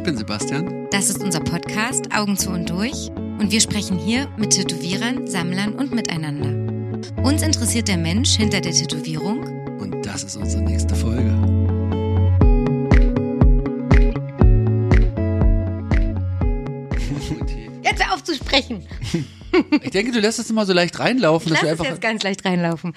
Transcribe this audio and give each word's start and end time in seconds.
Ich 0.00 0.04
bin 0.04 0.16
Sebastian. 0.16 0.88
Das 0.90 1.10
ist 1.10 1.22
unser 1.22 1.40
Podcast 1.40 2.10
Augen 2.10 2.34
zu 2.34 2.48
und 2.48 2.70
durch 2.70 3.10
und 3.38 3.52
wir 3.52 3.60
sprechen 3.60 3.98
hier 3.98 4.28
mit 4.38 4.52
Tätowierern, 4.52 5.26
Sammlern 5.26 5.74
und 5.74 5.92
miteinander. 5.92 7.12
Uns 7.22 7.42
interessiert 7.42 7.86
der 7.86 7.98
Mensch 7.98 8.34
hinter 8.34 8.62
der 8.62 8.72
Tätowierung 8.72 9.40
Und 9.78 10.06
das 10.06 10.24
ist 10.24 10.36
unsere 10.36 10.62
nächste 10.62 10.94
Folge. 10.94 11.28
Jetzt 17.82 18.02
hör 18.02 18.14
auf 18.14 18.24
zu 18.24 18.34
sprechen. 18.34 18.86
Ich 19.82 19.90
denke, 19.90 20.12
du 20.12 20.20
lässt 20.20 20.38
es 20.38 20.48
immer 20.48 20.64
so 20.64 20.72
leicht 20.72 20.98
reinlaufen, 20.98 21.50
dass 21.50 21.60
Lass 21.60 21.68
wir 21.68 21.74
es 21.74 21.80
einfach. 21.80 21.92
jetzt 21.92 22.00
ganz 22.00 22.22
leicht 22.22 22.42
reinlaufen. 22.46 22.94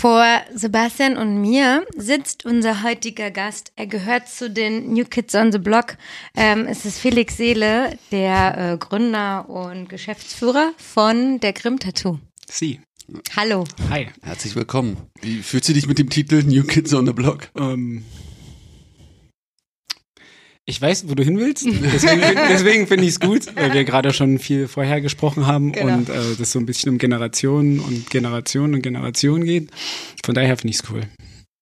Vor 0.00 0.24
Sebastian 0.54 1.18
und 1.18 1.42
mir 1.42 1.84
sitzt 1.94 2.46
unser 2.46 2.82
heutiger 2.82 3.30
Gast. 3.30 3.70
Er 3.76 3.86
gehört 3.86 4.30
zu 4.30 4.48
den 4.48 4.94
New 4.94 5.04
Kids 5.04 5.34
on 5.34 5.52
the 5.52 5.58
Block. 5.58 5.98
Ähm, 6.34 6.66
es 6.66 6.86
ist 6.86 6.98
Felix 6.98 7.36
Seele, 7.36 7.98
der 8.10 8.56
äh, 8.56 8.78
Gründer 8.78 9.46
und 9.50 9.90
Geschäftsführer 9.90 10.72
von 10.78 11.38
der 11.40 11.52
Grimm 11.52 11.78
Tattoo. 11.78 12.18
Sie. 12.50 12.80
Hallo. 13.36 13.64
Hi. 13.90 14.08
Herzlich 14.22 14.56
willkommen. 14.56 14.96
Wie 15.20 15.42
fühlst 15.42 15.68
du 15.68 15.74
dich 15.74 15.86
mit 15.86 15.98
dem 15.98 16.08
Titel 16.08 16.44
New 16.44 16.64
Kids 16.64 16.94
on 16.94 17.04
the 17.04 17.12
Block? 17.12 17.50
Ähm, 17.54 18.06
ich 20.70 20.80
weiß, 20.80 21.08
wo 21.08 21.14
du 21.14 21.22
hin 21.22 21.38
willst. 21.38 21.66
Deswegen, 21.92 22.22
deswegen 22.48 22.86
finde 22.86 23.04
ich 23.04 23.10
es 23.10 23.20
gut, 23.20 23.54
weil 23.56 23.72
wir 23.72 23.84
gerade 23.84 24.12
schon 24.12 24.38
viel 24.38 24.68
vorher 24.68 25.00
gesprochen 25.00 25.46
haben 25.46 25.72
Genau. 25.72 25.94
und 25.94 26.08
äh, 26.08 26.36
das 26.38 26.52
so 26.52 26.58
ein 26.58 26.66
bisschen 26.66 26.92
um 26.92 26.98
Generationen 26.98 27.80
und 27.80 28.08
Generationen 28.10 28.74
und 28.74 28.82
Generationen 28.82 29.44
geht. 29.44 29.70
Von 30.24 30.34
daher 30.34 30.56
finde 30.56 30.70
ich 30.70 30.80
es 30.82 30.90
cool. 30.90 31.02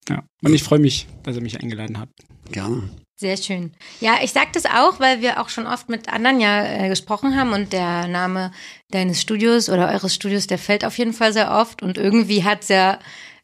Ja. 0.08 0.22
Und 0.42 0.54
ich 0.54 0.62
freue 0.62 0.78
mich, 0.78 1.06
dass 1.22 1.36
ihr 1.36 1.42
mich 1.42 1.60
eingeladen 1.60 1.98
habt. 1.98 2.12
Gerne. 2.52 2.88
Sehr 3.20 3.37
schön. 3.37 3.73
Ja, 4.00 4.18
ich 4.23 4.30
sag 4.30 4.52
das 4.52 4.65
auch, 4.65 5.00
weil 5.00 5.20
wir 5.20 5.40
auch 5.40 5.48
schon 5.48 5.66
oft 5.66 5.88
mit 5.88 6.09
anderen 6.09 6.40
ja 6.40 6.65
äh, 6.84 6.88
gesprochen 6.88 7.34
haben 7.37 7.52
und 7.52 7.72
der 7.72 8.06
Name 8.06 8.52
deines 8.90 9.20
Studios 9.20 9.68
oder 9.68 9.88
eures 9.90 10.15
Studios, 10.15 10.46
der 10.46 10.59
fällt 10.59 10.84
auf 10.84 10.96
jeden 10.98 11.12
Fall 11.12 11.32
sehr 11.32 11.50
oft 11.50 11.82
und 11.82 11.98
irgendwie 11.98 12.45
hat's 12.45 12.68
ja 12.68 13.00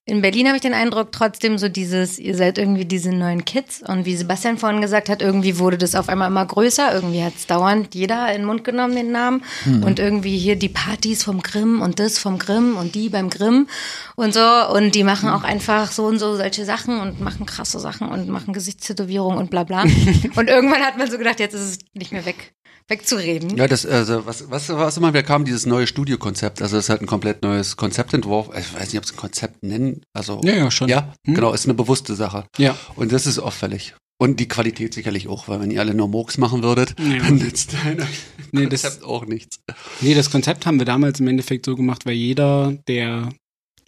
in 0.06 0.20
Berlin 0.20 0.48
habe 0.48 0.56
ich 0.56 0.62
den 0.62 0.74
Eindruck 0.74 1.12
trotzdem 1.12 1.56
so 1.56 1.70
dieses, 1.70 2.18
ihr 2.18 2.36
seid 2.36 2.58
irgendwie 2.58 2.84
diese 2.84 3.10
neuen 3.10 3.46
Kids. 3.46 3.82
Und 3.82 4.04
wie 4.04 4.14
Sebastian 4.14 4.58
vorhin 4.58 4.82
gesagt 4.82 5.08
hat, 5.08 5.22
irgendwie 5.22 5.58
wurde 5.58 5.78
das 5.78 5.94
auf 5.94 6.10
einmal 6.10 6.28
immer 6.28 6.44
größer, 6.44 6.92
irgendwie 6.92 7.22
hat's 7.22 7.46
dauernd 7.46 7.94
jeder 7.94 8.28
in 8.28 8.42
den 8.42 8.44
Mund 8.44 8.64
genommen, 8.64 8.94
den 8.94 9.12
Namen. 9.12 9.42
Und 9.82 9.98
irgendwie 9.98 10.36
hier 10.36 10.56
die 10.56 10.68
Partys 10.68 11.22
vom 11.22 11.42
Grimm 11.42 11.80
und 11.80 12.00
das 12.00 12.18
vom 12.18 12.38
Grimm 12.38 12.76
und 12.76 12.94
die 12.94 13.08
beim 13.08 13.30
Grimm 13.30 13.66
und 14.14 14.34
so. 14.34 14.44
Und 14.74 14.94
die 14.94 15.04
machen 15.04 15.30
auch 15.30 15.42
einfach 15.42 15.90
so 15.90 16.04
und 16.04 16.18
so 16.18 16.36
solche 16.36 16.66
Sachen 16.66 17.00
und 17.00 17.22
machen 17.22 17.46
krasse 17.46 17.80
Sachen 17.80 18.06
und 18.08 18.28
machen 18.28 18.52
Gesichtstätowierungen 18.52 19.38
und 19.38 19.50
bla 19.50 19.64
bla. 19.64 19.84
Und 20.36 20.48
irgendwann 20.48 20.82
hat 20.82 20.98
man 20.98 21.10
so 21.10 21.16
gedacht, 21.16 21.40
jetzt 21.40 21.54
ist 21.54 21.60
es 21.60 21.78
nicht 21.94 22.12
mehr 22.12 22.26
weg, 22.26 22.54
wegzureden. 22.88 23.56
Ja, 23.56 23.66
das, 23.66 23.86
also, 23.86 24.26
was, 24.26 24.50
was, 24.50 24.68
was 24.68 24.96
immer 24.96 25.12
wieder 25.12 25.22
kam, 25.22 25.44
dieses 25.44 25.66
neue 25.66 25.86
Studiokonzept. 25.86 26.60
Also, 26.62 26.76
es 26.76 26.84
ist 26.84 26.88
halt 26.90 27.00
ein 27.02 27.06
komplett 27.06 27.42
neues 27.42 27.76
Konzeptentwurf. 27.76 28.48
Ich 28.58 28.74
weiß 28.74 28.88
nicht, 28.92 28.98
ob 28.98 29.04
es 29.04 29.12
ein 29.12 29.16
Konzept 29.16 29.62
nennen. 29.62 30.02
Also, 30.12 30.40
Ja, 30.44 30.54
ja, 30.54 30.70
schon. 30.70 30.88
Ja, 30.88 31.14
Hm? 31.26 31.34
genau, 31.34 31.52
ist 31.52 31.64
eine 31.64 31.74
bewusste 31.74 32.14
Sache. 32.14 32.44
Ja. 32.58 32.76
Und 32.96 33.12
das 33.12 33.26
ist 33.26 33.38
auffällig. 33.38 33.94
Und 34.16 34.38
die 34.38 34.46
Qualität 34.46 34.94
sicherlich 34.94 35.26
auch, 35.28 35.48
weil 35.48 35.60
wenn 35.60 35.70
ihr 35.72 35.80
alle 35.80 35.92
nur 35.94 36.08
Murks 36.08 36.38
machen 36.38 36.62
würdet, 36.62 36.94
Ja. 37.00 37.18
dann 37.18 37.36
nützt 37.36 37.72
dein 37.72 38.06
Nee, 38.52 38.66
das- 38.66 38.82
Konzept 38.82 39.04
auch 39.04 39.26
nichts. 39.26 39.58
Nee, 40.00 40.14
das 40.14 40.30
Konzept 40.30 40.66
haben 40.66 40.78
wir 40.78 40.86
damals 40.86 41.18
im 41.20 41.26
Endeffekt 41.28 41.66
so 41.66 41.74
gemacht, 41.74 42.06
weil 42.06 42.14
jeder, 42.14 42.72
der 42.86 43.30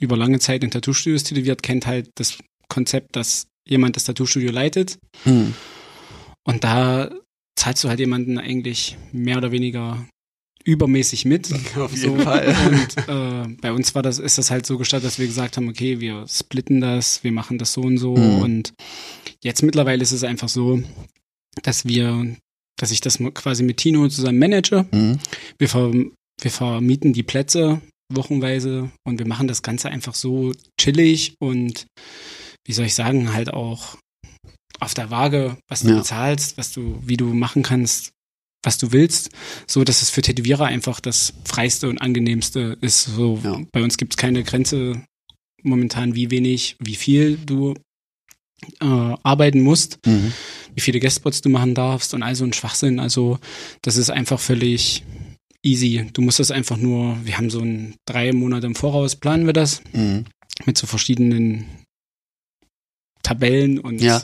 über 0.00 0.17
lange 0.17 0.41
Zeit 0.41 0.64
in 0.64 0.70
Tattoo-Studios 0.70 1.22
tätowiert, 1.24 1.62
kennt 1.62 1.86
halt 1.86 2.11
das 2.17 2.39
Konzept, 2.69 3.14
dass 3.14 3.47
jemand 3.69 3.94
das 3.97 4.05
Tattoo-Studio 4.05 4.50
leitet 4.50 4.98
Hm. 5.24 5.55
Und 6.44 6.64
da 6.64 7.11
zahlst 7.56 7.82
du 7.84 7.88
halt 7.88 8.00
jemanden 8.00 8.38
eigentlich 8.38 8.96
mehr 9.12 9.38
oder 9.38 9.50
weniger 9.52 10.06
übermäßig 10.64 11.24
mit. 11.24 11.52
Auf 11.77 11.96
So, 11.96 12.11
jeden 12.11 12.20
Fall. 12.20 12.55
Und 12.68 13.08
äh, 13.08 13.56
bei 13.61 13.72
uns 13.72 13.94
war 13.94 14.02
das, 14.02 14.18
ist 14.18 14.36
das 14.36 14.50
halt 14.50 14.67
so 14.67 14.77
gestaltet, 14.78 15.06
dass 15.06 15.18
wir 15.18 15.27
gesagt 15.27 15.56
haben, 15.56 15.68
okay, 15.68 16.00
wir 16.00 16.27
splitten 16.28 16.80
das, 16.80 17.22
wir 17.24 17.33
machen 17.33 17.58
das 17.58 17.72
so 17.72 17.83
und 17.83 17.98
so. 17.98 18.16
Mhm. 18.16 18.39
Und 18.40 18.72
jetzt 19.42 19.62
mittlerweile 19.62 20.02
ist 20.02 20.12
es 20.12 20.24
einfach 20.24 20.48
so, 20.48 20.83
dass 21.62 21.86
wir, 21.86 22.36
dass 22.78 22.90
ich 22.90 23.00
das 23.00 23.18
quasi 23.34 23.62
mit 23.62 23.78
Tino 23.78 24.08
zusammen 24.08 24.39
manage. 24.39 24.86
Hm. 24.92 25.18
Wir, 25.56 25.68
ver, 25.68 25.92
wir 25.92 26.50
vermieten 26.50 27.12
die 27.12 27.22
Plätze 27.22 27.80
wochenweise 28.12 28.90
und 29.05 29.18
wir 29.18 29.27
machen 29.27 29.48
das 29.48 29.62
Ganze 29.62 29.89
einfach 29.89 30.14
so 30.14 30.52
chillig 30.78 31.34
und 31.40 31.86
wie 32.66 32.72
soll 32.72 32.86
ich 32.86 32.95
sagen, 32.95 33.33
halt 33.33 33.52
auch 33.52 33.96
auf 34.81 34.95
der 34.95 35.11
Waage, 35.11 35.57
was 35.69 35.81
du 35.83 35.89
Ja. 35.91 35.97
bezahlst, 35.98 36.59
was 36.59 36.73
du, 36.73 37.01
wie 37.05 37.17
du 37.17 37.27
machen 37.35 37.63
kannst, 37.63 38.13
was 38.63 38.79
du 38.79 38.92
willst, 38.92 39.31
so 39.67 39.85
dass 39.85 40.03
es 40.03 40.11
für 40.11 40.23
Tätowierer 40.23 40.64
einfach 40.67 41.01
das 41.01 41.33
freiste 41.45 41.89
und 41.89 41.98
angenehmste 41.98 42.77
ist. 42.81 43.05
So 43.05 43.41
Ja. 43.42 43.61
bei 43.73 43.83
uns 43.83 43.97
gibt 43.97 44.14
es 44.14 44.17
keine 44.17 44.42
Grenze 44.45 45.03
momentan, 45.63 46.14
wie 46.14 46.31
wenig, 46.31 46.77
wie 46.81 46.97
viel 46.97 47.37
du 47.37 47.75
äh, 48.81 48.85
arbeiten 49.23 49.61
musst 49.61 49.98
Mhm. 50.07 50.33
wie 50.75 50.81
viele 50.81 50.98
Guestspots 50.98 51.41
du 51.43 51.48
machen 51.51 51.75
darfst 51.75 52.14
und 52.14 52.23
all 52.23 52.35
so 52.35 52.45
ein 52.45 52.53
Schwachsinn. 52.55 52.98
Also 52.98 53.39
das 53.83 53.97
ist 53.98 54.11
einfach 54.11 54.41
völlig 54.41 55.05
easy. 55.63 56.07
Du 56.14 56.23
musst 56.23 56.39
das 56.39 56.51
einfach 56.51 56.77
nur, 56.79 57.19
wir 57.25 57.37
haben 57.37 57.51
so 57.51 57.61
ein 57.61 57.97
drei 58.07 58.33
Monate 58.33 58.67
im 58.67 58.75
Voraus, 58.75 59.14
planen 59.17 59.45
wir 59.47 59.53
das 59.53 59.83
Mhm. 59.93 60.25
mit 60.64 60.79
so 60.79 60.87
verschiedenen 60.87 61.67
Tabellen 63.27 63.79
und 63.79 64.01
Ja. 64.01 64.23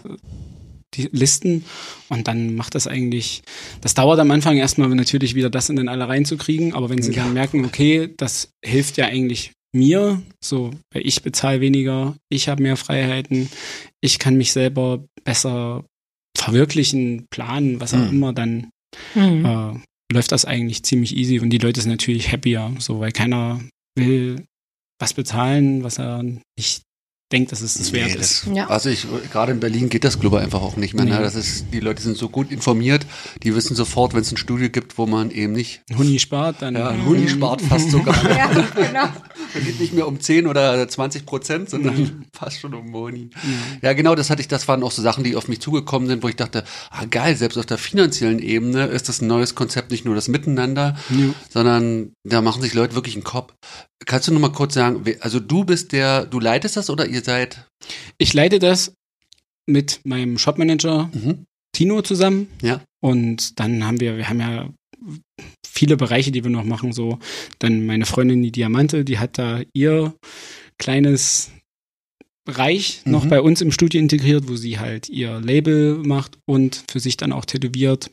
die 0.94 1.08
Listen 1.10 1.64
und 2.10 2.28
dann 2.28 2.54
macht 2.54 2.74
das 2.74 2.86
eigentlich, 2.86 3.42
das 3.80 3.94
dauert 3.94 4.20
am 4.20 4.30
Anfang 4.30 4.58
erstmal 4.58 4.88
natürlich 4.90 5.34
wieder 5.34 5.48
das 5.50 5.70
in 5.70 5.76
den 5.76 5.88
alle 5.88 6.06
reinzukriegen, 6.06 6.74
aber 6.74 6.90
wenn 6.90 7.02
sie 7.02 7.12
Ja. 7.12 7.24
dann 7.24 7.32
merken, 7.32 7.64
okay, 7.64 8.12
das 8.16 8.50
hilft 8.64 8.98
ja 8.98 9.06
eigentlich 9.06 9.52
mir, 9.74 10.20
so, 10.44 10.70
weil 10.92 11.06
ich 11.06 11.22
bezahle 11.22 11.60
weniger, 11.62 12.14
ich 12.30 12.48
habe 12.50 12.62
mehr 12.62 12.76
Freiheiten, 12.76 13.48
ich 14.02 14.18
kann 14.18 14.36
mich 14.36 14.52
selber 14.52 15.02
besser 15.24 15.84
verwirklichen, 16.36 17.26
planen, 17.30 17.80
was 17.80 17.94
auch 17.94 17.98
Mhm. 17.98 18.08
immer, 18.10 18.32
dann 18.34 18.68
Mhm. 19.14 19.44
äh, 19.46 19.72
läuft 20.12 20.32
das 20.32 20.44
eigentlich 20.44 20.82
ziemlich 20.82 21.16
easy 21.16 21.40
und 21.40 21.48
die 21.50 21.58
Leute 21.58 21.80
sind 21.80 21.90
natürlich 21.90 22.30
happier, 22.32 22.70
so, 22.78 23.00
weil 23.00 23.12
keiner 23.12 23.60
will 23.98 24.44
was 25.00 25.14
bezahlen, 25.14 25.82
was 25.84 25.98
er 25.98 26.22
nicht 26.58 26.82
denkt, 27.32 27.50
dass 27.52 27.60
es 27.62 27.74
das 27.74 27.92
wert 27.92 28.08
Nee, 28.14 28.20
ist. 28.20 28.46
das, 28.46 28.54
Ja. 28.54 28.68
Also 28.68 28.88
ich, 28.90 29.06
gerade 29.32 29.52
in 29.52 29.60
Berlin 29.60 29.88
geht 29.88 30.04
das, 30.04 30.20
glaube 30.20 30.36
ich, 30.38 30.42
einfach 30.44 30.60
auch 30.62 30.76
nicht 30.76 30.94
mehr. 30.94 31.04
Ne? 31.04 31.16
Nee. 31.16 31.22
Das 31.22 31.34
ist, 31.34 31.66
die 31.72 31.80
Leute 31.80 32.02
sind 32.02 32.16
so 32.16 32.28
gut 32.28 32.50
informiert, 32.52 33.06
die 33.42 33.54
wissen 33.54 33.74
sofort, 33.74 34.14
wenn 34.14 34.20
es 34.20 34.30
ein 34.30 34.36
Studio 34.36 34.68
gibt, 34.68 34.98
wo 34.98 35.06
man 35.06 35.30
eben 35.30 35.52
nicht, 35.52 35.82
Huni 35.96 36.18
spart, 36.18 36.56
dann 36.60 36.74
ja, 36.76 36.88
ein 36.88 37.04
Huni 37.06 37.28
spart 37.28 37.62
fast 37.62 37.90
sogar. 37.90 38.14
Ja, 38.36 38.48
genau. 38.74 39.08
Da 39.54 39.60
geht 39.64 39.80
nicht 39.80 39.92
mehr 39.92 40.06
um 40.06 40.20
10 40.20 40.46
oder 40.46 40.86
20 40.88 41.26
Prozent, 41.26 41.70
sondern 41.70 42.26
fast 42.32 42.60
schon 42.60 42.74
um 42.74 42.90
Moni. 42.90 43.30
Ja, 43.82 43.92
genau, 43.92 44.14
das 44.14 44.30
hatte 44.30 44.40
ich, 44.40 44.48
das 44.48 44.68
waren 44.68 44.82
auch 44.82 44.90
so 44.92 45.02
Sachen, 45.02 45.24
die 45.24 45.36
auf 45.36 45.48
mich 45.48 45.60
zugekommen 45.60 46.08
sind, 46.08 46.22
wo 46.22 46.28
ich 46.28 46.36
dachte, 46.36 46.64
ah 46.90 47.04
geil, 47.06 47.36
selbst 47.36 47.58
auf 47.58 47.66
der 47.66 47.78
finanziellen 47.78 48.38
Ebene 48.38 48.86
ist 48.86 49.08
das 49.08 49.20
ein 49.20 49.26
neues 49.26 49.54
Konzept, 49.54 49.90
nicht 49.90 50.04
nur 50.04 50.14
das 50.14 50.28
Miteinander, 50.28 50.96
Ja. 51.10 51.26
sondern 51.50 52.12
da 52.24 52.40
machen 52.42 52.62
sich 52.62 52.74
Leute 52.74 52.94
wirklich 52.94 53.14
einen 53.14 53.24
Kopf. 53.24 53.52
Kannst 54.04 54.26
du 54.26 54.32
noch 54.32 54.40
mal 54.40 54.50
kurz 54.52 54.74
sagen, 54.74 55.04
also 55.20 55.38
du 55.38 55.64
bist 55.64 55.92
der, 55.92 56.26
du 56.26 56.40
leitest 56.40 56.76
das 56.76 56.90
oder 56.90 57.06
ihr 57.06 57.21
seid? 57.24 57.66
Ich 58.18 58.32
leite 58.34 58.58
das 58.58 58.94
mit 59.66 60.00
meinem 60.04 60.38
Shopmanager 60.38 61.10
Mhm. 61.12 61.44
Tino 61.74 62.02
zusammen. 62.02 62.48
Ja. 62.62 62.82
Und 63.02 63.58
dann 63.58 63.84
haben 63.84 64.00
wir, 64.00 64.16
wir 64.16 64.28
haben 64.28 64.40
ja 64.40 64.68
viele 65.66 65.96
Bereiche, 65.96 66.30
die 66.30 66.44
wir 66.44 66.50
noch 66.50 66.64
machen. 66.64 66.92
So, 66.92 67.18
dann 67.58 67.86
meine 67.86 68.04
Freundin, 68.06 68.42
die 68.42 68.52
Diamante, 68.52 69.04
die 69.04 69.18
hat 69.18 69.38
da 69.38 69.62
ihr 69.72 70.14
kleines 70.78 71.50
Bereich 72.44 73.02
noch 73.04 73.24
Mhm. 73.24 73.28
bei 73.30 73.40
uns 73.40 73.60
im 73.60 73.70
Studio 73.72 74.00
integriert, 74.00 74.48
wo 74.48 74.56
sie 74.56 74.78
halt 74.78 75.08
ihr 75.08 75.40
Label 75.40 75.98
macht 75.98 76.38
und 76.46 76.84
für 76.90 77.00
sich 77.00 77.16
dann 77.16 77.32
auch 77.32 77.44
tätowiert. 77.44 78.10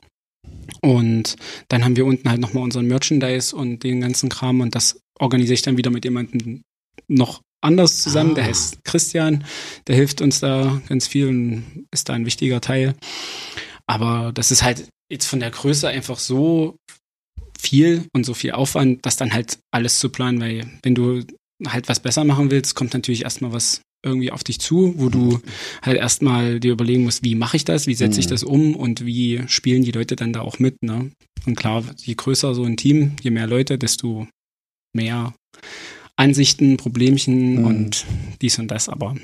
Und 0.82 1.36
dann 1.68 1.84
haben 1.84 1.96
wir 1.96 2.06
unten 2.06 2.30
halt 2.30 2.40
nochmal 2.40 2.64
unseren 2.64 2.86
Merchandise 2.88 3.56
und 3.56 3.84
den 3.84 4.02
ganzen 4.02 4.30
Kram 4.30 4.62
und 4.62 4.76
das 4.76 5.00
organisiere 5.20 5.56
ich 5.56 5.64
dann 5.64 5.78
wieder 5.78 5.90
mit 5.92 6.06
jemandem 6.06 6.62
noch 7.08 7.42
anders 7.62 8.02
zusammen. 8.02 8.36
Der 8.36 8.46
Ah. 8.46 8.48
heißt 8.48 8.84
Christian, 8.84 9.44
der 9.88 9.96
hilft 9.96 10.22
uns 10.22 10.40
da 10.40 10.82
ganz 10.88 11.08
viel 11.08 11.28
und 11.28 11.86
ist 11.92 12.10
da 12.10 12.14
ein 12.14 12.26
wichtiger 12.26 12.62
Teil. 12.62 12.96
Aber 13.88 14.32
das 14.34 14.52
ist 14.52 14.64
halt 14.64 14.88
jetzt 15.12 15.26
von 15.26 15.40
der 15.40 15.52
Größe 15.52 15.88
einfach 15.88 16.20
so 16.20 16.76
viel 17.60 18.06
und 18.14 18.26
so 18.26 18.34
viel 18.34 18.52
Aufwand, 18.52 19.06
das 19.06 19.18
dann 19.18 19.34
halt 19.34 19.60
alles 19.72 20.00
zu 20.00 20.10
planen, 20.10 20.40
weil 20.40 20.70
wenn 20.84 20.96
du 20.96 21.24
halt 21.68 21.90
was 21.90 22.00
besser 22.00 22.24
machen 22.24 22.52
willst, 22.52 22.76
kommt 22.76 22.94
natürlich 22.94 23.24
erstmal 23.24 23.52
was 23.52 23.82
irgendwie 24.06 24.32
auf 24.32 24.46
dich 24.46 24.60
zu, 24.60 24.94
wo 24.98 25.10
du 25.10 25.42
halt 25.82 25.98
erstmal 25.98 26.62
dir 26.62 26.72
überlegen 26.72 27.04
musst, 27.04 27.22
wie 27.24 27.36
mache 27.36 27.58
ich 27.58 27.66
das, 27.66 27.86
wie 27.86 27.96
setze 27.96 28.22
ich 28.22 28.28
Mhm. 28.28 28.30
das 28.30 28.44
um 28.44 28.76
und 28.76 29.06
wie 29.06 29.44
spielen 29.48 29.84
die 29.84 29.92
Leute 29.92 30.16
dann 30.16 30.32
da 30.32 30.40
auch 30.40 30.60
mit, 30.60 30.82
ne? 30.82 31.12
Und 31.46 31.56
klar, 31.56 31.84
je 31.98 32.14
größer 32.16 32.56
so 32.56 32.64
ein 32.64 32.78
Team, 32.78 33.18
je 33.22 33.32
mehr 33.32 33.48
Leute, 33.48 33.78
desto 33.78 34.28
mehr 34.96 35.34
Ansichten, 36.20 36.76
Problemchen 36.78 37.60
Mhm. 37.60 37.66
und 37.66 38.06
dies 38.42 38.60
und 38.60 38.70
das, 38.70 38.90
aber 38.90 39.16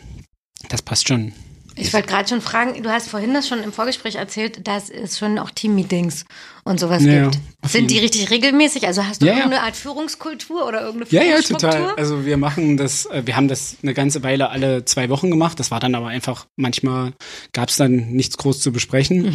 das 0.69 0.81
passt 0.81 1.07
schon. 1.07 1.33
Ich 1.77 1.93
wollte 1.93 2.07
gerade 2.07 2.27
schon 2.29 2.39
fragen, 2.41 2.81
du 2.81 2.89
hast 2.89 3.09
vorhin 3.09 3.33
das 3.33 3.47
schon 3.49 3.61
im 3.61 3.73
Vorgespräch 3.73 4.15
erzählt, 4.15 4.65
dass 4.65 4.89
es 4.89 5.17
schon 5.19 5.37
auch 5.37 5.51
Teammeetings 5.51 6.23
und 6.63 6.79
sowas 6.79 7.03
Ja, 7.03 7.23
gibt. 7.29 7.39
Sind 7.67 7.91
die 7.91 7.99
richtig 7.99 8.29
regelmäßig? 8.31 8.87
Also 8.87 9.05
hast 9.05 9.21
du 9.21 9.25
Ja, 9.25 9.33
ja. 9.33 9.37
irgendeine 9.39 9.63
Art 9.63 9.75
Führungskultur 9.75 10.65
oder 10.65 10.81
irgendeine 10.85 11.11
Ja, 11.11 11.21
ja, 11.21 11.27
Führungsstruktur? 11.41 11.69
total. 11.71 11.95
Also 11.97 12.25
wir 12.25 12.37
machen 12.37 12.77
das, 12.77 13.05
äh, 13.07 13.23
wir 13.25 13.35
haben 13.35 13.49
das 13.49 13.75
eine 13.83 13.93
ganze 13.93 14.23
Weile 14.23 14.49
alle 14.49 14.85
zwei 14.85 15.09
Wochen 15.09 15.29
gemacht. 15.29 15.59
Das 15.59 15.69
war 15.69 15.79
dann 15.81 15.95
aber 15.95 16.07
einfach, 16.07 16.47
manchmal 16.55 17.11
gab 17.51 17.67
es 17.69 17.75
dann 17.75 18.11
nichts 18.13 18.37
groß 18.37 18.61
zu 18.61 18.71
besprechen. 18.71 19.33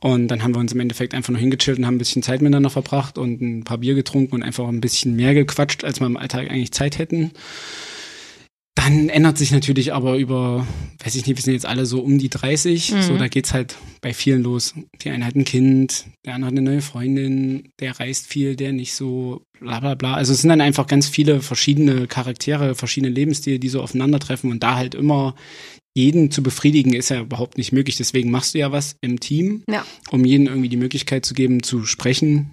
Und 0.00 0.28
dann 0.28 0.42
haben 0.42 0.54
wir 0.54 0.60
uns 0.60 0.72
im 0.72 0.80
Endeffekt 0.80 1.12
einfach 1.14 1.30
nur 1.32 1.40
hingechillt 1.40 1.78
und 1.78 1.86
haben 1.86 1.96
ein 1.96 1.98
bisschen 1.98 2.22
Zeit 2.22 2.40
miteinander 2.40 2.70
verbracht 2.70 3.18
und 3.18 3.42
ein 3.42 3.64
paar 3.64 3.78
Bier 3.78 3.94
getrunken 3.94 4.34
und 4.36 4.42
einfach 4.42 4.66
ein 4.68 4.80
bisschen 4.80 5.16
mehr 5.16 5.34
gequatscht, 5.34 5.84
als 5.84 6.00
wir 6.00 6.06
im 6.06 6.16
Alltag 6.16 6.50
eigentlich 6.50 6.72
Zeit 6.72 6.98
hätten. 6.98 7.32
Dann 8.76 9.08
ändert 9.08 9.38
sich 9.38 9.52
natürlich 9.52 9.94
aber 9.94 10.16
über, 10.16 10.66
weiß 11.04 11.14
ich 11.14 11.26
nicht, 11.26 11.36
wir 11.36 11.42
sind 11.42 11.52
jetzt 11.54 11.64
alle 11.66 11.86
so 11.86 12.00
um 12.00 12.18
die 12.18 12.28
30, 12.28 12.92
Mhm. 12.92 13.02
so 13.02 13.16
da 13.16 13.28
geht's 13.28 13.52
halt 13.54 13.76
bei 14.00 14.12
vielen 14.12 14.42
los. 14.42 14.74
Die 15.02 15.10
eine 15.10 15.24
hat 15.24 15.36
ein 15.36 15.44
Kind, 15.44 16.06
der 16.26 16.34
andere 16.34 16.48
hat 16.50 16.58
eine 16.58 16.68
neue 16.70 16.82
Freundin, 16.82 17.68
der 17.78 18.00
reist 18.00 18.26
viel, 18.26 18.56
der 18.56 18.72
nicht 18.72 18.94
so, 18.94 19.42
bla 19.60 19.78
bla 19.78 19.94
bla. 19.94 20.14
Also 20.14 20.32
es 20.32 20.40
sind 20.40 20.48
dann 20.50 20.60
einfach 20.60 20.88
ganz 20.88 21.06
viele 21.08 21.40
verschiedene 21.40 22.08
Charaktere, 22.08 22.74
verschiedene 22.74 23.12
Lebensstile, 23.12 23.60
die 23.60 23.68
so 23.68 23.80
aufeinandertreffen 23.80 24.50
und 24.50 24.62
da 24.64 24.74
halt 24.74 24.96
immer 24.96 25.36
jeden 25.96 26.32
zu 26.32 26.42
befriedigen, 26.42 26.94
ist 26.94 27.10
ja 27.10 27.20
überhaupt 27.20 27.56
nicht 27.56 27.70
möglich. 27.70 27.96
Deswegen 27.96 28.32
machst 28.32 28.54
du 28.54 28.58
ja 28.58 28.72
was 28.72 28.96
im 29.00 29.20
Team, 29.20 29.62
Ja. 29.70 29.86
um 30.10 30.24
jedem 30.24 30.48
irgendwie 30.48 30.68
die 30.68 30.76
Möglichkeit 30.76 31.24
zu 31.24 31.34
geben, 31.34 31.62
zu 31.62 31.86
sprechen, 31.86 32.50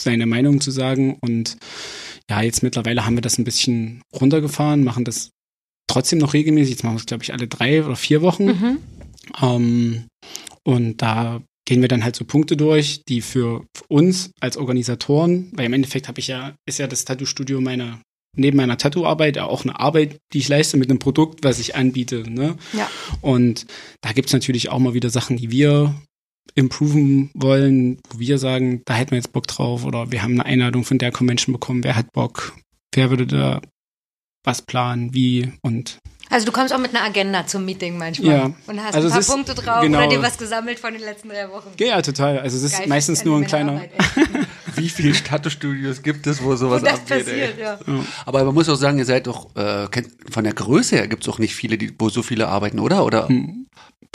seine 0.00 0.24
Meinung 0.24 0.62
zu 0.62 0.70
sagen. 0.70 1.18
Und 1.20 1.58
ja, 2.30 2.40
jetzt 2.40 2.62
mittlerweile 2.62 3.04
haben 3.04 3.16
wir 3.16 3.20
das 3.20 3.36
ein 3.36 3.44
bisschen 3.44 4.00
runtergefahren, 4.18 4.82
machen 4.84 5.04
das 5.04 5.28
trotzdem 5.90 6.18
noch 6.18 6.34
regelmäßig. 6.34 6.70
Jetzt 6.70 6.84
machen 6.84 6.94
wir 6.94 7.00
es, 7.00 7.06
glaube 7.06 7.24
ich, 7.24 7.32
alle 7.32 7.48
drei 7.48 7.84
oder 7.84 7.96
vier 7.96 8.22
Wochen. 8.22 8.46
Mhm. 8.46 8.78
Ähm, 9.42 10.04
und 10.62 11.02
da 11.02 11.40
gehen 11.66 11.82
wir 11.82 11.88
dann 11.88 12.04
halt 12.04 12.16
so 12.16 12.24
Punkte 12.24 12.56
durch, 12.56 13.02
die 13.08 13.20
für 13.20 13.64
uns 13.88 14.32
als 14.40 14.56
Organisatoren, 14.56 15.50
weil 15.52 15.66
im 15.66 15.72
Endeffekt 15.72 16.08
habe 16.08 16.20
ich 16.20 16.28
ja, 16.28 16.54
ist 16.66 16.78
ja 16.78 16.86
das 16.86 17.04
Tattoo-Studio 17.04 17.60
meine, 17.60 18.00
neben 18.36 18.56
meiner 18.56 18.78
Tattoo-Arbeit 18.78 19.36
ja 19.36 19.44
auch 19.44 19.64
eine 19.64 19.78
Arbeit, 19.78 20.18
die 20.32 20.38
ich 20.38 20.48
leiste 20.48 20.76
mit 20.76 20.90
einem 20.90 20.98
Produkt, 20.98 21.44
was 21.44 21.58
ich 21.58 21.76
anbiete. 21.76 22.28
Ne? 22.28 22.56
Ja. 22.72 22.90
Und 23.20 23.66
da 24.00 24.12
gibt's 24.12 24.32
natürlich 24.32 24.68
auch 24.70 24.78
mal 24.78 24.94
wieder 24.94 25.10
Sachen, 25.10 25.36
die 25.36 25.50
wir 25.50 25.94
improven 26.54 27.30
wollen, 27.34 27.98
wo 28.08 28.18
wir 28.18 28.38
sagen, 28.38 28.82
da 28.84 28.94
hätten 28.94 29.12
wir 29.12 29.18
jetzt 29.18 29.32
Bock 29.32 29.46
drauf 29.46 29.84
oder 29.84 30.10
wir 30.10 30.22
haben 30.22 30.32
eine 30.32 30.46
Einladung 30.46 30.84
von 30.84 30.98
der 30.98 31.12
Convention 31.12 31.52
bekommen, 31.52 31.84
wer 31.84 31.94
hat 31.94 32.12
Bock, 32.12 32.56
wer 32.94 33.10
würde 33.10 33.26
da 33.26 33.60
was 34.44 34.62
planen, 34.62 35.12
wie 35.14 35.52
und 35.62 35.98
Also 36.30 36.46
du 36.46 36.52
kommst 36.52 36.72
auch 36.72 36.78
mit 36.78 36.94
einer 36.94 37.04
Agenda 37.04 37.46
zum 37.46 37.64
Meeting 37.64 37.98
manchmal 37.98 38.36
Ja. 38.36 38.50
und 38.66 38.82
hast 38.82 38.94
Also 38.94 39.08
ein 39.08 39.10
paar 39.12 39.20
ist- 39.20 39.28
Punkte 39.28 39.54
drauf 39.54 39.82
genau. 39.82 39.98
oder 39.98 40.08
dir 40.08 40.22
was 40.22 40.38
gesammelt 40.38 40.78
von 40.78 40.92
den 40.92 41.02
letzten 41.02 41.28
drei 41.28 41.48
Wochen. 41.50 41.70
ja, 41.78 42.00
total. 42.02 42.38
Also 42.38 42.56
es 42.56 42.62
ist 42.62 42.78
Geil, 42.78 42.88
meistens 42.88 43.18
das 43.20 43.24
nur 43.26 43.36
ein 43.38 43.46
kleiner. 43.46 43.72
Arbeit. 43.72 43.90
Wie 44.76 44.88
viele 44.88 45.12
Tattoo-Studios 45.14 46.02
gibt 46.02 46.26
es, 46.28 46.42
wo 46.42 46.54
sowas 46.54 46.80
Und 46.82 46.86
das 46.86 47.00
abgeht? 47.00 47.24
passiert, 47.26 47.58
ja. 47.58 47.78
Aber 48.24 48.44
man 48.44 48.54
muss 48.54 48.68
auch 48.68 48.76
sagen, 48.76 48.98
ihr 48.98 49.04
seid 49.04 49.26
doch, 49.26 49.54
äh, 49.56 49.88
von 50.30 50.44
der 50.44 50.52
Größe 50.54 50.94
her 50.96 51.08
gibt 51.08 51.24
es 51.24 51.28
auch 51.28 51.38
nicht 51.40 51.54
viele, 51.56 51.76
die, 51.76 51.92
wo 51.98 52.08
so 52.08 52.22
viele 52.22 52.46
arbeiten, 52.48 52.78
oder? 52.78 53.04
Oder 53.04 53.28
Hm. 53.28 53.66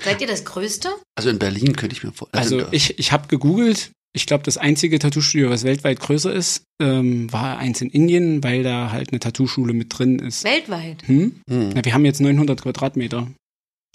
Seid 0.03 0.19
ihr 0.21 0.27
das 0.27 0.43
Größte? 0.45 0.89
also 1.15 1.29
in 1.29 1.39
Berlin 1.39 1.75
könnte 1.75 1.95
ich 1.95 2.03
mir 2.03 2.11
vorstellen. 2.11 2.41
Also 2.43 2.63
ich, 2.71 2.97
ich 2.99 3.11
habe 3.11 3.27
gegoogelt. 3.27 3.91
Ich 4.15 4.25
glaube, 4.25 4.43
das 4.45 4.57
einzige 4.57 4.97
Tattoo-Studio, 4.97 5.49
was 5.49 5.65
weltweit 5.65 5.99
größer 5.99 6.31
ist, 6.31 6.63
ähm, 6.81 7.31
war 7.33 7.57
eins 7.57 7.81
in 7.81 7.89
Indien, 7.89 8.41
weil 8.45 8.63
da 8.63 8.89
halt 8.89 9.11
eine 9.11 9.19
Tattoo-Schule 9.19 9.73
mit 9.73 9.87
drin 9.89 10.19
ist. 10.19 10.45
Weltweit. 10.45 11.05
Hm? 11.05 11.41
Hm. 11.49 11.69
Na, 11.75 11.83
wir 11.83 11.93
haben 11.93 12.05
jetzt 12.05 12.21
900 12.21 12.61
Quadratmeter. 12.61 13.27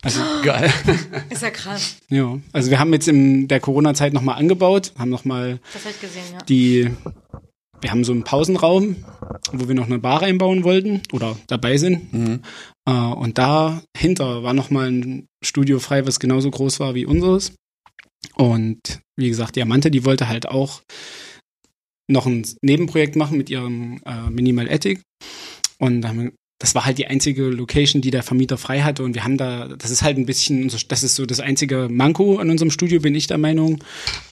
Also 0.02 0.20
Geil. 0.43 0.70
Ist 1.31 1.43
ja 1.43 1.49
krass. 1.49 1.96
ja, 2.11 2.38
also 2.52 2.70
wir 2.70 2.78
haben 2.78 2.93
jetzt 2.93 3.08
in 3.08 3.49
der 3.49 3.61
Corona-Zeit 3.61 4.12
nochmal 4.12 4.37
angebaut, 4.37 4.93
haben 4.99 5.08
nochmal 5.08 5.58
ich 5.75 6.00
gesehen, 6.02 6.22
ja. 6.32 6.38
die, 6.44 6.90
wir 7.81 7.90
haben 7.90 8.05
so 8.05 8.12
einen 8.12 8.25
Pausenraum, 8.25 8.96
wo 9.52 9.69
wir 9.69 9.75
noch 9.75 9.87
eine 9.87 9.99
Bar 9.99 10.20
einbauen 10.20 10.64
wollten 10.64 11.00
oder 11.14 11.34
dabei 11.46 11.78
sind. 11.78 12.12
Mhm. 12.12 12.43
Äh, 12.87 12.93
und 12.93 13.38
dahinter 13.38 14.43
war 14.43 14.52
nochmal 14.52 14.90
ein 14.90 15.26
Studio 15.43 15.78
frei, 15.78 16.06
was 16.06 16.20
genauso 16.20 16.50
groß 16.50 16.78
war 16.78 16.94
wie 16.94 17.06
unseres. 17.06 17.55
Und 18.34 19.00
wie 19.20 19.28
gesagt, 19.28 19.56
Diamante, 19.56 19.90
die 19.90 20.05
wollte 20.05 20.28
halt 20.28 20.46
auch 20.46 20.82
noch 22.08 22.26
ein 22.26 22.44
Nebenprojekt 22.62 23.17
machen 23.17 23.38
mit 23.38 23.50
ihrem 23.50 24.00
äh, 24.05 24.31
Minimal 24.31 24.70
Attic. 24.70 25.02
Und 25.78 26.06
haben 26.06 26.32
das 26.61 26.75
war 26.75 26.84
halt 26.84 26.99
die 26.99 27.06
einzige 27.06 27.44
Location, 27.44 28.02
die 28.02 28.11
der 28.11 28.22
Vermieter 28.22 28.58
frei 28.58 28.82
hatte. 28.82 29.02
Und 29.02 29.14
wir 29.14 29.25
haben 29.25 29.38
da, 29.38 29.69
das 29.69 29.90
ist 29.90 30.02
halt 30.02 30.19
ein 30.19 30.26
bisschen, 30.26 30.70
das 30.88 31.02
ist 31.02 31.14
so 31.14 31.25
das 31.25 31.40
einzige 31.40 31.88
Manko 31.90 32.37
an 32.37 32.50
unserem 32.50 32.70
Studio, 32.70 33.00
bin 33.00 33.14
ich 33.14 33.26
der 33.26 33.38
Meinung. 33.38 33.82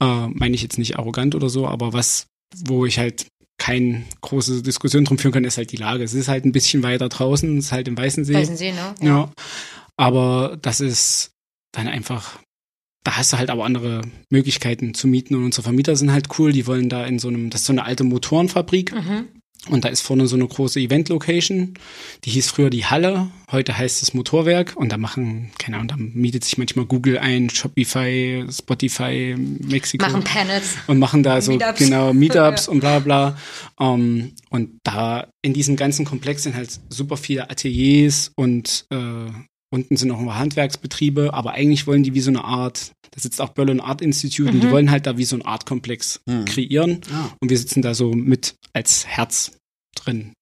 Äh, 0.01 0.27
meine 0.29 0.55
ich 0.55 0.63
jetzt 0.63 0.79
nicht 0.79 0.99
arrogant 0.99 1.35
oder 1.35 1.49
so, 1.49 1.67
aber 1.67 1.95
was, 1.95 2.27
wo 2.55 2.85
ich 2.85 2.99
halt 2.99 3.27
keine 3.57 4.05
große 4.21 4.63
Diskussion 4.63 5.07
drum 5.07 5.19
führen 5.19 5.33
kann, 5.33 5.45
ist 5.45 5.57
halt 5.57 5.73
die 5.73 5.77
Lage. 5.77 6.05
Es 6.05 6.13
ist 6.13 6.29
halt 6.29 6.45
ein 6.45 6.53
bisschen 6.53 6.83
weiter 6.83 7.09
draußen, 7.09 7.57
es 7.57 7.67
ist 7.67 7.73
halt 7.73 7.89
im 7.89 7.97
Weißensee. 7.97 8.35
Weißensee, 8.35 8.73
ne? 8.73 8.95
Ja. 9.01 9.33
Aber 9.97 10.59
das 10.61 10.81
ist 10.81 11.31
dann 11.73 11.89
einfach, 11.89 12.39
da 13.09 13.17
hast 13.17 13.33
du 13.33 13.39
halt 13.39 13.49
aber 13.49 13.65
andere 13.65 14.03
Möglichkeiten 14.29 14.93
zu 14.93 15.07
mieten 15.09 15.35
und 15.35 15.43
unsere 15.45 15.63
Vermieter 15.63 15.97
sind 15.97 16.13
halt 16.13 16.29
cool, 16.39 16.53
die 16.53 16.67
wollen 16.67 16.91
da 16.91 17.07
in 17.07 17.19
so 17.19 17.29
einem, 17.29 17.49
das 17.49 17.63
ist 17.63 17.67
so 17.67 17.73
eine 17.73 17.85
alte 17.87 18.05
Motorenfabrik 18.05 18.93
Mhm. 18.93 19.25
und 19.71 19.85
da 19.87 19.89
ist 19.89 20.03
vorne 20.03 20.27
so 20.27 20.37
eine 20.37 20.47
große 20.47 20.79
Event-Location, 20.79 21.73
die 22.25 22.31
hieß 22.31 22.51
früher 22.51 22.69
die 22.69 22.85
Halle, 22.85 23.31
heute 23.51 23.79
heißt 23.79 24.03
es 24.03 24.13
Motorwerk 24.13 24.75
und 24.77 24.93
da 24.93 24.99
machen, 24.99 25.51
keine 25.59 25.77
Ahnung, 25.77 25.89
da 25.89 25.97
mietet 25.97 26.45
sich 26.45 26.59
manchmal 26.59 26.85
Google 26.85 27.17
ein, 27.19 27.49
Shopify, 27.49 28.45
Spotify, 28.51 29.35
Mexiko 29.39 30.05
Machen 30.07 30.25
Panels. 30.25 30.75
und 30.87 30.99
machen 30.99 31.23
da 31.23 31.41
so 31.41 31.53
Meetups. 31.53 31.79
genau 31.79 32.13
Meetups 32.13 32.69
und 32.73 32.81
bla 32.81 32.99
bla. 32.99 33.39
Ähm, 33.81 34.33
und 34.51 34.79
da 34.85 35.29
in 35.41 35.55
diesem 35.55 35.77
ganzen 35.77 36.05
Komplex 36.05 36.43
sind 36.43 36.55
halt 36.57 36.79
super 36.91 37.17
viele 37.17 37.49
Ateliers 37.49 38.33
und 38.37 38.85
äh, 38.91 39.31
unten 39.71 39.97
sind 39.97 40.11
auch 40.11 40.21
immer 40.21 40.39
Handwerksbetriebe, 40.39 41.35
aber 41.35 41.53
eigentlich 41.53 41.87
wollen 41.87 42.03
die 42.03 42.15
wie 42.15 42.21
so 42.21 42.31
eine 42.31 42.45
Art, 42.45 42.93
da 43.11 43.21
sitzt 43.21 43.41
auch 43.41 43.51
Berlin 43.51 43.81
Art 43.81 44.01
Institute 44.03 44.51
und 44.51 44.61
die 44.61 44.67
Mhm. 44.67 44.71
wollen 44.71 44.91
halt 44.91 45.07
da 45.07 45.19
wie 45.19 45.25
so 45.25 45.37
ein 45.37 45.43
Artkomplex 45.43 46.21
Mhm. 46.27 46.45
kreieren 46.47 47.01
Ah. 47.13 47.31
und 47.41 47.51
wir 47.51 47.59
sitzen 47.59 47.83
da 47.83 47.95
so 47.95 48.13
mit 48.13 48.55
als 48.73 49.07
Herz 49.07 49.53
drin. 49.95 50.33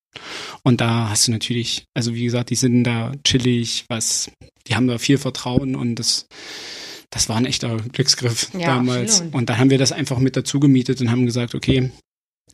Und 0.62 0.80
da 0.80 1.10
hast 1.10 1.28
du 1.28 1.32
natürlich, 1.32 1.84
also 1.94 2.14
wie 2.14 2.24
gesagt, 2.24 2.50
die 2.50 2.54
sind 2.54 2.84
da 2.84 3.12
chillig, 3.24 3.84
was, 3.88 4.30
die 4.66 4.74
haben 4.74 4.86
da 4.86 4.98
viel 4.98 5.18
Vertrauen 5.18 5.76
und 5.76 5.96
das, 5.96 6.26
das 7.10 7.28
war 7.28 7.36
ein 7.36 7.44
echter 7.46 7.76
Glücksgriff 7.76 8.50
Ja, 8.54 8.66
damals. 8.66 9.14
absolut. 9.16 9.34
Und 9.34 9.50
dann 9.50 9.58
haben 9.58 9.70
wir 9.70 9.78
das 9.78 9.92
einfach 9.92 10.18
mit 10.18 10.36
dazu 10.36 10.58
gemietet 10.60 11.00
und 11.00 11.10
haben 11.10 11.26
gesagt, 11.26 11.54
okay, 11.54 11.90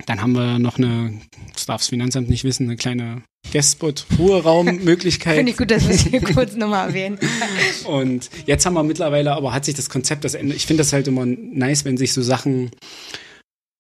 dann 0.06 0.20
haben 0.20 0.32
wir 0.32 0.58
noch 0.58 0.78
eine, 0.78 1.20
das 1.52 1.66
darf 1.66 1.80
das 1.80 1.88
Finanzamt 1.88 2.28
nicht 2.28 2.44
wissen, 2.44 2.64
eine 2.64 2.76
kleine 2.76 3.22
Guestspot-Ruheraummöglichkeit. 3.52 5.37
Finde 5.37 5.52
ich 5.52 5.58
gut, 5.58 5.70
dass 5.70 5.87
wir 5.87 5.94
es 5.94 6.02
hier 6.02 6.20
kurz 6.20 6.54
nochmal 6.54 6.88
erwähnen. 6.88 7.18
Und 7.84 8.30
jetzt 8.46 8.64
haben 8.64 8.75
wir 8.75 8.82
mittlerweile, 8.82 9.32
aber 9.32 9.52
hat 9.52 9.64
sich 9.64 9.75
das 9.75 9.90
Konzept, 9.90 10.25
das 10.25 10.34
Ende, 10.34 10.54
ich 10.54 10.66
finde 10.66 10.80
das 10.82 10.92
halt 10.92 11.08
immer 11.08 11.26
nice, 11.26 11.84
wenn 11.84 11.96
sich 11.96 12.12
so 12.12 12.22
Sachen 12.22 12.70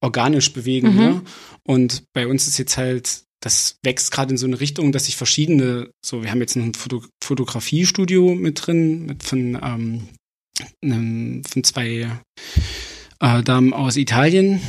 organisch 0.02 0.52
bewegen. 0.52 0.92
Mhm. 0.92 0.98
Ne? 0.98 1.22
Und 1.64 2.04
bei 2.12 2.26
uns 2.26 2.46
ist 2.46 2.58
jetzt 2.58 2.76
halt, 2.76 3.22
das 3.40 3.76
wächst 3.82 4.12
gerade 4.12 4.32
in 4.32 4.38
so 4.38 4.46
eine 4.46 4.60
Richtung, 4.60 4.92
dass 4.92 5.06
sich 5.06 5.16
verschiedene, 5.16 5.90
so, 6.04 6.22
wir 6.22 6.30
haben 6.30 6.40
jetzt 6.40 6.56
noch 6.56 6.64
ein 6.64 6.74
Foto 6.74 7.02
Fotografiestudio 7.22 8.34
mit 8.34 8.66
drin, 8.66 9.06
mit 9.06 9.22
von, 9.22 9.58
ähm, 9.62 10.08
einem, 10.82 11.42
von 11.44 11.64
zwei 11.64 12.08
äh, 13.20 13.42
Damen 13.42 13.72
aus 13.72 13.96
Italien. 13.96 14.60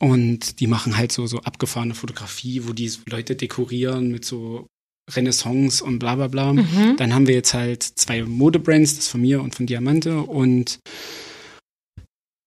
Und 0.00 0.60
die 0.60 0.66
machen 0.66 0.96
halt 0.96 1.10
so, 1.12 1.26
so 1.26 1.40
abgefahrene 1.40 1.94
Fotografie, 1.94 2.62
wo 2.66 2.72
die 2.72 2.90
Leute 3.06 3.34
dekorieren 3.34 4.10
mit 4.10 4.24
so 4.24 4.66
Renaissance 5.10 5.82
und 5.82 5.98
bla 5.98 6.14
bla 6.14 6.28
bla. 6.28 6.52
Mhm. 6.52 6.96
Dann 6.96 7.14
haben 7.14 7.26
wir 7.26 7.34
jetzt 7.34 7.54
halt 7.54 7.82
zwei 7.82 8.22
Modebrands, 8.22 8.96
das 8.96 9.08
von 9.08 9.20
mir 9.20 9.42
und 9.42 9.54
von 9.54 9.66
Diamante 9.66 10.20
und 10.20 10.78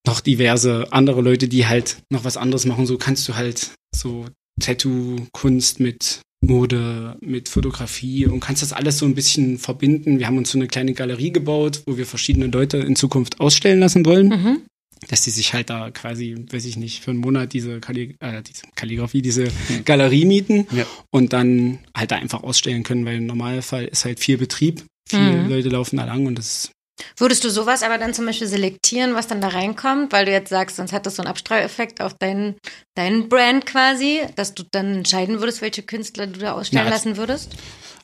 noch 0.08 0.22
diverse 0.22 0.92
andere 0.92 1.22
Leute, 1.22 1.48
die 1.48 1.68
halt 1.68 1.98
noch 2.10 2.24
was 2.24 2.38
anderes 2.38 2.66
machen. 2.66 2.86
So 2.86 2.98
kannst 2.98 3.28
du 3.28 3.36
halt 3.36 3.72
so 3.96 4.26
Tattoo-Kunst 4.62 5.80
mit 5.80 6.22
Mode, 6.44 7.18
mit 7.22 7.50
Fotografie 7.50 8.26
und 8.26 8.40
kannst 8.40 8.64
das 8.64 8.74
alles 8.74 8.98
so 8.98 9.06
ein 9.06 9.14
bisschen 9.14 9.60
verbinden. 9.60 10.18
Wir 10.18 10.26
haben 10.28 10.38
uns 10.38 10.52
so 10.52 10.58
eine 10.58 10.68
kleine 10.68 10.94
Galerie 10.94 11.32
gebaut, 11.32 11.84
wo 11.86 11.98
wir 11.98 12.06
verschiedene 12.08 12.48
Leute 12.48 12.78
in 12.78 12.96
Zukunft 12.96 13.40
ausstellen 13.40 13.80
lassen 13.80 14.06
wollen, 14.06 14.30
Mhm. 14.30 14.62
Dass 15.10 15.24
die 15.24 15.30
sich 15.32 15.54
halt 15.54 15.70
da 15.70 15.90
quasi, 15.92 16.36
weiß 16.52 16.66
ich 16.66 16.78
nicht, 16.78 17.04
für 17.04 17.12
einen 17.12 17.20
Monat 17.20 17.54
diese, 17.54 17.80
Kalli 17.80 18.16
äh, 18.20 18.42
diese 18.42 18.64
Kalligrafie, 18.76 19.22
diese 19.22 19.48
Galerie 19.86 20.26
mieten 20.26 20.68
Ja. 20.72 20.86
und 21.10 21.34
dann 21.34 21.80
halt 21.96 22.12
da 22.12 22.18
einfach 22.18 22.44
ausstellen 22.44 22.84
können, 22.84 23.06
weil 23.06 23.18
im 23.18 23.26
Normalfall 23.26 23.86
ist 23.86 24.06
halt 24.06 24.20
viel 24.20 24.38
Betrieb, 24.38 24.84
viele 25.10 25.42
Mhm. 25.44 25.50
Leute 25.50 25.70
laufen 25.70 25.98
da 25.98 26.06
lang 26.06 26.26
und 26.28 26.38
das 26.38 26.70
Würdest 27.18 27.44
du 27.44 27.50
sowas 27.50 27.82
aber 27.82 27.98
dann 27.98 28.14
zum 28.14 28.28
Beispiel 28.28 28.46
selektieren, 28.48 29.16
was 29.16 29.26
dann 29.26 29.42
da 29.42 29.48
reinkommt, 29.48 30.12
weil 30.12 30.26
du 30.26 30.32
jetzt 30.32 30.50
sagst, 30.50 30.76
sonst 30.76 30.94
hat 30.94 31.08
das 31.08 31.16
so 31.16 31.24
einen 31.24 31.30
Abstreueffekt 31.32 32.00
auf 32.00 32.14
deinen, 32.14 32.56
deinen 32.96 33.28
Brand 33.28 33.66
quasi, 33.66 34.22
dass 34.36 34.54
du 34.54 34.64
dann 34.70 34.98
entscheiden 34.98 35.40
würdest, 35.40 35.62
welche 35.64 35.82
Künstler 35.82 36.28
du 36.28 36.40
da 36.40 36.52
ausstellen 36.52 36.86
Na, 36.86 36.92
lassen 36.92 37.18
würdest? 37.18 37.54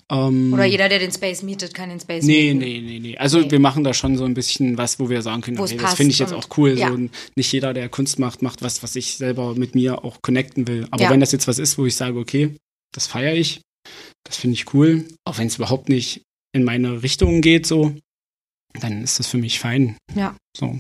Ähm, 0.09 0.53
Oder 0.53 0.63
jeder, 0.65 0.87
der 0.87 0.99
den 0.99 1.11
Space 1.11 1.43
mietet, 1.43 1.73
kann 1.73 1.89
den 1.89 1.99
Space 1.99 2.23
Nee, 2.23 2.53
mieten. 2.53 2.59
nee, 2.59 2.79
nee, 2.81 2.99
nee. 2.99 3.17
Also 3.17 3.39
Nee. 3.41 3.51
wir 3.51 3.59
machen 3.59 3.83
da 3.83 3.93
schon 3.93 4.15
so 4.17 4.23
ein 4.23 4.33
bisschen 4.33 4.77
was, 4.77 4.99
wo 4.99 5.09
wir 5.09 5.21
sagen 5.21 5.41
können, 5.41 5.59
okay, 5.59 5.75
das 5.77 5.95
finde 5.95 6.11
ich 6.13 6.19
jetzt 6.19 6.33
auch 6.33 6.47
cool. 6.57 6.77
ja. 6.77 6.89
So, 6.89 7.09
nicht 7.35 7.51
jeder, 7.51 7.73
der 7.73 7.89
Kunst 7.89 8.17
macht, 8.17 8.41
macht 8.41 8.61
was, 8.61 8.81
was 8.83 8.95
ich 8.95 9.17
selber 9.17 9.55
mit 9.55 9.75
mir 9.75 10.05
auch 10.05 10.21
connecten 10.21 10.65
will. 10.67 10.87
Aber 10.91 11.03
Ja. 11.03 11.09
wenn 11.09 11.19
das 11.19 11.33
jetzt 11.33 11.47
was 11.47 11.59
ist, 11.59 11.77
wo 11.77 11.85
ich 11.85 11.95
sage, 11.95 12.17
okay, 12.19 12.55
das 12.93 13.05
feiere 13.07 13.35
ich, 13.35 13.59
das 14.23 14.37
finde 14.37 14.53
ich 14.53 14.73
cool, 14.73 15.05
auch 15.25 15.37
wenn 15.39 15.47
es 15.47 15.57
überhaupt 15.57 15.89
nicht 15.89 16.21
in 16.55 16.63
meine 16.63 17.03
Richtung 17.03 17.41
geht, 17.41 17.65
so, 17.65 17.93
dann 18.79 19.03
ist 19.03 19.19
das 19.19 19.27
für 19.27 19.37
mich 19.37 19.59
fein. 19.59 19.97
Ja. 20.15 20.35
So. 20.55 20.79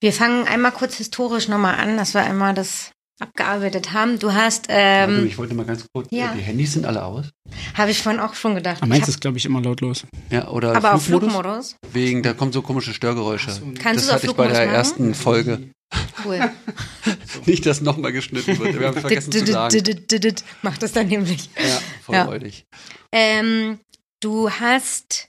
Wir 0.00 0.12
fangen 0.12 0.46
einmal 0.46 0.70
kurz 0.70 0.96
historisch 0.98 1.48
nochmal 1.48 1.74
an, 1.80 1.96
dass 1.96 2.14
wir 2.14 2.22
einmal 2.22 2.54
das 2.54 2.92
abgearbeitet 3.18 3.92
haben. 3.92 4.18
Du 4.18 4.32
hast, 4.32 4.66
ähm, 4.68 5.26
ich 5.26 5.38
wollte 5.38 5.54
mal 5.54 5.64
ganz 5.64 5.86
kurz, 5.92 6.08
ja. 6.10 6.34
die 6.34 6.42
Handys 6.42 6.74
sind 6.74 6.86
alle 6.86 7.04
aus. 7.04 7.30
habe 7.74 7.90
ich 7.90 8.02
vorhin 8.02 8.20
auch 8.20 8.34
schon 8.34 8.54
gedacht. 8.54 8.78
Aber 8.78 8.88
meins 8.88 9.04
Ich 9.04 9.08
ist, 9.08 9.20
glaube 9.20 9.38
ich, 9.38 9.44
immer 9.44 9.60
lautlos. 9.60 10.04
Ja, 10.30 10.48
oder 10.48 10.76
aber 10.76 10.94
auf 10.94 11.04
Flugmodus. 11.04 11.76
Wegen, 11.92 12.22
da 12.22 12.34
kommen 12.34 12.52
so 12.52 12.62
komische 12.62 12.92
Störgeräusche. 12.92 13.50
So. 13.50 13.62
Kannst 13.78 14.02
das 14.02 14.06
du 14.06 14.10
auf 14.10 14.14
hatte 14.16 14.26
ich 14.26 14.32
bei 14.32 14.48
der 14.48 14.66
machen? 14.66 14.74
ersten 14.74 15.14
Folge. 15.14 15.70
Cool. 16.24 16.40
Nicht, 17.46 17.64
dass 17.64 17.80
nochmal 17.80 18.12
geschnitten 18.12 18.58
wird. 18.58 18.78
Wir 18.78 18.88
haben 18.88 19.00
vergessen 19.00 19.32
zu 19.32 19.46
sagen. 19.46 20.34
Macht 20.62 20.82
das 20.82 20.92
dann 20.92 21.06
nämlich. 21.06 21.48
Ja, 21.56 22.24
voll 22.24 22.46
Ja. 22.46 22.52
Ähm, 23.12 23.78
du 24.20 24.50
hast 24.50 25.28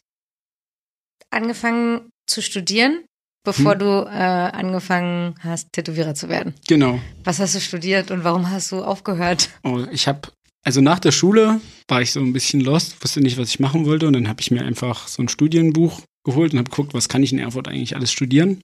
angefangen 1.30 2.10
zu 2.26 2.42
studieren, 2.42 3.06
bevor 3.48 3.74
Hm. 3.74 3.80
du 3.80 3.86
äh, 4.10 4.12
angefangen 4.12 5.36
hast, 5.40 5.72
Tätowierer 5.72 6.14
zu 6.16 6.28
werden. 6.28 6.54
Genau. 6.68 7.00
Was 7.24 7.40
hast 7.40 7.56
du 7.56 7.62
studiert 7.62 8.12
und 8.12 8.26
warum 8.26 8.50
hast 8.52 8.72
du 8.74 8.84
aufgehört? 8.84 9.50
Oh, 9.64 9.86
ich 9.90 10.08
habe, 10.10 10.20
also 10.66 10.82
nach 10.82 11.00
der 11.00 11.14
Schule 11.14 11.62
war 11.88 12.02
ich 12.02 12.12
so 12.12 12.20
ein 12.20 12.34
bisschen 12.34 12.60
lost, 12.60 13.02
wusste 13.02 13.22
nicht, 13.22 13.38
was 13.38 13.48
ich 13.50 13.62
machen 13.62 13.86
wollte 13.86 14.06
und 14.06 14.14
dann 14.14 14.28
habe 14.28 14.42
ich 14.42 14.52
mir 14.52 14.64
einfach 14.66 15.08
so 15.08 15.22
ein 15.24 15.30
Studienbuch 15.30 16.02
geholt 16.26 16.52
und 16.52 16.60
habe 16.60 16.70
geguckt, 16.70 16.94
was 16.94 17.08
kann 17.08 17.24
ich 17.24 17.32
in 17.32 17.40
Erfurt 17.40 17.70
eigentlich 17.70 17.96
alles 17.96 18.12
studieren. 18.12 18.60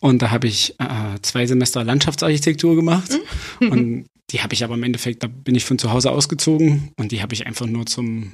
Und 0.00 0.22
da 0.22 0.30
habe 0.30 0.46
ich 0.46 0.74
äh, 0.78 1.20
zwei 1.22 1.46
Semester 1.46 1.82
Landschaftsarchitektur 1.82 2.76
gemacht 2.76 3.18
und 3.60 4.06
die 4.30 4.42
habe 4.42 4.54
ich 4.54 4.62
aber 4.62 4.74
im 4.74 4.82
Endeffekt, 4.84 5.24
da 5.24 5.26
bin 5.26 5.56
ich 5.56 5.64
von 5.64 5.78
zu 5.78 5.90
Hause 5.92 6.12
ausgezogen 6.12 6.92
und 6.98 7.10
die 7.10 7.20
habe 7.20 7.34
ich 7.34 7.46
einfach 7.46 7.66
nur 7.66 7.86
zum 7.86 8.32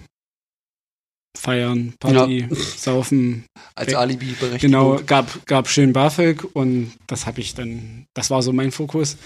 Feiern, 1.39 1.95
Party, 2.01 2.49
Saufen, 2.77 3.45
Als 3.75 3.89
Okay. 3.89 3.97
Alibi-Berechtigung. 3.97 4.59
Genau, 4.61 5.01
gab, 5.07 5.47
gab 5.47 5.69
schön 5.69 5.93
BAföG 5.93 6.45
und 6.55 6.93
das 7.07 7.27
habe 7.27 7.41
ich 7.41 7.55
dann, 7.55 8.07
das 8.15 8.31
war 8.31 8.43
so 8.43 8.53
mein 8.53 8.73
Fokus. 8.73 9.17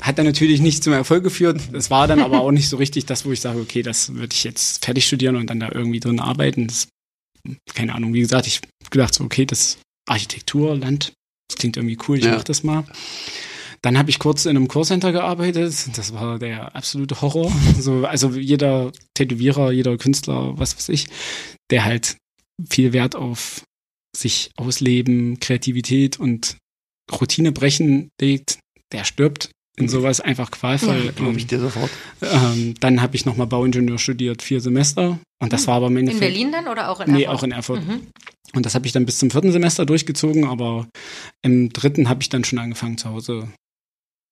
Hat 0.00 0.18
dann 0.18 0.26
natürlich 0.26 0.60
nicht 0.60 0.82
zum 0.82 0.92
Erfolg 0.92 1.22
geführt. 1.22 1.60
Es 1.72 1.88
war 1.90 2.08
dann 2.08 2.20
aber 2.20 2.40
auch 2.42 2.50
nicht 2.50 2.68
so 2.68 2.76
richtig 2.76 3.06
das, 3.06 3.24
wo 3.24 3.30
ich 3.32 3.40
sage, 3.40 3.60
okay, 3.60 3.82
das 3.82 4.14
würde 4.14 4.34
ich 4.34 4.42
jetzt 4.42 4.84
fertig 4.84 5.06
studieren 5.06 5.36
und 5.36 5.48
dann 5.48 5.60
da 5.60 5.70
irgendwie 5.72 6.00
drin 6.00 6.18
arbeiten. 6.18 6.66
Das, 6.66 6.88
keine 7.74 7.94
Ahnung, 7.94 8.12
wie 8.12 8.20
gesagt, 8.20 8.46
ich 8.48 8.60
gedacht 8.90 9.14
so, 9.14 9.22
okay, 9.24 9.46
das 9.46 9.78
Architektur, 10.08 10.76
Land, 10.76 11.12
das 11.48 11.58
klingt 11.58 11.76
irgendwie 11.76 11.98
cool, 12.08 12.18
ich 12.18 12.24
Ja. 12.24 12.32
mach 12.34 12.44
das 12.44 12.64
mal. 12.64 12.84
Dann 13.82 13.98
habe 13.98 14.10
ich 14.10 14.18
kurz 14.20 14.44
in 14.46 14.56
einem 14.56 14.68
Callcenter 14.68 15.10
gearbeitet. 15.12 15.74
Das 15.96 16.14
war 16.14 16.38
der 16.38 16.74
absolute 16.76 17.20
Horror. 17.20 17.52
So, 17.78 18.06
also 18.06 18.30
jeder 18.30 18.92
Tätowierer, 19.14 19.72
jeder 19.72 19.96
Künstler, 19.98 20.56
was 20.58 20.76
weiß 20.76 20.88
ich, 20.90 21.08
der 21.70 21.84
halt 21.84 22.16
viel 22.70 22.92
Wert 22.92 23.16
auf 23.16 23.62
sich 24.16 24.50
ausleben, 24.56 25.40
Kreativität 25.40 26.20
und 26.20 26.56
Routine 27.10 27.50
brechen 27.50 28.10
legt, 28.20 28.58
der 28.92 29.04
stirbt 29.04 29.50
in 29.76 29.88
sowas 29.88 30.20
einfach 30.20 30.50
qualvoll. 30.50 31.12
Glaube 31.16 31.38
ich 31.38 31.46
dir 31.46 31.58
sofort. 31.58 31.90
Ähm, 32.20 32.74
dann 32.78 33.00
habe 33.00 33.16
ich 33.16 33.24
nochmal 33.24 33.46
Bauingenieur 33.46 33.98
studiert, 33.98 34.42
vier 34.42 34.60
Semester. 34.60 35.18
Und 35.42 35.52
das 35.52 35.66
war 35.66 35.76
aber 35.76 35.86
im 35.86 35.96
In 35.96 36.06
Endeffekt. 36.08 36.20
Berlin 36.32 36.52
dann 36.52 36.68
oder 36.68 36.90
auch 36.90 37.00
in 37.00 37.12
Nee, 37.12 37.22
Erfurt? 37.22 37.38
auch 37.38 37.42
in 37.42 37.52
Erfurt. 37.52 37.86
Mhm. 37.88 38.06
Und 38.54 38.66
das 38.66 38.74
habe 38.74 38.86
ich 38.86 38.92
dann 38.92 39.06
bis 39.06 39.18
zum 39.18 39.30
vierten 39.30 39.50
Semester 39.50 39.86
durchgezogen, 39.86 40.44
aber 40.44 40.86
im 41.42 41.72
dritten 41.72 42.08
habe 42.10 42.20
ich 42.22 42.28
dann 42.28 42.44
schon 42.44 42.58
angefangen, 42.58 42.98
zu 42.98 43.08
Hause 43.08 43.48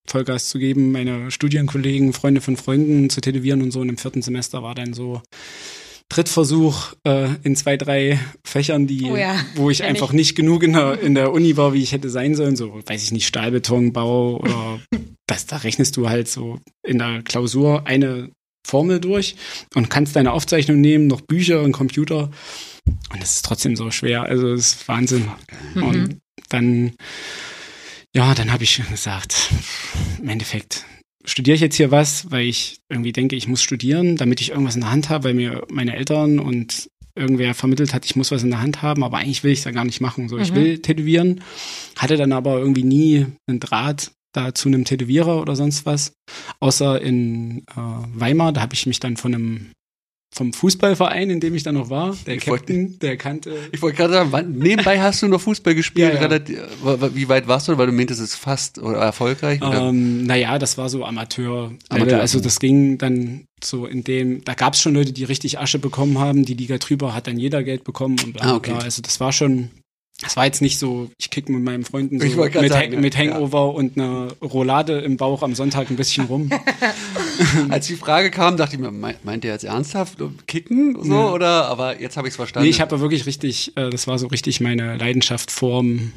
Vollgas 0.07 0.49
zu 0.49 0.59
geben, 0.59 0.93
meine 0.93 1.31
Studienkollegen, 1.31 2.13
Freunde 2.13 2.41
von 2.41 2.57
Freunden 2.57 3.11
zu 3.11 3.21
tätowieren 3.21 3.63
und 3.63 3.71
so. 3.71 3.81
Und 3.81 3.89
im 3.89 3.99
vierten 3.99 4.23
Semester 4.23 4.63
war 4.63 4.75
dann 4.75 4.93
so 4.93 5.23
Drittversuch 6.09 6.95
äh, 7.07 7.29
in 7.45 7.55
zwei, 7.55 7.77
drei 7.77 8.19
Fächern, 8.45 8.87
die, 8.87 9.05
Oh 9.05 9.17
ja, 9.17 9.37
wo 9.55 9.71
ich 9.71 9.85
einfach 9.85 10.09
ich. 10.11 10.17
nicht 10.17 10.35
genug 10.35 10.63
in 10.65 10.73
der, 10.73 11.01
in 11.01 11.15
der 11.15 11.33
Uni 11.33 11.57
war, 11.57 11.73
wie 11.73 11.83
ich 11.83 11.93
hätte 11.93 12.11
sein 12.11 12.35
sollen. 12.35 12.57
So, 12.57 12.81
weiß 12.85 13.03
ich 13.03 13.13
nicht, 13.13 13.27
Stahlbetonbau 13.27 14.39
oder 14.39 14.81
das, 15.27 15.47
da 15.47 15.59
rechnest 15.59 15.97
du 15.97 16.09
halt 16.09 16.29
so 16.29 16.59
in 16.85 16.99
der 16.99 17.23
Klausur 17.23 17.87
eine 17.87 18.31
Formel 18.67 19.01
durch 19.01 19.37
und 19.75 19.89
kannst 19.89 20.17
deine 20.17 20.33
Aufzeichnung 20.33 20.81
nehmen, 20.81 21.07
noch 21.07 21.21
Bücher 21.21 21.63
und 21.63 21.73
Computer. 21.73 22.31
Und 23.13 23.23
es 23.23 23.37
ist 23.37 23.45
trotzdem 23.45 23.77
so 23.77 23.91
schwer. 23.91 24.25
Also 24.25 24.53
es 24.53 24.73
ist 24.73 24.89
Wahnsinn. 24.89 25.29
Mhm. 25.75 25.83
Und 25.83 26.21
dann, 26.49 26.93
ja, 28.15 28.35
dann 28.35 28.53
habe 28.53 28.65
ich 28.65 28.83
gesagt, 28.91 29.51
im 30.21 30.29
Endeffekt 30.29 30.85
studiere 31.25 31.55
ich 31.55 31.61
jetzt 31.61 31.77
hier 31.77 31.91
was, 31.91 32.31
weil 32.31 32.47
ich 32.47 32.81
irgendwie 32.89 33.13
denke, 33.13 33.37
ich 33.37 33.47
muss 33.47 33.63
studieren, 33.63 34.17
damit 34.17 34.41
ich 34.41 34.51
irgendwas 34.51 34.75
in 34.75 34.81
der 34.83 34.91
Hand 34.91 35.09
habe, 35.11 35.25
weil 35.25 35.35
mir 35.35 35.67
meine 35.71 35.95
Eltern 35.97 36.39
und 36.39 36.89
irgendwer 37.15 37.55
vermittelt 37.55 37.93
hat, 37.93 38.05
ich 38.07 38.17
muss 38.17 38.31
was 38.31 38.43
in 38.43 38.51
der 38.51 38.61
Hand 38.63 38.83
haben, 38.83 39.05
aber 39.05 39.19
eigentlich 39.19 39.45
will 39.45 39.53
ich 39.53 39.59
es 39.61 39.65
ja 39.65 39.73
gar 39.73 39.85
nicht 39.85 40.01
machen. 40.01 40.29
So, 40.29 40.39
ich 40.39 40.53
Mhm. 40.53 40.57
will 40.57 40.79
tätowieren, 40.79 41.43
hatte 41.97 42.17
dann 42.17 42.33
aber 42.33 42.59
irgendwie 42.59 42.85
nie 42.85 43.27
einen 43.47 43.61
Draht 43.61 44.13
da 44.33 44.55
zu 44.55 44.69
einem 44.69 44.85
Tätowierer 44.85 45.41
oder 45.41 45.57
sonst 45.57 45.87
was, 45.87 46.13
außer 46.61 47.01
in 47.03 47.65
äh, 47.77 47.81
Weimar, 48.15 48.53
da 48.53 48.61
habe 48.61 48.75
ich 48.75 48.87
mich 48.87 49.01
dann 49.01 49.17
von 49.17 49.35
einem 49.35 49.71
vom 50.33 50.53
Fußballverein, 50.53 51.29
in 51.29 51.41
dem 51.41 51.55
ich 51.57 51.65
dann 51.65 51.75
noch 51.75 51.91
war, 51.91 52.17
der 52.27 52.37
Ich 52.37 52.47
wollte- 52.47 52.67
Captain, 52.67 52.99
der 53.01 53.17
kannte 53.17 53.53
Ich 53.73 53.83
wollte 53.83 53.97
gerade 53.97 54.13
sagen, 54.13 54.29
wann, 54.33 54.53
nebenbei 54.53 55.01
hast 55.01 55.23
du 55.23 55.29
noch 55.29 55.41
Fußball 55.41 55.75
gespielt. 55.75 56.15
Ja, 56.21 56.29
ja. 56.31 57.15
Wie 57.15 57.29
weit 57.29 57.49
warst 57.49 57.67
du? 57.67 57.77
Weil 57.77 57.87
du 57.87 57.93
meintest, 57.93 58.21
es 58.21 58.31
ist 58.35 58.37
fast 58.37 58.79
oder 58.79 58.99
erfolgreich. 58.99 59.61
Oder? 59.61 59.89
Ähm, 59.89 60.25
naja, 60.25 60.59
das 60.61 60.79
war 60.79 60.89
so 60.89 61.05
Amateur. 61.05 61.73
Amateur. 61.89 62.21
Also 62.21 62.39
das 62.39 62.61
ging 62.61 62.97
dann 62.99 63.45
so 63.63 63.87
in 63.87 64.05
dem, 64.05 64.45
da 64.45 64.55
gab 64.55 64.75
es 64.75 64.81
schon 64.81 64.95
Leute, 64.95 65.13
die 65.13 65.25
richtig 65.25 65.59
Asche 65.59 65.81
bekommen 65.81 66.19
haben. 66.19 66.45
Die 66.45 66.55
Liga 66.55 66.79
drüber 66.79 67.13
hat 67.13 67.27
dann 67.27 67.37
jeder 67.37 67.63
Geld 67.65 67.83
bekommen 67.83 68.17
und 68.25 68.33
bla, 68.35 68.45
Ah, 68.53 68.55
okay. 68.55 68.71
bla. 68.71 68.81
Also 68.83 69.03
das 69.03 69.19
war 69.19 69.33
schon, 69.33 69.71
das 70.23 70.37
war 70.37 70.45
jetzt 70.47 70.63
nicht 70.63 70.79
so, 70.79 71.11
ich 71.19 71.31
kick 71.31 71.49
mit 71.49 71.63
meinen 71.65 71.83
Freunden 71.85 72.21
so 72.21 72.37
wollte 72.37 72.61
mit, 72.61 72.71
sagen, 72.71 72.95
Ha- 72.95 73.01
mit 73.01 73.15
ja. 73.17 73.21
Hangover 73.21 73.75
und 73.75 73.97
einer 73.99 74.29
Roulade 74.43 75.01
im 75.01 75.17
Bauch 75.17 75.43
am 75.43 75.55
Sonntag 75.57 75.91
ein 75.91 75.97
bisschen 75.97 76.27
rum. 76.27 76.51
Als 77.69 77.87
die 77.87 77.97
Frage 77.97 78.31
kam, 78.31 78.57
dachte 78.57 78.77
ich 78.77 78.81
mir, 78.81 78.91
meint, 78.91 79.45
der 79.45 79.53
jetzt 79.53 79.65
ernsthaft 79.65 80.19
kicken? 80.47 80.97
So, 81.03 81.13
Ja. 81.13 81.33
oder? 81.33 81.67
Aber 81.67 82.01
jetzt 82.01 82.17
habe 82.17 82.29
ich 82.29 82.33
es 82.33 82.37
verstanden. 82.37 82.65
nee, 82.65 82.71
ich 82.71 82.81
habe 82.81 83.01
wirklich 83.01 83.27
richtig, 83.27 83.77
äh, 83.77 83.91
das 83.91 84.07
war 84.07 84.19
so 84.19 84.27
richtig 84.29 84.61
meine 84.61 84.97
Leidenschaft 84.97 85.51
vorm, 85.51 86.13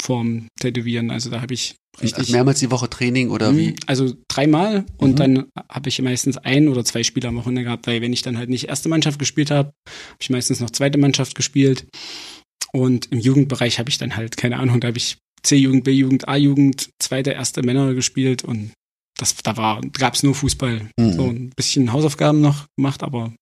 vorm 0.00 0.48
Tätowieren. 0.60 1.10
Also 1.10 1.30
da 1.30 1.40
habe 1.42 1.52
ich 1.54 1.76
richtig. 2.00 2.18
also 2.18 2.32
mehrmals 2.32 2.60
die 2.60 2.70
Woche 2.70 2.88
Training 2.88 3.30
oder 3.30 3.56
wie? 3.56 3.68
Mhm, 3.70 3.76
Also 3.86 4.14
dreimal 4.28 4.84
und 4.96 5.10
Mhm. 5.12 5.16
dann 5.16 5.46
habe 5.70 5.88
ich 5.88 6.00
meistens 6.00 6.38
ein 6.38 6.68
oder 6.68 6.84
zwei 6.84 7.02
Spieler 7.02 7.28
am 7.28 7.36
Wochenende 7.36 7.64
gehabt, 7.64 7.86
weil 7.86 8.00
wenn 8.00 8.12
ich 8.12 8.22
dann 8.22 8.38
halt 8.38 8.48
nicht 8.48 8.68
erste 8.68 8.88
Mannschaft 8.88 9.18
gespielt 9.18 9.50
habe, 9.50 9.68
habe 9.86 10.16
ich 10.20 10.30
meistens 10.30 10.60
noch 10.60 10.70
zweite 10.70 10.98
Mannschaft 10.98 11.34
gespielt. 11.34 11.86
Und 12.72 13.10
im 13.12 13.18
Jugendbereich 13.18 13.78
habe 13.78 13.90
ich 13.90 13.98
dann 13.98 14.16
halt, 14.16 14.36
keine 14.36 14.58
Ahnung, 14.58 14.80
da 14.80 14.88
habe 14.88 14.98
ich 14.98 15.18
C-Jugend, 15.42 15.84
B-Jugend, 15.84 16.28
A-Jugend, 16.28 16.90
zweite, 16.98 17.30
erste 17.32 17.62
Männer 17.62 17.94
gespielt 17.94 18.44
und 18.44 18.72
das, 19.20 19.34
da 19.36 19.56
war, 19.56 19.80
gab 19.92 20.14
es 20.14 20.22
nur 20.22 20.34
Fußball. 20.34 20.88
Mhm. 20.98 21.12
So 21.12 21.28
ein 21.28 21.50
bisschen 21.56 21.92
Hausaufgaben 21.92 22.40
noch 22.40 22.66
gemacht, 22.76 23.02
aber 23.02 23.32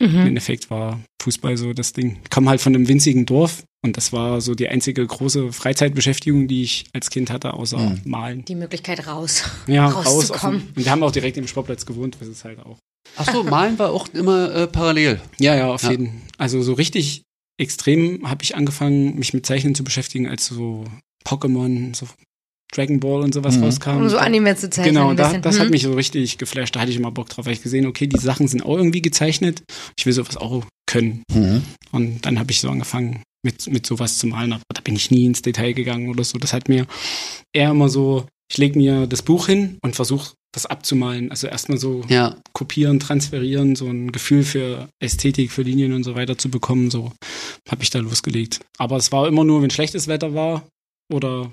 im 0.00 0.12
Mhm. 0.12 0.26
Endeffekt 0.26 0.70
war 0.70 1.00
Fußball 1.22 1.56
so 1.56 1.72
das 1.72 1.92
Ding. 1.92 2.18
Ich 2.22 2.30
komme 2.30 2.50
halt 2.50 2.60
von 2.60 2.74
einem 2.74 2.86
winzigen 2.88 3.26
Dorf 3.26 3.64
und 3.84 3.96
das 3.96 4.12
war 4.12 4.40
so 4.40 4.54
die 4.54 4.68
einzige 4.68 5.06
große 5.06 5.52
Freizeitbeschäftigung, 5.52 6.48
die 6.48 6.62
ich 6.62 6.84
als 6.92 7.10
Kind 7.10 7.30
hatte, 7.30 7.54
außer 7.54 7.78
Mhm. 7.78 8.00
Malen. 8.04 8.44
Die 8.44 8.54
Möglichkeit 8.54 9.06
raus. 9.06 9.44
Ja, 9.66 9.86
raus. 9.88 10.06
Rauszukommen. 10.06 10.60
dem, 10.60 10.68
und 10.76 10.84
wir 10.84 10.90
haben 10.90 11.02
auch 11.02 11.12
direkt 11.12 11.36
im 11.36 11.46
Sportplatz 11.48 11.86
gewohnt, 11.86 12.16
das 12.20 12.28
ist 12.28 12.44
halt 12.44 12.58
auch. 12.60 12.78
Ach 13.16 13.30
so, 13.32 13.42
Malen 13.44 13.78
war 13.78 13.90
auch 13.92 14.08
immer 14.14 14.54
äh, 14.54 14.66
parallel. 14.66 15.20
Ja, 15.38 15.54
ja, 15.54 15.68
auf 15.72 15.82
Ja. 15.84 15.92
jeden. 15.92 16.22
Also 16.38 16.62
so 16.62 16.74
richtig 16.74 17.22
extrem 17.58 18.28
habe 18.28 18.42
ich 18.44 18.54
angefangen, 18.56 19.16
mich 19.16 19.32
mit 19.32 19.46
Zeichnen 19.46 19.74
zu 19.74 19.82
beschäftigen, 19.84 20.28
als 20.28 20.46
so 20.46 20.84
Pokémon, 21.26 21.94
so 21.96 22.06
Dragon 22.76 23.00
Ball 23.00 23.22
und 23.22 23.32
sowas 23.34 23.56
Mhm. 23.56 23.64
rauskam. 23.64 23.96
Um 23.96 24.08
so 24.08 24.18
Anime 24.18 24.54
zu 24.56 24.68
zeichnen. 24.70 24.94
Genau, 24.94 25.10
ein 25.10 25.16
da, 25.16 25.32
das 25.38 25.58
hat 25.58 25.64
Hm. 25.66 25.70
mich 25.70 25.82
so 25.82 25.92
richtig 25.94 26.38
geflasht. 26.38 26.76
Da 26.76 26.80
hatte 26.80 26.90
ich 26.90 26.96
immer 26.96 27.10
Bock 27.10 27.28
drauf, 27.28 27.46
weil 27.46 27.54
ich 27.54 27.62
gesehen, 27.62 27.86
okay, 27.86 28.06
die 28.06 28.18
Sachen 28.18 28.48
sind 28.48 28.62
auch 28.62 28.76
irgendwie 28.76 29.02
gezeichnet. 29.02 29.62
Ich 29.98 30.04
will 30.06 30.12
sowas 30.12 30.36
auch 30.36 30.64
können. 30.86 31.22
Und 31.92 32.20
dann 32.26 32.38
habe 32.38 32.50
ich 32.52 32.60
so 32.60 32.68
angefangen, 32.70 33.22
mit, 33.44 33.66
mit 33.68 33.86
sowas 33.86 34.18
zu 34.18 34.26
malen. 34.26 34.52
Aber 34.52 34.62
da 34.74 34.80
bin 34.80 34.96
ich 34.96 35.10
nie 35.10 35.24
ins 35.26 35.42
Detail 35.42 35.72
gegangen 35.72 36.08
oder 36.08 36.24
so. 36.24 36.38
Das 36.38 36.52
hat 36.52 36.68
mir 36.68 36.86
eher 37.54 37.70
immer 37.70 37.88
so, 37.88 38.26
ich 38.50 38.58
lege 38.58 38.78
mir 38.78 39.06
das 39.06 39.22
Buch 39.22 39.46
hin 39.46 39.78
und 39.82 39.96
versuche 39.96 40.32
das 40.54 40.66
abzumalen. 40.66 41.30
Also 41.30 41.46
erstmal 41.48 41.78
so 41.78 42.02
Ja, 42.08 42.36
kopieren, 42.54 42.98
transferieren, 43.00 43.76
so 43.76 43.86
ein 43.88 44.10
Gefühl 44.12 44.42
für 44.42 44.88
Ästhetik, 45.02 45.50
für 45.52 45.62
Linien 45.62 45.92
und 45.92 46.02
so 46.04 46.14
weiter 46.14 46.38
zu 46.38 46.48
bekommen. 46.50 46.90
So 46.90 47.12
habe 47.68 47.82
ich 47.82 47.90
da 47.90 47.98
losgelegt. 47.98 48.60
Aber 48.78 48.96
es 48.96 49.12
war 49.12 49.26
immer 49.28 49.44
nur, 49.44 49.62
wenn 49.62 49.70
schlechtes 49.70 50.08
Wetter 50.08 50.34
war 50.34 50.62
oder 51.12 51.52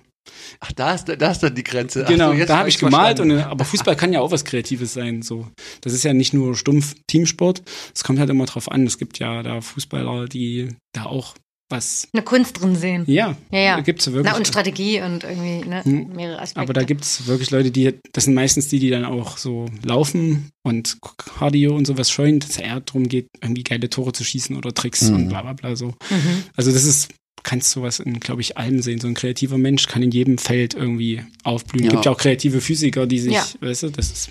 Ach, 0.59 0.71
da 0.71 0.93
ist, 0.93 1.05
da 1.05 1.31
ist 1.31 1.39
dann 1.39 1.55
die 1.55 1.63
Grenze. 1.63 2.03
Ach 2.05 2.09
Genau, 2.09 2.33
so, 2.35 2.45
da 2.45 2.57
habe 2.59 2.69
ich 2.69 2.77
gemalt. 2.77 3.19
Und, 3.19 3.29
verstanden. 3.29 3.51
aber 3.51 3.65
Fußball 3.65 3.95
kann 3.95 4.13
ja 4.13 4.21
auch 4.21 4.31
was 4.31 4.45
Kreatives 4.45 4.93
sein. 4.93 5.21
So, 5.21 5.47
das 5.81 5.93
ist 5.93 6.03
ja 6.03 6.13
nicht 6.13 6.33
nur 6.33 6.55
stumpf 6.55 6.95
Teamsport. 7.07 7.61
Es 7.93 8.03
kommt 8.03 8.19
halt 8.19 8.29
immer 8.29 8.45
drauf 8.45 8.71
an. 8.71 8.85
Es 8.87 8.97
gibt 8.97 9.19
ja 9.19 9.43
da 9.43 9.61
Fußballer, 9.61 10.27
die 10.27 10.69
da 10.93 11.05
auch 11.05 11.35
was. 11.69 12.07
Eine 12.13 12.21
Kunst 12.23 12.61
drin 12.61 12.75
sehen. 12.75 13.03
Ja, 13.07 13.35
Ja, 13.51 13.59
ja. 13.59 13.75
da 13.77 13.81
gibt's 13.81 14.05
wirklich. 14.07 14.25
Na, 14.31 14.37
und 14.37 14.47
Strategie 14.47 15.01
und 15.01 15.23
irgendwie 15.23 15.67
ne, 15.67 15.83
Hm. 15.83 16.09
mehrere 16.15 16.39
Aspekte. 16.39 16.61
aber 16.61 16.73
da 16.73 16.83
gibt's 16.83 17.25
wirklich 17.25 17.49
Leute, 17.51 17.71
die, 17.71 17.99
das 18.11 18.25
sind 18.25 18.33
meistens 18.35 18.67
die, 18.67 18.79
die 18.79 18.89
dann 18.91 19.05
auch 19.05 19.37
so 19.37 19.65
laufen 19.83 20.49
und 20.63 20.97
Cardio 21.17 21.75
und 21.75 21.85
sowas 21.87 22.11
scheuen, 22.11 22.39
dass 22.39 22.51
es 22.51 22.57
eher 22.57 22.79
darum 22.81 23.07
geht, 23.07 23.27
irgendwie 23.41 23.63
geile 23.63 23.89
Tore 23.89 24.11
zu 24.13 24.23
schießen 24.23 24.55
oder 24.55 24.73
Tricks 24.73 25.09
Mhm. 25.09 25.15
und 25.15 25.29
bla 25.29 25.41
bla 25.41 25.53
bla 25.53 25.75
so. 25.75 25.87
Mhm. 26.09 26.43
Also 26.55 26.71
das 26.71 26.83
ist, 26.83 27.09
kannst 27.43 27.71
sowas 27.71 27.99
in, 27.99 28.19
glaube 28.19 28.41
ich, 28.41 28.57
allem 28.57 28.81
sehen. 28.81 28.99
So 28.99 29.07
ein 29.07 29.13
kreativer 29.13 29.57
Mensch 29.57 29.87
kann 29.87 30.01
in 30.01 30.11
jedem 30.11 30.37
Feld 30.37 30.73
irgendwie 30.73 31.21
aufblühen. 31.43 31.85
Ja. 31.85 31.91
Gibt 31.91 32.05
ja 32.05 32.11
auch 32.11 32.17
kreative 32.17 32.61
Physiker, 32.61 33.05
die 33.05 33.19
sich, 33.19 33.33
Ja. 33.33 33.45
weißt 33.61 33.83
du, 33.83 33.89
das 33.89 34.11
ist. 34.11 34.29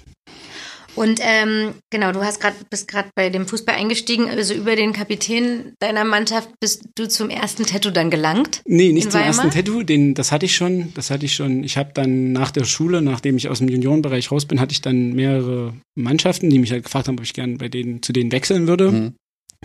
Und 0.94 1.20
ähm, 1.22 1.72
genau, 1.90 2.12
du 2.12 2.20
hast 2.22 2.38
gerade 2.38 2.56
bist 2.68 2.86
gerade 2.86 3.08
bei 3.14 3.30
dem 3.30 3.46
Fußball 3.46 3.74
eingestiegen, 3.74 4.28
also 4.28 4.52
über 4.52 4.76
den 4.76 4.92
Kapitän 4.92 5.72
deiner 5.80 6.04
Mannschaft 6.04 6.50
bist 6.60 6.82
du 6.96 7.08
zum 7.08 7.30
ersten 7.30 7.64
Tattoo 7.64 7.90
dann 7.90 8.10
gelangt. 8.10 8.60
Nee, 8.66 8.92
nicht 8.92 9.04
zum 9.10 9.14
Weimar? 9.14 9.26
ersten 9.28 9.50
Tattoo, 9.50 9.84
den, 9.84 10.12
das 10.12 10.32
hatte 10.32 10.44
ich 10.44 10.54
schon, 10.54 10.92
das 10.94 11.10
hatte 11.10 11.24
ich 11.24 11.34
schon. 11.34 11.64
Ich 11.64 11.78
habe 11.78 11.92
dann 11.94 12.32
nach 12.32 12.50
der 12.50 12.64
Schule, 12.64 13.00
nachdem 13.00 13.38
ich 13.38 13.48
aus 13.48 13.60
dem 13.60 13.68
Juniorenbereich 13.68 14.30
raus 14.30 14.44
bin, 14.44 14.60
hatte 14.60 14.72
ich 14.72 14.82
dann 14.82 15.14
mehrere 15.14 15.72
Mannschaften, 15.94 16.50
die 16.50 16.58
mich 16.58 16.72
halt 16.72 16.84
gefragt 16.84 17.08
haben, 17.08 17.16
ob 17.16 17.24
ich 17.24 17.32
gerne 17.32 17.56
bei 17.56 17.68
denen, 17.68 18.02
zu 18.02 18.12
denen 18.12 18.30
wechseln 18.30 18.66
würde. 18.66 18.92
Mhm. 18.92 19.14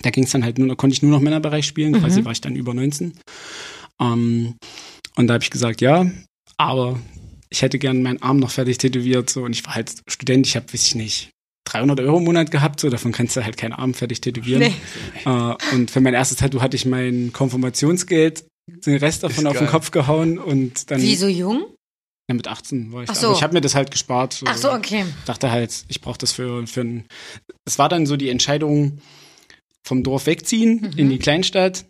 Da 0.02 0.10
ging 0.12 0.24
es 0.26 0.32
dann 0.32 0.44
halt 0.44 0.58
nur, 0.60 0.68
da 0.68 0.76
konnte 0.76 0.94
ich 0.94 1.02
nur 1.02 1.12
noch 1.12 1.22
Männerbereich 1.22 1.66
spielen, 1.66 1.92
Mhm. 1.94 2.00
quasi 2.02 2.24
war 2.26 2.32
ich 2.32 2.42
dann 2.42 2.56
über 2.56 2.74
19. 2.74 3.14
Ähm, 4.00 4.56
und 5.16 5.28
da 5.28 5.34
habe 5.36 5.44
ich 5.44 5.50
gesagt, 5.50 5.82
ja, 5.82 6.10
aber 6.58 7.00
ich 7.50 7.62
hätte 7.62 7.80
gern 7.80 8.02
meinen 8.04 8.22
Arm 8.22 8.38
noch 8.38 8.52
fertig 8.52 8.78
tätowiert, 8.78 9.30
so, 9.30 9.44
und 9.44 9.54
ich 9.54 9.66
war 9.66 9.76
halt 9.76 9.92
Student, 10.08 10.46
ich 10.48 10.56
habe, 10.56 10.72
weiß 10.72 10.86
ich 10.86 10.96
nicht, 10.96 11.32
300 11.66 12.00
Euro 12.02 12.18
im 12.20 12.24
Monat 12.26 12.52
gehabt, 12.52 12.80
so, 12.80 12.90
davon 12.90 13.12
kannst 13.12 13.36
du 13.36 13.44
halt 13.44 13.58
keinen 13.58 13.74
Arm 13.74 13.94
fertig 13.94 14.22
tätowieren. 14.22 14.62
Nee. 14.62 14.74
Äh, 15.26 15.56
und 15.74 15.90
für 15.92 16.00
mein 16.02 16.14
erstes 16.14 16.38
Tattoo 16.38 16.62
hatte 16.62 16.76
ich 16.76 16.86
mein 16.86 17.32
Konfirmationsgeld, 17.34 18.46
den 18.86 18.98
Rest 18.98 19.24
davon 19.24 19.46
Ist 19.46 19.52
auf 19.52 19.58
den. 19.58 19.68
Kopf 19.68 19.92
gehauen 19.92 20.38
und 20.40 20.92
dann. 20.92 21.02
Wie 21.02 21.16
so 21.16 21.28
jung? 21.28 21.66
Ja, 22.30 22.36
mit 22.36 22.48
18 22.50 22.92
war 22.92 23.04
ich 23.04 23.10
Ach 23.10 23.14
da. 23.16 23.20
so. 23.22 23.28
Aber 23.28 23.36
ich 23.38 23.44
habe 23.44 23.54
mir 23.54 23.62
das 23.62 23.74
halt 23.76 23.90
gespart. 23.92 24.34
So. 24.34 24.46
Ach 24.48 24.58
so, 24.58 24.72
okay. 24.74 25.06
Dachte 25.26 25.50
halt, 25.50 25.86
ich 25.88 26.02
brauche 26.02 26.18
das 26.18 26.34
für, 26.34 26.68
für 26.68 26.82
ein. 26.82 27.06
Es 27.66 27.80
war 27.80 27.88
dann 27.90 28.06
so 28.06 28.18
die 28.18 28.28
Entscheidung 28.30 29.00
vom 29.88 30.04
Dorf 30.04 30.26
wegziehen 30.28 30.82
Mhm. 30.82 30.98
in 30.98 31.10
die 31.10 31.20
Kleinstadt 31.20 31.86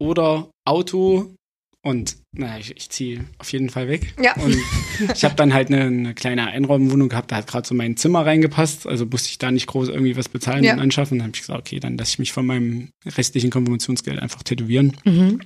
oder 0.00 0.50
Auto 0.64 1.34
und 1.84 2.16
naja, 2.36 2.58
ich, 2.58 2.76
ich 2.76 2.90
ziehe 2.90 3.24
auf 3.38 3.50
jeden 3.52 3.70
Fall 3.70 3.88
weg. 3.88 4.14
Ja. 4.22 4.34
Und 4.36 4.56
ich 5.14 5.24
habe 5.24 5.34
dann 5.36 5.54
halt 5.54 5.68
eine, 5.68 5.82
eine 5.82 6.14
kleine 6.14 6.46
Einraumwohnung 6.48 7.08
gehabt, 7.08 7.32
da 7.32 7.36
hat 7.36 7.46
gerade 7.46 7.66
so 7.66 7.74
mein 7.74 7.96
Zimmer 7.96 8.26
reingepasst, 8.26 8.86
also 8.86 9.06
musste 9.06 9.30
ich 9.30 9.38
da 9.38 9.50
nicht 9.50 9.66
groß 9.66 9.88
irgendwie 9.88 10.16
was 10.16 10.28
bezahlen 10.28 10.64
Ja. 10.64 10.74
und 10.74 10.80
anschaffen. 10.80 11.18
Dann 11.18 11.28
habe 11.28 11.36
ich 11.36 11.40
gesagt, 11.42 11.58
okay, 11.60 11.80
dann 11.80 11.96
lasse 11.96 12.10
ich 12.12 12.18
mich 12.18 12.32
von 12.32 12.44
meinem 12.46 12.88
restlichen 13.06 13.50
Konfirmationsgeld 13.50 14.18
einfach 14.18 14.42
tätowieren. 14.42 14.96
Mhm. 15.04 15.40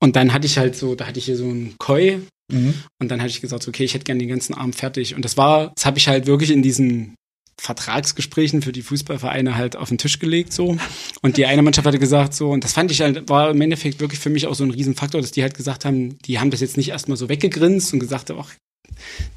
Und 0.00 0.16
dann 0.16 0.32
hatte 0.32 0.46
ich 0.46 0.58
halt 0.58 0.76
so, 0.76 0.94
da 0.94 1.06
hatte 1.06 1.18
ich 1.18 1.26
hier 1.26 1.36
so 1.36 1.44
einen 1.44 1.74
Koi 1.78 2.18
Mhm. 2.52 2.74
und 3.00 3.10
dann 3.10 3.20
hatte 3.22 3.30
ich 3.30 3.40
gesagt, 3.40 3.66
okay, 3.68 3.84
ich 3.84 3.94
hätte 3.94 4.04
gerne 4.04 4.18
den 4.20 4.28
ganzen 4.28 4.52
Abend 4.52 4.74
fertig. 4.74 5.14
Und 5.14 5.24
das 5.24 5.38
war, 5.38 5.72
das 5.76 5.86
habe 5.86 5.96
ich 5.96 6.08
halt 6.08 6.26
wirklich 6.26 6.50
in 6.50 6.60
diesen 6.62 7.14
Vertragsgesprächen 7.58 8.62
für 8.62 8.72
die 8.72 8.82
Fußballvereine 8.82 9.56
halt 9.56 9.76
auf 9.76 9.88
den 9.88 9.98
Tisch 9.98 10.18
gelegt 10.18 10.52
so. 10.52 10.76
Und 11.22 11.36
die 11.36 11.46
eine 11.46 11.62
Mannschaft 11.62 11.86
hatte 11.86 11.98
gesagt 11.98 12.34
so, 12.34 12.50
und 12.50 12.64
das 12.64 12.72
fand 12.72 12.90
ich 12.90 13.00
halt, 13.00 13.28
war 13.28 13.50
im 13.50 13.60
Endeffekt 13.60 14.00
wirklich 14.00 14.20
für 14.20 14.30
mich 14.30 14.46
auch 14.46 14.54
so 14.54 14.64
ein 14.64 14.70
Riesenfaktor, 14.70 15.20
dass 15.20 15.32
die 15.32 15.42
halt 15.42 15.54
gesagt 15.54 15.84
haben, 15.84 16.18
die 16.20 16.38
haben 16.40 16.50
das 16.50 16.60
jetzt 16.60 16.76
nicht 16.76 16.90
erstmal 16.90 17.16
so 17.16 17.28
weggegrinst 17.28 17.92
und 17.92 18.00
gesagt, 18.00 18.30
ach, 18.30 18.52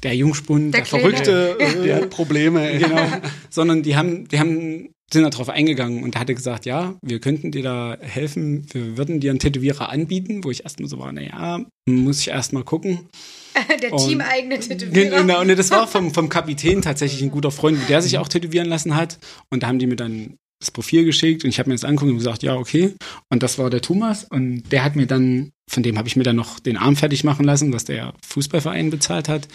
der 0.02 0.14
Jungspund, 0.14 0.74
Der 0.74 0.82
der. 0.82 0.86
Verrückte, 0.86 1.56
Der 1.58 1.84
äh, 1.84 2.02
hat 2.02 2.10
Probleme. 2.10 2.78
genau, 2.78 3.06
sondern 3.50 3.82
die 3.82 3.96
haben, 3.96 4.28
die 4.28 4.38
haben, 4.38 4.90
sind 5.12 5.22
da 5.22 5.30
drauf 5.30 5.48
eingegangen 5.48 6.02
und 6.04 6.14
da 6.14 6.20
hat 6.20 6.28
er 6.28 6.34
gesagt, 6.34 6.66
ja, 6.66 6.94
wir 7.02 7.18
könnten 7.18 7.50
dir 7.50 7.62
da 7.62 7.96
helfen, 8.00 8.66
wir 8.72 8.96
würden 8.98 9.20
dir 9.20 9.30
einen 9.30 9.38
Tätowierer 9.38 9.88
anbieten, 9.88 10.44
wo 10.44 10.50
ich 10.50 10.64
erstmal 10.64 10.88
so 10.88 10.98
war, 10.98 11.12
naja, 11.12 11.60
muss 11.86 12.20
ich 12.20 12.28
erstmal 12.28 12.64
gucken. 12.64 13.08
Der 13.82 13.92
Und- 13.92 14.06
teameigene 14.06 14.58
Tätowierer. 14.60 15.20
Genau, 15.20 15.40
und 15.40 15.48
das 15.48 15.70
war 15.70 15.86
vom, 15.86 16.12
vom 16.12 16.28
Kapitän 16.28 16.82
tatsächlich 16.82 17.22
ein 17.22 17.30
guter 17.30 17.50
Freund, 17.50 17.78
der 17.88 18.02
sich 18.02 18.18
auch 18.18 18.28
tätowieren 18.28 18.68
lassen 18.68 18.96
hat. 18.96 19.18
Und 19.50 19.62
da 19.62 19.68
haben 19.68 19.78
die 19.78 19.86
mir 19.86 19.96
dann 19.96 20.36
das 20.60 20.72
Profil 20.72 21.04
geschickt 21.04 21.44
und 21.44 21.50
ich 21.50 21.60
habe 21.60 21.68
mir 21.70 21.76
das 21.76 21.84
angeguckt 21.84 22.10
und 22.10 22.18
gesagt, 22.18 22.42
ja, 22.42 22.56
okay. 22.56 22.94
Und 23.30 23.44
das 23.44 23.58
war 23.58 23.70
der 23.70 23.80
Thomas 23.80 24.24
und 24.24 24.64
der 24.72 24.82
hat 24.82 24.96
mir 24.96 25.06
dann, 25.06 25.52
von 25.70 25.84
dem 25.84 25.96
habe 25.96 26.08
ich 26.08 26.16
mir 26.16 26.24
dann 26.24 26.34
noch 26.34 26.58
den 26.58 26.76
Arm 26.76 26.96
fertig 26.96 27.22
machen 27.22 27.44
lassen, 27.44 27.72
was 27.72 27.84
der 27.84 28.12
Fußballverein 28.26 28.90
bezahlt 28.90 29.28
hat. 29.28 29.46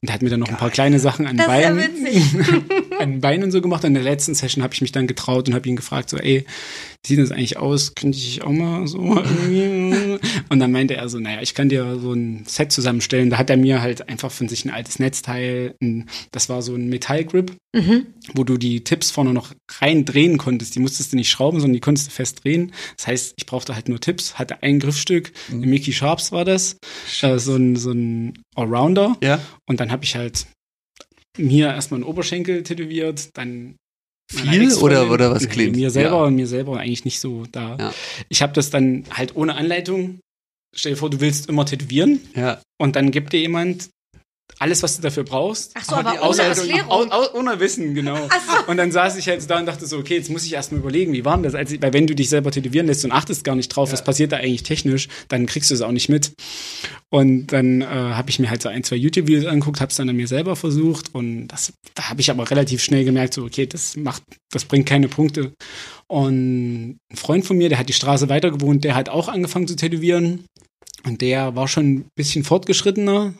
Und 0.00 0.06
der 0.08 0.14
hat 0.14 0.22
mir 0.22 0.30
dann 0.30 0.38
noch 0.38 0.50
ein 0.50 0.56
paar 0.56 0.70
kleine 0.70 1.00
Sachen 1.00 1.26
an 1.26 1.36
Das 1.36 1.46
ja 1.48 1.52
Beinen, 1.52 1.78
witzig. 2.04 2.22
an 3.00 3.20
Beinen 3.20 3.42
und 3.42 3.50
so 3.50 3.60
gemacht. 3.60 3.82
Und 3.82 3.88
in 3.88 3.94
der 3.94 4.04
letzten 4.04 4.36
Session 4.36 4.62
habe 4.62 4.72
ich 4.72 4.80
mich 4.82 4.92
dann 4.92 5.08
getraut 5.08 5.48
und 5.48 5.54
habe 5.56 5.68
ihn 5.68 5.74
gefragt, 5.74 6.10
so, 6.10 6.16
ey, 6.16 6.44
wie 7.04 7.08
sieht 7.08 7.18
das 7.18 7.32
eigentlich 7.32 7.56
aus? 7.56 7.96
Könnte 7.96 8.18
ich 8.18 8.42
auch 8.44 8.50
mal 8.52 8.86
so 8.86 9.00
irgendwie? 9.16 10.11
Und 10.48 10.60
dann 10.60 10.72
meinte 10.72 10.94
er 10.96 11.08
so, 11.08 11.18
naja, 11.18 11.40
ich 11.42 11.54
kann 11.54 11.68
dir 11.68 11.98
so 11.98 12.12
ein 12.12 12.44
Set 12.46 12.72
zusammenstellen. 12.72 13.30
Da 13.30 13.38
hat 13.38 13.50
er 13.50 13.56
mir 13.56 13.80
halt 13.82 14.08
einfach 14.08 14.30
von 14.30 14.48
sich 14.48 14.64
ein 14.64 14.70
altes 14.70 14.98
Netzteil, 14.98 15.74
ein, 15.82 16.08
das 16.30 16.48
war 16.48 16.62
so 16.62 16.74
ein 16.74 16.88
Metallgrip, 16.88 17.52
Mhm. 17.74 18.06
wo 18.34 18.44
du 18.44 18.58
die 18.58 18.84
Tipps 18.84 19.10
vorne 19.10 19.32
noch 19.32 19.52
rein 19.80 20.04
drehen 20.04 20.36
konntest. 20.38 20.74
Die 20.74 20.80
musstest 20.80 21.12
du 21.12 21.16
nicht 21.16 21.30
schrauben, 21.30 21.58
sondern 21.60 21.74
die 21.74 21.80
konntest 21.80 22.08
du 22.08 22.10
fest 22.12 22.44
drehen. 22.44 22.72
Das 22.98 23.06
heißt, 23.06 23.34
ich 23.36 23.46
brauchte 23.46 23.74
halt 23.74 23.88
nur 23.88 23.98
Tipps, 24.00 24.38
hatte 24.38 24.62
ein 24.62 24.78
Griffstück, 24.78 25.32
Mhm. 25.50 25.60
Mickey 25.70 25.92
Sharps 25.92 26.32
war 26.32 26.44
das, 26.44 26.76
äh, 27.22 27.38
so 27.38 27.56
ein, 27.56 27.76
so 27.76 27.92
ein 27.92 28.34
Allrounder. 28.54 29.16
Ja. 29.22 29.40
Und 29.66 29.80
dann 29.80 29.90
habe 29.90 30.04
ich 30.04 30.14
halt 30.16 30.46
mir 31.38 31.68
erstmal 31.68 31.98
einen 31.98 32.04
Oberschenkel 32.08 32.62
tätowiert, 32.62 33.30
dann 33.34 33.76
Viel 34.32 34.62
Ex-Freundin- 34.62 34.82
oder, 34.82 35.10
oder 35.10 35.30
was 35.30 35.48
clean? 35.48 35.72
Mir 35.72 35.90
selber 35.90 36.16
Ja. 36.16 36.24
und 36.24 36.36
mir 36.36 36.46
selber 36.46 36.78
eigentlich 36.80 37.04
nicht 37.04 37.20
so 37.20 37.44
da. 37.52 37.76
Ja. 37.78 37.94
Ich 38.28 38.42
habe 38.42 38.52
das 38.52 38.70
dann 38.70 39.04
halt 39.10 39.36
ohne 39.36 39.54
Anleitung. 39.54 40.20
Stell 40.74 40.92
dir 40.92 40.98
vor, 40.98 41.10
du 41.10 41.20
willst 41.20 41.48
immer 41.48 41.66
tätowieren 41.66 42.20
Ja. 42.34 42.60
und 42.80 42.96
dann 42.96 43.10
gibt 43.10 43.32
dir 43.32 43.40
jemand 43.40 43.88
alles, 44.62 44.82
was 44.82 44.94
du 44.96 45.02
dafür 45.02 45.24
brauchst. 45.24 45.72
Ach 45.74 45.84
so, 45.84 45.96
aber 45.96 46.12
die 46.12 46.18
ohne 46.20 46.42
Erklärung. 46.42 47.10
Au, 47.10 47.22
au, 47.22 47.38
ohne 47.38 47.58
Wissen, 47.58 47.94
genau. 47.94 48.16
Und 48.68 48.76
dann 48.76 48.92
saß 48.92 49.16
ich 49.16 49.28
halt 49.28 49.42
so 49.42 49.48
da 49.48 49.58
und 49.58 49.66
dachte 49.66 49.86
so, 49.86 49.98
okay, 49.98 50.14
jetzt 50.14 50.30
muss 50.30 50.46
ich 50.46 50.52
erstmal 50.52 50.80
überlegen, 50.80 51.12
wie 51.12 51.24
war 51.24 51.36
denn 51.36 51.42
das? 51.42 51.56
Als 51.56 51.72
ich, 51.72 51.82
weil 51.82 51.92
wenn 51.92 52.06
du 52.06 52.14
dich 52.14 52.28
selber 52.28 52.52
tätowieren 52.52 52.86
lässt 52.86 53.04
und 53.04 53.10
achtest 53.10 53.42
gar 53.42 53.56
nicht 53.56 53.68
drauf, 53.68 53.92
was 53.92 54.04
passiert 54.04 54.30
da 54.30 54.36
eigentlich 54.36 54.62
technisch, 54.62 55.08
dann 55.26 55.46
kriegst 55.46 55.70
du 55.70 55.74
es 55.74 55.80
auch 55.80 55.90
nicht 55.90 56.08
mit. 56.08 56.32
Und 57.10 57.48
dann 57.48 57.82
äh, 57.82 57.86
habe 57.86 58.30
ich 58.30 58.38
mir 58.38 58.50
halt 58.50 58.62
so 58.62 58.68
ein, 58.68 58.84
zwei 58.84 58.96
YouTube-Videos 58.96 59.46
angeguckt, 59.46 59.80
habe 59.80 59.90
es 59.90 59.96
dann 59.96 60.08
an 60.08 60.16
mir 60.16 60.28
selber 60.28 60.54
versucht 60.54 61.12
und 61.12 61.48
das, 61.48 61.72
da 61.94 62.08
habe 62.08 62.20
ich 62.20 62.30
aber 62.30 62.48
relativ 62.48 62.82
schnell 62.82 63.04
gemerkt, 63.04 63.34
so, 63.34 63.42
okay, 63.42 63.66
das 63.66 63.96
macht, 63.96 64.22
das 64.52 64.64
bringt 64.64 64.86
keine 64.86 65.08
Punkte. 65.08 65.52
Und 66.06 66.98
ein 67.10 67.16
Freund 67.16 67.44
von 67.44 67.58
mir, 67.58 67.68
der 67.68 67.78
hat 67.78 67.88
die 67.88 67.94
Straße 67.94 68.28
weiter 68.28 68.52
gewohnt, 68.52 68.84
der 68.84 68.94
hat 68.94 69.08
auch 69.08 69.28
angefangen 69.28 69.66
zu 69.66 69.74
tätowieren. 69.74 70.44
Und 71.04 71.20
der 71.20 71.56
war 71.56 71.66
schon 71.66 71.94
ein 71.94 72.04
bisschen 72.14 72.44
fortgeschrittener. 72.44 73.34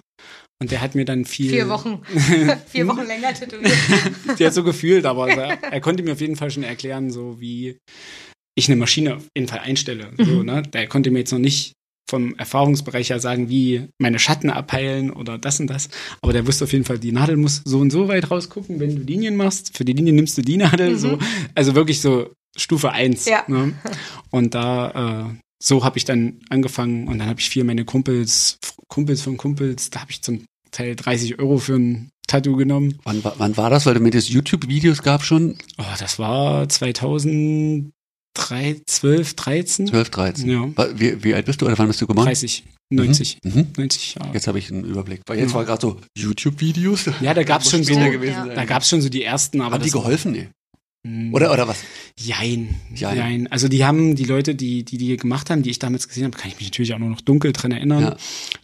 Und 0.62 0.70
der 0.70 0.80
hat 0.80 0.94
mir 0.94 1.04
dann 1.04 1.24
viel. 1.24 1.50
Vier 1.50 1.68
Wochen. 1.68 2.02
Vier 2.68 2.86
Wochen 2.86 3.04
länger 3.04 3.34
tätowiert. 3.34 3.76
Der 4.38 4.46
hat 4.46 4.54
so 4.54 4.62
gefühlt, 4.62 5.06
aber 5.06 5.28
er, 5.28 5.60
er 5.60 5.80
konnte 5.80 6.04
mir 6.04 6.12
auf 6.12 6.20
jeden 6.20 6.36
Fall 6.36 6.52
schon 6.52 6.62
erklären, 6.62 7.10
so 7.10 7.40
wie 7.40 7.78
ich 8.54 8.68
eine 8.68 8.76
Maschine 8.76 9.16
auf 9.16 9.24
jeden 9.36 9.48
Fall 9.48 9.58
einstelle. 9.58 10.12
So, 10.16 10.44
ne? 10.44 10.62
Der 10.62 10.86
konnte 10.86 11.10
mir 11.10 11.18
jetzt 11.18 11.32
noch 11.32 11.40
nicht 11.40 11.72
vom 12.08 12.36
Erfahrungsbereich 12.36 13.10
her 13.10 13.18
sagen, 13.18 13.48
wie 13.48 13.88
meine 13.98 14.20
Schatten 14.20 14.50
abheilen 14.50 15.10
oder 15.10 15.36
das 15.36 15.58
und 15.58 15.66
das. 15.66 15.88
Aber 16.20 16.32
der 16.32 16.46
wusste 16.46 16.62
auf 16.62 16.72
jeden 16.72 16.84
Fall, 16.84 17.00
die 17.00 17.10
Nadel 17.10 17.36
muss 17.36 17.62
so 17.64 17.80
und 17.80 17.90
so 17.90 18.06
weit 18.06 18.30
rausgucken, 18.30 18.78
wenn 18.78 18.94
du 18.94 19.02
Linien 19.02 19.34
machst. 19.34 19.76
Für 19.76 19.84
die 19.84 19.94
Linie 19.94 20.12
nimmst 20.12 20.38
du 20.38 20.42
die 20.42 20.58
Nadel. 20.58 20.96
So, 20.96 21.18
also 21.56 21.74
wirklich 21.74 22.00
so 22.00 22.30
Stufe 22.56 22.92
eins. 22.92 23.24
Ja. 23.24 23.42
Ne? 23.48 23.72
Und 24.30 24.54
da, 24.54 25.32
äh, 25.32 25.34
so 25.60 25.84
habe 25.84 25.98
ich 25.98 26.04
dann 26.04 26.40
angefangen 26.50 27.08
und 27.08 27.18
dann 27.18 27.28
habe 27.28 27.40
ich 27.40 27.48
viel 27.48 27.64
meine 27.64 27.84
Kumpels, 27.84 28.58
Kumpels 28.88 29.22
von 29.22 29.36
Kumpels, 29.36 29.90
da 29.90 30.00
habe 30.00 30.10
ich 30.10 30.20
zum 30.22 30.44
Teil 30.72 30.96
30 30.96 31.38
Euro 31.38 31.58
für 31.58 31.74
ein 31.76 32.10
Tattoo 32.26 32.56
genommen. 32.56 32.98
Wann, 33.04 33.22
wa- 33.24 33.34
wann 33.38 33.56
war 33.56 33.70
das? 33.70 33.86
Weil 33.86 33.94
du 33.94 34.00
mir 34.00 34.10
das 34.10 34.28
YouTube-Videos 34.28 35.02
gab 35.02 35.24
schon? 35.24 35.56
Oh, 35.78 35.84
das 35.98 36.18
war 36.18 36.68
2003, 36.68 37.92
12, 38.86 39.34
13? 39.34 39.86
12, 39.88 40.10
13. 40.10 40.50
Ja. 40.50 40.68
Wie, 40.98 41.22
wie 41.24 41.34
alt 41.34 41.46
bist 41.46 41.60
du 41.60 41.66
oder 41.66 41.78
wann 41.78 41.88
bist 41.88 42.00
du 42.00 42.06
geboren? 42.06 42.26
30, 42.26 42.64
90, 42.90 43.38
Mhm. 43.44 43.66
90 43.76 44.14
Jahre. 44.16 44.30
Jetzt 44.34 44.46
habe 44.46 44.58
ich 44.58 44.70
einen 44.70 44.84
Überblick. 44.84 45.22
Weil 45.26 45.38
jetzt 45.38 45.50
Ja. 45.50 45.54
war 45.56 45.64
gerade 45.64 45.80
so 45.80 46.00
YouTube-Videos. 46.16 47.06
Ja, 47.20 47.34
da 47.34 47.42
gab's 47.42 47.64
Muss 47.66 47.72
schon 47.72 47.84
so, 47.84 47.92
ja. 47.94 48.80
schon 48.82 49.00
so 49.02 49.08
die 49.08 49.24
ersten, 49.24 49.60
aber 49.60 49.74
Haben 49.74 49.84
die 49.84 49.90
geholfen? 49.90 50.32
Nee. 50.32 50.48
Hm, 51.06 51.34
Oder, 51.34 51.52
oder 51.52 51.66
was? 51.66 51.82
Jein, 52.18 52.76
Jein. 52.94 53.16
jein. 53.16 53.46
Also 53.48 53.66
die 53.68 53.84
haben, 53.84 54.14
die 54.14 54.24
Leute, 54.24 54.54
die, 54.54 54.84
die 54.84 54.98
die 54.98 55.16
gemacht 55.16 55.50
haben, 55.50 55.62
die 55.62 55.70
ich 55.70 55.78
damals 55.80 56.06
gesehen 56.08 56.24
habe, 56.24 56.36
kann 56.38 56.48
ich 56.48 56.56
mich 56.58 56.66
natürlich 56.66 56.94
auch 56.94 56.98
nur 56.98 57.08
noch 57.10 57.20
dunkel 57.20 57.52
dran 57.52 57.72
erinnern, 57.72 58.02
Ja. 58.02 58.16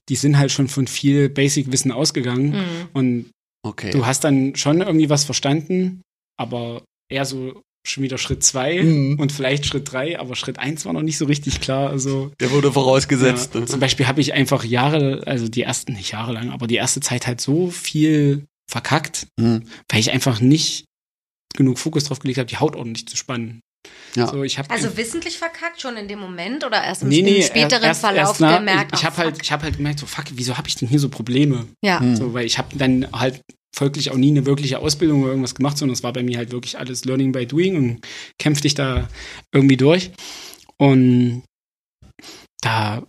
die 0.08 0.14
sind 0.16 0.38
halt 0.38 0.52
schon 0.52 0.68
von 0.68 0.86
viel 0.86 1.28
Basic-Wissen 1.28 1.90
ausgegangen 1.90 2.50
Mhm. 2.50 2.88
und 2.92 3.26
Okay. 3.64 3.90
du 3.90 4.06
hast 4.06 4.22
dann 4.22 4.54
schon 4.54 4.80
irgendwie 4.82 5.10
was 5.10 5.24
verstanden, 5.24 6.02
aber 6.38 6.82
eher 7.10 7.24
so 7.24 7.60
schon 7.84 8.04
wieder 8.04 8.18
Schritt 8.18 8.44
zwei 8.44 8.82
Mhm. 8.82 9.18
und 9.18 9.32
vielleicht 9.32 9.66
Schritt 9.66 9.90
drei, 9.90 10.18
aber 10.20 10.36
Schritt 10.36 10.58
eins 10.60 10.84
war 10.84 10.92
noch 10.92 11.02
nicht 11.02 11.18
so 11.18 11.24
richtig 11.24 11.60
klar. 11.60 11.90
Also 11.90 12.30
Der 12.38 12.50
wurde 12.52 12.70
vorausgesetzt. 12.72 13.54
ja, 13.56 13.66
zum 13.66 13.80
Beispiel 13.80 14.06
habe 14.06 14.20
ich 14.20 14.32
einfach 14.34 14.62
Jahre, 14.62 15.22
also 15.26 15.48
die 15.48 15.62
ersten, 15.62 15.94
nicht 15.94 16.12
jahrelang, 16.12 16.50
aber 16.50 16.66
die 16.68 16.76
erste 16.76 17.00
Zeit 17.00 17.26
halt 17.26 17.40
so 17.40 17.70
viel 17.70 18.44
verkackt, 18.70 19.26
Mhm. 19.40 19.62
weil 19.88 20.00
ich 20.00 20.10
einfach 20.12 20.40
nicht 20.40 20.84
genug 21.56 21.78
Fokus 21.78 22.04
drauf 22.04 22.18
gelegt 22.18 22.38
habe, 22.38 22.46
die 22.46 22.58
Haut 22.58 22.76
ordentlich 22.76 23.06
zu 23.06 23.16
spannen. 23.16 23.60
Ja. 24.14 24.26
So, 24.26 24.42
Also 24.68 24.96
wissentlich 24.96 25.38
verkackt 25.38 25.80
schon 25.80 25.96
in 25.96 26.08
dem 26.08 26.18
Moment 26.18 26.64
oder 26.64 26.82
erst 26.82 27.02
im, 27.02 27.08
nee, 27.08 27.22
nee, 27.22 27.36
im 27.36 27.42
späteren 27.42 27.84
erst, 27.84 28.00
Verlauf 28.00 28.28
erst 28.28 28.40
nach, 28.40 28.58
gemerkt? 28.58 28.92
Ich, 28.94 29.00
ich 29.00 29.06
habe 29.06 29.16
halt, 29.16 29.38
ich 29.42 29.52
habe 29.52 29.62
halt 29.62 29.76
gemerkt, 29.76 30.00
so 30.00 30.06
fuck, 30.06 30.24
wieso 30.32 30.56
habe 30.56 30.68
ich 30.68 30.74
denn 30.74 30.88
hier 30.88 30.98
so 30.98 31.08
Probleme? 31.08 31.66
Ja. 31.84 32.00
Mhm. 32.00 32.16
So, 32.16 32.34
weil 32.34 32.46
ich 32.46 32.58
habe 32.58 32.76
dann 32.76 33.10
halt 33.12 33.40
folglich 33.76 34.10
auch 34.10 34.16
nie 34.16 34.30
eine 34.30 34.46
wirkliche 34.46 34.78
Ausbildung 34.78 35.22
oder 35.22 35.30
irgendwas 35.30 35.54
gemacht, 35.54 35.78
sondern 35.78 35.92
es 35.94 36.02
war 36.02 36.12
bei 36.12 36.22
mir 36.22 36.38
halt 36.38 36.50
wirklich 36.50 36.78
alles 36.78 37.04
Learning 37.04 37.32
by 37.32 37.46
Doing 37.46 37.76
und 37.76 38.06
kämpfte 38.38 38.66
ich 38.66 38.74
da 38.74 39.08
irgendwie 39.52 39.76
durch. 39.76 40.10
Und 40.78 41.44
da 42.60 43.04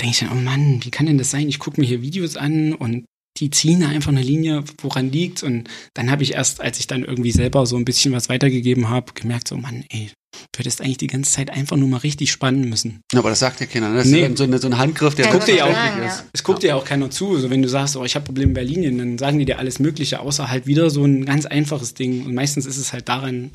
denke 0.00 0.12
ich 0.12 0.18
dann, 0.20 0.30
oh 0.32 0.34
Mann, 0.34 0.84
wie 0.84 0.90
kann 0.90 1.06
denn 1.06 1.18
das 1.18 1.30
sein? 1.30 1.48
Ich 1.48 1.58
gucke 1.58 1.80
mir 1.80 1.86
hier 1.86 2.02
Videos 2.02 2.36
an 2.36 2.74
und 2.74 3.06
die 3.40 3.50
ziehen 3.50 3.82
einfach 3.84 4.10
eine 4.10 4.22
Linie, 4.22 4.64
woran 4.82 5.10
liegt. 5.12 5.42
Und 5.42 5.68
dann 5.94 6.10
habe 6.10 6.22
ich 6.22 6.32
erst, 6.34 6.60
als 6.60 6.78
ich 6.80 6.86
dann 6.86 7.04
irgendwie 7.04 7.32
selber 7.32 7.66
so 7.66 7.76
ein 7.76 7.84
bisschen 7.84 8.12
was 8.12 8.28
weitergegeben 8.28 8.88
habe, 8.88 9.12
gemerkt, 9.14 9.48
so 9.48 9.56
Mann, 9.56 9.84
ey, 9.90 10.10
du 10.52 10.58
hättest 10.58 10.80
eigentlich 10.80 10.98
die 10.98 11.06
ganze 11.06 11.32
Zeit 11.32 11.50
einfach 11.50 11.76
nur 11.76 11.88
mal 11.88 11.98
richtig 11.98 12.30
spannen 12.30 12.68
müssen. 12.68 13.00
Ja, 13.12 13.20
aber 13.20 13.30
das 13.30 13.38
sagt 13.40 13.60
ja 13.60 13.66
keiner. 13.66 13.88
ne? 13.90 13.96
Das 13.98 14.06
Nee. 14.06 14.26
ist 14.26 14.38
so, 14.38 14.44
eine, 14.44 14.58
so 14.58 14.66
ein 14.68 14.78
Handgriff, 14.78 15.14
der 15.14 15.26
Ja, 15.26 15.32
guck 15.32 15.44
dir 15.46 15.56
ja 15.56 15.64
auch- 15.64 15.72
sagen, 15.74 16.02
ist. 16.06 16.24
Es 16.32 16.42
guckt 16.44 16.62
dir 16.62 16.68
ja 16.68 16.74
auch 16.76 16.84
keiner 16.84 17.10
zu. 17.10 17.34
Also 17.34 17.48
wenn 17.50 17.62
du 17.62 17.68
sagst, 17.68 17.96
oh, 17.96 18.04
ich 18.04 18.14
habe 18.14 18.24
Probleme 18.26 18.52
bei 18.52 18.62
Linien, 18.62 18.98
dann 18.98 19.18
sagen 19.18 19.38
die 19.38 19.44
dir 19.44 19.58
alles 19.58 19.78
Mögliche, 19.78 20.20
außer 20.20 20.50
halt 20.50 20.66
wieder 20.66 20.90
so 20.90 21.04
ein 21.04 21.24
ganz 21.24 21.46
einfaches 21.46 21.94
Ding. 21.94 22.26
Und 22.26 22.34
meistens 22.34 22.66
ist 22.66 22.76
es 22.76 22.92
halt 22.92 23.08
daran, 23.08 23.50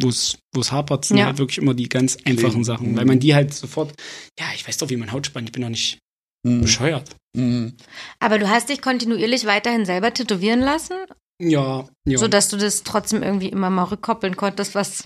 wo 0.00 0.08
es 0.10 0.72
hapert, 0.72 1.04
sind 1.06 1.16
Ja. 1.18 1.26
halt 1.26 1.38
wirklich 1.38 1.58
immer 1.58 1.74
die 1.74 1.88
ganz 1.88 2.16
einfachen. 2.24 2.64
Sachen. 2.64 2.92
Mhm. 2.92 2.96
Weil 2.96 3.04
man 3.04 3.20
die 3.20 3.34
halt 3.34 3.52
sofort, 3.52 3.94
ja, 4.38 4.46
ich 4.54 4.66
weiß 4.66 4.78
doch, 4.78 4.90
wie 4.90 4.96
man 4.96 5.10
Haut 5.12 5.26
spannt, 5.26 5.48
ich 5.48 5.52
bin 5.52 5.62
doch 5.62 5.68
nicht 5.70 5.98
Mhm. 6.44 6.62
bescheuert. 6.62 7.10
Mhm. 7.36 7.74
Aber 8.20 8.38
du 8.38 8.48
hast 8.48 8.68
dich 8.68 8.80
kontinuierlich 8.80 9.46
weiterhin 9.46 9.84
selber 9.84 10.12
tätowieren 10.14 10.60
lassen, 10.60 10.94
Ja, 11.40 11.88
ja. 12.06 12.18
sodass 12.18 12.48
du 12.48 12.56
das 12.56 12.82
trotzdem 12.82 13.22
irgendwie 13.22 13.48
immer 13.48 13.70
mal 13.70 13.84
rückkoppeln 13.84 14.36
konntest, 14.36 14.74
was 14.74 15.04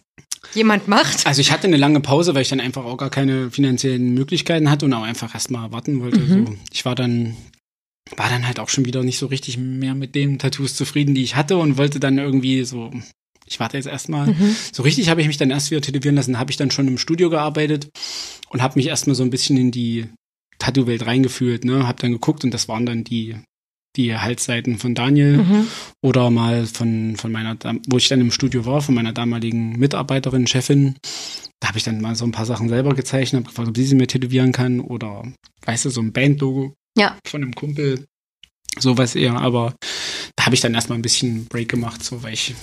jemand 0.55 0.89
macht. 0.89 1.27
Also 1.27 1.41
ich 1.41 1.53
hatte 1.53 1.67
eine 1.67 1.77
lange 1.77 2.01
Pause, 2.01 2.35
weil 2.35 2.43
ich 2.43 2.49
dann 2.49 2.61
einfach 2.61 2.85
auch 2.85 2.97
gar 2.97 3.11
keine 3.11 3.51
finanziellen 3.51 4.13
Möglichkeiten 4.15 4.71
hatte 4.71 4.87
und 4.87 4.95
auch 4.95 5.05
einfach 5.05 5.35
erstmal 5.35 5.71
warten 5.73 6.01
wollte. 6.01 6.21
Mhm. 6.21 6.47
So, 6.47 6.55
ich 6.73 6.85
war 6.85 6.95
dann 6.95 7.37
war 8.17 8.29
dann 8.29 8.47
halt 8.47 8.59
auch 8.59 8.69
schon 8.69 8.85
wieder 8.85 9.03
nicht 9.05 9.19
so 9.19 9.27
richtig 9.27 9.57
mehr 9.57 9.95
mit 9.95 10.15
den 10.15 10.39
Tattoos 10.39 10.75
zufrieden, 10.75 11.15
die 11.15 11.23
ich 11.23 11.37
hatte 11.37 11.57
und 11.57 11.79
wollte 11.79 12.01
dann 12.01 12.19
irgendwie 12.19 12.65
so 12.65 12.91
ich 13.47 13.61
warte 13.61 13.77
jetzt 13.77 13.87
erstmal. 13.87 14.29
Mhm. 14.29 14.57
So 14.73 14.83
richtig 14.83 15.09
habe 15.09 15.21
ich 15.21 15.27
mich 15.27 15.37
dann 15.37 15.51
erst 15.51 15.71
wieder 15.71 15.81
tätowieren 15.81 16.17
lassen, 16.17 16.39
habe 16.39 16.51
ich 16.51 16.57
dann 16.57 16.71
schon 16.71 16.89
im 16.89 16.99
Studio 16.99 17.31
gearbeitet 17.31 17.89
und 18.51 18.63
habe 18.63 18.79
mich 18.79 18.87
erstmal 18.87 19.15
so 19.15 19.23
ein 19.23 19.31
bisschen 19.31 19.57
in 19.57 19.71
die 19.71 20.07
Tattoo-Welt 20.63 21.07
reingefühlt, 21.07 21.65
ne, 21.65 21.87
habe 21.87 22.01
dann 22.01 22.13
geguckt 22.13 22.45
und 22.45 22.53
das 22.55 22.69
waren 22.69 22.87
dann 22.87 23.05
die 23.05 23.37
die 23.95 24.17
Halsseiten 24.17 24.79
von 24.79 24.95
Daniel 24.95 25.37
Mhm. 25.37 25.67
oder 26.03 26.31
mal 26.31 26.65
von, 26.65 27.15
von 27.17 27.31
meiner, 27.31 27.59
wo 27.91 27.99
ich 27.99 28.09
dann 28.09 28.23
im 28.23 28.31
Studio 28.31 28.65
war, 28.65 28.81
von 28.81 28.95
meiner 28.95 29.13
damaligen 29.13 29.79
Mitarbeiterin, 29.79 30.47
Chefin. 30.47 30.97
Da 31.61 31.69
habe 31.69 31.77
ich 31.77 31.85
dann 31.85 32.01
mal 32.01 32.15
so 32.17 32.25
ein 32.25 32.33
paar 32.33 32.47
Sachen 32.47 32.71
selber 32.71 32.95
gezeichnet, 32.95 33.41
habe 33.43 33.51
gefragt, 33.51 33.69
ob 33.69 33.77
sie 33.77 33.85
sie 33.85 33.95
mir 33.95 34.07
tätowieren 34.07 34.53
kann 34.53 34.81
oder, 34.81 35.31
weißt 35.67 35.85
du, 35.85 35.91
so 35.91 36.01
ein 36.01 36.11
Bandlogo 36.15 36.73
Ja. 36.97 37.19
von 37.29 37.43
einem 37.43 37.55
Kumpel, 37.55 38.07
sowas 38.79 39.15
eher. 39.15 39.35
Aber 39.35 39.75
da 40.37 40.47
habe 40.47 40.55
ich 40.55 40.63
dann 40.63 40.73
erstmal 40.73 40.97
ein 40.99 41.03
bisschen 41.03 41.45
Break 41.49 41.69
gemacht, 41.69 42.03
so 42.03 42.23
weil 42.23 42.33
ich 42.33 42.55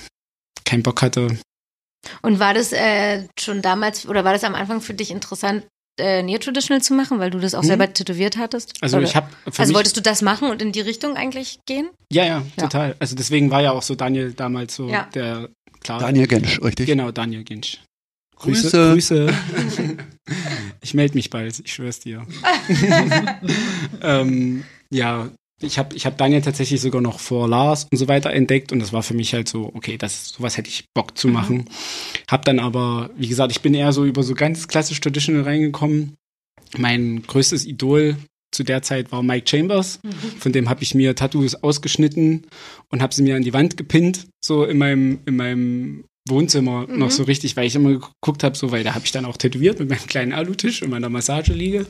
keinen 0.64 0.82
Bock 0.82 1.00
hatte. 1.00 1.38
Und 2.22 2.40
war 2.40 2.54
das 2.54 2.72
äh, 2.72 3.28
schon 3.38 3.62
damals 3.62 4.04
oder 4.08 4.24
war 4.24 4.32
das 4.32 4.42
am 4.42 4.56
Anfang 4.56 4.80
für 4.80 4.94
dich 4.94 5.12
interessant, 5.12 5.64
äh, 5.98 6.22
Neo-Traditional 6.22 6.80
zu 6.82 6.94
machen, 6.94 7.18
weil 7.18 7.30
du 7.30 7.38
das 7.38 7.54
auch 7.54 7.62
Mhm. 7.62 7.66
selber 7.68 7.92
tätowiert 7.92 8.36
hattest? 8.36 8.74
Also 8.80 8.96
Oder- 8.98 9.06
ich 9.06 9.16
habe 9.16 9.28
Also 9.56 9.74
wolltest 9.74 9.96
du 9.96 10.00
das 10.02 10.22
machen 10.22 10.48
und 10.50 10.62
in 10.62 10.72
die 10.72 10.80
Richtung 10.80 11.16
eigentlich 11.16 11.58
gehen? 11.66 11.90
ja, 12.12 12.24
ja, 12.24 12.42
Ja. 12.56 12.62
total. 12.64 12.96
Also 12.98 13.16
deswegen 13.16 13.50
war 13.50 13.60
ja 13.62 13.72
auch 13.72 13.82
so 13.82 13.94
Daniel 13.94 14.32
damals 14.32 14.74
so 14.76 14.88
Ja. 14.88 15.08
der, 15.14 15.48
klar. 15.80 16.00
Daniel 16.00 16.26
Gensch, 16.26 16.60
richtig? 16.62 16.86
Genau, 16.86 17.10
Daniel 17.10 17.44
Ginsch. 17.44 17.78
Grüße. 18.36 18.92
Grüße. 18.92 19.26
ich 20.80 20.94
melde 20.94 21.14
mich 21.14 21.28
bald, 21.28 21.60
ich 21.62 21.72
schwör's 21.74 22.00
dir. 22.00 22.26
ähm, 24.02 24.64
ja, 24.90 25.28
ich 25.60 25.78
habe 25.78 25.94
ich 25.94 26.06
hab 26.06 26.16
Daniel 26.18 26.40
tatsächlich 26.42 26.80
sogar 26.80 27.00
noch 27.00 27.20
vor 27.20 27.48
Lars 27.48 27.86
und 27.90 27.98
so 27.98 28.08
weiter 28.08 28.30
entdeckt 28.32 28.72
und 28.72 28.78
das 28.80 28.92
war 28.92 29.02
für 29.02 29.14
mich 29.14 29.34
halt 29.34 29.48
so, 29.48 29.70
okay, 29.74 29.96
das 29.98 30.30
sowas 30.30 30.56
hätte 30.56 30.68
ich 30.68 30.86
Bock 30.94 31.16
zu 31.18 31.28
machen. 31.28 31.66
Hab 32.30 32.44
dann 32.44 32.58
aber, 32.58 33.10
wie 33.16 33.28
gesagt, 33.28 33.52
ich 33.52 33.60
bin 33.60 33.74
eher 33.74 33.92
so 33.92 34.04
über 34.04 34.22
so 34.22 34.34
ganz 34.34 34.68
klassisch 34.68 35.00
Traditional 35.00 35.42
reingekommen. 35.42 36.14
Mein 36.76 37.22
größtes 37.26 37.66
Idol 37.66 38.16
zu 38.52 38.64
der 38.64 38.82
Zeit 38.82 39.12
war 39.12 39.22
Mike 39.22 39.48
Chambers. 39.48 40.00
Von 40.38 40.52
dem 40.52 40.68
habe 40.68 40.82
ich 40.82 40.94
mir 40.94 41.14
Tattoos 41.14 41.54
ausgeschnitten 41.56 42.46
und 42.88 43.02
habe 43.02 43.14
sie 43.14 43.22
mir 43.22 43.36
an 43.36 43.42
die 43.42 43.52
Wand 43.52 43.76
gepinnt, 43.76 44.26
so 44.44 44.64
in 44.64 44.78
meinem, 44.78 45.20
in 45.26 45.36
meinem 45.36 46.04
Wohnzimmer 46.28 46.86
Mhm. 46.86 46.98
noch 46.98 47.10
so 47.10 47.22
richtig, 47.24 47.56
weil 47.56 47.66
ich 47.66 47.74
immer 47.74 47.90
geguckt 47.90 48.44
habe, 48.44 48.56
so, 48.56 48.72
weil 48.72 48.84
da 48.84 48.94
habe 48.94 49.04
ich 49.04 49.12
dann 49.12 49.24
auch 49.24 49.36
tätowiert 49.36 49.78
mit 49.78 49.88
meinem 49.88 50.06
kleinen 50.06 50.32
Alutisch 50.32 50.82
und 50.82 50.90
meiner 50.90 51.08
Massageliege. 51.08 51.86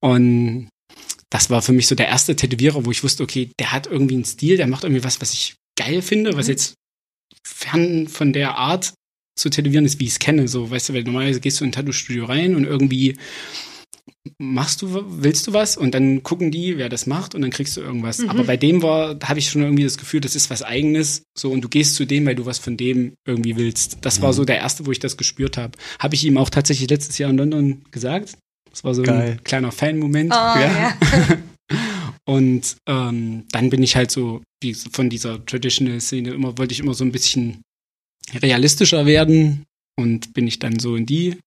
Und 0.00 0.68
das 1.30 1.50
war 1.50 1.62
für 1.62 1.72
mich 1.72 1.86
so 1.86 1.94
der 1.94 2.08
erste 2.08 2.34
Tätowierer, 2.36 2.84
wo 2.86 2.90
ich 2.90 3.04
wusste, 3.04 3.22
okay, 3.22 3.50
der 3.58 3.72
hat 3.72 3.86
irgendwie 3.86 4.14
einen 4.14 4.24
Stil, 4.24 4.56
der 4.56 4.66
macht 4.66 4.84
irgendwie 4.84 5.04
was, 5.04 5.20
was 5.20 5.32
ich 5.34 5.54
geil 5.76 6.02
finde, 6.02 6.36
was 6.36 6.46
Mhm. 6.46 6.52
jetzt 6.52 6.74
fern 7.46 8.08
von 8.08 8.32
der 8.32 8.56
Art 8.56 8.92
zu 9.38 9.50
tätowieren 9.50 9.84
ist, 9.84 10.00
wie 10.00 10.04
ich 10.04 10.10
es 10.12 10.18
kenne. 10.18 10.48
So, 10.48 10.70
weißt 10.70 10.88
du, 10.88 10.94
weil 10.94 11.04
normalerweise 11.04 11.40
gehst 11.40 11.60
du 11.60 11.64
in 11.64 11.68
ein 11.68 11.72
Tattoo-Studio 11.72 12.24
rein 12.24 12.56
und 12.56 12.64
irgendwie 12.64 13.16
machst 14.38 14.82
du, 14.82 15.04
willst 15.22 15.46
du 15.46 15.52
was 15.52 15.76
und 15.76 15.94
dann 15.94 16.22
gucken 16.22 16.50
die, 16.50 16.76
wer 16.76 16.88
das 16.88 17.06
macht 17.06 17.34
und 17.34 17.42
dann 17.42 17.50
kriegst 17.50 17.76
du 17.76 17.80
irgendwas. 17.80 18.18
Mhm. 18.18 18.30
Aber 18.30 18.44
bei 18.44 18.56
dem 18.56 18.82
war, 18.82 19.14
da 19.14 19.28
habe 19.28 19.38
ich 19.38 19.48
schon 19.48 19.62
irgendwie 19.62 19.84
das 19.84 19.96
Gefühl, 19.98 20.20
das 20.20 20.34
ist 20.36 20.50
was 20.50 20.62
eigenes, 20.62 21.22
so 21.36 21.50
und 21.50 21.60
du 21.62 21.68
gehst 21.68 21.94
zu 21.94 22.04
dem, 22.04 22.26
weil 22.26 22.34
du 22.34 22.44
was 22.46 22.58
von 22.58 22.76
dem 22.76 23.14
irgendwie 23.26 23.56
willst. 23.56 23.98
Das 24.02 24.20
war 24.20 24.30
Mhm. 24.30 24.36
so 24.36 24.44
der 24.44 24.56
erste, 24.58 24.86
wo 24.86 24.92
ich 24.92 24.98
das 24.98 25.16
gespürt 25.16 25.56
habe. 25.56 25.78
Habe 25.98 26.14
ich 26.14 26.24
ihm 26.24 26.36
auch 26.36 26.50
tatsächlich 26.50 26.90
letztes 26.90 27.16
Jahr 27.18 27.30
in 27.30 27.36
London 27.38 27.84
gesagt. 27.90 28.36
Das 28.70 28.84
war 28.84 28.94
so 28.94 29.02
Geil. 29.02 29.32
ein 29.32 29.44
kleiner 29.44 29.72
Fan-Moment. 29.72 30.32
Oh, 30.32 30.34
ja. 30.34 30.96
Und 32.24 32.76
ähm, 32.86 33.44
dann 33.50 33.70
bin 33.70 33.82
ich 33.82 33.96
halt 33.96 34.10
so 34.10 34.42
wie 34.62 34.74
von 34.74 35.08
dieser 35.08 35.44
Traditional-Szene 35.44 36.30
immer, 36.30 36.58
wollte 36.58 36.72
ich 36.72 36.80
immer 36.80 36.94
so 36.94 37.04
ein 37.04 37.12
bisschen 37.12 37.62
realistischer 38.34 39.06
werden 39.06 39.64
und 39.96 40.34
bin 40.34 40.46
ich 40.46 40.58
dann 40.58 40.78
so 40.78 40.96
in 40.96 41.06
die 41.06 41.38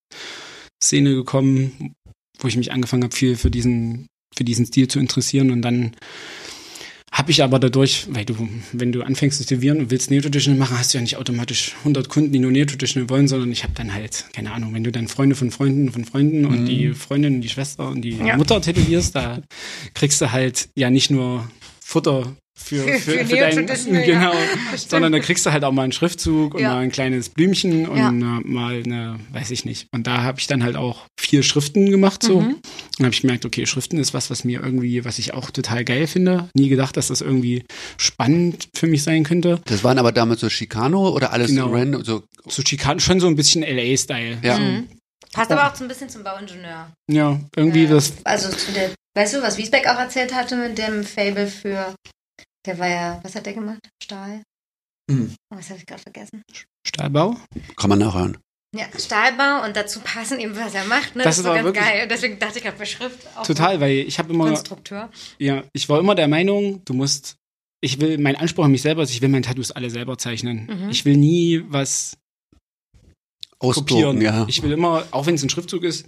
Szene 0.84 1.14
gekommen, 1.14 1.94
wo 2.40 2.48
ich 2.48 2.58
mich 2.58 2.72
angefangen 2.72 3.04
habe, 3.04 3.16
viel 3.16 3.36
für 3.36 3.52
diesen, 3.52 4.08
für 4.36 4.44
diesen 4.44 4.66
Stil 4.66 4.88
zu 4.88 5.00
interessieren 5.00 5.52
und 5.52 5.62
dann 5.62 5.96
habe 7.12 7.32
ich 7.32 7.44
aber 7.44 7.60
dadurch, 7.60 8.08
weil 8.10 8.24
du, 8.26 8.48
wenn 8.72 8.92
du 8.92 9.02
anfängst 9.04 9.38
zu 9.38 9.46
tätowieren 9.46 9.80
und 9.80 9.92
willst 9.92 10.10
Neo-Traditional 10.12 10.58
machen, 10.58 10.78
hast 10.80 10.94
du 10.94 10.98
ja 10.98 11.02
nicht 11.02 11.18
automatisch 11.18 11.76
100 11.80 12.08
Kunden, 12.10 12.32
die 12.32 12.40
nur 12.40 12.52
Neo-Traditional 12.52 13.10
wollen, 13.10 13.28
sondern 13.28 13.52
ich 13.52 13.64
habe 13.64 13.74
dann 13.76 13.94
halt, 13.94 14.26
keine 14.34 14.52
Ahnung, 14.54 14.74
wenn 14.74 14.84
du 14.84 14.92
dann 14.92 15.08
Freunde 15.08 15.36
von 15.36 15.52
Freunden 15.52 15.92
von 15.92 16.06
Freunden 16.06 16.46
und 16.46 16.62
Mhm. 16.62 16.66
die 16.66 16.94
Freundin 16.94 17.36
und 17.36 17.42
die 17.42 17.50
Schwester 17.50 17.90
und 17.90 18.02
die 18.02 18.18
Ja. 18.18 18.38
Mutter 18.38 18.62
tätowierst, 18.62 19.14
da 19.16 19.42
kriegst 19.94 20.22
du 20.22 20.32
halt 20.32 20.70
ja 20.76 20.90
nicht 20.90 21.12
nur 21.12 21.50
Futter 21.84 22.34
für, 22.64 22.84
Für- 22.84 23.00
für, 23.00 23.26
für 23.26 23.36
dein, 23.36 23.56
Neo-Traditional, 23.56 24.08
ja. 24.08 24.20
genau, 24.32 24.34
sondern 24.76 25.12
da 25.12 25.20
kriegst 25.20 25.46
du 25.46 25.52
halt 25.52 25.64
auch 25.64 25.72
mal 25.72 25.84
einen 25.84 25.92
Schriftzug 25.92 26.54
und 26.56 26.62
Ja. 26.62 26.74
mal 26.74 26.80
ein 26.80 26.92
kleines 26.92 27.30
Blümchen 27.30 27.88
und 27.88 27.98
Ja. 27.98 28.10
äh, 28.10 28.12
mal 28.12 28.82
eine, 28.84 29.20
weiß 29.32 29.52
ich 29.52 29.66
nicht. 29.66 29.88
Und 29.92 30.08
da 30.08 30.22
habe 30.24 30.40
ich 30.40 30.48
dann 30.48 30.64
halt 30.64 30.76
auch 30.76 31.06
vier 31.20 31.44
Schriften 31.44 31.90
gemacht 31.90 32.24
so. 32.24 32.42
Mhm. 32.42 32.58
Dann 32.98 33.06
habe 33.06 33.14
ich 33.14 33.22
gemerkt, 33.22 33.46
okay, 33.46 33.66
Schriften 33.66 33.98
ist 33.98 34.14
was, 34.14 34.30
was 34.30 34.44
mir 34.44 34.62
irgendwie, 34.64 35.04
was 35.06 35.20
ich 35.20 35.34
auch 35.34 35.52
total 35.52 35.84
geil 35.84 36.08
finde. 36.08 36.50
Nie 36.54 36.70
gedacht, 36.70 36.96
dass 36.98 37.08
das 37.08 37.22
irgendwie 37.22 37.64
spannend 37.98 38.70
für 38.76 38.88
mich 38.88 39.04
sein 39.04 39.24
könnte. 39.24 39.60
Das 39.66 39.84
waren 39.84 39.98
aber 40.00 40.12
damals 40.12 40.42
so 40.42 40.48
Chicano 40.50 41.10
oder 41.10 41.32
alles 41.34 41.50
Genau. 41.52 41.72
random? 41.72 42.04
So, 42.04 42.24
So 42.48 42.62
Chicago, 42.66 43.00
schon 43.00 43.20
so 43.20 43.28
ein 43.28 43.36
bisschen 43.36 43.64
LA-Style. 43.64 44.38
Ja. 44.42 44.58
Mhm. 44.58 44.88
Passt 45.34 45.52
aber 45.52 45.68
auch 45.72 45.76
so 45.76 45.86
ein 45.86 45.88
bisschen 45.88 46.10
zum 46.10 46.24
Bauingenieur. 46.24 46.92
Ja, 47.10 47.40
irgendwie 47.56 47.86
Äh, 47.86 47.90
das, 47.90 48.14
Also 48.26 48.50
zu 48.50 48.72
der, 48.74 48.90
weißt 49.16 49.36
du, 49.36 49.42
was 49.42 49.58
Wiesbeck 49.58 49.88
auch 49.88 49.98
erzählt 49.98 50.34
hatte 50.36 50.58
mit 50.58 50.78
dem 50.78 51.04
Fable 51.04 51.48
für, 51.48 51.94
der 52.66 52.78
war 52.80 52.88
ja, 52.88 53.20
was 53.24 53.36
hat 53.36 53.46
der 53.46 53.54
gemacht? 53.54 53.80
Stahl? 54.04 54.44
Mhm. 55.10 55.36
Oh, 55.54 55.58
was 55.58 55.70
habe 55.70 55.80
ich 55.80 55.86
gerade 55.86 56.02
vergessen? 56.02 56.42
Stahlbau. 56.88 57.38
kann 57.76 57.90
man 57.90 58.00
nachhören. 58.00 58.38
Ja, 58.74 58.86
Stahlbau 58.98 59.66
und 59.66 59.76
dazu 59.76 60.00
passen 60.00 60.40
eben, 60.40 60.56
was 60.56 60.74
er 60.74 60.86
macht. 60.86 61.16
Ne? 61.16 61.24
Das 61.24 61.38
ist 61.38 61.44
war 61.44 61.52
so 61.52 61.56
ganz 61.56 61.66
wirklich- 61.66 61.84
geil. 61.84 62.04
Und 62.04 62.10
deswegen 62.12 62.40
dachte 62.40 62.60
ich 62.60 62.64
gerade 62.64 62.78
bei 62.78 62.86
Schrift 62.86 63.28
auch 63.36 63.46
Total, 63.46 63.82
weil 63.82 63.92
ich 63.98 64.18
habe 64.18 64.32
immer, 64.34 64.46
Konstrukteur. 64.48 65.10
ja, 65.40 65.64
ich 65.74 65.90
war 65.90 66.00
immer 66.00 66.16
der 66.16 66.30
Meinung, 66.30 66.82
du 66.86 66.94
musst, 66.94 67.36
ich 67.82 68.00
will, 68.00 68.18
mein 68.18 68.38
Anspruch 68.38 68.64
an 68.64 68.72
mich 68.72 68.82
selber 68.82 69.04
ist, 69.04 69.10
ich 69.12 69.22
will 69.22 69.28
meine 69.30 69.46
Tattoos 69.46 69.72
alle 69.72 69.90
selber 69.90 70.18
zeichnen. 70.18 70.68
Mhm. 70.68 70.90
Ich 70.90 71.04
will 71.04 71.18
nie 71.18 71.64
was 71.68 72.16
kopieren. 73.60 74.22
ja. 74.22 74.46
Ich 74.48 74.64
will 74.64 74.72
immer, 74.72 75.06
auch 75.12 75.26
wenn 75.26 75.36
es 75.36 75.44
ein 75.44 75.50
Schriftzug 75.50 75.84
ist, 75.84 76.08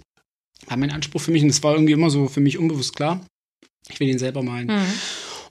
war 0.66 0.76
mein 0.78 0.90
Anspruch 0.90 1.20
für 1.20 1.30
mich, 1.32 1.42
und 1.42 1.48
das 1.48 1.62
war 1.62 1.74
irgendwie 1.74 1.92
immer 1.92 2.08
so 2.10 2.28
für 2.28 2.40
mich 2.40 2.56
unbewusst 2.58 2.96
klar, 2.96 3.20
ich 3.88 4.00
will 4.00 4.06
den 4.06 4.18
selber 4.18 4.42
malen. 4.42 4.68
Mhm. 4.68 4.86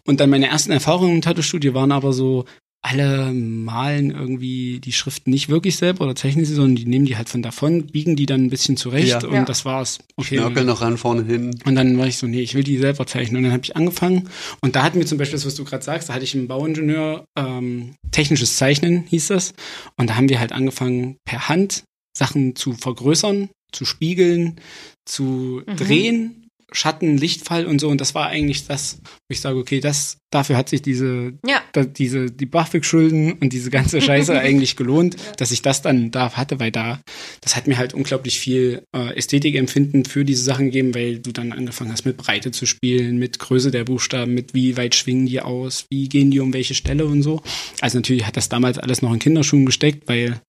Und 0.05 0.19
dann 0.19 0.29
meine 0.29 0.47
ersten 0.47 0.71
Erfahrungen 0.71 1.15
im 1.15 1.21
Tattoo-Studio 1.21 1.73
waren 1.73 1.91
aber 1.91 2.13
so, 2.13 2.45
alle 2.85 3.31
malen 3.31 4.11
irgendwie 4.11 4.81
die 4.81 4.91
Schriften 4.91 5.29
nicht 5.31 5.47
wirklich 5.47 5.77
selber 5.77 6.03
oder 6.03 6.15
zeichnen 6.17 6.43
sie, 6.43 6.53
sondern 6.53 6.75
die 6.75 6.85
nehmen 6.85 7.05
die 7.05 7.15
halt 7.15 7.29
von 7.29 7.41
davon, 7.41 7.87
biegen 7.87 8.17
die 8.17 8.25
dann 8.25 8.43
ein 8.43 8.49
bisschen 8.49 8.75
zurecht 8.75 9.07
Ja. 9.07 9.25
und 9.25 9.33
Ja. 9.33 9.45
das 9.45 9.63
war's. 9.63 9.99
Okay. 10.17 10.35
Schnörkel 10.35 10.65
noch 10.65 10.81
ran, 10.81 10.97
vorne 10.97 11.23
hin. 11.23 11.55
Und 11.63 11.75
dann 11.75 11.97
war 11.97 12.07
ich 12.07 12.17
so, 12.17 12.27
nee, 12.27 12.41
ich 12.41 12.55
will 12.55 12.63
die 12.65 12.77
selber 12.77 13.07
zeichnen. 13.07 13.37
Und 13.37 13.43
dann 13.43 13.53
habe 13.53 13.63
ich 13.63 13.77
angefangen. 13.77 14.27
Und 14.59 14.75
da 14.75 14.83
hatten 14.83 14.99
wir 14.99 15.05
zum 15.07 15.17
Beispiel 15.17 15.37
das, 15.37 15.45
was 15.45 15.55
du 15.55 15.63
gerade 15.63 15.81
sagst, 15.85 16.09
da 16.09 16.13
hatte 16.13 16.25
ich 16.25 16.35
einen 16.35 16.49
Bauingenieur, 16.49 17.23
ähm, 17.37 17.95
technisches 18.11 18.57
Zeichnen 18.57 19.05
hieß 19.07 19.27
das. 19.27 19.53
Und 19.95 20.09
da 20.09 20.17
haben 20.17 20.27
wir 20.27 20.41
halt 20.41 20.51
angefangen, 20.51 21.15
per 21.23 21.47
Hand 21.47 21.85
Sachen 22.17 22.57
zu 22.57 22.73
vergrößern, 22.73 23.47
zu 23.71 23.85
spiegeln, 23.85 24.59
zu 25.05 25.61
Mhm. 25.65 25.75
drehen, 25.77 26.42
Schatten, 26.73 27.17
Lichtfall 27.17 27.65
und 27.65 27.79
so. 27.79 27.89
Und 27.89 28.01
das 28.01 28.15
war 28.15 28.27
eigentlich 28.27 28.65
das, 28.67 28.99
wo 29.03 29.09
ich 29.29 29.39
sage, 29.41 29.57
okay, 29.57 29.79
das, 29.79 30.17
dafür 30.31 30.57
hat 30.57 30.69
sich 30.69 30.81
diese 30.81 31.33
Ja. 31.45 31.61
da, 31.73 31.83
diese, 31.83 32.31
die 32.31 32.45
BAföG-Schulden 32.45 33.33
und 33.33 33.53
diese 33.53 33.69
ganze 33.69 34.01
Scheiße 34.01 34.37
eigentlich 34.37 34.75
gelohnt, 34.75 35.15
dass 35.37 35.51
ich 35.51 35.61
das 35.61 35.81
dann 35.81 36.11
da 36.11 36.31
hatte, 36.33 36.59
weil 36.59 36.71
da, 36.71 37.01
das 37.41 37.55
hat 37.55 37.67
mir 37.67 37.77
halt 37.77 37.93
unglaublich 37.93 38.39
viel 38.39 38.83
äh, 38.95 39.15
Ästhetikempfinden 39.15 40.05
für 40.05 40.25
diese 40.25 40.43
Sachen 40.43 40.65
gegeben, 40.65 40.95
weil 40.95 41.19
du 41.19 41.31
dann 41.31 41.51
angefangen 41.51 41.91
hast, 41.91 42.05
mit 42.05 42.17
Breite 42.17 42.51
zu 42.51 42.65
spielen, 42.65 43.17
mit 43.17 43.39
Größe 43.39 43.71
der 43.71 43.83
Buchstaben, 43.83 44.33
mit 44.33 44.53
wie 44.53 44.77
weit 44.77 44.95
schwingen 44.95 45.25
die 45.25 45.41
aus, 45.41 45.85
wie 45.89 46.09
gehen 46.09 46.31
die 46.31 46.39
um 46.39 46.53
welche 46.53 46.75
Stelle 46.75 47.05
und 47.05 47.21
so. 47.21 47.41
Also 47.81 47.97
natürlich 47.97 48.25
hat 48.25 48.37
das 48.37 48.49
damals 48.49 48.77
alles 48.77 49.01
noch 49.01 49.13
in 49.13 49.19
Kinderschuhen 49.19 49.65
gesteckt, 49.65 50.07
weil 50.07 50.39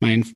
mein, 0.00 0.26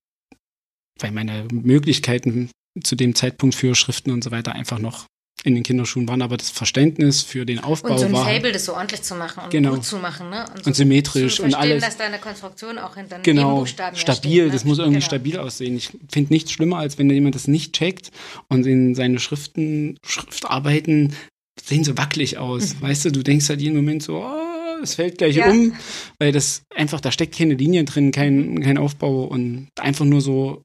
weil 0.99 1.13
meine 1.13 1.47
Möglichkeiten 1.53 2.51
zu 2.83 2.97
dem 2.97 3.15
Zeitpunkt 3.15 3.55
für 3.55 3.75
Schriften 3.75 4.11
und 4.11 4.23
so 4.25 4.31
weiter 4.31 4.55
einfach 4.55 4.79
noch 4.79 5.07
in 5.43 5.55
den 5.55 5.63
Kinderschuhen 5.63 6.07
waren, 6.09 6.21
aber 6.23 6.37
das 6.37 6.51
Verständnis 6.51 7.23
für 7.23 7.47
den 7.47 7.61
Aufbau 7.61 7.93
Und 7.93 7.99
so 7.99 8.05
ein 8.07 8.13
war 8.13 8.27
Fable, 8.27 8.53
das 8.53 8.67
so 8.67 8.75
ordentlich 8.75 9.03
zu 9.03 9.15
machen 9.15 9.45
und 9.45 9.51
Genau. 9.51 9.75
gut 9.75 9.85
zu 9.85 9.97
machen, 9.99 10.29
ne? 10.29 10.45
so 10.63 10.67
Und 10.67 10.77
symmetrisch 10.77 11.37
zu 11.37 11.45
und 11.45 11.55
alles. 11.55 11.83
dass 11.83 11.97
da 11.97 12.05
eine 12.05 12.19
Konstruktion 12.19 12.77
auch 12.79 12.95
hinter 12.97 13.17
den 13.17 13.23
Genau, 13.23 13.49
Nebenbuchstaben 13.49 13.97
ja 13.97 14.01
stabil, 14.01 14.33
steht, 14.33 14.47
ne? 14.47 14.53
das 14.53 14.65
muss 14.65 14.79
irgendwie 14.79 14.99
Genau. 14.99 15.07
stabil 15.07 15.39
aussehen. 15.39 15.77
Ich 15.77 15.91
finde 16.13 16.33
nichts 16.33 16.53
schlimmer, 16.53 16.77
als 16.79 16.99
wenn 16.99 17.09
jemand 17.09 17.35
das 17.35 17.49
nicht 17.49 17.73
checkt 17.73 18.11
und 18.49 18.67
in 18.67 18.95
seine 18.95 19.19
Schriften, 19.19 19.97
Schriftarbeiten 20.05 21.15
sehen 21.63 21.85
so 21.85 21.97
wackelig 21.99 22.39
aus. 22.39 22.81
Weißt 22.81 23.07
du, 23.07 23.13
du 23.13 23.23
denkst 23.23 23.49
halt 23.49 23.61
jeden 23.61 23.77
Moment 23.77 24.03
so, 24.03 24.19
oh, 24.25 24.83
es 24.83 24.95
fällt 24.95 25.19
gleich 25.19 25.37
Ja. 25.37 25.51
um, 25.51 25.75
weil 26.19 26.33
das 26.33 26.63
einfach, 26.75 27.01
da 27.01 27.13
steckt 27.13 27.37
keine 27.37 27.55
Linie 27.55 27.85
drin, 27.85 28.13
kein, 28.13 28.61
kein 28.63 28.79
Aufbau 28.79 29.25
und 29.25 29.69
einfach 29.79 30.05
nur 30.05 30.21
so 30.21 30.63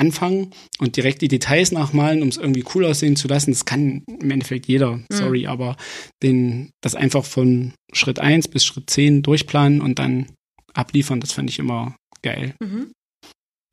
anfangen 0.00 0.50
und 0.78 0.96
direkt 0.96 1.22
die 1.22 1.28
Details 1.28 1.70
nachmalen, 1.72 2.22
um 2.22 2.28
es 2.28 2.38
irgendwie 2.38 2.64
cool 2.74 2.84
aussehen 2.86 3.16
zu 3.16 3.28
lassen. 3.28 3.52
Das 3.52 3.66
kann 3.66 4.02
im 4.08 4.30
Endeffekt 4.30 4.66
jeder, 4.66 5.00
sorry, 5.12 5.46
aber 5.46 5.76
den, 6.22 6.70
das 6.80 6.94
einfach 6.94 7.24
von 7.24 7.72
Schritt 7.92 8.18
1 8.18 8.48
bis 8.48 8.64
Schritt 8.64 8.88
10 8.90 9.22
durchplanen 9.22 9.80
und 9.80 9.98
dann 9.98 10.26
abliefern, 10.72 11.20
das 11.20 11.32
fand 11.32 11.50
ich 11.50 11.58
immer 11.58 11.96
geil. 12.22 12.54
Mhm. 12.60 12.92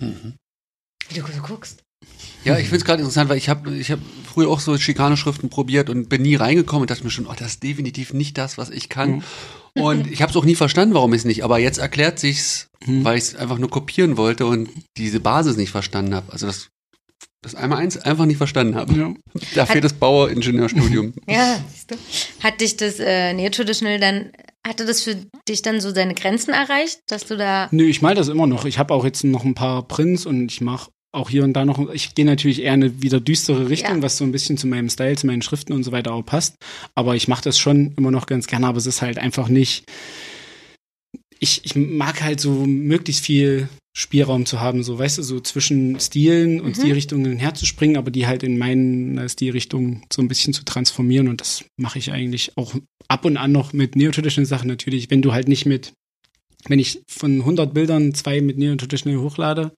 Mhm. 0.01 0.35
Wie 1.09 1.19
du 1.19 1.25
so 1.25 1.41
guckst. 1.41 1.83
Ja, 2.43 2.57
ich 2.57 2.65
finde 2.65 2.77
es 2.77 2.85
gerade 2.85 2.99
interessant, 3.01 3.29
weil 3.29 3.37
ich 3.37 3.49
habe 3.49 3.75
ich 3.75 3.91
hab 3.91 3.99
früher 4.31 4.49
auch 4.49 4.59
so 4.59 4.77
Schikaneschriften 4.77 5.49
probiert 5.49 5.89
und 5.89 6.07
bin 6.09 6.21
nie 6.21 6.35
reingekommen 6.35 6.81
und 6.83 6.89
dachte 6.91 7.03
mir 7.03 7.09
schon, 7.11 7.27
oh, 7.27 7.33
das 7.37 7.47
ist 7.53 7.63
definitiv 7.63 8.13
nicht 8.13 8.37
das, 8.37 8.57
was 8.57 8.69
ich 8.69 8.89
kann. 8.89 9.11
Mhm. 9.75 9.81
Und 9.81 10.07
ich 10.11 10.21
habe 10.21 10.31
es 10.31 10.35
auch 10.37 10.45
nie 10.45 10.55
verstanden, 10.55 10.95
warum 10.95 11.13
ich 11.13 11.19
es 11.19 11.25
nicht. 11.25 11.43
Aber 11.43 11.59
jetzt 11.59 11.77
erklärt 11.77 12.19
sich's, 12.19 12.67
Mhm. 12.85 13.03
weil 13.03 13.17
ich 13.17 13.23
es 13.25 13.35
einfach 13.35 13.57
nur 13.57 13.69
kopieren 13.69 14.17
wollte 14.17 14.45
und 14.45 14.69
diese 14.97 15.19
Basis 15.19 15.57
nicht 15.57 15.71
verstanden 15.71 16.13
habe. 16.15 16.31
Also 16.31 16.45
das, 16.47 16.69
das 17.41 17.55
einmal 17.55 17.79
eins 17.79 17.97
einfach 17.97 18.25
nicht 18.25 18.37
verstanden 18.37 18.75
habe. 18.75 18.93
Ja. 18.93 19.13
Dafür 19.55 19.75
Hat- 19.77 19.83
das 19.83 19.93
Baueringenieurstudium. 19.93 21.13
Ja, 21.27 21.59
siehst 21.71 21.91
du. 21.91 21.95
Hat 22.43 22.61
dich 22.61 22.77
das 22.77 22.99
äh, 22.99 23.33
Neo-Traditional 23.33 23.99
dann, 23.99 24.31
hatte 24.65 24.85
das 24.85 25.01
für 25.01 25.15
dich 25.49 25.61
dann 25.63 25.81
so 25.81 25.93
seine 25.93 26.13
Grenzen 26.13 26.53
erreicht, 26.53 26.99
dass 27.07 27.25
du 27.25 27.35
da. 27.37 27.67
Nö, 27.71 27.85
ich 27.85 28.01
mal 28.01 28.15
das 28.15 28.27
immer 28.27 28.47
noch. 28.47 28.65
Ich 28.65 28.77
habe 28.79 28.93
auch 28.93 29.03
jetzt 29.05 29.23
noch 29.23 29.43
ein 29.43 29.55
paar 29.55 29.87
Prints 29.87 30.25
und 30.25 30.51
ich 30.51 30.61
mache 30.61 30.89
auch 31.17 31.29
hier 31.29 31.43
und 31.43 31.53
da 31.53 31.65
noch, 31.65 31.91
ich 31.93 32.15
gehe 32.15 32.25
natürlich 32.25 32.61
eher 32.61 32.73
eine 32.73 33.01
wieder 33.01 33.19
düstere 33.19 33.69
Richtung, 33.69 33.97
Ja. 33.97 34.01
was 34.01 34.17
so 34.17 34.23
ein 34.23 34.31
bisschen 34.31 34.57
zu 34.57 34.67
meinem 34.67 34.89
Style, 34.89 35.15
zu 35.17 35.27
meinen 35.27 35.41
Schriften 35.41 35.73
und 35.73 35.83
so 35.83 35.91
weiter 35.91 36.13
auch 36.13 36.23
passt. 36.25 36.55
Aber 36.95 37.15
ich 37.15 37.27
mache 37.27 37.43
das 37.43 37.57
schon 37.59 37.93
immer 37.97 38.11
noch 38.11 38.25
ganz 38.27 38.47
gerne, 38.47 38.67
aber 38.67 38.77
es 38.77 38.85
ist 38.85 39.01
halt 39.01 39.17
einfach 39.17 39.49
nicht. 39.49 39.83
Ich, 41.39 41.61
ich 41.65 41.75
mag 41.75 42.23
halt 42.23 42.39
so 42.39 42.65
möglichst 42.65 43.23
viel 43.25 43.69
Spielraum 43.95 44.45
zu 44.45 44.59
haben, 44.59 44.83
so 44.83 44.97
weißt 44.99 45.17
du, 45.17 45.23
so 45.23 45.39
zwischen 45.39 45.99
Stilen 45.99 46.61
und 46.61 46.77
Mhm. 46.77 46.81
Stilrichtungen 46.81 47.37
herzuspringen, 47.37 47.97
aber 47.97 48.11
die 48.11 48.27
halt 48.27 48.43
in 48.43 48.57
meine 48.57 49.27
Stilrichtung 49.27 50.03
so 50.13 50.21
ein 50.21 50.27
bisschen 50.27 50.53
zu 50.53 50.63
transformieren 50.65 51.27
und 51.27 51.41
das 51.41 51.65
mache 51.77 51.97
ich 51.99 52.11
eigentlich 52.11 52.51
auch 52.57 52.75
ab 53.07 53.25
und 53.25 53.37
an 53.37 53.51
noch 53.51 53.73
mit 53.73 53.95
neotraditional 53.95 54.45
Sachen 54.47 54.67
natürlich, 54.67 55.09
wenn 55.09 55.21
du 55.21 55.33
halt 55.33 55.47
nicht 55.47 55.65
mit 55.65 55.93
wenn 56.69 56.79
ich 56.79 57.01
von 57.07 57.39
100 57.39 57.73
Bildern 57.73 58.13
zwei 58.13 58.41
mit 58.41 58.57
Neo-Traditional 58.57 59.21
hochlade, 59.21 59.71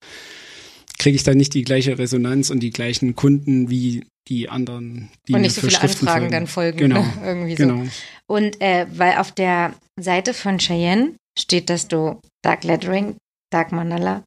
kriege 1.00 1.16
ich 1.16 1.24
dann 1.24 1.38
nicht 1.38 1.54
die 1.54 1.64
gleiche 1.64 1.98
Resonanz 1.98 2.52
und 2.52 2.60
die 2.60 2.70
gleichen 2.70 3.16
Kunden 3.16 3.70
wie 3.70 4.06
die 4.28 4.50
anderen, 4.50 5.10
die 5.28 5.34
und 5.34 5.42
nicht 5.42 5.56
so 5.56 5.62
viele 5.62 5.82
Anfragen 5.82 6.20
folgen. 6.20 6.32
dann 6.32 6.48
folgen. 6.48 6.78
Genau. 6.78 7.02
Ne? 7.02 7.14
Irgendwie 7.24 7.56
so. 7.56 7.64
Genau. 7.64 7.88
Und 8.28 8.62
äh, 8.62 8.86
weil 8.92 9.18
auf 9.18 9.32
der 9.32 9.74
Seite 10.00 10.34
von 10.36 10.60
Cheyenne 10.60 11.16
steht, 11.38 11.70
dass 11.70 11.88
du 11.88 12.20
Dark 12.44 12.64
Lettering, 12.64 13.16
Dark 13.52 13.72
Mandala, 13.72 14.24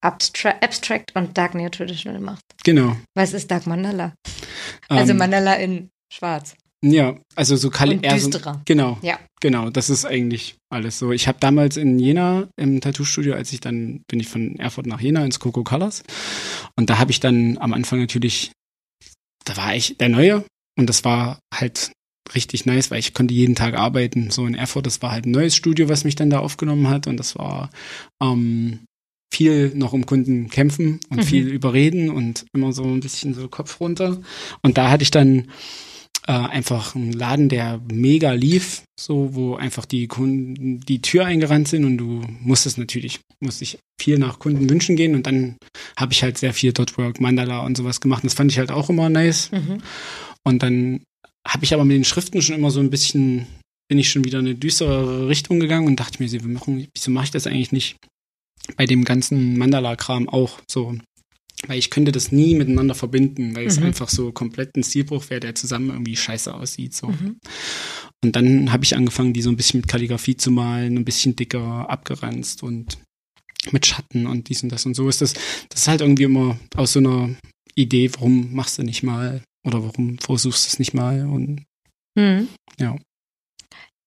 Abstra 0.00 0.54
Abstract 0.60 1.14
und 1.14 1.36
Dark 1.38 1.54
Neo-Traditional 1.54 2.20
machst. 2.20 2.42
Genau. 2.64 2.96
Was 3.14 3.32
ist 3.32 3.50
Dark 3.50 3.66
Mandala? 3.66 4.14
Also 4.88 5.12
Ähm, 5.12 5.18
Mandala 5.18 5.54
in 5.54 5.90
schwarz. 6.12 6.54
Ja, 6.84 7.16
also 7.34 7.56
so 7.56 7.68
Und 7.68 8.04
eher 8.04 8.18
so. 8.18 8.30
Genau. 8.64 8.98
Ja. 9.02 9.18
Genau, 9.40 9.70
das 9.70 9.90
ist 9.90 10.04
eigentlich 10.04 10.56
alles 10.70 10.98
so. 10.98 11.12
Ich 11.12 11.28
habe 11.28 11.38
damals 11.40 11.76
in 11.76 11.98
Jena 11.98 12.48
im 12.56 12.80
Tattoo-Studio, 12.80 13.34
als 13.34 13.52
ich 13.52 13.60
dann 13.60 14.02
bin 14.08 14.20
ich 14.20 14.28
von 14.28 14.56
Erfurt 14.58 14.86
nach 14.86 15.00
Jena 15.00 15.24
ins 15.24 15.40
Coco 15.40 15.62
Colors 15.62 16.02
und 16.76 16.88
da 16.90 16.98
habe 16.98 17.10
ich 17.10 17.20
dann 17.20 17.58
am 17.58 17.72
Anfang 17.74 18.00
natürlich, 18.00 18.52
da 19.44 19.56
war 19.56 19.74
ich 19.74 19.96
der 19.98 20.08
Neue 20.08 20.44
und 20.78 20.88
das 20.88 21.04
war 21.04 21.38
halt 21.54 21.92
richtig 22.34 22.66
nice, 22.66 22.90
weil 22.90 22.98
ich 22.98 23.14
konnte 23.14 23.34
jeden 23.34 23.54
Tag 23.54 23.74
arbeiten. 23.74 24.30
So 24.30 24.46
in 24.46 24.54
Erfurt, 24.54 24.86
das 24.86 25.00
war 25.02 25.12
halt 25.12 25.26
ein 25.26 25.30
neues 25.32 25.54
Studio, 25.54 25.88
was 25.88 26.04
mich 26.04 26.14
dann 26.16 26.30
da 26.30 26.38
aufgenommen 26.40 26.88
hat 26.88 27.06
und 27.06 27.16
das 27.18 27.36
war 27.36 27.70
ähm, 28.22 28.80
viel 29.32 29.72
noch 29.74 29.92
um 29.92 30.06
Kunden 30.06 30.48
kämpfen 30.48 31.00
und 31.10 31.18
Mhm. 31.18 31.22
viel 31.22 31.48
überreden 31.48 32.10
und 32.10 32.46
immer 32.54 32.72
so 32.72 32.84
ein 32.84 33.00
bisschen 33.00 33.34
so 33.34 33.48
Kopf 33.48 33.80
runter. 33.80 34.20
Und 34.62 34.78
da 34.78 34.90
hatte 34.90 35.02
ich 35.02 35.10
dann 35.10 35.50
äh, 36.26 36.32
einfach 36.32 36.94
einen 36.94 37.12
Laden, 37.12 37.48
der 37.48 37.80
mega 37.92 38.32
lief, 38.32 38.82
so 38.98 39.34
wo 39.34 39.54
einfach 39.54 39.84
die 39.84 40.08
Kunden 40.08 40.80
die 40.80 41.00
Tür 41.00 41.24
eingerannt 41.24 41.68
sind 41.68 41.84
und 41.84 41.98
du 41.98 42.24
musstest 42.40 42.78
natürlich, 42.78 43.20
musste 43.40 43.64
ich 43.64 43.78
viel 44.00 44.18
nach 44.18 44.38
Kunden 44.38 44.68
wünschen 44.68 44.96
gehen 44.96 45.14
und 45.14 45.26
dann 45.26 45.56
habe 45.96 46.12
ich 46.12 46.22
halt 46.22 46.38
sehr 46.38 46.52
viel 46.52 46.72
Dotwork, 46.72 47.20
Mandala 47.20 47.60
und 47.60 47.76
sowas 47.76 48.00
gemacht. 48.00 48.22
Und 48.22 48.30
das 48.30 48.34
fand 48.34 48.50
ich 48.50 48.58
halt 48.58 48.70
auch 48.70 48.90
immer 48.90 49.08
nice. 49.08 49.50
Mhm. 49.52 49.78
Und 50.44 50.62
dann 50.62 51.02
habe 51.46 51.64
ich 51.64 51.72
aber 51.72 51.84
mit 51.84 51.96
den 51.96 52.04
Schriften 52.04 52.42
schon 52.42 52.56
immer 52.56 52.70
so 52.70 52.80
ein 52.80 52.90
bisschen, 52.90 53.46
bin 53.88 53.98
ich 53.98 54.10
schon 54.10 54.24
wieder 54.24 54.40
in 54.40 54.46
eine 54.46 54.54
düstere 54.56 55.28
Richtung 55.28 55.60
gegangen 55.60 55.86
und 55.86 56.00
dachte 56.00 56.22
mir, 56.22 56.30
wieso 56.30 57.10
mache 57.10 57.24
ich 57.26 57.30
das 57.30 57.46
eigentlich 57.46 57.72
nicht 57.72 57.96
bei 58.76 58.86
dem 58.86 59.04
ganzen 59.04 59.56
Mandala-Kram 59.58 60.28
auch 60.28 60.58
so? 60.68 60.96
Weil 61.66 61.78
ich 61.78 61.90
könnte 61.90 62.12
das 62.12 62.32
nie 62.32 62.54
miteinander 62.54 62.94
verbinden, 62.94 63.56
weil 63.56 63.66
es 63.66 63.80
Mhm. 63.80 63.86
einfach 63.86 64.08
so 64.10 64.30
komplett 64.30 64.76
ein 64.76 64.84
Stilbruch 64.84 65.30
wäre, 65.30 65.40
der 65.40 65.54
zusammen 65.54 65.90
irgendwie 65.90 66.16
scheiße 66.16 66.52
aussieht. 66.52 66.94
So. 66.94 67.08
Mhm. 67.08 67.38
Und 68.22 68.36
dann 68.36 68.72
habe 68.72 68.84
ich 68.84 68.94
angefangen, 68.94 69.32
die 69.32 69.42
so 69.42 69.50
ein 69.50 69.56
bisschen 69.56 69.80
mit 69.80 69.88
Kalligrafie 69.88 70.36
zu 70.36 70.50
malen, 70.50 70.96
ein 70.96 71.04
bisschen 71.04 71.34
dicker, 71.34 71.88
abgeranzt 71.88 72.62
und 72.62 72.98
mit 73.72 73.86
Schatten 73.86 74.26
und 74.26 74.48
dies 74.48 74.62
und 74.62 74.70
das 74.70 74.84
und 74.86 74.94
so 74.94 75.08
ist 75.08 75.22
das. 75.22 75.32
Das 75.70 75.80
ist 75.82 75.88
halt 75.88 76.00
irgendwie 76.02 76.24
immer 76.24 76.58
aus 76.76 76.92
so 76.92 76.98
einer 77.00 77.34
Idee, 77.74 78.10
warum 78.14 78.52
machst 78.54 78.78
du 78.78 78.82
nicht 78.82 79.02
mal 79.02 79.42
oder 79.66 79.82
warum 79.82 80.18
versuchst 80.18 80.66
du 80.66 80.68
es 80.68 80.78
nicht 80.78 80.94
mal 80.94 81.26
und 81.26 81.64
Mhm. 82.18 82.48
Ja. 82.78 82.96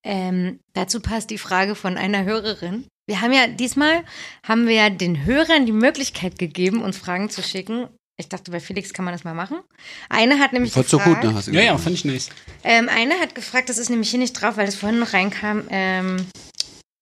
Ähm, 0.03 0.59
dazu 0.73 0.99
passt 1.01 1.29
die 1.29 1.37
Frage 1.37 1.75
von 1.75 1.97
einer 1.97 2.23
Hörerin. 2.25 2.85
Wir 3.09 3.21
haben 3.21 3.33
ja 3.33 3.47
diesmal 3.47 4.03
haben 4.47 4.67
wir 4.67 4.75
ja 4.75 4.89
den 4.91 5.25
Hörern 5.25 5.65
die 5.65 5.71
Möglichkeit 5.71 6.37
gegeben, 6.37 6.83
uns 6.83 6.95
Fragen 6.95 7.31
zu 7.31 7.41
schicken. 7.41 7.87
Ich 8.19 8.29
dachte, 8.29 8.51
bei 8.51 8.59
Felix 8.59 8.93
kann 8.93 9.03
man 9.03 9.15
das 9.15 9.23
mal 9.23 9.33
machen. 9.33 9.57
Eine 10.09 10.37
hat 10.37 10.53
nämlich 10.53 10.73
Voll 10.73 10.83
so 10.83 10.97
gefragt, 10.97 11.21
gut, 11.21 11.31
ne? 11.31 11.35
Hast 11.35 11.47
du 11.47 11.51
ja, 11.53 11.61
ja, 11.61 11.77
fand 11.79 11.95
ich 11.95 12.05
nice. 12.05 12.29
ähm, 12.63 12.87
eine 12.87 13.15
hat 13.15 13.33
gefragt, 13.33 13.67
das 13.69 13.79
ist 13.79 13.89
nämlich 13.89 14.11
hier 14.11 14.19
nicht 14.19 14.33
drauf, 14.33 14.57
weil 14.57 14.67
das 14.67 14.75
vorhin 14.75 14.99
noch 14.99 15.13
reinkam, 15.13 15.63
ähm, 15.71 16.17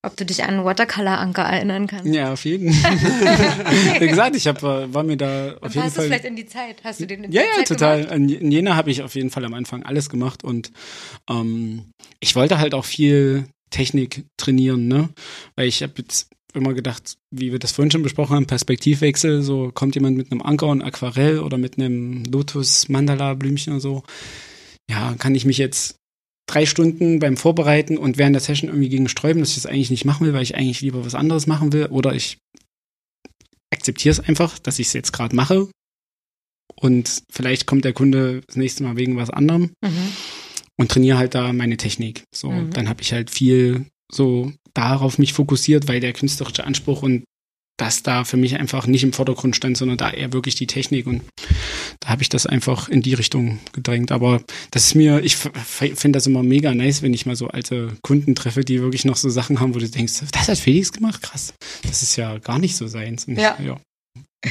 ob 0.06 0.16
du 0.16 0.26
dich 0.26 0.44
an 0.46 0.64
Watercolor 0.64 1.18
Anker 1.18 1.44
erinnern 1.44 1.88
kannst. 1.88 2.06
Ja, 2.06 2.32
auf 2.32 2.46
jeden 2.46 2.72
Fall. 2.72 2.92
Wie 4.00 4.08
gesagt, 4.08 4.36
ich 4.38 4.48
hab, 4.48 4.62
war 4.64 5.04
mir 5.04 5.18
da 5.18 5.56
auf 5.56 5.64
Und 5.64 5.74
jeden 5.74 5.82
passt 5.82 5.86
das 5.88 5.94
Fall. 5.96 6.06
vielleicht 6.06 6.26
in 6.26 6.36
die 6.38 6.46
Zeit? 6.46 6.78
Hast 6.86 7.02
du 7.02 7.06
den 7.08 7.26
in 7.26 7.32
Ja, 7.34 7.42
ja, 7.42 7.48
Zeit 7.58 7.68
total. 7.68 7.98
Gemacht? 8.04 8.16
In 8.16 8.30
in 8.30 8.52
Jena 8.52 8.76
habe 8.78 8.92
ich 8.92 9.02
auf 9.02 9.16
jeden 9.16 9.30
Fall 9.32 9.44
am 9.44 9.56
Anfang 9.56 9.84
alles 9.84 10.10
gemacht 10.10 10.46
und 10.46 10.72
ähm, 11.30 11.92
ich 12.22 12.34
wollte 12.38 12.60
halt 12.60 12.74
auch 12.74 12.86
viel 12.86 13.48
Technik 13.70 14.26
trainieren, 14.38 14.88
ne? 14.88 15.10
Weil 15.56 15.68
ich 15.68 15.84
habe 15.84 15.94
jetzt 15.98 16.30
immer 16.54 16.74
gedacht, 16.74 17.18
wie 17.32 17.52
wir 17.52 17.60
das 17.60 17.72
vorhin 17.72 17.92
schon 17.92 18.04
besprochen 18.04 18.36
haben, 18.36 18.48
Perspektivwechsel, 18.48 19.42
so 19.42 19.72
kommt 19.74 19.96
jemand 19.96 20.18
mit 20.18 20.32
einem 20.32 20.42
Anker 20.42 20.68
und 20.68 20.82
Aquarell 20.82 21.40
oder 21.40 21.58
mit 21.58 21.78
einem 21.78 22.24
Lotus 22.26 22.90
Mandala 22.90 23.34
Blümchen 23.36 23.74
oder 23.74 23.82
so. 23.82 24.04
Ja, 24.90 25.16
kann 25.20 25.36
ich 25.36 25.46
mich 25.46 25.58
jetzt 25.58 25.96
drei 26.50 26.66
Stunden 26.66 27.20
beim 27.20 27.38
Vorbereiten 27.38 27.98
und 27.98 28.18
während 28.18 28.34
der 28.34 28.42
Session 28.42 28.70
irgendwie 28.70 28.90
gegen 28.90 29.10
sträuben, 29.10 29.42
dass 29.42 29.50
ich 29.50 29.56
das 29.56 29.66
eigentlich 29.66 29.92
nicht 29.92 30.06
machen 30.06 30.26
will, 30.26 30.34
weil 30.34 30.44
ich 30.44 30.56
eigentlich 30.56 30.82
lieber 30.82 31.06
was 31.06 31.16
anderes 31.16 31.46
machen 31.46 31.74
will. 31.74 31.88
Oder 31.88 32.14
ich 32.16 32.38
akzeptiere 33.74 34.14
es 34.14 34.20
einfach, 34.20 34.58
dass 34.60 34.80
ich 34.80 34.88
es 34.88 34.94
jetzt 34.94 35.12
gerade 35.12 35.36
mache. 35.36 35.70
Und 36.76 37.24
vielleicht 37.30 37.66
kommt 37.66 37.86
der 37.86 37.94
Kunde 37.94 38.42
das 38.48 38.56
nächste 38.56 38.84
Mal 38.84 38.96
wegen 38.96 39.18
was 39.18 39.30
anderem 39.30 39.72
Mhm. 39.84 40.12
Und 40.80 40.92
trainiere 40.92 41.18
halt 41.18 41.36
da 41.36 41.52
meine 41.54 41.78
Technik. 41.78 42.24
So, 42.34 42.52
Mhm. 42.52 42.72
dann 42.72 42.90
habe 42.90 43.02
ich 43.02 43.14
halt 43.14 43.30
viel 43.30 43.86
so 44.12 44.52
darauf 44.74 45.18
mich 45.18 45.34
fokussiert, 45.34 45.88
weil 45.88 46.00
der 46.00 46.14
künstlerische 46.14 46.64
Anspruch 46.66 47.02
und 47.04 47.24
das 47.80 48.02
da 48.02 48.24
für 48.24 48.38
mich 48.38 48.56
einfach 48.60 48.88
nicht 48.88 49.04
im 49.04 49.14
Vordergrund 49.14 49.56
stand, 49.56 49.78
sondern 49.78 49.98
da 50.00 50.10
eher 50.10 50.34
wirklich 50.34 50.56
die 50.56 50.66
Technik 50.66 51.06
und 51.06 51.22
da 52.00 52.10
habe 52.10 52.24
ich 52.24 52.30
das 52.30 52.48
einfach 52.48 52.90
in 52.90 53.04
die 53.04 53.14
Richtung 53.14 53.60
gedrängt. 53.72 54.12
Aber 54.12 54.42
das 54.72 54.86
ist 54.88 54.96
mir, 54.96 55.22
ich 55.24 55.36
finde 55.38 56.18
das 56.18 56.26
immer 56.26 56.42
mega 56.42 56.74
nice, 56.74 57.04
wenn 57.04 57.14
ich 57.14 57.28
mal 57.28 57.36
so 57.36 57.50
alte 57.50 57.96
Kunden 58.02 58.34
treffe, 58.34 58.62
die 58.64 58.82
wirklich 58.82 59.06
noch 59.06 59.16
so 59.16 59.30
Sachen 59.30 59.60
haben, 59.60 59.76
wo 59.76 59.80
du 59.80 59.88
denkst, 59.88 60.22
das 60.32 60.48
hat 60.48 60.58
Felix 60.58 60.92
gemacht, 60.92 61.22
krass. 61.22 61.54
Das 61.84 62.02
ist 62.02 62.16
ja 62.16 62.40
gar 62.40 62.58
nicht 62.58 62.76
so 62.76 62.88
seins. 62.88 63.26
Und 63.26 63.38
Ja. 63.38 63.56
Ich, 63.60 63.66
ja. 63.68 63.80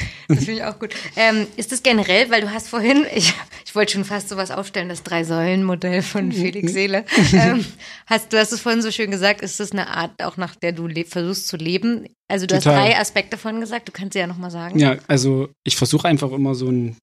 Das 0.27 0.39
finde 0.39 0.53
ich 0.59 0.63
auch 0.63 0.77
gut. 0.77 0.93
Ähm, 1.15 1.47
ist 1.55 1.71
das 1.71 1.83
generell, 1.83 2.29
weil 2.29 2.41
du 2.41 2.51
hast 2.51 2.67
vorhin, 2.67 3.05
ich, 3.15 3.33
ich 3.65 3.75
wollte 3.75 3.93
schon 3.93 4.03
fast 4.03 4.29
sowas 4.29 4.51
aufstellen, 4.51 4.89
das 4.89 5.03
Drei-Säulen-Modell 5.03 6.01
von 6.01 6.31
Felix 6.31 6.73
Seele. 6.73 7.05
ähm, 7.33 7.65
hast, 8.07 8.33
du 8.33 8.37
hast 8.37 8.51
es 8.51 8.59
vorhin 8.59 8.81
so 8.81 8.91
schön 8.91 9.09
gesagt, 9.09 9.41
ist 9.41 9.59
das 9.59 9.71
eine 9.71 9.87
Art, 9.87 10.21
auch 10.23 10.35
nach 10.35 10.55
der 10.55 10.73
du 10.73 10.89
versuchst 11.05 11.47
zu 11.47 11.55
leben? 11.55 12.07
Also 12.27 12.45
du 12.45 12.55
Total. 12.55 12.75
hast 12.75 12.83
drei 12.83 12.99
Aspekte 12.99 13.37
von 13.37 13.61
gesagt, 13.61 13.87
du 13.87 13.93
kannst 13.93 14.13
sie 14.13 14.19
ja 14.19 14.27
nochmal 14.27 14.51
sagen. 14.51 14.79
Ja, 14.79 14.97
also 15.07 15.49
ich 15.63 15.77
versuche 15.77 16.07
einfach 16.07 16.31
immer 16.31 16.55
so 16.55 16.69
ein, 16.69 16.97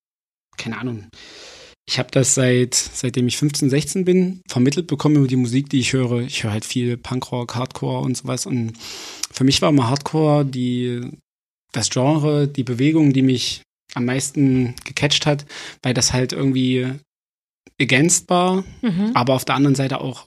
keine 0.58 0.78
Ahnung, 0.78 1.08
ich 1.86 1.98
habe 1.98 2.10
das 2.10 2.34
seit, 2.34 2.74
seitdem 2.74 3.28
ich 3.28 3.36
15, 3.36 3.68
16 3.68 4.04
bin, 4.04 4.40
vermittelt 4.48 4.86
bekommen 4.86 5.16
über 5.16 5.26
die 5.26 5.36
Musik, 5.36 5.68
die 5.68 5.80
ich 5.80 5.92
höre. 5.92 6.20
Ich 6.22 6.42
höre 6.42 6.52
halt 6.52 6.64
viel 6.64 6.96
Punkrock, 6.96 7.54
Hardcore 7.54 8.00
und 8.00 8.16
sowas. 8.16 8.46
Und 8.46 8.72
für 9.30 9.44
mich 9.44 9.60
war 9.60 9.68
immer 9.68 9.90
Hardcore 9.90 10.46
die, 10.46 11.10
das 11.74 11.90
Genre, 11.90 12.48
die 12.48 12.64
Bewegung, 12.64 13.12
die 13.12 13.22
mich 13.22 13.62
am 13.94 14.06
meisten 14.06 14.74
gecatcht 14.84 15.26
hat, 15.26 15.44
weil 15.82 15.94
das 15.94 16.12
halt 16.12 16.32
irgendwie 16.32 16.88
against 17.80 18.28
war, 18.30 18.64
Mhm. 18.82 19.10
aber 19.14 19.34
auf 19.34 19.44
der 19.44 19.54
anderen 19.56 19.74
Seite 19.74 20.00
auch, 20.00 20.26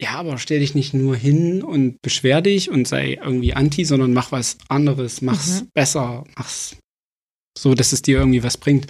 ja, 0.00 0.10
aber 0.10 0.38
stell 0.38 0.60
dich 0.60 0.74
nicht 0.74 0.92
nur 0.94 1.16
hin 1.16 1.62
und 1.62 2.00
beschwer 2.02 2.42
dich 2.42 2.70
und 2.70 2.86
sei 2.86 3.14
irgendwie 3.22 3.54
anti, 3.54 3.84
sondern 3.84 4.12
mach 4.12 4.30
was 4.32 4.58
anderes, 4.68 5.22
mach's 5.22 5.62
Mhm. 5.62 5.68
besser, 5.74 6.24
mach's 6.36 6.76
so, 7.58 7.72
dass 7.74 7.92
es 7.94 8.02
dir 8.02 8.18
irgendwie 8.18 8.42
was 8.42 8.58
bringt. 8.58 8.86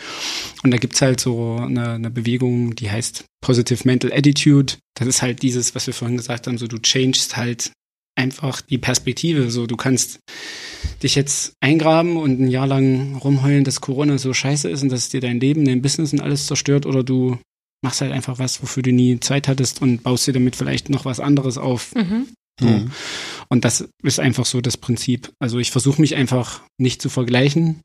Und 0.64 0.72
da 0.72 0.78
gibt's 0.78 1.00
halt 1.00 1.20
so 1.20 1.56
eine, 1.60 1.92
eine 1.92 2.10
Bewegung, 2.10 2.74
die 2.74 2.90
heißt 2.90 3.24
Positive 3.40 3.82
Mental 3.84 4.12
Attitude. 4.12 4.74
Das 4.98 5.06
ist 5.06 5.22
halt 5.22 5.42
dieses, 5.42 5.76
was 5.76 5.86
wir 5.86 5.94
vorhin 5.94 6.16
gesagt 6.16 6.48
haben, 6.48 6.58
so 6.58 6.66
du 6.66 6.78
changest 6.80 7.36
halt 7.36 7.70
einfach 8.16 8.60
die 8.60 8.78
Perspektive. 8.78 9.50
So, 9.50 9.66
du 9.66 9.76
kannst 9.76 10.20
dich 11.02 11.14
jetzt 11.14 11.52
eingraben 11.60 12.16
und 12.16 12.40
ein 12.40 12.48
Jahr 12.48 12.66
lang 12.66 13.16
rumheulen, 13.16 13.64
dass 13.64 13.80
Corona 13.80 14.18
so 14.18 14.32
scheiße 14.32 14.68
ist 14.68 14.82
und 14.82 14.88
dass 14.90 15.00
es 15.00 15.08
dir 15.10 15.20
dein 15.20 15.40
Leben, 15.40 15.64
dein 15.64 15.82
Business 15.82 16.12
und 16.12 16.20
alles 16.20 16.46
zerstört 16.46 16.86
oder 16.86 17.04
du 17.04 17.38
machst 17.82 18.00
halt 18.00 18.12
einfach 18.12 18.38
was, 18.38 18.62
wofür 18.62 18.82
du 18.82 18.92
nie 18.92 19.20
Zeit 19.20 19.48
hattest 19.48 19.82
und 19.82 20.02
baust 20.02 20.26
dir 20.26 20.32
damit 20.32 20.56
vielleicht 20.56 20.88
noch 20.88 21.04
was 21.04 21.20
anderes 21.20 21.58
auf. 21.58 21.94
Mhm. 21.94 22.28
So. 22.58 22.66
Mhm. 22.66 22.90
Und 23.48 23.64
das 23.64 23.88
ist 24.02 24.18
einfach 24.18 24.46
so 24.46 24.60
das 24.60 24.76
Prinzip. 24.76 25.30
Also 25.38 25.58
ich 25.58 25.70
versuche 25.70 26.00
mich 26.00 26.16
einfach 26.16 26.62
nicht 26.78 27.02
zu 27.02 27.10
vergleichen, 27.10 27.82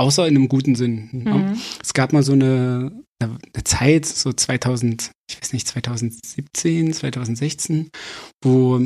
außer 0.00 0.26
in 0.26 0.36
einem 0.36 0.48
guten 0.48 0.74
Sinn. 0.74 1.08
ne? 1.12 1.34
Mhm. 1.34 1.60
Es 1.82 1.92
gab 1.94 2.12
mal 2.12 2.22
so 2.22 2.32
eine, 2.32 2.90
eine 3.22 3.64
Zeit, 3.64 4.06
so 4.06 4.32
2000, 4.32 5.10
ich 5.30 5.40
weiß 5.40 5.52
nicht, 5.52 5.68
2017, 5.68 6.92
2016, 6.92 7.90
wo 8.42 8.80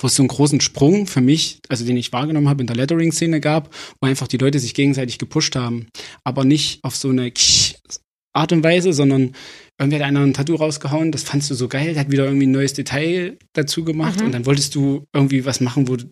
wo 0.00 0.08
es 0.08 0.14
so 0.16 0.22
einen 0.22 0.28
großen 0.28 0.60
Sprung 0.60 1.06
für 1.06 1.22
mich, 1.22 1.60
also 1.70 1.86
den 1.86 1.96
ich 1.96 2.12
wahrgenommen 2.12 2.50
habe 2.50 2.60
in 2.62 2.66
der 2.66 2.76
Lettering-Szene 2.76 3.40
gab, 3.40 3.74
wo 3.98 4.06
einfach 4.06 4.28
die 4.28 4.36
Leute 4.36 4.58
sich 4.58 4.74
gegenseitig 4.74 5.16
gepusht 5.16 5.56
haben. 5.56 5.86
Aber 6.22 6.44
nicht 6.44 6.84
auf 6.84 6.94
so 6.94 7.08
eine 7.08 7.32
Art 8.34 8.52
und 8.52 8.62
Weise, 8.62 8.92
sondern 8.92 9.32
irgendwie 9.80 9.96
hat 9.98 10.02
einer 10.06 10.20
ein 10.20 10.34
Tattoo 10.34 10.56
rausgehauen, 10.56 11.12
das 11.12 11.22
fandst 11.22 11.48
du 11.50 11.54
so 11.54 11.66
geil, 11.68 11.94
der 11.94 12.00
hat 12.02 12.10
wieder 12.10 12.26
irgendwie 12.26 12.46
ein 12.46 12.50
neues 12.52 12.74
Detail 12.74 13.38
dazu 13.54 13.84
gemacht 13.84 14.20
Mhm. 14.20 14.26
und 14.26 14.32
dann 14.32 14.44
wolltest 14.44 14.74
du 14.74 15.04
irgendwie 15.14 15.46
was 15.46 15.62
machen, 15.62 15.88
wo 15.88 15.96
du, 15.96 16.04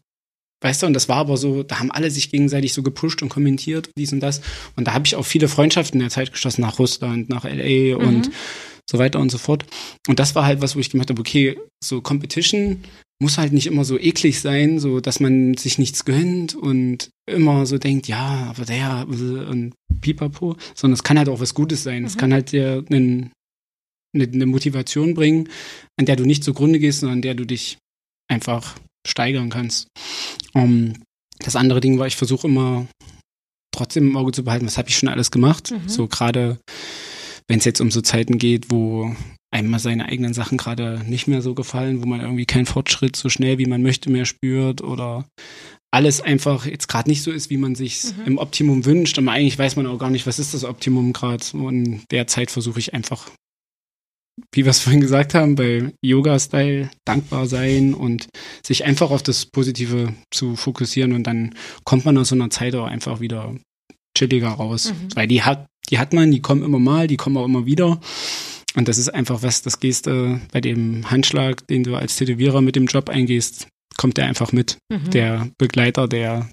weißt 0.65 0.83
du, 0.83 0.87
und 0.87 0.95
das 0.95 1.09
war 1.09 1.19
aber 1.19 1.37
so, 1.37 1.63
da 1.63 1.79
haben 1.79 1.91
alle 1.91 2.11
sich 2.11 2.31
gegenseitig 2.31 2.73
so 2.73 2.83
gepusht 2.83 3.23
und 3.23 3.29
kommentiert, 3.29 3.91
dies 3.99 4.13
und 4.13 4.21
das. 4.21 4.41
Und 4.77 4.87
da 4.89 4.95
habe 4.95 5.07
ich 5.07 5.15
auch 5.15 5.27
viele 5.27 5.49
Freundschaften 5.49 6.01
in 6.01 6.05
der 6.07 6.11
Zeit 6.11 6.33
geschlossen, 6.33 6.63
nach 6.63 6.79
Russland, 6.79 7.29
nach 7.29 7.45
LA 7.45 7.97
und 7.97 8.29
Mhm. 8.29 8.33
so 8.91 8.99
weiter 8.99 9.21
und 9.21 9.31
so 9.31 9.39
fort. 9.39 9.65
Und 10.09 10.19
das 10.19 10.35
war 10.35 10.47
halt 10.47 10.63
was, 10.63 10.75
wo 10.75 10.81
ich 10.81 10.91
gemerkt 10.91 11.11
habe, 11.11 11.21
okay, 11.21 11.59
so 11.83 12.01
Competition 12.01 12.83
muss 13.23 13.39
halt 13.39 13.53
nicht 13.53 13.67
immer 13.67 13.85
so 13.85 13.99
eklig 13.99 14.41
sein, 14.41 14.79
so 14.81 15.01
dass 15.01 15.21
man 15.21 15.55
sich 15.57 15.79
nichts 15.79 16.05
gönnt 16.05 16.55
und 16.55 17.11
immer 17.31 17.65
so 17.67 17.79
denkt, 17.79 18.09
ja, 18.09 18.47
aber 18.51 18.65
der 18.65 19.07
und 19.09 19.75
pipapo, 20.01 20.57
sondern 20.75 20.95
es 20.95 21.05
kann 21.05 21.19
halt 21.19 21.29
auch 21.29 21.41
was 21.41 21.55
Gutes 21.55 21.83
sein. 21.85 22.05
Es 22.05 22.15
Mhm. 22.17 22.19
kann 22.21 22.33
halt 22.33 22.53
dir 22.53 22.85
einen, 22.91 23.31
eine, 24.15 24.25
eine 24.25 24.47
Motivation 24.47 25.15
bringen, 25.15 25.49
an 25.99 26.07
der 26.07 26.17
du 26.17 26.25
nicht 26.25 26.43
zugrunde 26.43 26.79
gehst, 26.79 27.01
sondern 27.01 27.19
an 27.19 27.23
der 27.23 27.35
du 27.35 27.45
dich 27.47 27.79
einfach 28.31 28.77
steigern 29.07 29.51
kannst. 29.51 29.87
Um, 30.55 30.95
das 31.41 31.57
andere 31.57 31.81
Ding 31.81 31.99
war, 31.99 32.07
ich 32.07 32.17
versuche 32.17 32.47
immer 32.47 32.87
trotzdem 33.75 34.09
im 34.09 34.17
Auge 34.17 34.33
zu 34.33 34.45
behalten, 34.45 34.67
was 34.67 34.79
habe 34.79 34.89
ich 34.89 34.97
schon 34.97 35.09
alles 35.09 35.31
gemacht. 35.31 35.73
Mhm. 35.73 35.89
So 35.89 36.07
gerade, 36.07 36.59
wenn 37.49 37.59
es 37.59 37.65
jetzt 37.65 37.81
um 37.81 37.91
so 37.91 38.01
Zeiten 38.01 38.39
geht, 38.39 38.71
wo 38.71 39.15
einem 39.53 39.71
mal 39.71 39.79
seine 39.79 40.07
eigenen 40.07 40.35
Sachen 40.35 40.59
gerade 40.59 41.03
nicht 41.07 41.27
mehr 41.29 41.43
so 41.43 41.55
gefallen, 41.55 42.03
wo 42.03 42.07
man 42.07 42.21
irgendwie 42.21 42.47
keinen 42.47 42.67
Fortschritt 42.67 43.17
so 43.17 43.29
schnell, 43.29 43.59
wie 43.59 43.67
man 43.67 43.83
möchte, 43.83 44.11
mehr 44.11 44.27
spürt 44.27 44.81
oder 44.81 45.27
alles 45.93 46.21
einfach 46.21 46.67
jetzt 46.67 46.89
gerade 46.89 47.09
nicht 47.09 47.23
so 47.23 47.31
ist, 47.31 47.51
wie 47.51 47.57
man 47.57 47.75
sich 47.77 48.05
Mhm. 48.05 48.27
im 48.27 48.39
Optimum 48.39 48.85
wünscht. 48.85 49.17
Aber 49.19 49.31
eigentlich 49.33 49.59
weiß 49.59 49.77
man 49.77 49.87
auch 49.87 49.99
gar 49.99 50.11
nicht, 50.11 50.27
was 50.27 50.39
ist 50.41 50.55
das 50.55 50.65
Optimum 50.65 51.13
gerade. 51.13 51.45
Und 51.53 52.03
derzeit 52.11 52.51
versuche 52.51 52.81
ich 52.81 52.95
einfach, 52.95 53.31
wie 54.55 54.65
wir 54.65 54.71
es 54.71 54.81
vorhin 54.81 55.01
gesagt 55.01 55.35
haben, 55.35 55.57
bei 55.57 55.93
Yoga-Style 56.03 56.91
dankbar 57.05 57.47
sein 57.47 57.93
und 57.95 58.29
sich 58.65 58.85
einfach 58.85 59.11
auf 59.11 59.23
das 59.23 59.47
Positive 59.47 60.15
zu 60.33 60.57
fokussieren 60.57 61.13
und 61.13 61.25
dann 61.25 61.55
kommt 61.85 62.05
man 62.05 62.17
aus 62.19 62.29
so 62.29 62.35
einer 62.35 62.51
Zeit 62.51 62.75
auch 62.75 62.87
einfach 62.87 63.21
wieder 63.21 63.55
chilliger 64.17 64.49
raus. 64.51 64.93
Mhm. 64.93 65.09
Weil 65.17 65.27
die 65.29 65.43
hat, 65.43 65.67
die 65.91 65.99
hat 65.99 66.13
man, 66.13 66.31
die 66.31 66.41
kommen 66.41 66.63
immer 66.63 66.79
mal, 66.79 67.07
die 67.09 67.17
kommen 67.17 67.37
auch 67.37 67.45
immer 67.45 67.67
wieder. 67.67 68.01
Und 68.77 68.89
das 68.89 68.99
ist 68.99 69.09
einfach 69.09 69.43
was, 69.43 69.63
das 69.63 69.81
gehst 69.81 70.07
du 70.07 70.41
bei 70.53 70.61
dem 70.61 71.11
Handschlag, 71.11 71.67
den 71.67 71.85
du 71.85 71.97
als 71.97 72.17
Tätowierer 72.17 72.61
mit 72.61 72.77
dem 72.77 72.87
Job 72.87 73.09
eingehst, 73.09 73.69
kommt 73.97 74.17
der 74.17 74.27
einfach 74.27 74.53
mit. 74.53 74.79
Mhm. 74.89 75.11
Der 75.11 75.49
Begleiter, 75.59 76.09
der 76.09 76.49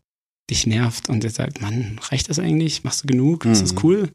dich 0.49 0.67
nervt 0.67 1.07
und 1.07 1.23
der 1.23 1.29
sagt, 1.31 1.61
Mann, 1.61 1.99
reicht 2.09 2.29
das 2.29 2.37
eigentlich? 2.39 2.83
Machst 2.83 3.03
du 3.03 3.07
genug? 3.07 3.45
Ist 3.45 3.61
das 3.61 3.73
Mhm. 3.73 3.79
cool? 3.83 4.09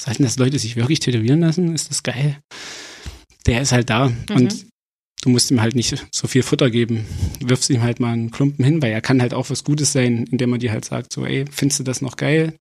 Sollten 0.00 0.24
das 0.24 0.36
Leute 0.38 0.58
sich 0.58 0.76
wirklich 0.76 0.98
tätowieren 1.00 1.40
lassen? 1.40 1.74
Ist 1.74 1.90
das 1.90 2.02
geil? 2.02 2.38
Der 3.48 3.62
ist 3.62 3.72
halt 3.72 3.88
da 3.88 4.12
und 4.30 4.66
du 5.22 5.30
musst 5.30 5.50
ihm 5.50 5.60
halt 5.60 5.74
nicht 5.74 6.06
so 6.12 6.28
viel 6.28 6.42
Futter 6.42 6.70
geben. 6.70 7.06
Du 7.40 7.48
wirfst 7.48 7.70
ihm 7.70 7.82
halt 7.82 7.98
mal 7.98 8.12
einen 8.12 8.30
Klumpen 8.30 8.62
hin, 8.62 8.82
weil 8.82 8.92
er 8.92 9.00
kann 9.00 9.22
halt 9.22 9.32
auch 9.32 9.48
was 9.48 9.64
Gutes 9.64 9.92
sein, 9.92 10.26
indem 10.30 10.52
er 10.52 10.58
dir 10.58 10.70
halt 10.70 10.84
sagt, 10.84 11.14
so, 11.14 11.24
ey, 11.24 11.46
findest 11.50 11.80
du 11.80 11.84
das 11.84 12.02
noch 12.02 12.16
geil? 12.16 12.54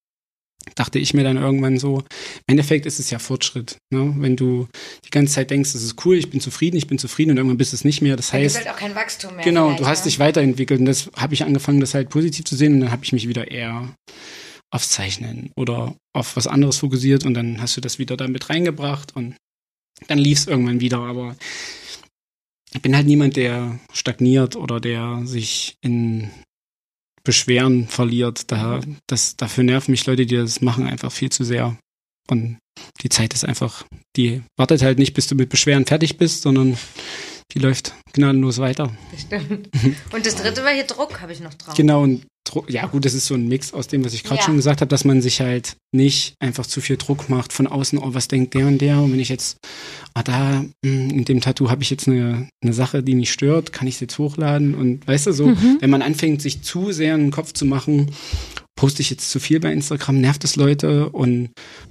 Dachte 0.75 0.97
ich 0.97 1.13
mir 1.13 1.23
dann 1.23 1.37
irgendwann 1.37 1.77
so. 1.77 1.99
Im 1.99 2.53
Endeffekt 2.53 2.85
ist 2.85 2.99
es 2.99 3.09
ja 3.09 3.19
Fortschritt. 3.19 3.77
Ne? 3.89 4.13
Wenn 4.17 4.37
du 4.37 4.67
die 5.05 5.09
ganze 5.09 5.33
Zeit 5.33 5.51
denkst, 5.51 5.73
das 5.73 5.83
ist 5.83 6.05
cool, 6.05 6.15
ich 6.15 6.29
bin 6.29 6.39
zufrieden, 6.39 6.77
ich 6.77 6.87
bin 6.87 6.97
zufrieden 6.97 7.31
und 7.31 7.37
irgendwann 7.37 7.57
bist 7.57 7.73
du 7.73 7.75
es 7.75 7.83
nicht 7.83 8.01
mehr. 8.01 8.15
Das 8.15 8.31
heißt, 8.31 8.57
halt 8.57 8.69
auch 8.69 8.77
kein 8.77 8.95
Wachstum 8.95 9.35
mehr. 9.35 9.43
Genau, 9.43 9.73
du 9.73 9.85
hast 9.85 10.01
ne? 10.01 10.05
dich 10.05 10.19
weiterentwickelt 10.19 10.79
und 10.79 10.85
das 10.85 11.09
habe 11.17 11.33
ich 11.33 11.43
angefangen, 11.43 11.81
das 11.81 11.93
halt 11.93 12.09
positiv 12.09 12.45
zu 12.45 12.55
sehen 12.55 12.75
und 12.75 12.79
dann 12.79 12.91
habe 12.91 13.03
ich 13.03 13.11
mich 13.11 13.27
wieder 13.27 13.51
eher 13.51 13.93
aufs 14.71 14.89
Zeichnen 14.89 15.51
oder 15.57 15.95
auf 16.13 16.35
was 16.35 16.47
anderes 16.47 16.77
fokussiert 16.77 17.25
und 17.25 17.33
dann 17.33 17.61
hast 17.61 17.77
du 17.77 17.81
das 17.81 17.99
wieder 17.99 18.17
da 18.17 18.27
mit 18.27 18.49
reingebracht 18.49 19.15
und 19.15 19.35
dann 20.07 20.19
lief 20.19 20.39
es 20.39 20.47
irgendwann 20.47 20.79
wieder, 20.79 20.99
aber 20.99 21.35
ich 22.73 22.81
bin 22.81 22.95
halt 22.95 23.07
niemand, 23.07 23.35
der 23.35 23.79
stagniert 23.93 24.55
oder 24.55 24.79
der 24.79 25.21
sich 25.25 25.77
in 25.81 26.29
Beschweren 27.23 27.87
verliert. 27.87 28.51
Da, 28.51 28.81
das, 29.07 29.35
dafür 29.35 29.63
nerven 29.63 29.91
mich 29.91 30.05
Leute, 30.05 30.25
die 30.25 30.35
das 30.35 30.61
machen, 30.61 30.87
einfach 30.87 31.11
viel 31.11 31.29
zu 31.29 31.43
sehr. 31.43 31.77
Und 32.29 32.57
die 33.01 33.09
Zeit 33.09 33.33
ist 33.33 33.45
einfach, 33.45 33.85
die 34.15 34.43
wartet 34.57 34.81
halt 34.81 34.99
nicht, 34.99 35.13
bis 35.13 35.27
du 35.27 35.35
mit 35.35 35.49
Beschweren 35.49 35.85
fertig 35.85 36.17
bist, 36.17 36.41
sondern 36.43 36.77
die 37.53 37.59
läuft 37.59 37.93
gnadenlos 38.13 38.59
weiter. 38.59 38.95
Bestimmt. 39.11 39.69
Und 40.13 40.25
das 40.25 40.35
dritte 40.35 40.63
war 40.63 40.71
hier 40.71 40.83
Druck, 40.83 41.21
habe 41.21 41.31
ich 41.31 41.39
noch 41.39 41.53
drauf. 41.53 41.75
Genau, 41.75 42.03
und 42.03 42.25
ja 42.67 42.85
gut, 42.87 43.05
das 43.05 43.13
ist 43.13 43.25
so 43.27 43.33
ein 43.35 43.47
Mix 43.47 43.73
aus 43.73 43.87
dem, 43.87 44.03
was 44.05 44.13
ich 44.13 44.23
gerade 44.23 44.39
Ja. 44.39 44.45
schon 44.45 44.55
gesagt 44.55 44.81
habe, 44.81 44.89
dass 44.89 45.05
man 45.05 45.21
sich 45.21 45.41
halt 45.41 45.75
nicht 45.93 46.33
einfach 46.39 46.65
zu 46.65 46.81
viel 46.81 46.97
Druck 46.97 47.29
macht 47.29 47.53
von 47.53 47.67
außen, 47.67 47.97
oh, 47.99 48.13
was 48.13 48.27
denkt 48.27 48.53
der 48.53 48.67
und 48.67 48.79
der? 48.79 48.99
Und 49.01 49.11
wenn 49.13 49.19
ich 49.19 49.29
jetzt, 49.29 49.57
ah, 50.13 50.23
da, 50.23 50.61
mh, 50.83 51.13
in 51.13 51.25
dem 51.25 51.41
Tattoo 51.41 51.69
habe 51.69 51.83
ich 51.83 51.89
jetzt 51.89 52.07
eine, 52.07 52.49
eine 52.63 52.73
Sache, 52.73 53.03
die 53.03 53.15
mich 53.15 53.31
stört, 53.31 53.71
kann 53.73 53.87
ich 53.87 53.95
es 53.95 53.99
jetzt 54.01 54.17
hochladen? 54.17 54.75
Und 54.75 55.07
weißt 55.07 55.27
du, 55.27 55.31
so, 55.33 55.47
Mhm. 55.47 55.77
wenn 55.79 55.89
man 55.89 56.01
anfängt, 56.01 56.41
sich 56.41 56.61
zu 56.61 56.91
sehr 56.91 57.15
in 57.15 57.21
den 57.21 57.31
Kopf 57.31 57.53
zu 57.53 57.65
machen, 57.65 58.11
poste 58.75 59.01
ich 59.01 59.09
jetzt 59.09 59.29
zu 59.31 59.39
viel 59.39 59.59
bei 59.59 59.71
Instagram, 59.73 60.19
nervt 60.21 60.43
es 60.43 60.55
Leute 60.55 61.09
und 61.09 61.49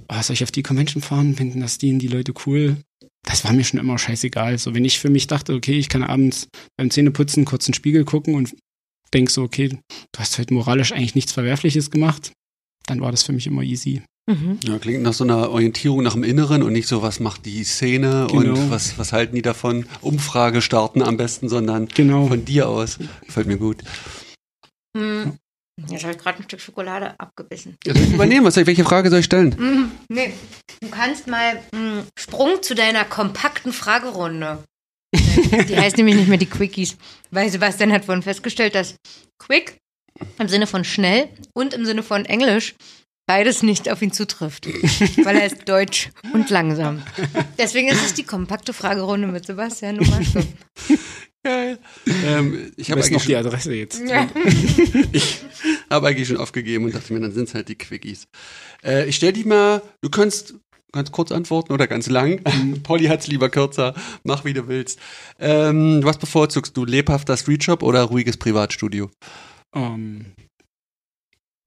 oh, 0.09 0.21
soll 0.21 0.35
ich 0.35 0.43
auf 0.43 0.51
die 0.51 0.63
Convention 0.63 1.01
fahren? 1.03 1.35
Finden 1.35 1.59
das 1.59 1.77
die 1.77 1.91
und 1.91 1.99
die 1.99 2.07
Leute 2.07 2.33
cool? 2.45 2.77
das 3.23 3.43
war 3.43 3.51
mir 3.51 3.65
schon 3.65 3.79
immer 3.81 3.97
scheißegal. 3.97 4.57
So, 4.57 4.73
wenn 4.73 4.85
ich 4.85 4.99
für 4.99 5.09
mich 5.09 5.27
dachte, 5.27 5.53
okay, 5.53 5.77
ich 5.77 5.89
kann 5.89 6.01
abends 6.01 6.47
beim 6.77 6.89
Zähneputzen 6.89 7.43
kurz 7.43 7.67
in 7.67 7.71
den 7.71 7.75
Spiegel 7.75 8.05
gucken 8.05 8.35
und 8.35 8.55
denk 9.13 9.29
so, 9.29 9.43
okay, 9.43 9.69
du 9.69 9.79
hast 10.19 10.37
heute 10.37 10.53
moralisch 10.53 10.91
eigentlich 10.91 11.15
nichts 11.15 11.31
Verwerfliches 11.31 11.91
gemacht, 11.91 12.31
dann 12.85 13.01
war 13.01 13.11
das 13.11 13.23
für 13.23 13.33
mich 13.33 13.47
immer 13.47 13.61
easy. 13.63 14.01
Mhm. 14.29 14.59
Ja, 14.63 14.77
klingt 14.77 15.03
nach 15.03 15.13
so 15.13 15.23
einer 15.23 15.49
Orientierung 15.51 16.03
nach 16.03 16.13
dem 16.13 16.23
Inneren 16.23 16.61
und 16.61 16.73
nicht 16.73 16.87
so, 16.89 17.01
was 17.01 17.19
macht 17.21 17.45
die 17.45 17.63
Szene 17.63 18.27
Genau. 18.29 18.59
und 18.59 18.69
was, 18.71 18.97
was 18.97 19.13
halten 19.13 19.35
die 19.35 19.41
davon? 19.41 19.85
Umfrage 20.01 20.61
starten 20.61 21.01
am 21.01 21.15
besten, 21.15 21.47
sondern 21.47 21.87
Genau. 21.87 22.27
von 22.27 22.43
dir 22.43 22.67
aus. 22.67 22.99
Gefällt 23.25 23.47
mir 23.47 23.57
gut. 23.57 23.77
Hm. 24.97 25.33
Jetzt 25.89 26.03
habe 26.03 26.13
ich 26.13 26.19
gerade 26.19 26.39
ein 26.39 26.43
Stück 26.43 26.59
Schokolade 26.59 27.17
abgebissen. 27.19 27.75
Ja, 27.85 27.93
übernehmen? 27.93 28.45
Was, 28.45 28.55
soll 28.55 28.61
ich- 28.63 28.67
welche 28.67 28.83
Frage 28.83 29.09
soll 29.11 29.19
ich 29.19 29.25
stellen? 29.25 29.55
Mhm. 29.57 29.91
Nee, 30.09 30.33
du 30.81 30.89
kannst 30.89 31.27
mal 31.27 31.61
hm, 31.73 32.03
Sprung 32.19 32.61
zu 32.63 32.73
deiner 32.75 33.05
kompakten 33.05 33.71
Fragerunde. 33.71 34.63
Die 35.15 35.77
heißt 35.77 35.97
nämlich 35.97 36.15
nicht 36.15 36.27
mehr 36.27 36.37
die 36.37 36.45
Quickies, 36.47 36.97
weil 37.31 37.49
Sebastian 37.49 37.91
hat 37.93 38.05
vorhin 38.05 38.23
festgestellt, 38.23 38.75
dass 38.75 38.95
Quick 39.39 39.77
im 40.39 40.47
Sinne 40.49 40.67
von 40.67 40.83
schnell 40.83 41.29
und 41.53 41.73
im 41.73 41.85
Sinne 41.85 42.03
von 42.03 42.25
Englisch 42.25 42.75
beides 43.27 43.61
nicht 43.63 43.89
auf 43.89 44.01
ihn 44.01 44.11
zutrifft, 44.11 44.67
weil 45.23 45.37
er 45.37 45.45
ist 45.45 45.67
deutsch 45.67 46.09
und 46.33 46.49
langsam. 46.49 47.01
Deswegen 47.57 47.87
ist 47.89 48.03
es 48.05 48.13
die 48.13 48.23
kompakte 48.23 48.73
Fragerunde 48.73 49.27
mit 49.27 49.45
Sebastian 49.45 49.97
Numaschke. 49.97 50.45
Geil. 51.43 51.77
Ähm, 52.25 52.71
ich 52.77 52.89
habe 52.91 52.99
noch 52.99 53.07
eigentlich, 53.07 53.23
die 53.25 53.31
schon- 53.33 53.45
Adresse 53.45 53.73
jetzt. 53.73 54.01
Ja. 54.05 54.27
ich 55.13 55.39
hab 55.89 56.03
eigentlich 56.03 56.27
schon 56.27 56.37
aufgegeben 56.37 56.85
und 56.85 56.95
dachte 56.95 57.13
mir, 57.13 57.19
dann 57.21 57.31
sind 57.31 57.47
es 57.47 57.53
halt 57.53 57.69
die 57.69 57.75
Quickies. 57.77 58.27
Äh, 58.83 59.07
ich 59.07 59.15
stell 59.15 59.31
die 59.33 59.43
mal, 59.45 59.81
du 60.01 60.09
kannst 60.09 60.55
ganz 60.91 61.11
kurz 61.11 61.31
antworten 61.31 61.73
oder 61.73 61.87
ganz 61.87 62.07
lang. 62.09 62.41
Polly 62.83 63.05
hat's 63.05 63.27
lieber 63.27 63.49
kürzer. 63.49 63.93
Mach, 64.23 64.45
wie 64.45 64.53
du 64.53 64.67
willst. 64.67 64.99
Ähm, 65.39 65.99
was 66.03 66.17
bevorzugst 66.17 66.75
du? 66.77 66.85
Lebhafter 66.85 67.37
Streetshop 67.37 67.83
oder 67.83 68.03
ruhiges 68.03 68.37
Privatstudio? 68.37 69.09
Ähm, 69.75 70.33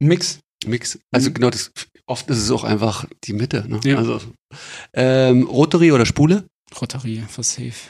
ein 0.03 0.09
Mix. 0.09 0.41
Mix. 0.67 0.99
Also 1.11 1.31
Mhm. 1.31 1.35
genau, 1.35 1.51
das, 1.51 1.71
oft 2.07 2.29
ist 2.31 2.39
es 2.39 2.51
auch 2.51 2.65
einfach 2.65 3.07
die 3.25 3.33
Mitte. 3.33 3.65
Ne? 3.69 3.81
Ja. 3.85 3.97
Also, 3.99 4.21
ähm, 4.95 5.45
Rotary 5.45 5.93
oder 5.93 6.07
Spule? 6.07 6.47
Rotary 6.81 7.23
for 7.29 7.45
safe. 7.45 7.89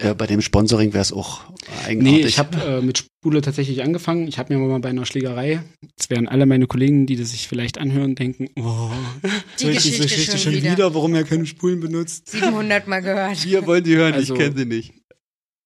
Äh, 0.00 0.14
bei 0.14 0.26
dem 0.28 0.40
Sponsoring 0.40 0.92
wäre 0.92 1.02
es 1.02 1.12
auch 1.12 1.40
eigenartig. 1.84 2.22
Nee, 2.22 2.26
ich 2.28 2.38
habe 2.38 2.56
äh, 2.60 2.80
mit 2.80 2.98
Spule 2.98 3.40
tatsächlich 3.40 3.82
angefangen. 3.82 4.28
Ich 4.28 4.38
habe 4.38 4.54
mir 4.56 4.64
mal 4.64 4.78
bei 4.78 4.90
einer 4.90 5.04
Schlägerei, 5.06 5.60
jetzt 5.82 6.08
werden 6.08 6.28
alle 6.28 6.46
meine 6.46 6.68
Kollegen, 6.68 7.06
die 7.06 7.16
das 7.16 7.30
sich 7.32 7.48
vielleicht 7.48 7.78
anhören, 7.78 8.14
denken, 8.14 8.48
oh, 8.60 8.90
Die 9.58 9.64
soll 9.64 9.70
ich 9.72 9.76
Geschichte, 9.78 9.90
diese 9.90 10.02
Geschichte 10.04 10.38
schon 10.38 10.52
schon 10.52 10.62
wieder. 10.62 10.72
wieder, 10.72 10.94
warum 10.94 11.14
er 11.16 11.24
keine 11.24 11.46
Spulen 11.46 11.80
benutzt. 11.80 12.30
700 12.30 12.86
Mal 12.86 13.00
gehört. 13.02 13.44
Wir 13.44 13.66
wollen 13.66 13.84
sie 13.84 13.96
hören, 13.96 14.14
Also- 14.14 14.34
ich 14.34 14.40
kenne 14.40 14.56
sie 14.56 14.66
nicht. 14.66 14.92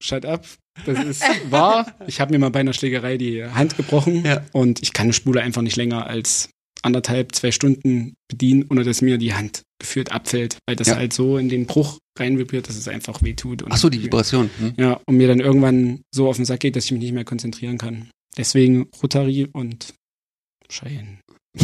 Shut 0.02 0.24
up. 0.24 0.46
Das 0.86 1.04
ist 1.04 1.22
wahr. 1.50 1.94
Ich 2.06 2.18
habe 2.20 2.32
mir 2.32 2.38
mal 2.38 2.50
bei 2.50 2.60
einer 2.60 2.72
Schlägerei 2.72 3.18
die 3.18 3.44
Hand 3.44 3.76
gebrochen 3.76 4.24
Ja. 4.24 4.42
und 4.52 4.82
ich 4.82 4.94
kann 4.94 5.04
eine 5.04 5.12
Spule 5.12 5.42
einfach 5.42 5.60
nicht 5.60 5.76
länger 5.76 6.06
als 6.06 6.48
anderthalb, 6.80 7.34
zwei 7.34 7.52
Stunden 7.52 8.14
bedienen, 8.28 8.64
ohne 8.70 8.82
dass 8.82 9.02
mir 9.02 9.18
die 9.18 9.34
Hand 9.34 9.62
gefühlt 9.78 10.10
abfällt, 10.10 10.56
weil 10.66 10.74
das 10.76 10.88
Ja. 10.88 10.96
halt 10.96 11.12
so 11.12 11.36
in 11.36 11.50
den 11.50 11.66
Bruch 11.66 11.98
reinvibriert, 12.18 12.68
dass 12.68 12.76
es 12.76 12.88
einfach 12.88 13.22
wehtut. 13.22 13.62
Und 13.62 13.72
Ach 13.72 13.76
so, 13.76 13.88
die 13.88 14.02
Vibration. 14.02 14.50
Hm? 14.58 14.74
Ja, 14.76 15.00
und 15.06 15.16
mir 15.16 15.28
dann 15.28 15.40
irgendwann 15.40 16.02
so 16.14 16.28
auf 16.28 16.36
den 16.36 16.44
Sack 16.44 16.60
geht, 16.60 16.76
dass 16.76 16.84
ich 16.84 16.92
mich 16.92 17.00
nicht 17.00 17.12
mehr 17.12 17.24
konzentrieren 17.24 17.78
kann. 17.78 18.10
Deswegen 18.36 18.88
Rotary 19.02 19.48
und 19.52 19.94
Cheyenne. 20.68 21.18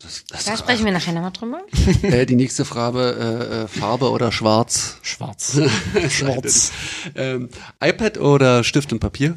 Das, 0.00 0.24
das 0.28 0.44
Da 0.44 0.56
sprechen 0.56 0.84
wir 0.84 0.92
nachher 0.92 1.12
nochmal 1.12 1.32
drüber. 1.32 1.62
äh, 2.02 2.24
die 2.24 2.36
nächste 2.36 2.64
Frage, 2.64 3.00
äh, 3.00 3.64
äh, 3.64 3.68
Farbe 3.68 4.10
oder 4.10 4.30
Schwarz? 4.30 4.98
Schwarz. 5.02 5.60
Schwarz. 6.08 6.72
ähm, 7.16 7.48
iPad 7.82 8.18
oder 8.18 8.62
Stift 8.62 8.92
und 8.92 9.00
Papier? 9.00 9.36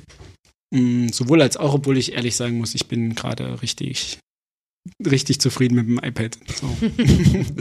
Mm, 0.72 1.08
sowohl 1.10 1.42
als 1.42 1.58
auch, 1.58 1.74
obwohl 1.74 1.98
ich 1.98 2.14
ehrlich 2.14 2.36
sagen 2.36 2.60
muss, 2.60 2.76
ich 2.76 2.88
bin 2.88 3.16
gerade 3.16 3.62
richtig, 3.64 4.20
richtig 5.06 5.40
zufrieden 5.40 5.76
mit 5.76 5.88
dem 5.88 6.00
iPad. 6.00 6.38
So. 6.60 6.68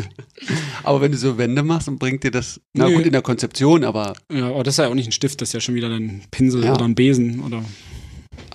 Aber 0.82 1.00
wenn 1.00 1.12
du 1.12 1.18
so 1.18 1.36
Wände 1.38 1.62
machst, 1.62 1.88
dann 1.88 1.98
bringt 1.98 2.24
dir 2.24 2.30
das, 2.30 2.60
na 2.74 2.88
Nö. 2.88 2.96
gut, 2.96 3.06
in 3.06 3.12
der 3.12 3.22
Konzeption, 3.22 3.84
aber, 3.84 4.14
ja, 4.32 4.48
aber 4.48 4.62
das 4.64 4.74
ist 4.74 4.78
ja 4.78 4.88
auch 4.88 4.94
nicht 4.94 5.08
ein 5.08 5.12
Stift, 5.12 5.40
das 5.40 5.50
ist 5.50 5.52
ja 5.52 5.60
schon 5.60 5.74
wieder 5.74 5.88
ein 5.90 6.22
Pinsel 6.30 6.64
Ja. 6.64 6.74
oder 6.74 6.84
ein 6.84 6.94
Besen 6.94 7.40
oder. 7.40 7.62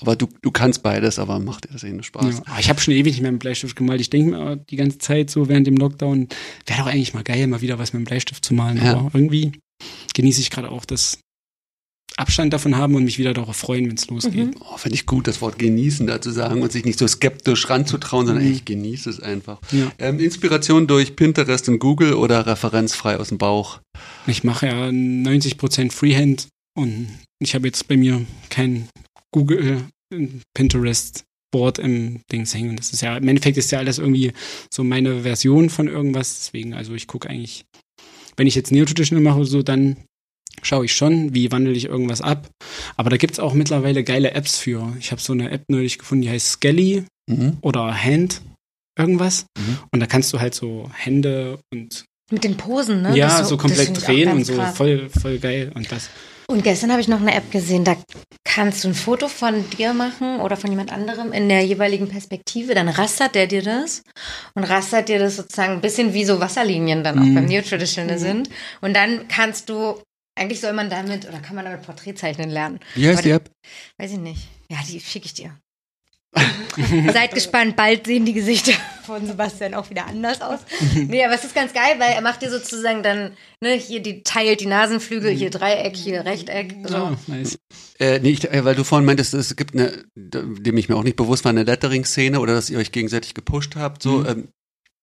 aber 0.02 0.16
du, 0.16 0.28
du 0.42 0.52
kannst 0.52 0.82
beides, 0.84 1.20
aber 1.20 1.40
macht 1.40 1.66
dir 1.66 1.74
das 1.74 1.84
eh 1.84 1.92
nur 1.92 2.04
Spaß. 2.04 2.42
Ja. 2.48 2.60
Ich 2.60 2.70
habe 2.70 2.80
schon 2.82 2.94
ewig 2.94 3.14
nicht 3.14 3.22
mehr 3.22 3.32
mit 3.32 3.42
Bleistift 3.42 3.76
gemalt. 3.76 4.02
Ich 4.02 4.10
denke 4.10 4.32
mir 4.32 4.56
die 4.58 4.76
ganze 4.78 4.98
Zeit 4.98 5.30
so 5.30 5.48
während 5.48 5.68
dem 5.68 5.78
Lockdown, 5.78 6.28
wäre 6.66 6.80
doch 6.80 6.88
eigentlich 6.88 7.14
mal 7.14 7.24
geil, 7.24 7.46
mal 7.48 7.62
wieder 7.62 7.78
was 7.78 7.94
mit 7.94 8.02
dem 8.02 8.06
Bleistift 8.06 8.44
zu 8.44 8.54
malen. 8.54 8.78
Ja. 8.78 8.98
Aber 8.98 9.12
irgendwie 9.14 9.52
genieße 10.16 10.42
ich 10.42 10.50
gerade 10.50 10.72
auch 10.72 10.86
das 10.86 11.20
Abstand 12.18 12.54
davon 12.54 12.78
haben 12.78 12.96
und 12.96 13.04
mich 13.04 13.18
wieder 13.20 13.34
darauf 13.34 13.58
freuen, 13.58 13.88
wenn 13.90 13.96
es 13.98 14.08
losgeht. 14.08 14.56
Mhm. 14.56 14.62
Oh, 14.62 14.78
Finde 14.78 14.96
ich 14.96 15.06
gut, 15.06 15.28
das 15.28 15.42
Wort 15.42 15.60
genießen 15.60 16.08
da 16.08 16.22
zu 16.22 16.32
sagen 16.32 16.62
und 16.62 16.72
sich 16.72 16.86
nicht 16.86 16.98
so 16.98 17.08
skeptisch 17.08 17.70
ranzutrauen, 17.70 18.26
sondern 18.28 18.46
Mhm. 18.46 18.54
ich 18.54 18.64
genieße 18.66 19.10
es 19.10 19.20
einfach. 19.20 19.60
Ja. 19.72 19.92
Ähm, 20.00 20.20
Inspiration 20.20 20.88
durch 20.88 21.16
Pinterest 21.18 21.68
und 21.68 21.80
Google 21.80 22.14
oder 22.14 22.46
referenzfrei 22.48 23.18
aus 23.18 23.30
dem 23.30 23.38
Bauch? 23.38 23.82
Ich 24.28 24.44
mache 24.46 24.68
ja 24.68 24.88
90% 24.92 25.92
Freehand 25.92 26.48
und 26.78 27.08
ich 27.40 27.54
habe 27.54 27.68
jetzt 27.68 27.88
bei 27.90 27.98
mir 27.98 28.26
kein 28.50 28.88
Google, 29.34 29.82
äh, 30.14 30.28
Pinterest 30.54 31.24
Board 31.52 31.80
im 31.80 32.22
Dings 32.32 32.54
hängen. 32.54 32.76
Das 32.78 32.92
ist 32.94 33.02
ja, 33.02 33.18
im 33.18 33.28
Endeffekt 33.28 33.58
ist 33.58 33.72
ja 33.72 33.80
alles 33.80 33.98
irgendwie 33.98 34.32
so 34.74 34.84
meine 34.84 35.22
Version 35.24 35.70
von 35.70 35.88
irgendwas. 35.88 36.36
Deswegen, 36.40 36.74
also 36.74 36.94
ich 36.96 37.08
gucke 37.08 37.30
eigentlich, 37.30 37.66
wenn 38.38 38.48
ich 38.48 38.56
jetzt 38.56 38.72
Neo-Traditional 38.72 39.24
mache 39.24 39.38
oder 39.40 39.46
so, 39.46 39.64
dann 39.64 39.98
schaue 40.66 40.86
ich 40.86 40.96
schon, 40.96 41.34
wie 41.34 41.52
wandle 41.52 41.74
ich 41.74 41.86
irgendwas 41.86 42.22
ab. 42.22 42.48
Aber 42.98 43.10
da 43.10 43.18
gibt's 43.18 43.40
auch 43.40 43.54
mittlerweile 43.54 44.04
geile 44.04 44.32
Apps 44.32 44.58
für. 44.58 44.94
Ich 45.00 45.12
habe 45.12 45.22
so 45.22 45.34
eine 45.34 45.52
App 45.52 45.64
neulich 45.70 45.98
gefunden, 46.00 46.24
die 46.24 46.30
heißt 46.30 46.48
Skelly 46.54 47.06
Mhm. 47.30 47.58
oder 47.62 47.92
Hand 48.04 48.42
irgendwas. 49.00 49.46
Mhm. 49.58 49.78
Und 49.92 50.00
da 50.00 50.06
kannst 50.06 50.32
du 50.34 50.40
halt 50.40 50.54
so 50.54 50.90
Hände 50.94 51.60
und 51.74 52.06
Mit 52.32 52.44
den 52.44 52.56
Posen, 52.58 53.02
ne? 53.02 53.16
ja, 53.18 53.44
so, 53.44 53.56
das 53.56 53.62
komplett 53.62 54.08
drehen 54.08 54.32
und 54.32 54.44
so 54.46 54.54
krass. 54.56 54.76
voll, 54.78 55.10
voll 55.10 55.38
geil. 55.40 55.72
Und 55.76 55.92
das 55.92 56.10
Und 56.48 56.64
gestern 56.64 56.92
habe 56.92 57.02
ich 57.02 57.08
noch 57.08 57.20
eine 57.22 57.34
App 57.34 57.52
gesehen, 57.52 57.84
da 57.84 57.96
kannst 58.44 58.84
du 58.84 58.88
ein 58.90 58.94
Foto 58.94 59.28
von 59.28 59.68
dir 59.72 59.94
machen 59.94 60.40
oder 60.40 60.56
von 60.56 60.70
jemand 60.70 60.94
anderem 60.94 61.34
in 61.34 61.50
der 61.50 61.66
jeweiligen 61.66 62.08
Perspektive, 62.08 62.74
dann 62.76 62.88
rastert 62.90 63.34
der 63.36 63.48
dir 63.48 63.64
das 63.64 64.04
und 64.54 64.64
rastert 64.64 65.10
dir 65.10 65.18
das 65.20 65.36
sozusagen 65.38 65.74
ein 65.74 65.82
bisschen 65.82 66.14
wie 66.14 66.24
so 66.26 66.40
Wasserlinien 66.40 67.04
dann 67.04 67.18
auch 67.20 67.24
Mhm. 67.26 67.36
beim 67.36 67.46
Neo-Traditional 67.46 68.18
sind. 68.20 68.50
Und 68.82 68.96
dann 68.96 69.28
kannst 69.28 69.70
du, 69.70 69.96
eigentlich 70.36 70.60
soll 70.62 70.74
man 70.74 70.90
damit 70.90 71.28
oder 71.28 71.40
kann 71.40 71.56
man 71.56 71.66
damit 71.66 71.82
Porträt 71.84 72.16
zeichnen 72.16 72.50
lernen. 72.50 72.80
Wie 72.96 73.08
heißt 73.08 73.24
die 73.26 73.32
App? 73.32 73.50
Weiß 73.98 74.12
ich 74.12 74.20
nicht. 74.20 74.48
Ja, 74.70 74.78
die 74.88 75.00
schicke 75.00 75.26
ich 75.28 75.34
dir. 75.34 75.58
Seid 77.14 77.34
gespannt, 77.34 77.78
bald 77.78 78.06
sehen 78.08 78.26
die 78.26 78.34
Gesichter 78.34 78.74
von 79.06 79.26
Sebastian 79.26 79.74
auch 79.74 79.90
wieder 79.90 80.06
anders 80.06 80.42
aus. 80.42 80.60
Nee, 80.94 81.24
aber 81.24 81.34
es 81.34 81.46
ist 81.46 81.56
ganz 81.56 81.72
geil, 81.72 81.96
weil 81.98 82.12
er 82.12 82.20
macht 82.22 82.42
dir 82.42 82.50
sozusagen 82.52 83.04
dann, 83.04 83.32
ne, 83.62 83.74
hier 83.76 84.02
die 84.02 84.22
teilt 84.24 84.60
die 84.60 84.66
Nasenflügel, 84.66 85.32
hier 85.32 85.50
Dreieck, 85.50 85.96
hier 85.96 86.26
Rechteck. 86.26 86.76
So. 86.84 86.94
Ja, 86.94 87.18
nice. 87.28 87.58
Äh, 88.00 88.20
nee, 88.20 88.32
ich, 88.32 88.44
äh, 88.52 88.66
weil 88.66 88.76
du 88.76 88.84
vorhin 88.84 89.06
meintest, 89.06 89.34
es 89.34 89.56
gibt 89.56 89.76
eine, 89.76 90.04
dem 90.16 90.76
ich 90.78 90.90
mir 90.90 90.98
auch 90.98 91.04
nicht 91.04 91.16
bewusst 91.16 91.46
war, 91.46 91.52
eine 91.52 91.64
Lettering-Szene 91.64 92.42
oder 92.42 92.54
dass 92.54 92.70
ihr 92.70 92.80
euch 92.80 92.92
gegenseitig 92.92 93.34
gepusht 93.34 93.78
habt. 93.78 94.04
So, 94.04 94.18
Mhm. 94.20 94.28
ähm, 94.28 94.48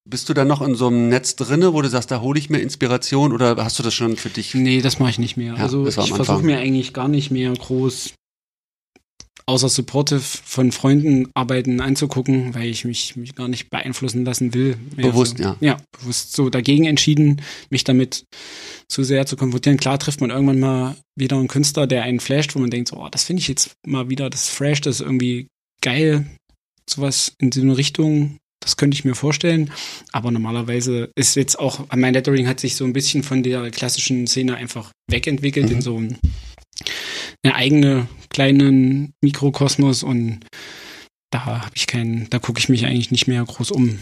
bist 0.05 0.29
du 0.29 0.35
da 0.35 0.45
noch 0.45 0.63
in 0.63 0.75
so 0.75 0.89
einem 0.89 1.09
Netz 1.09 1.37
drinne, 1.37 1.73
wo 1.75 1.83
du 1.83 1.89
sagst, 1.89 2.11
da 2.11 2.21
hole 2.21 2.39
ich 2.39 2.51
mir 2.51 2.59
Inspiration 2.59 3.33
oder 3.33 3.57
hast 3.63 3.79
du 3.79 3.83
das 3.83 3.95
schon 3.95 4.17
für 4.17 4.31
dich? 4.31 4.55
Nee, 4.55 4.81
das 4.81 4.99
mache 4.99 5.11
ich 5.11 5.19
nicht 5.19 5.37
mehr. 5.37 5.55
Ja, 5.55 5.63
also 5.63 5.87
ich 5.87 5.95
versuche 5.95 6.43
mir 6.43 6.59
eigentlich 6.59 6.93
gar 6.93 7.09
nicht 7.09 7.31
mehr 7.31 7.53
groß 7.53 8.15
außer 9.47 9.69
supportive 9.69 10.21
von 10.21 10.73
Freunden 10.73 11.29
arbeiten 11.35 11.81
anzugucken, 11.81 12.55
weil 12.55 12.69
ich 12.69 12.85
mich, 12.85 13.17
mich 13.17 13.35
gar 13.35 13.49
nicht 13.49 13.71
beeinflussen 13.71 14.25
lassen 14.25 14.55
will. 14.55 14.77
Bewusst, 14.97 15.39
so, 15.39 15.43
ja. 15.43 15.57
Ja, 15.61 15.77
bewusst 15.99 16.35
so 16.35 16.49
dagegen 16.49 16.85
entschieden, 16.85 17.43
mich 17.71 17.85
damit 17.85 18.25
zu 18.89 19.03
sehr 19.03 19.27
zu 19.27 19.37
konfrontieren. 19.37 19.79
Klar 19.79 19.99
trifft 19.99 20.21
man 20.21 20.31
irgendwann 20.31 20.61
mal 20.61 20.97
wieder 21.17 21.37
einen 21.37 21.49
Künstler, 21.49 21.87
der 21.87 22.05
einen 22.05 22.21
flasht, 22.21 22.55
wo 22.55 22.61
man 22.61 22.71
denkt, 22.71 22.89
so, 22.89 22.97
oh, 22.97 23.09
das 23.11 23.25
finde 23.25 23.41
ich 23.41 23.49
jetzt 23.49 23.73
mal 23.87 24.09
wieder, 24.09 24.31
das 24.31 24.49
Fresh, 24.49 24.81
das 24.83 24.97
ist 24.97 25.07
irgendwie 25.07 25.49
geil, 25.81 26.27
sowas 26.89 27.33
in 27.39 27.51
so 27.51 27.61
eine 27.61 27.77
Richtung, 27.77 28.39
das 28.63 28.77
könnte 28.77 28.95
ich 28.95 29.05
mir 29.05 29.15
vorstellen. 29.15 29.71
Aber 30.13 30.31
normalerweise 30.31 31.11
ist 31.17 31.37
jetzt 31.37 31.59
auch, 31.59 31.87
mein 31.95 32.15
Lettering 32.15 32.47
hat 32.47 32.61
sich 32.61 32.77
so 32.77 32.85
ein 32.85 32.93
bisschen 32.93 33.23
von 33.23 33.43
der 33.43 33.71
klassischen 33.71 34.27
Szene 34.27 34.57
einfach 34.57 34.91
wegentwickelt 35.11 35.67
Mhm. 35.69 35.73
in 35.77 35.81
so 35.83 35.99
ein, 35.99 36.19
eine 37.45 37.55
eigene 37.55 38.07
kleinen 38.31 39.13
Mikrokosmos 39.23 40.03
und 40.03 40.41
da 41.31 41.45
habe 41.47 41.71
ich 41.75 41.87
keinen, 41.87 42.29
da 42.31 42.39
gucke 42.39 42.59
ich 42.61 42.69
mich 42.69 42.85
eigentlich 42.87 43.11
nicht 43.11 43.27
mehr 43.27 43.45
groß 43.45 43.71
um. 43.71 43.99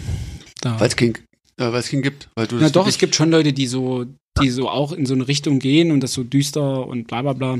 Weil 0.62 0.88
es 0.88 0.96
keinen 0.96 1.14
äh, 1.58 1.82
keinen 1.82 2.02
gibt. 2.02 2.28
Weil 2.34 2.46
du 2.46 2.56
Na 2.56 2.62
das 2.62 2.72
doch, 2.72 2.80
wirklich- 2.82 2.94
es 2.94 2.98
gibt 2.98 3.14
schon 3.14 3.30
Leute, 3.30 3.52
die 3.52 3.66
so, 3.66 4.04
die 4.42 4.50
so 4.50 4.68
auch 4.68 4.92
in 4.92 5.06
so 5.06 5.14
eine 5.14 5.26
Richtung 5.28 5.58
gehen 5.58 5.90
und 5.90 6.00
das 6.00 6.12
so 6.12 6.24
düster 6.24 6.86
und 6.86 7.06
bla 7.06 7.22
bla 7.22 7.32
bla. 7.32 7.58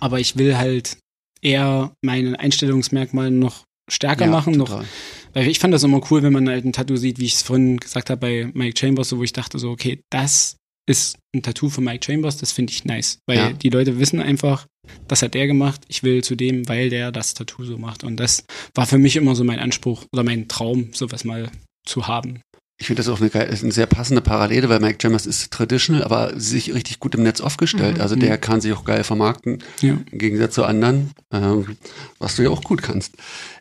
Aber 0.00 0.20
ich 0.20 0.36
will 0.36 0.56
halt 0.56 0.96
eher 1.42 1.92
meine 2.04 2.38
Einstellungsmerkmale 2.38 3.30
noch 3.30 3.64
stärker 3.90 4.26
Ja, 4.26 4.30
machen, 4.30 4.54
noch 4.54 4.68
total. 4.68 4.84
Weil 5.32 5.48
ich 5.48 5.58
fand 5.58 5.72
das 5.74 5.82
immer 5.82 6.00
cool, 6.10 6.22
wenn 6.22 6.32
man 6.32 6.48
halt 6.48 6.64
ein 6.64 6.72
Tattoo 6.72 6.96
sieht, 6.96 7.18
wie 7.18 7.26
ich 7.26 7.34
es 7.34 7.42
vorhin 7.42 7.78
gesagt 7.78 8.10
habe 8.10 8.20
bei 8.20 8.50
Mike 8.54 8.78
Chambers, 8.78 9.08
so 9.08 9.18
wo 9.18 9.22
ich 9.22 9.32
dachte 9.32 9.58
so, 9.58 9.70
okay, 9.70 10.00
das 10.10 10.56
ist 10.88 11.16
ein 11.34 11.42
Tattoo 11.42 11.68
von 11.68 11.84
Mike 11.84 12.04
Chambers, 12.04 12.36
das 12.38 12.52
finde 12.52 12.72
ich 12.72 12.84
nice. 12.84 13.18
Weil 13.26 13.38
Ja. 13.38 13.52
die 13.52 13.68
Leute 13.68 13.98
wissen 13.98 14.20
einfach, 14.20 14.66
das 15.06 15.22
hat 15.22 15.34
der 15.34 15.46
gemacht, 15.46 15.82
ich 15.88 16.02
will 16.02 16.24
zu 16.24 16.34
dem, 16.34 16.68
weil 16.68 16.90
der 16.90 17.12
das 17.12 17.34
Tattoo 17.34 17.64
so 17.64 17.78
macht. 17.78 18.02
Und 18.02 18.16
das 18.16 18.44
war 18.74 18.86
für 18.86 18.98
mich 18.98 19.16
immer 19.16 19.34
so 19.36 19.44
mein 19.44 19.60
Anspruch 19.60 20.04
oder 20.12 20.24
mein 20.24 20.48
Traum, 20.48 20.92
sowas 20.92 21.24
mal 21.24 21.50
zu 21.86 22.08
haben. 22.08 22.40
Ich 22.80 22.86
finde 22.86 23.02
das 23.02 23.08
auch 23.10 23.20
eine, 23.20 23.30
eine 23.32 23.72
sehr 23.72 23.84
passende 23.86 24.22
Parallele, 24.22 24.70
weil 24.70 24.80
Mike 24.80 24.96
Jammers 25.02 25.26
ist 25.26 25.50
traditional, 25.50 26.02
aber 26.02 26.32
sich 26.40 26.72
richtig 26.74 26.98
gut 26.98 27.14
im 27.14 27.22
Netz 27.22 27.42
aufgestellt. 27.42 27.96
Mhm. 27.96 28.00
Also 28.02 28.16
der 28.16 28.38
kann 28.38 28.62
sich 28.62 28.72
auch 28.72 28.84
geil 28.84 29.04
vermarkten, 29.04 29.62
Ja. 29.82 29.98
im 30.10 30.18
Gegensatz 30.18 30.54
zu 30.54 30.64
anderen, 30.64 31.10
ähm, 31.30 31.76
was 32.18 32.36
du 32.36 32.42
ja 32.42 32.48
auch 32.48 32.62
gut 32.64 32.80
kannst. 32.80 33.12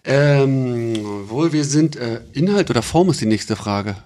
Ähm, 0.06 0.96
wohl, 1.30 1.52
wir 1.54 1.66
sind 1.66 1.96
äh, 1.98 2.22
Inhalt 2.34 2.70
oder 2.70 2.82
Form 2.82 3.10
ist 3.10 3.20
die 3.22 3.26
nächste 3.26 3.56
Frage. 3.56 3.98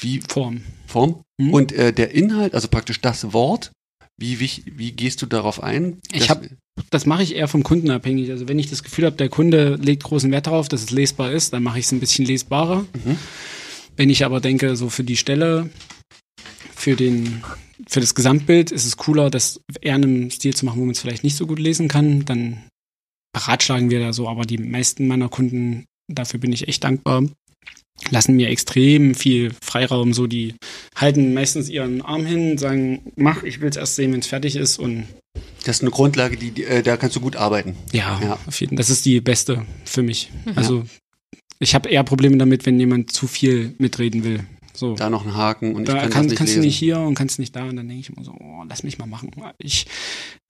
Wie 0.00 0.20
Form. 0.28 0.62
Form? 0.86 1.22
Mhm. 1.38 1.54
Und 1.54 1.72
äh, 1.72 1.92
der 1.92 2.10
Inhalt, 2.12 2.54
also 2.54 2.66
praktisch 2.68 3.00
das 3.00 3.32
Wort, 3.32 3.70
wie, 4.18 4.40
wie, 4.40 4.50
wie 4.66 4.92
gehst 4.92 5.22
du 5.22 5.26
darauf 5.26 5.62
ein? 5.62 5.98
Ich 6.12 6.20
Das- 6.26 6.28
hab- 6.30 6.44
Das 6.90 7.06
mache 7.06 7.22
ich 7.22 7.34
eher 7.36 7.48
vom 7.48 7.62
Kunden 7.62 7.90
abhängig. 7.90 8.30
Also 8.30 8.48
wenn 8.48 8.58
ich 8.58 8.68
das 8.70 8.82
Gefühl 8.82 9.04
habe, 9.06 9.16
der 9.16 9.28
Kunde 9.28 9.76
legt 9.80 10.02
großen 10.02 10.30
Wert 10.32 10.46
darauf, 10.48 10.68
dass 10.68 10.82
es 10.82 10.90
lesbar 10.90 11.30
ist, 11.30 11.52
dann 11.52 11.62
mache 11.62 11.78
ich 11.78 11.84
es 11.86 11.92
ein 11.92 12.00
bisschen 12.00 12.24
lesbarer. 12.24 12.80
Mhm. 13.04 13.18
Wenn 13.96 14.10
ich 14.10 14.24
aber 14.24 14.40
denke, 14.40 14.76
so 14.76 14.88
für 14.88 15.04
die 15.04 15.16
Stelle, 15.16 15.70
für 16.74 16.96
den, 16.96 17.42
für 17.88 18.00
das 18.00 18.14
Gesamtbild 18.14 18.70
ist 18.72 18.86
es 18.86 18.96
cooler, 18.96 19.30
das 19.30 19.60
eher 19.80 19.96
in 19.96 20.04
einem 20.04 20.30
Stil 20.30 20.54
zu 20.54 20.64
machen, 20.64 20.80
wo 20.80 20.84
man 20.84 20.92
es 20.92 21.00
vielleicht 21.00 21.24
nicht 21.24 21.36
so 21.36 21.46
gut 21.46 21.58
lesen 21.58 21.88
kann, 21.88 22.24
dann 22.24 22.62
beratschlagen 23.32 23.90
wir 23.90 24.00
da 24.00 24.12
so. 24.12 24.28
Aber 24.28 24.42
die 24.44 24.58
meisten 24.58 25.06
meiner 25.06 25.28
Kunden, 25.28 25.84
dafür 26.08 26.40
bin 26.40 26.52
ich 26.52 26.68
echt 26.68 26.84
dankbar, 26.84 27.24
lassen 28.10 28.34
mir 28.34 28.48
extrem 28.48 29.14
viel 29.14 29.52
Freiraum. 29.62 30.12
So, 30.14 30.26
die 30.26 30.54
halten 30.96 31.34
meistens 31.34 31.68
ihren 31.68 32.02
Arm 32.02 32.24
hin, 32.26 32.58
sagen, 32.58 33.12
mach, 33.16 33.42
ich 33.42 33.60
will 33.60 33.68
es 33.68 33.76
erst 33.76 33.96
sehen, 33.96 34.12
wenn 34.12 34.20
es 34.20 34.26
fertig 34.26 34.56
ist 34.56 34.78
und 34.78 35.06
Das 35.64 35.76
ist 35.76 35.82
eine 35.82 35.90
Grundlage, 35.90 36.36
die, 36.36 36.50
die, 36.50 36.64
äh, 36.64 36.82
da 36.82 36.96
kannst 36.96 37.14
du 37.14 37.20
gut 37.20 37.36
arbeiten. 37.36 37.76
ja, 37.92 38.20
Ja. 38.22 38.38
auf 38.46 38.60
jeden 38.60 38.76
Das 38.76 38.90
ist 38.90 39.04
die 39.04 39.20
beste 39.20 39.64
für 39.84 40.02
mich. 40.02 40.30
Also 40.56 40.84
ich 41.62 41.74
habe 41.74 41.88
eher 41.88 42.02
Probleme 42.02 42.36
damit, 42.36 42.66
wenn 42.66 42.78
jemand 42.78 43.12
zu 43.12 43.26
viel 43.26 43.74
mitreden 43.78 44.24
will. 44.24 44.44
So. 44.74 44.94
Da 44.94 45.10
noch 45.10 45.24
ein 45.24 45.34
Haken 45.34 45.74
und 45.74 45.82
ich 45.82 45.88
Da 45.88 46.00
kann 46.00 46.10
kann, 46.10 46.22
das 46.22 46.30
nicht 46.30 46.38
kannst 46.38 46.50
lesen. 46.52 46.62
du 46.62 46.66
nicht 46.66 46.78
hier 46.78 46.98
und 46.98 47.14
kannst 47.14 47.38
nicht 47.38 47.54
da. 47.54 47.64
Und 47.68 47.76
dann 47.76 47.88
denke 47.88 48.00
ich 48.00 48.10
immer 48.10 48.24
so, 48.24 48.32
oh, 48.32 48.64
lass 48.68 48.82
mich 48.82 48.98
mal 48.98 49.06
machen. 49.06 49.30
Ich 49.58 49.86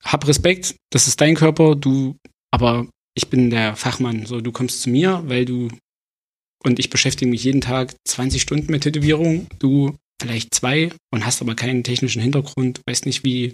habe 0.03 0.27
Respekt, 0.27 0.75
das 0.91 1.07
ist 1.07 1.21
dein 1.21 1.35
Körper, 1.35 1.75
du, 1.75 2.15
aber 2.51 2.87
ich 3.15 3.27
bin 3.29 3.49
der 3.49 3.75
Fachmann. 3.75 4.25
So, 4.25 4.41
du 4.41 4.51
kommst 4.51 4.81
zu 4.81 4.89
mir, 4.89 5.23
weil 5.27 5.45
du 5.45 5.67
und 6.63 6.79
ich 6.79 6.89
beschäftige 6.89 7.29
mich 7.29 7.43
jeden 7.43 7.61
Tag 7.61 7.93
20 8.07 8.41
Stunden 8.41 8.71
mit 8.71 8.83
Tätowierung. 8.83 9.47
Du 9.59 9.95
vielleicht 10.21 10.55
zwei 10.55 10.89
und 11.11 11.25
hast 11.25 11.41
aber 11.41 11.55
keinen 11.55 11.83
technischen 11.83 12.21
Hintergrund, 12.21 12.81
weißt 12.87 13.05
nicht, 13.05 13.25
wie 13.25 13.53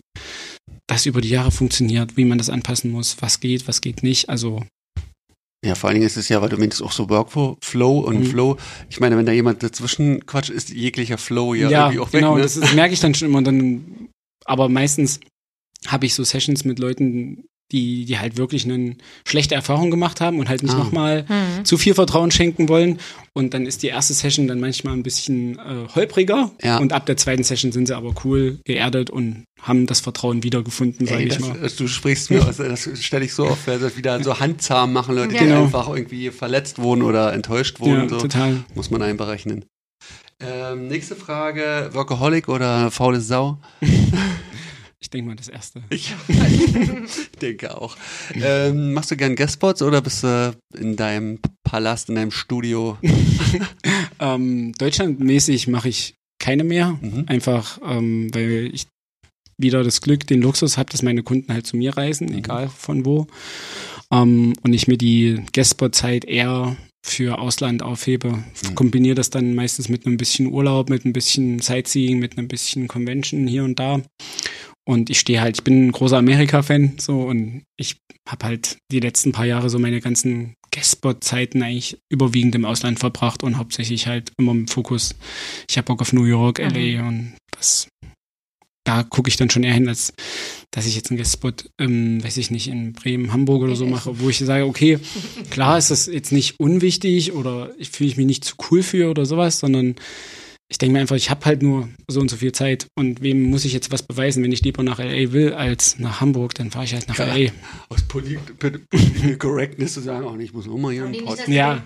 das 0.87 1.07
über 1.07 1.19
die 1.19 1.29
Jahre 1.29 1.51
funktioniert, 1.51 2.15
wie 2.15 2.25
man 2.25 2.37
das 2.37 2.49
anpassen 2.49 2.91
muss, 2.91 3.17
was 3.21 3.39
geht, 3.39 3.67
was 3.67 3.81
geht 3.81 4.03
nicht. 4.03 4.29
Also 4.29 4.63
Ja, 5.65 5.75
vor 5.75 5.89
allen 5.89 5.95
Dingen 5.95 6.07
ist 6.07 6.15
es 6.15 6.29
ja, 6.29 6.41
weil 6.41 6.49
du 6.49 6.57
meinst 6.57 6.81
auch 6.81 6.93
so 6.93 7.09
Workflow, 7.09 7.57
Flow 7.61 7.99
und 7.99 8.19
Mhm. 8.19 8.25
Flow. 8.25 8.57
Ich 8.89 8.99
meine, 9.01 9.17
wenn 9.17 9.25
da 9.25 9.33
jemand 9.33 9.61
dazwischen 9.61 10.25
quatscht, 10.25 10.49
ist 10.49 10.69
jeglicher 10.69 11.17
Flow 11.17 11.53
ja, 11.53 11.69
ja, 11.69 11.81
irgendwie 11.85 11.99
auch 11.99 12.11
genau, 12.11 12.31
weg. 12.31 12.37
Ne? 12.37 12.43
das, 12.43 12.55
ist, 12.57 12.75
merke 12.75 12.93
ich 12.93 13.01
dann 13.01 13.13
schon 13.13 13.27
immer. 13.27 13.41
Dann, 13.41 14.07
aber 14.45 14.69
meistens 14.69 15.19
habe 15.87 16.05
ich 16.05 16.13
so 16.13 16.23
Sessions 16.23 16.63
mit 16.63 16.79
Leuten, 16.79 17.43
die, 17.71 18.05
die 18.05 18.17
halt 18.17 18.37
wirklich 18.37 18.65
eine 18.65 18.95
schlechte 19.27 19.53
Erfahrung 19.55 19.91
gemacht 19.91 20.21
haben 20.21 20.39
und 20.39 20.49
halt 20.49 20.63
nicht 20.63 20.73
Ah. 20.73 20.77
nochmal 20.79 21.25
Mhm. 21.29 21.65
zu 21.65 21.77
viel 21.77 21.93
Vertrauen 21.93 22.31
schenken 22.31 22.67
wollen. 22.67 22.97
Und 23.33 23.53
dann 23.53 23.65
ist 23.67 23.83
die 23.83 23.87
erste 23.87 24.13
Session 24.13 24.47
dann 24.47 24.59
manchmal 24.59 24.93
ein 24.93 25.03
bisschen 25.03 25.59
äh, 25.59 25.87
holpriger. 25.93 26.51
Ja. 26.63 26.77
Und 26.79 26.93
ab 26.93 27.05
der 27.05 27.15
zweiten 27.17 27.43
Session 27.43 27.71
sind 27.71 27.87
sie 27.87 27.95
aber 27.95 28.13
cool, 28.25 28.59
geerdet 28.65 29.09
und 29.11 29.43
haben 29.61 29.85
das 29.85 29.99
Vertrauen 29.99 30.41
wiedergefunden, 30.43 31.05
sage 31.05 31.23
ich 31.23 31.29
das, 31.37 31.39
mal. 31.39 31.57
du 31.77 31.87
sprichst 31.87 32.31
mir 32.31 32.43
aus, 32.47 32.57
das 32.57 32.89
stelle 33.01 33.25
ich 33.25 33.33
so 33.33 33.45
oft, 33.45 33.67
weil 33.67 33.77
das 33.79 33.95
wieder 33.97 34.21
so 34.23 34.39
handzahm 34.39 34.91
machen, 34.91 35.15
Leute, 35.15 35.29
die 35.29 35.35
Ja. 35.35 35.41
Genau. 35.43 35.63
einfach 35.65 35.87
irgendwie 35.89 36.31
verletzt 36.31 36.79
wurden 36.79 37.03
oder 37.03 37.33
enttäuscht 37.33 37.77
Ja, 37.79 37.85
wurden. 37.85 38.09
so. 38.09 38.17
total. 38.17 38.63
Muss 38.73 38.89
man 38.89 39.01
einberechnen. 39.03 39.65
Ähm, 40.41 40.87
nächste 40.87 41.15
Frage, 41.17 41.89
Workaholic 41.93 42.47
oder 42.47 42.89
faule 42.91 43.19
Sau? 43.21 43.57
Ich 45.01 45.09
denke 45.09 45.29
mal 45.29 45.35
das 45.35 45.47
erste. 45.47 45.81
Ich 45.89 46.13
denke 47.41 47.79
auch. 47.79 47.95
Ähm, 48.33 48.93
machst 48.93 49.11
du 49.11 49.15
gern 49.15 49.35
Guestspots 49.35 49.81
oder 49.81 50.01
bist 50.01 50.23
du 50.23 50.55
in 50.77 50.95
deinem 50.97 51.39
Palast, 51.63 52.09
in 52.09 52.15
deinem 52.15 52.31
Studio? 52.31 52.97
Ähm, 54.21 54.73
Deutschlandmäßig 54.73 55.69
mache 55.69 55.87
ich 55.87 56.15
keine 56.39 56.65
mehr. 56.65 56.99
Mhm. 57.01 57.23
Einfach, 57.27 57.79
ähm, 57.85 58.33
weil 58.33 58.69
ich 58.73 58.87
wieder 59.57 59.83
das 59.83 60.01
Glück, 60.01 60.27
den 60.27 60.41
Luxus 60.41 60.77
habe, 60.77 60.91
dass 60.91 61.03
meine 61.03 61.23
Kunden 61.23 61.53
halt 61.53 61.65
zu 61.65 61.77
mir 61.77 61.95
reisen, 61.95 62.33
egal 62.33 62.69
von 62.69 63.05
wo. 63.05 63.27
Ähm, 64.11 64.53
und 64.61 64.73
ich 64.73 64.87
mir 64.87 64.97
die 64.97 65.41
Guestspot-Zeit 65.53 66.25
eher 66.25 66.75
für 67.05 67.39
Ausland 67.39 67.81
aufhebe. 67.81 68.31
Mhm. 68.31 68.75
Kombiniere 68.75 69.15
das 69.15 69.29
dann 69.29 69.55
meistens 69.55 69.89
mit 69.89 70.05
einem 70.05 70.17
bisschen 70.17 70.47
Urlaub, 70.47 70.89
mit 70.89 71.05
ein 71.05 71.13
bisschen 71.13 71.59
Sightseeing, 71.59 72.19
mit 72.19 72.37
einem 72.37 72.47
bisschen 72.47 72.87
Convention 72.87 73.47
hier 73.47 73.63
und 73.63 73.79
da. 73.79 74.01
Und 74.89 75.11
ich 75.11 75.19
stehe 75.19 75.39
halt, 75.39 75.55
ich 75.55 75.63
bin 75.63 75.85
ein 75.85 75.91
großer 75.91 76.17
Amerika-Fan, 76.17 76.93
so, 76.97 77.21
und 77.21 77.61
ich 77.77 77.97
habe 78.27 78.47
halt 78.47 78.77
die 78.91 78.99
letzten 78.99 79.31
paar 79.31 79.45
Jahre 79.45 79.69
so 79.69 79.77
meine 79.77 80.01
ganzen 80.01 80.55
Guestspot-Zeiten 80.73 81.61
eigentlich 81.61 81.99
überwiegend 82.11 82.55
im 82.55 82.65
Ausland 82.65 82.97
verbracht 82.97 83.43
und 83.43 83.59
hauptsächlich 83.59 84.07
halt 84.07 84.31
immer 84.39 84.51
im 84.51 84.67
Fokus. 84.67 85.13
Ich 85.69 85.77
habe 85.77 85.85
Bock 85.85 86.01
auf 86.01 86.11
New 86.11 86.23
York, 86.23 86.57
Mhm. 86.57 86.73
LA 86.73 87.07
und 87.07 87.33
das, 87.51 87.87
da 88.83 89.03
gucke 89.03 89.29
ich 89.29 89.35
dann 89.35 89.51
schon 89.51 89.61
eher 89.61 89.75
hin, 89.75 89.87
als 89.87 90.11
dass 90.71 90.87
ich 90.87 90.95
jetzt 90.95 91.11
einen 91.11 91.19
Guestspot, 91.19 91.69
ähm, 91.79 92.23
weiß 92.23 92.37
ich 92.37 92.49
nicht, 92.49 92.67
in 92.67 92.93
Bremen, 92.93 93.31
Hamburg 93.31 93.61
oder 93.61 93.75
so 93.75 93.85
In 93.85 93.91
mache, 93.91 94.19
wo 94.19 94.31
ich 94.31 94.39
sage, 94.39 94.65
okay, 94.65 94.97
klar 95.51 95.77
ist 95.77 95.91
das 95.91 96.07
jetzt 96.07 96.31
nicht 96.31 96.59
unwichtig 96.59 97.33
oder 97.33 97.69
ich 97.77 97.91
fühle 97.91 98.15
mich 98.15 98.25
nicht 98.25 98.43
zu 98.43 98.55
cool 98.71 98.81
für 98.81 99.11
oder 99.11 99.27
sowas, 99.27 99.59
sondern 99.59 99.97
ich 100.71 100.77
denke 100.77 100.93
mir 100.93 100.99
einfach, 100.99 101.15
ich 101.15 101.29
habe 101.31 101.43
halt 101.45 101.63
nur 101.63 101.89
so 102.07 102.19
und 102.19 102.29
so 102.29 102.37
viel 102.37 102.51
Zeit 102.51 102.87
und 102.95 103.21
wem 103.21 103.43
muss 103.49 103.65
ich 103.65 103.73
jetzt 103.73 103.91
was 103.91 104.03
beweisen, 104.03 104.43
wenn 104.43 104.51
ich 104.51 104.61
lieber 104.61 104.83
nach 104.83 104.99
LA 104.99 105.31
will 105.31 105.53
als 105.53 105.97
nach 105.97 106.21
Hamburg, 106.21 106.53
dann 106.53 106.69
fahre 106.69 106.85
ich 106.85 106.93
halt 106.93 107.07
nach 107.07 107.17
Ja. 107.17 107.25
LA. 107.35 107.51
Aus 107.89 108.03
Polit 108.03 108.39
Political 108.59 109.35
Correctness 109.37 109.93
zu 109.95 110.01
sagen, 110.01 110.25
oh, 110.25 110.35
nee, 110.35 110.43
ich 110.43 110.53
muss 110.53 110.67
auch 110.67 110.77
mal 110.77 110.93
hier 110.93 111.05
einen 111.05 111.25
Pod. 111.25 111.39
Ja. 111.47 111.83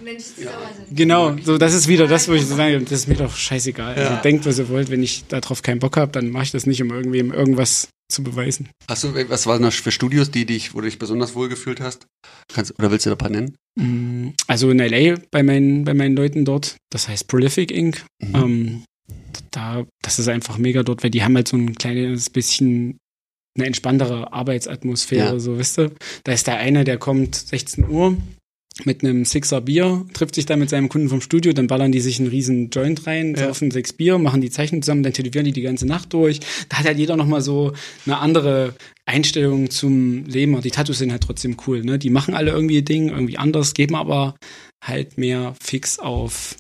Genau, 0.91 1.35
so 1.43 1.57
das 1.57 1.73
ist 1.73 1.87
wieder 1.87 2.07
das, 2.07 2.27
wo 2.27 2.33
ich 2.33 2.45
so 2.45 2.55
sage, 2.55 2.79
das 2.81 2.91
ist 2.91 3.07
mir 3.07 3.15
doch 3.15 3.35
scheißegal. 3.35 3.97
Ja. 3.97 4.07
Also 4.09 4.21
denkt, 4.21 4.45
was 4.45 4.59
ihr 4.59 4.67
wollt, 4.69 4.89
wenn 4.91 5.01
ich 5.01 5.25
darauf 5.27 5.61
keinen 5.61 5.79
Bock 5.79 5.95
habe, 5.97 6.11
dann 6.11 6.29
mache 6.29 6.43
ich 6.43 6.51
das 6.51 6.65
nicht, 6.65 6.81
um 6.81 6.91
irgendwem 6.91 7.31
irgendwas 7.31 7.87
zu 8.13 8.23
beweisen. 8.23 8.69
Achso, 8.87 9.13
was 9.29 9.45
waren 9.47 9.61
das 9.63 9.75
für 9.75 9.91
Studios, 9.91 10.31
die 10.31 10.45
dich, 10.45 10.73
wo 10.73 10.79
du 10.81 10.85
dich 10.85 10.99
besonders 10.99 11.35
wohl 11.35 11.49
gefühlt 11.49 11.81
hast? 11.81 12.07
Kannst, 12.53 12.77
oder 12.79 12.91
willst 12.91 13.05
du 13.05 13.09
da 13.09 13.15
ein 13.15 13.17
paar 13.19 13.29
nennen? 13.29 13.55
Mm, 13.75 14.29
Also 14.47 14.69
in 14.71 14.79
LA 14.79 15.15
bei 15.31 15.43
meinen, 15.43 15.83
bei 15.83 15.93
meinen 15.93 16.15
Leuten 16.15 16.45
dort, 16.45 16.77
das 16.91 17.07
heißt 17.09 17.27
Prolific 17.27 17.71
Inc. 17.71 18.05
Mhm. 18.21 18.35
Ähm, 18.35 18.83
da, 19.51 19.85
das 20.01 20.19
ist 20.19 20.27
einfach 20.29 20.57
mega 20.57 20.83
dort, 20.83 21.03
weil 21.03 21.09
die 21.11 21.23
haben 21.23 21.35
halt 21.35 21.47
so 21.47 21.57
ein 21.57 21.75
kleines 21.75 22.29
bisschen 22.29 22.97
eine 23.57 23.67
entspanntere 23.67 24.33
Arbeitsatmosphäre, 24.33 25.33
Ja. 25.33 25.39
so 25.39 25.57
wisst 25.59 25.77
ihr. 25.79 25.91
Da 26.23 26.31
ist 26.31 26.47
der 26.47 26.57
eine, 26.57 26.83
der 26.83 26.97
kommt 26.97 27.35
16 27.35 27.87
Uhr 27.87 28.17
mit 28.85 29.03
einem 29.03 29.23
Sixer 29.25 29.61
Bier, 29.61 30.05
trifft 30.13 30.35
sich 30.35 30.45
da 30.45 30.55
mit 30.55 30.69
seinem 30.69 30.89
Kunden 30.89 31.09
vom 31.09 31.21
Studio, 31.21 31.53
dann 31.53 31.67
ballern 31.67 31.91
die 31.91 31.99
sich 31.99 32.19
einen 32.19 32.29
riesen 32.29 32.69
Joint 32.71 33.05
rein, 33.05 33.35
Ja. 33.35 33.47
saufen 33.47 33.69
sechs 33.71 33.93
Bier, 33.93 34.17
machen 34.17 34.41
die 34.41 34.49
Zeichen 34.49 34.81
zusammen, 34.81 35.03
dann 35.03 35.13
tätowieren 35.13 35.45
die 35.45 35.51
die 35.51 35.61
ganze 35.61 35.85
Nacht 35.85 36.11
durch. 36.13 36.39
Da 36.69 36.79
hat 36.79 36.85
halt 36.85 36.97
jeder 36.97 37.15
nochmal 37.15 37.41
so 37.41 37.73
eine 38.05 38.17
andere 38.17 38.73
Einstellung 39.05 39.69
zum 39.69 40.25
Leben. 40.25 40.55
Und 40.55 40.65
die 40.65 40.71
Tattoos 40.71 40.97
sind 40.99 41.11
halt 41.11 41.23
trotzdem 41.23 41.57
cool, 41.67 41.83
ne? 41.83 41.99
Die 41.99 42.09
machen 42.09 42.33
alle 42.33 42.51
irgendwie 42.51 42.75
ihr 42.75 42.85
Ding, 42.85 43.09
irgendwie 43.09 43.37
anders, 43.37 43.73
geben 43.73 43.95
aber 43.95 44.35
halt 44.83 45.17
mehr 45.17 45.55
fix 45.61 45.99
auf 45.99 46.55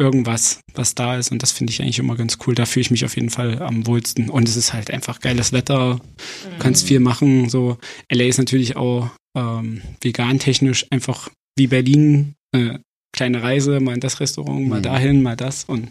irgendwas, 0.00 0.60
was 0.74 0.94
da 0.94 1.16
ist. 1.18 1.32
Und 1.32 1.42
das 1.42 1.52
finde 1.52 1.72
ich 1.72 1.82
eigentlich 1.82 1.98
immer 1.98 2.14
ganz 2.14 2.38
cool. 2.46 2.54
Da 2.54 2.66
fühle 2.66 2.82
ich 2.82 2.90
mich 2.90 3.04
auf 3.04 3.16
jeden 3.16 3.30
Fall 3.30 3.60
am 3.60 3.86
wohlsten. 3.86 4.30
Und 4.30 4.48
es 4.48 4.56
ist 4.56 4.72
halt 4.72 4.90
einfach 4.90 5.20
geiles 5.20 5.52
Wetter. 5.52 6.00
Du 6.44 6.58
kannst 6.58 6.86
viel 6.86 7.00
machen. 7.00 7.48
So, 7.48 7.78
LA 8.12 8.24
ist 8.26 8.38
natürlich 8.38 8.76
auch 8.76 9.10
ähm, 9.36 9.82
vegan-technisch 10.00 10.86
einfach 10.90 11.30
wie 11.58 11.66
Berlin. 11.66 12.34
Äh, 12.52 12.78
kleine 13.12 13.42
Reise, 13.42 13.80
mal 13.80 13.94
in 13.94 14.00
das 14.00 14.20
Restaurant, 14.20 14.68
mal 14.68 14.78
Mhm. 14.78 14.82
dahin, 14.84 15.22
mal 15.22 15.36
das. 15.36 15.64
Und 15.64 15.90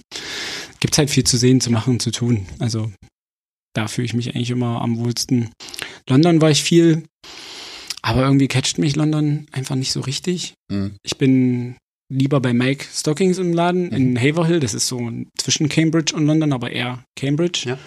gibt's 0.80 0.98
halt 0.98 1.10
viel 1.10 1.24
zu 1.24 1.38
sehen, 1.38 1.62
zu 1.62 1.72
machen, 1.72 2.00
zu 2.00 2.12
tun. 2.12 2.46
Also 2.60 2.92
da 3.76 3.88
fühle 3.88 4.06
ich 4.06 4.14
mich 4.14 4.34
eigentlich 4.36 4.50
immer 4.52 4.82
am 4.82 4.98
wohlsten. 4.98 5.50
London 6.10 6.42
war 6.42 6.50
ich 6.52 6.64
viel, 6.64 7.04
aber 8.02 8.24
irgendwie 8.24 8.48
catcht 8.48 8.78
mich 8.78 8.96
London 8.96 9.48
einfach 9.52 9.76
nicht 9.76 9.92
so 9.92 10.02
richtig. 10.02 10.54
Mhm. 10.72 10.96
Ich 11.04 11.18
bin 11.18 11.76
lieber 12.12 12.40
bei 12.40 12.54
Mike 12.54 12.86
Stockings 12.94 13.38
im 13.38 13.52
Laden 13.54 13.88
Mhm. 13.88 13.94
in 13.96 14.20
Haverhill. 14.22 14.60
Das 14.60 14.74
ist 14.74 14.88
so 14.88 15.12
zwischen 15.38 15.68
Cambridge 15.70 16.16
und 16.16 16.26
London, 16.26 16.54
aber 16.54 16.72
eher 16.72 17.04
Cambridge. 17.20 17.64
Ja. 17.68 17.78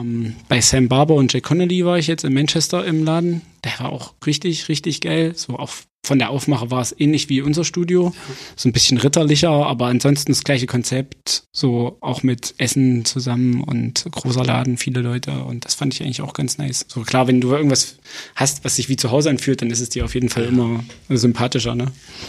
Ähm, 0.00 0.34
bei 0.48 0.60
Sam 0.60 0.88
Barber 0.88 1.14
und 1.14 1.32
Jay 1.32 1.40
Connolly 1.40 1.84
war 1.84 1.98
ich 1.98 2.06
jetzt 2.06 2.24
in 2.24 2.32
Manchester 2.32 2.84
im 2.84 3.04
Laden. 3.04 3.42
Der 3.64 3.78
war 3.78 3.92
auch 3.92 4.14
richtig, 4.26 4.68
richtig 4.68 5.00
geil. 5.00 5.34
So 5.36 5.58
auch 5.58 5.70
von 6.04 6.18
der 6.18 6.30
Aufmache 6.30 6.70
war 6.70 6.80
es 6.80 6.98
ähnlich 6.98 7.28
wie 7.28 7.42
unser 7.42 7.64
Studio. 7.64 8.12
So 8.56 8.68
ein 8.68 8.72
bisschen 8.72 8.98
ritterlicher, 8.98 9.50
aber 9.50 9.86
ansonsten 9.86 10.32
das 10.32 10.42
gleiche 10.42 10.66
Konzept. 10.66 11.44
So 11.52 11.96
auch 12.00 12.24
mit 12.24 12.54
Essen 12.58 13.04
zusammen 13.04 13.62
und 13.62 14.04
großer 14.10 14.44
Laden, 14.44 14.78
viele 14.78 15.00
Leute. 15.00 15.44
Und 15.44 15.64
das 15.64 15.74
fand 15.74 15.94
ich 15.94 16.02
eigentlich 16.02 16.22
auch 16.22 16.34
ganz 16.34 16.58
nice. 16.58 16.84
So 16.88 17.02
klar, 17.02 17.28
wenn 17.28 17.40
du 17.40 17.52
irgendwas 17.52 17.98
hast, 18.34 18.64
was 18.64 18.76
sich 18.76 18.88
wie 18.88 18.96
zu 18.96 19.12
Hause 19.12 19.30
anfühlt, 19.30 19.62
dann 19.62 19.70
ist 19.70 19.80
es 19.80 19.90
dir 19.90 20.04
auf 20.04 20.14
jeden 20.14 20.28
Fall 20.28 20.44
immer 20.44 20.82
sympathischer, 21.08 21.76
ne? 21.76 21.84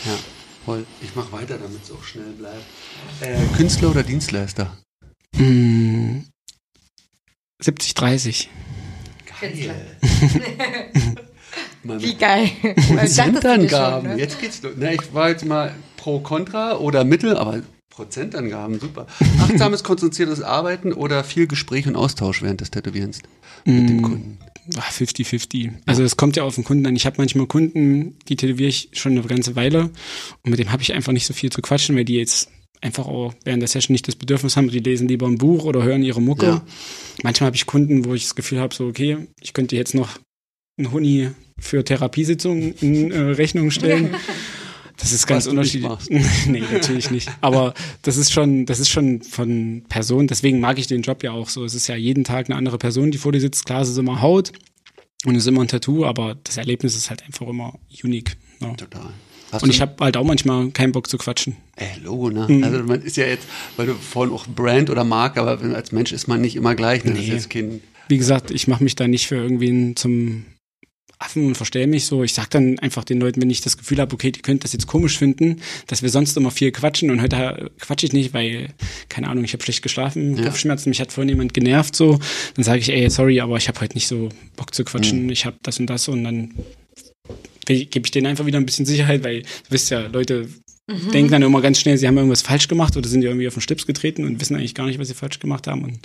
Ja, 0.05 0.19
voll. 0.65 0.85
Ich 1.01 1.15
mache 1.15 1.31
weiter, 1.31 1.57
damit 1.57 1.83
es 1.83 1.91
auch 1.91 2.03
schnell 2.03 2.31
bleibt. 2.37 2.63
Äh, 3.21 3.39
Künstler 3.57 3.89
oder 3.89 4.03
Dienstleister? 4.03 4.77
Mm, 5.35 6.19
70, 7.63 7.93
30. 7.93 8.49
Künstler. 9.39 9.75
Mann. 11.83 12.01
Wie 12.01 12.15
geil. 12.15 12.49
Prozentangaben. 12.87 14.11
ne? 14.11 14.17
Jetzt 14.17 14.39
geht's 14.39 14.61
los. 14.61 14.73
Na, 14.77 14.93
ich 14.93 15.13
war 15.13 15.29
jetzt 15.29 15.45
mal 15.45 15.73
pro, 15.97 16.19
contra 16.19 16.77
oder 16.77 17.03
mittel, 17.03 17.35
aber 17.37 17.61
Prozentangaben, 17.89 18.79
super. 18.79 19.05
Achtsames, 19.39 19.83
konzentriertes 19.83 20.41
Arbeiten 20.41 20.93
oder 20.93 21.23
viel 21.23 21.45
Gespräch 21.45 21.87
und 21.87 21.95
Austausch 21.95 22.41
während 22.41 22.61
des 22.61 22.71
Tätowierens 22.71 23.19
mit 23.65 23.89
dem 23.89 24.01
Kunden. 24.01 24.39
Ah, 24.77 24.81
50-50. 24.89 25.71
Also 25.85 26.03
es 26.03 26.17
kommt 26.17 26.35
ja 26.35 26.43
auf 26.43 26.55
den 26.55 26.63
Kunden 26.63 26.87
an. 26.87 26.95
Ich 26.95 27.05
habe 27.05 27.17
manchmal 27.19 27.45
Kunden, 27.47 28.17
die 28.29 28.35
tätowiere 28.35 28.69
ich 28.69 28.89
schon 28.93 29.11
eine 29.11 29.21
ganze 29.21 29.55
Weile 29.55 29.91
und 30.41 30.49
mit 30.49 30.57
dem 30.57 30.71
habe 30.71 30.81
ich 30.81 30.93
einfach 30.93 31.11
nicht 31.11 31.27
so 31.27 31.33
viel 31.33 31.51
zu 31.51 31.61
quatschen, 31.61 31.95
weil 31.95 32.05
die 32.05 32.15
jetzt 32.15 32.49
einfach 32.83 33.07
auch 33.07 33.33
während 33.43 33.61
der 33.61 33.67
Session 33.67 33.93
nicht 33.93 34.07
das 34.07 34.15
Bedürfnis 34.15 34.57
haben, 34.57 34.69
die 34.69 34.79
lesen 34.79 35.07
lieber 35.07 35.25
ein 35.25 35.37
Buch 35.37 35.65
oder 35.65 35.83
hören 35.83 36.03
ihre 36.03 36.21
Mucke. 36.21 36.45
Ja. 36.45 36.65
Manchmal 37.23 37.47
habe 37.47 37.55
ich 37.55 37.65
Kunden, 37.65 38.05
wo 38.05 38.13
ich 38.13 38.23
das 38.23 38.35
Gefühl 38.35 38.59
habe, 38.59 38.75
so 38.75 38.85
okay, 38.87 39.27
ich 39.41 39.53
könnte 39.53 39.75
jetzt 39.75 39.95
noch 39.95 40.19
einen 40.77 40.91
Huni 40.91 41.29
für 41.59 41.83
Therapiesitzungen 41.83 42.73
in 42.81 43.11
äh, 43.11 43.19
Rechnung 43.19 43.71
stellen. 43.71 44.15
Das 44.95 45.11
ist 45.11 45.25
ganz 45.25 45.47
unterschiedlich. 45.47 45.91
nee, 46.47 46.63
natürlich 46.71 47.09
nicht. 47.09 47.29
Aber 47.41 47.73
das 48.03 48.15
ist 48.15 48.31
schon, 48.31 48.67
das 48.67 48.79
ist 48.79 48.89
schon 48.89 49.23
von 49.23 49.83
Person. 49.89 50.27
Deswegen 50.27 50.59
mag 50.59 50.77
ich 50.77 50.85
den 50.85 51.01
Job 51.01 51.23
ja 51.23 51.31
auch 51.31 51.49
so. 51.49 51.65
Es 51.65 51.73
ist 51.73 51.87
ja 51.87 51.95
jeden 51.95 52.23
Tag 52.23 52.47
eine 52.47 52.55
andere 52.55 52.77
Person, 52.77 53.09
die 53.09 53.17
vor 53.17 53.31
dir 53.31 53.41
sitzt. 53.41 53.65
Klar, 53.65 53.81
es 53.81 53.89
ist 53.89 53.97
immer 53.97 54.21
Haut 54.21 54.51
und 55.25 55.35
es 55.35 55.43
ist 55.43 55.47
immer 55.47 55.61
ein 55.61 55.67
Tattoo, 55.67 56.05
aber 56.05 56.35
das 56.43 56.57
Erlebnis 56.57 56.95
ist 56.95 57.09
halt 57.09 57.23
einfach 57.23 57.47
immer 57.47 57.79
unique. 58.03 58.37
Ja. 58.61 58.73
Total. 58.75 59.09
Hast 59.53 59.63
Und 59.63 59.69
ich 59.69 59.79
habe 59.81 59.93
halt 60.03 60.17
auch 60.17 60.23
manchmal 60.25 60.69
keinen 60.71 60.91
Bock 60.91 61.07
zu 61.09 61.17
quatschen. 61.17 61.55
Ey, 61.75 61.87
Logo, 62.03 62.29
ne? 62.29 62.47
Mhm. 62.49 62.63
Also 62.63 62.83
man 62.83 63.01
ist 63.01 63.15
ja 63.17 63.25
jetzt, 63.25 63.47
weil 63.77 63.87
du 63.87 63.93
vorhin 63.93 64.33
auch 64.33 64.47
Brand 64.47 64.89
oder 64.89 65.03
Marke, 65.03 65.41
aber 65.41 65.59
als 65.75 65.91
Mensch 65.91 66.11
ist 66.11 66.27
man 66.27 66.41
nicht 66.41 66.55
immer 66.55 66.75
gleich. 66.75 67.03
Ne? 67.05 67.11
Das 67.11 67.19
ist 67.21 67.27
Nee. 67.27 67.33
jetzt 67.35 67.49
kein, 67.49 67.81
Wie 68.09 68.17
gesagt, 68.17 68.51
ich 68.51 68.67
mache 68.67 68.83
mich 68.83 68.95
da 68.95 69.07
nicht 69.07 69.27
für 69.27 69.35
irgendwen 69.35 69.95
zum 69.95 70.45
Affen 71.19 71.45
und 71.47 71.55
verstell 71.55 71.87
mich 71.87 72.05
so. 72.05 72.21
Ich 72.23 72.33
sag 72.33 72.49
dann 72.49 72.79
einfach 72.79 73.05
den 73.05 73.19
Leuten, 73.21 73.41
wenn 73.41 73.49
ich 73.49 73.61
das 73.61 73.77
Gefühl 73.77 73.99
habe, 73.99 74.13
okay, 74.13 74.29
die 74.31 74.41
könnten 74.41 74.61
das 74.63 74.73
jetzt 74.73 74.87
komisch 74.87 75.17
finden, 75.17 75.61
dass 75.87 76.01
wir 76.01 76.09
sonst 76.09 76.35
immer 76.35 76.51
viel 76.51 76.71
quatschen 76.73 77.11
und 77.11 77.21
heute 77.21 77.71
quatsche 77.79 78.07
ich 78.07 78.11
nicht, 78.11 78.33
weil, 78.33 78.67
keine 79.07 79.29
Ahnung, 79.29 79.45
ich 79.45 79.53
habe 79.53 79.63
schlecht 79.63 79.83
geschlafen, 79.83 80.35
Ja. 80.35 80.43
Kopfschmerzen, 80.43 80.89
mich 80.89 80.99
hat 80.99 81.13
vorhin 81.13 81.29
jemand 81.29 81.53
genervt 81.53 81.95
so. 81.95 82.19
Dann 82.55 82.63
sage 82.65 82.79
ich, 82.79 82.89
ey, 82.91 83.09
sorry, 83.09 83.39
aber 83.39 83.55
ich 83.55 83.69
habe 83.69 83.79
heute 83.79 83.93
nicht 83.93 84.07
so 84.07 84.29
Bock 84.57 84.73
zu 84.75 84.81
Mhm. 84.81 84.85
quatschen, 84.87 85.29
ich 85.29 85.45
habe 85.45 85.55
das 85.63 85.79
und 85.79 85.87
das 85.87 86.07
und 86.09 86.23
dann 86.25 86.53
gebe 87.65 88.05
ich 88.05 88.11
denen 88.11 88.27
einfach 88.27 88.45
wieder 88.45 88.57
ein 88.59 88.65
bisschen 88.65 88.85
Sicherheit, 88.85 89.23
weil 89.23 89.41
du 89.41 89.47
wisst 89.69 89.89
ja, 89.89 90.07
Leute 90.07 90.47
denken 91.13 91.31
dann 91.31 91.41
immer 91.43 91.61
ganz 91.61 91.79
schnell, 91.79 91.97
sie 91.97 92.07
haben 92.07 92.17
irgendwas 92.17 92.41
falsch 92.41 92.67
gemacht 92.67 92.97
oder 92.97 93.07
sind 93.07 93.23
irgendwie 93.23 93.47
auf 93.47 93.53
den 93.53 93.61
Stips 93.61 93.87
getreten 93.87 94.25
und 94.25 94.41
wissen 94.41 94.55
eigentlich 94.57 94.75
gar 94.75 94.85
nicht, 94.85 94.99
was 94.99 95.07
sie 95.07 95.13
falsch 95.13 95.39
gemacht 95.39 95.65
haben. 95.67 95.83
Und 95.85 95.99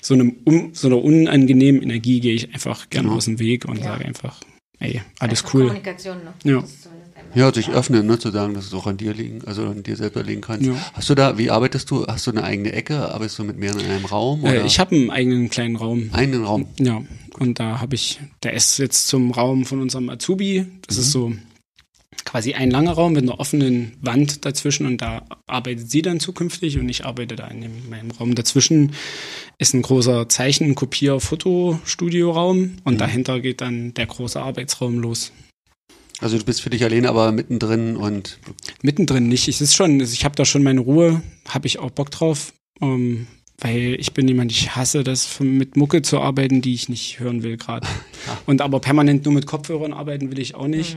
so, 0.00 0.14
einem, 0.14 0.36
um, 0.44 0.70
so 0.72 0.86
einer 0.86 1.02
unangenehmen 1.02 1.82
Energie 1.82 2.20
gehe 2.20 2.34
ich 2.34 2.54
einfach 2.54 2.88
gerne 2.90 3.08
Genau. 3.08 3.16
aus 3.16 3.24
dem 3.24 3.40
Weg 3.40 3.64
und 3.64 3.78
Ja. 3.78 3.84
sage 3.84 4.04
einfach, 4.04 4.40
ey, 4.78 5.02
alles 5.18 5.40
Einfach 5.40 5.54
cool. 5.54 5.62
Kommunikation 5.62 6.18
noch. 6.24 6.34
Ja. 6.44 6.64
Ja, 7.34 7.52
sich 7.52 7.70
öffnen, 7.70 8.06
ne? 8.06 8.18
Zu 8.18 8.30
sagen, 8.30 8.54
dass 8.54 8.66
es 8.66 8.74
auch 8.74 8.86
an 8.86 8.96
dir 8.96 9.14
liegen, 9.14 9.42
also 9.46 9.66
an 9.66 9.82
dir 9.82 9.96
selber 9.96 10.22
liegen 10.22 10.40
kannst. 10.40 10.66
Ja. 10.66 10.74
Hast 10.92 11.08
du 11.08 11.14
da, 11.14 11.38
wie 11.38 11.50
arbeitest 11.50 11.90
du? 11.90 12.06
Hast 12.06 12.26
du 12.26 12.32
eine 12.32 12.44
eigene 12.44 12.72
Ecke? 12.72 13.12
Arbeitest 13.12 13.38
du 13.38 13.44
mit 13.44 13.58
mehreren 13.58 13.80
in 13.80 13.90
einem 13.90 14.04
Raum? 14.04 14.44
Äh, 14.44 14.66
ich 14.66 14.78
habe 14.78 14.94
einen 14.94 15.10
eigenen 15.10 15.50
kleinen 15.50 15.76
Raum. 15.76 16.10
einen 16.12 16.44
Raum. 16.44 16.66
Ja, 16.78 17.02
und 17.38 17.58
da 17.60 17.80
habe 17.80 17.94
ich, 17.94 18.20
der 18.42 18.54
ist 18.54 18.78
jetzt 18.78 19.08
zum 19.08 19.30
Raum 19.30 19.64
von 19.64 19.80
unserem 19.80 20.08
Azubi. 20.10 20.66
Das 20.86 20.98
ist 20.98 21.12
so 21.12 21.32
quasi 22.24 22.54
ein 22.54 22.70
langer 22.70 22.92
Raum 22.92 23.14
mit 23.14 23.22
einer 23.22 23.40
offenen 23.40 23.96
Wand 24.00 24.44
dazwischen 24.44 24.86
und 24.86 25.00
da 25.00 25.22
arbeitet 25.46 25.90
sie 25.90 26.02
dann 26.02 26.20
zukünftig 26.20 26.78
und 26.78 26.88
ich 26.88 27.04
arbeite 27.04 27.36
da 27.36 27.46
in 27.48 27.62
dem, 27.62 27.88
meinem 27.88 28.10
Raum. 28.10 28.34
Dazwischen 28.34 28.92
ist 29.58 29.74
ein 29.74 29.82
großer 29.82 30.28
Zeichen-, 30.28 30.74
Kopier-, 30.74 31.20
Fotostudioraum 31.20 32.76
und 32.84 33.00
dahinter 33.00 33.40
geht 33.40 33.60
dann 33.60 33.94
der 33.94 34.06
große 34.06 34.40
Arbeitsraum 34.40 34.98
los. 34.98 35.32
Also 36.20 36.38
du 36.38 36.44
bist 36.44 36.60
für 36.60 36.70
dich 36.70 36.84
alleine, 36.84 37.08
aber 37.08 37.32
mittendrin 37.32 37.96
und 37.96 38.38
Mittendrin 38.82 39.28
nicht. 39.28 39.48
Es 39.48 39.60
ist 39.60 39.74
schon, 39.74 40.00
ich 40.00 40.24
habe 40.24 40.36
da 40.36 40.44
schon 40.44 40.62
meine 40.62 40.80
Ruhe, 40.80 41.22
habe 41.48 41.66
ich 41.66 41.78
auch 41.78 41.90
Bock 41.90 42.10
drauf. 42.10 42.52
Ähm, 42.80 43.26
weil 43.60 43.96
ich 43.98 44.14
bin 44.14 44.26
jemand, 44.26 44.50
ich 44.52 44.74
hasse 44.74 45.04
das, 45.04 45.38
mit 45.40 45.76
Mucke 45.76 46.02
zu 46.02 46.18
arbeiten, 46.20 46.62
die 46.62 46.74
ich 46.74 46.88
nicht 46.88 47.20
hören 47.20 47.42
will 47.42 47.56
gerade. 47.56 47.86
Und 48.46 48.62
aber 48.62 48.80
permanent 48.80 49.24
nur 49.24 49.34
mit 49.34 49.46
Kopfhörern 49.46 49.92
arbeiten 49.92 50.30
will 50.30 50.38
ich 50.38 50.54
auch 50.54 50.66
nicht. 50.66 50.96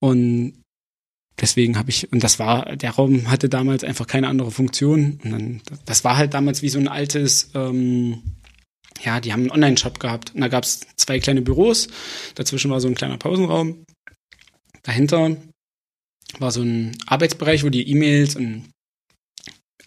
Und 0.00 0.54
deswegen 1.40 1.78
habe 1.78 1.90
ich, 1.90 2.12
und 2.12 2.24
das 2.24 2.38
war, 2.38 2.76
der 2.76 2.90
Raum 2.90 3.30
hatte 3.30 3.48
damals 3.48 3.84
einfach 3.84 4.06
keine 4.06 4.28
andere 4.28 4.50
Funktion. 4.50 5.20
Und 5.22 5.30
dann, 5.30 5.60
das 5.86 6.02
war 6.02 6.16
halt 6.16 6.34
damals 6.34 6.62
wie 6.62 6.68
so 6.68 6.80
ein 6.80 6.88
altes, 6.88 7.50
ähm, 7.54 8.22
ja, 9.04 9.20
die 9.20 9.32
haben 9.32 9.42
einen 9.42 9.52
Online-Shop 9.52 10.00
gehabt. 10.00 10.34
Und 10.34 10.40
da 10.40 10.48
gab 10.48 10.64
es 10.64 10.80
zwei 10.96 11.20
kleine 11.20 11.42
Büros, 11.42 11.86
dazwischen 12.34 12.70
war 12.70 12.80
so 12.80 12.88
ein 12.88 12.96
kleiner 12.96 13.16
Pausenraum. 13.16 13.84
Dahinter 14.82 15.36
war 16.38 16.50
so 16.50 16.62
ein 16.62 16.96
Arbeitsbereich, 17.06 17.64
wo 17.64 17.68
die 17.68 17.88
E-Mails 17.90 18.36
und 18.36 18.64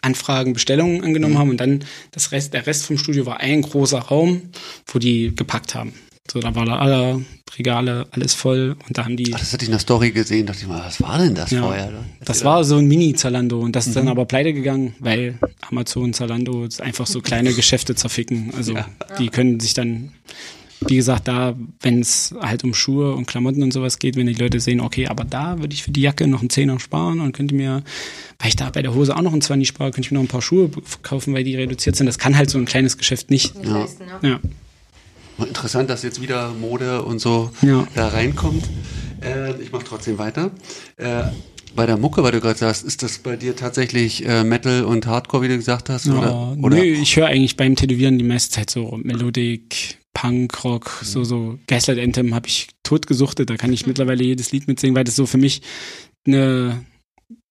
Anfragen, 0.02 0.54
Bestellungen 0.54 1.04
angenommen 1.04 1.34
Mhm. 1.34 1.38
haben 1.40 1.50
und 1.50 1.58
dann 1.58 1.84
das 2.12 2.32
Rest, 2.32 2.54
der 2.54 2.68
Rest 2.68 2.86
vom 2.86 2.98
Studio 2.98 3.26
war 3.26 3.40
ein 3.40 3.64
großer 3.64 3.98
Raum, 4.00 4.42
wo 4.88 5.00
die 5.00 5.36
gepackt 5.36 5.74
haben. 5.74 5.94
So, 6.32 6.40
da 6.40 6.54
war 6.56 6.66
da 6.66 6.78
alle 6.78 7.24
Regale, 7.58 8.08
alles 8.12 8.34
voll 8.34 8.76
und 8.88 8.98
da 8.98 9.06
haben 9.06 9.16
die, 9.18 9.34
Ach, 9.34 9.40
das 9.40 9.54
hatte 9.54 9.64
ich 9.64 9.70
in 9.70 9.74
der 9.74 9.80
Story 9.80 10.12
gesehen, 10.12 10.46
dachte 10.46 10.62
ich 10.62 10.68
mal, 10.68 10.84
was 10.84 11.02
war 11.02 11.18
denn 11.18 11.34
das 11.36 11.52
Ja. 11.52 11.62
vorher? 11.62 12.04
das 12.24 12.44
war 12.44 12.64
so 12.64 12.78
ein 12.78 12.88
Mini-Zalando 12.88 13.60
und 13.60 13.76
das 13.76 13.86
ist 13.88 13.92
Mhm. 13.92 14.00
dann 14.00 14.08
aber 14.10 14.26
pleite 14.26 14.54
gegangen, 14.54 14.96
weil 15.00 15.40
Amazon, 15.62 16.14
Zalando 16.14 16.68
einfach 16.80 17.08
so 17.08 17.22
kleine 17.22 17.54
Geschäfte 17.56 17.96
zerficken. 17.96 18.54
Also 18.56 18.74
Ja. 18.76 18.88
die 19.20 19.30
können 19.30 19.60
sich 19.60 19.74
dann, 19.74 20.14
wie 20.88 20.96
gesagt, 20.96 21.28
da, 21.28 21.56
wenn 21.82 22.00
es 22.00 22.34
halt 22.40 22.64
um 22.64 22.74
Schuhe 22.74 23.14
und 23.16 23.26
Klamotten 23.28 23.64
und 23.64 23.72
sowas 23.72 24.00
geht, 24.00 24.16
wenn 24.16 24.28
die 24.28 24.34
Leute 24.34 24.60
sehen, 24.60 24.80
okay, 24.82 25.08
aber 25.08 25.24
da 25.24 25.60
würde 25.60 25.74
ich 25.74 25.84
für 25.84 25.92
die 25.92 26.02
Jacke 26.02 26.28
noch 26.28 26.42
einen 26.42 26.50
Zehner 26.50 26.80
sparen 26.80 27.20
und 27.20 27.32
könnte 27.34 27.56
mir, 27.56 27.84
weil 28.40 28.48
ich 28.50 28.56
da 28.56 28.70
bei 28.70 28.82
der 28.82 28.94
Hose 28.94 29.16
auch 29.16 29.22
noch 29.22 29.32
einen 29.34 29.42
Zwanni 29.42 29.66
spare, 29.66 29.92
könnte 29.92 30.08
ich 30.08 30.12
mir 30.12 30.18
noch 30.18 30.24
ein 30.26 30.30
paar 30.30 30.42
Schuhe 30.42 30.70
kaufen, 31.02 31.34
weil 31.34 31.44
die 31.44 31.56
reduziert 31.56 31.96
sind. 31.96 32.06
Das 32.08 32.18
kann 32.20 32.38
halt 32.38 32.50
so 32.50 32.58
ein 32.58 32.66
kleines 32.66 32.98
Geschäft 32.98 33.30
nicht. 33.32 33.56
Nicht 33.56 33.68
Ja. 33.70 33.80
leisten, 33.80 34.06
ne? 34.06 34.20
Ja. 34.30 35.46
Interessant, 35.46 35.90
dass 35.90 36.04
jetzt 36.04 36.22
wieder 36.22 36.54
Mode 36.54 37.04
und 37.04 37.20
so 37.20 37.50
Ja. 37.62 37.86
da 37.96 38.08
reinkommt. 38.10 38.64
Äh, 39.22 39.62
ich 39.62 39.72
mache 39.72 39.84
trotzdem 39.84 40.18
weiter. 40.18 40.52
Äh, 40.98 41.24
bei 41.76 41.86
der 41.86 41.98
Mucke, 41.98 42.24
weil 42.24 42.32
du 42.32 42.40
gerade 42.40 42.58
sagst, 42.58 42.86
ist 42.86 43.04
das 43.04 43.18
bei 43.18 43.36
dir 43.36 43.54
tatsächlich 43.54 44.26
äh, 44.26 44.46
Metal 44.46 44.86
und 44.86 45.08
Hardcore, 45.08 45.44
wie 45.44 45.48
du 45.50 45.58
gesagt 45.58 45.90
hast? 45.90 46.06
Ja, 46.06 46.54
Oder, 46.62 46.78
nö, 46.78 46.82
ich 46.84 47.18
höre 47.18 47.28
eigentlich 47.28 47.58
beim 47.58 47.76
Tätowieren 47.76 48.18
die 48.18 48.24
meiste 48.24 48.52
Zeit 48.56 48.70
so 48.70 48.98
Melodic, 49.04 49.98
Punk, 50.26 50.64
Rock, 50.64 51.00
Mhm. 51.02 51.06
so, 51.06 51.24
so 51.24 51.60
Gaslight 51.68 52.00
Anthem 52.00 52.34
habe 52.34 52.48
ich 52.48 52.68
totgesuchtet. 52.84 53.50
Da 53.50 53.58
kann 53.58 53.72
ich 53.74 53.86
mittlerweile 53.86 54.24
jedes 54.24 54.52
Lied 54.52 54.68
mitsingen, 54.68 54.96
weil 54.96 55.04
das 55.04 55.16
so 55.16 55.26
für 55.26 55.38
mich 55.38 55.62
eine 56.26 56.84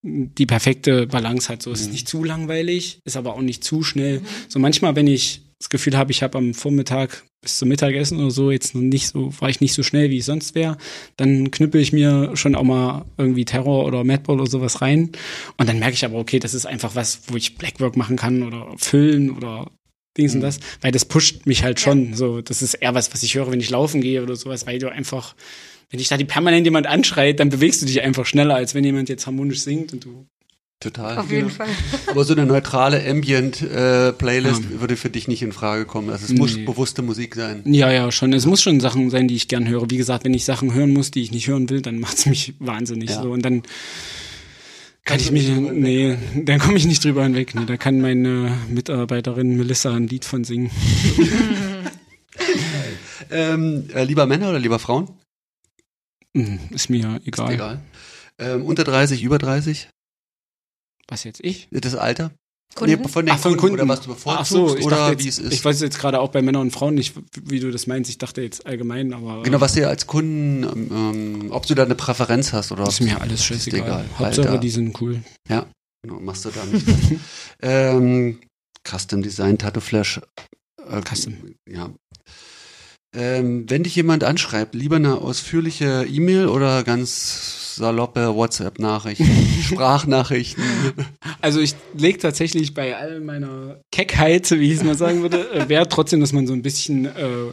die 0.06 0.44
perfekte 0.46 1.06
Balance 1.06 1.48
hat. 1.48 1.62
So 1.62 1.72
es 1.72 1.80
ist 1.80 1.86
Mhm. 1.86 1.92
nicht 1.92 2.08
zu 2.08 2.24
langweilig, 2.24 2.98
ist 3.04 3.16
aber 3.16 3.34
auch 3.34 3.40
nicht 3.40 3.64
zu 3.64 3.82
schnell. 3.82 4.20
So 4.48 4.58
manchmal, 4.58 4.96
wenn 4.96 5.06
ich 5.06 5.40
das 5.58 5.70
Gefühl 5.70 5.96
habe, 5.96 6.10
ich 6.10 6.22
habe 6.22 6.36
am 6.36 6.52
Vormittag 6.52 7.24
bis 7.40 7.58
zum 7.58 7.68
Mittagessen 7.68 8.18
oder 8.18 8.30
so 8.30 8.50
jetzt 8.50 8.74
noch 8.74 8.82
nicht 8.82 9.06
so, 9.08 9.32
war 9.40 9.48
ich 9.48 9.60
nicht 9.62 9.72
so 9.72 9.82
schnell, 9.82 10.10
wie 10.10 10.18
ich 10.18 10.24
sonst 10.26 10.54
wäre, 10.54 10.76
dann 11.16 11.50
knüppel 11.50 11.80
ich 11.80 11.92
mir 11.94 12.32
schon 12.36 12.54
auch 12.54 12.64
mal 12.64 13.06
irgendwie 13.16 13.44
Terror 13.46 13.86
oder 13.86 14.04
Madball 14.04 14.40
oder 14.40 14.50
sowas 14.50 14.82
rein. 14.82 15.10
Und 15.56 15.68
dann 15.68 15.78
merke 15.78 15.94
ich 15.94 16.04
aber, 16.04 16.18
okay, 16.18 16.38
das 16.38 16.52
ist 16.54 16.66
einfach 16.66 16.94
was, 16.96 17.22
wo 17.28 17.36
ich 17.36 17.56
Blackwork 17.56 17.96
machen 17.96 18.16
kann 18.16 18.42
oder 18.42 18.74
füllen 18.76 19.30
oder 19.30 19.70
Dings 20.16 20.34
und 20.34 20.40
das, 20.40 20.60
weil 20.80 20.92
das 20.92 21.04
pusht 21.04 21.46
mich 21.46 21.64
halt 21.64 21.80
schon. 21.80 22.14
So, 22.14 22.40
das 22.40 22.62
ist 22.62 22.74
eher 22.74 22.94
was, 22.94 23.12
was 23.12 23.22
ich 23.22 23.34
höre, 23.34 23.50
wenn 23.50 23.60
ich 23.60 23.70
laufen 23.70 24.00
gehe 24.00 24.22
oder 24.22 24.36
sowas, 24.36 24.66
weil 24.66 24.78
du 24.78 24.88
einfach, 24.90 25.34
wenn 25.90 25.98
dich 25.98 26.08
da 26.08 26.16
die 26.16 26.24
permanent 26.24 26.64
jemand 26.66 26.86
anschreit, 26.86 27.40
dann 27.40 27.48
bewegst 27.50 27.82
du 27.82 27.86
dich 27.86 28.00
einfach 28.02 28.24
schneller, 28.26 28.54
als 28.54 28.74
wenn 28.74 28.84
jemand 28.84 29.08
jetzt 29.08 29.26
harmonisch 29.26 29.60
singt 29.60 29.92
und 29.92 30.04
du. 30.04 30.26
total. 30.80 31.18
Auf 31.18 31.30
jeden 31.30 31.50
Fall. 31.50 31.68
Aber 32.06 32.24
so 32.24 32.34
eine 32.34 32.44
neutrale 32.46 33.02
Ambient-Playlist 33.08 34.80
würde 34.80 34.96
für 34.96 35.10
dich 35.10 35.28
nicht 35.28 35.42
in 35.42 35.52
Frage 35.52 35.84
kommen. 35.86 36.10
Also 36.10 36.26
es 36.26 36.32
muss 36.38 36.56
Nee. 36.56 36.64
bewusste 36.64 37.02
Musik 37.02 37.34
sein. 37.34 37.62
Ja, 37.64 37.90
ja, 37.90 38.12
schon. 38.12 38.32
Es 38.32 38.46
muss 38.46 38.62
schon 38.62 38.80
Sachen 38.80 39.10
sein, 39.10 39.26
die 39.28 39.34
ich 39.36 39.48
gern 39.48 39.66
höre. 39.68 39.90
Wie 39.90 39.96
gesagt, 39.96 40.24
wenn 40.24 40.34
ich 40.34 40.44
Sachen 40.44 40.74
hören 40.74 40.92
muss, 40.92 41.10
die 41.10 41.22
ich 41.22 41.32
nicht 41.32 41.48
hören 41.48 41.70
will, 41.70 41.80
dann 41.82 41.98
macht's 42.00 42.26
mich 42.26 42.54
wahnsinnig. 42.58 43.10
Ja. 43.10 43.22
So. 43.22 43.30
Und 43.30 43.42
dann 43.44 43.62
kann 45.04 45.20
ich 45.20 45.30
mich, 45.30 45.48
nee, 45.48 46.16
dann 46.44 46.58
komme 46.58 46.76
ich 46.76 46.86
nicht 46.86 47.04
drüber 47.04 47.22
hinweg. 47.24 47.54
Nee, 47.54 47.66
da 47.66 47.76
kann 47.76 48.00
meine 48.00 48.56
Mitarbeiterin 48.68 49.56
Melissa 49.56 49.94
ein 49.94 50.08
Lied 50.08 50.24
von 50.24 50.44
singen. 50.44 50.70
Ähm, 53.30 53.88
äh, 53.94 54.04
lieber 54.04 54.26
Männer 54.26 54.50
oder 54.50 54.58
lieber 54.58 54.78
Frauen? 54.78 55.08
Hm, 56.36 56.58
Ist 56.70 56.90
mir 56.90 57.20
egal. 57.24 57.48
Ist 57.48 57.54
egal. 57.54 57.80
Ähm, 58.38 58.64
unter 58.64 58.84
30, 58.84 59.22
über 59.22 59.38
30? 59.38 59.88
Was 61.08 61.24
jetzt 61.24 61.40
ich? 61.42 61.68
Das 61.70 61.94
Alter? 61.94 62.32
Kunden? 62.74 63.02
Nee, 63.02 63.08
von 63.08 63.26
den 63.26 63.34
Ach, 63.34 63.38
von 63.38 63.52
Kunden, 63.52 63.60
Kunden. 63.60 63.74
oder 63.82 63.88
was 63.88 64.00
du 64.00 64.08
bevorzugst 64.08 64.50
so, 64.50 64.76
ich 64.76 64.84
oder 64.84 64.96
dachte 64.96 65.20
wie 65.20 65.24
jetzt, 65.24 65.38
es 65.38 65.44
ist. 65.44 65.52
Ich 65.52 65.64
weiß 65.64 65.80
jetzt 65.80 65.98
gerade 65.98 66.20
auch 66.20 66.30
bei 66.30 66.42
Männern 66.42 66.62
und 66.62 66.70
Frauen 66.72 66.94
nicht, 66.94 67.14
wie 67.42 67.60
du 67.60 67.70
das 67.70 67.86
meinst. 67.86 68.10
Ich 68.10 68.18
dachte 68.18 68.42
jetzt 68.42 68.66
allgemein, 68.66 69.12
aber 69.12 69.42
genau, 69.44 69.60
was 69.60 69.74
dir 69.74 69.88
als 69.88 70.06
Kunden, 70.06 70.64
ähm, 70.64 70.88
ähm, 70.90 71.52
ob 71.52 71.66
du 71.66 71.74
da 71.74 71.84
eine 71.84 71.94
Präferenz 71.94 72.52
hast 72.52 72.72
oder 72.72 72.88
ist 72.88 73.00
mir 73.00 73.20
alles 73.20 73.44
scheißegal. 73.44 73.80
egal. 73.80 74.04
Hauptsache, 74.18 74.48
Alter. 74.48 74.58
die 74.58 74.70
sind 74.70 75.00
cool. 75.00 75.22
Ja, 75.48 75.66
genau, 76.02 76.20
machst 76.20 76.44
du 76.44 76.50
da 76.50 76.64
nicht. 76.64 76.86
ähm, 77.62 78.40
Custom 78.88 79.22
Design 79.22 79.56
Tattoo 79.56 79.80
Flash. 79.80 80.20
Äh, 80.88 81.00
Custom. 81.08 81.54
Ja. 81.70 81.90
Ähm, 83.16 83.70
wenn 83.70 83.84
dich 83.84 83.94
jemand 83.94 84.24
anschreibt, 84.24 84.74
lieber 84.74 84.96
eine 84.96 85.18
ausführliche 85.18 86.04
E-Mail 86.10 86.48
oder 86.48 86.82
ganz 86.82 87.63
saloppe 87.76 88.34
WhatsApp-Nachrichten, 88.34 89.26
Sprachnachrichten. 89.62 90.62
Also 91.40 91.60
ich 91.60 91.74
lege 91.96 92.18
tatsächlich 92.18 92.74
bei 92.74 92.96
all 92.96 93.20
meiner 93.20 93.80
Keckheit, 93.92 94.50
wie 94.52 94.70
ich 94.72 94.78
es 94.78 94.84
mal 94.84 94.96
sagen 94.96 95.22
würde, 95.22 95.50
äh, 95.52 95.68
Wert 95.68 95.92
trotzdem, 95.92 96.20
dass 96.20 96.32
man 96.32 96.46
so 96.46 96.52
ein 96.52 96.62
bisschen 96.62 97.06
äh, 97.06 97.52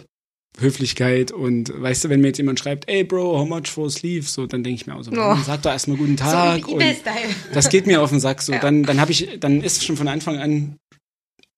Höflichkeit 0.59 1.31
und 1.31 1.71
weißt 1.81 2.03
du, 2.03 2.09
wenn 2.09 2.19
mir 2.21 2.27
jetzt 2.27 2.37
jemand 2.37 2.59
schreibt, 2.59 2.89
ey 2.89 3.03
Bro, 3.03 3.39
how 3.39 3.47
much 3.47 3.67
for 3.67 3.87
a 3.87 3.89
sleeve? 3.89 4.27
So, 4.27 4.45
dann 4.47 4.63
denke 4.63 4.81
ich 4.81 4.87
mir 4.87 4.95
auch 4.95 5.03
so, 5.03 5.11
Oh. 5.11 5.37
Sag 5.45 5.61
doch 5.61 5.71
erstmal 5.71 5.97
guten 5.97 6.17
So 6.17 6.23
Tag. 6.25 6.67
wie 6.67 6.73
und 6.73 6.83
das 7.53 7.69
geht 7.69 7.87
mir 7.87 8.01
auf 8.01 8.09
den 8.09 8.19
Sack 8.19 8.41
so. 8.41 8.51
Ja. 8.51 8.59
Dann, 8.59 8.83
dann 8.83 8.99
habe 8.99 9.11
ich, 9.11 9.37
dann 9.39 9.61
ist 9.61 9.83
schon 9.85 9.95
von 9.97 10.07
Anfang 10.09 10.37
an 10.39 10.75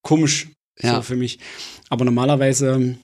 komisch 0.04 0.48
Ja. 0.82 0.96
so 0.98 1.02
für 1.02 1.16
mich. 1.16 1.40
Aber 1.90 2.06
normalerweise, 2.06 2.96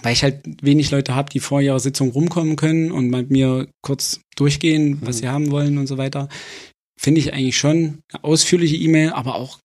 weil 0.00 0.14
ich 0.14 0.22
halt 0.22 0.40
wenig 0.62 0.90
Leute 0.90 1.14
habe, 1.14 1.30
die 1.30 1.40
vor 1.40 1.60
ihrer 1.60 1.80
Sitzung 1.80 2.10
rumkommen 2.10 2.56
können 2.56 2.90
und 2.92 3.10
mit 3.10 3.30
mir 3.30 3.68
kurz 3.82 4.20
durchgehen, 4.36 4.98
was 5.02 5.16
Mhm. 5.16 5.20
sie 5.20 5.28
haben 5.28 5.50
wollen 5.50 5.78
und 5.78 5.86
so 5.86 5.98
weiter, 5.98 6.28
finde 6.98 7.20
ich 7.20 7.34
eigentlich 7.34 7.58
schon 7.58 7.98
eine 8.12 8.24
ausführliche 8.24 8.76
E-Mail, 8.76 9.10
aber 9.10 9.34
auch 9.34 9.58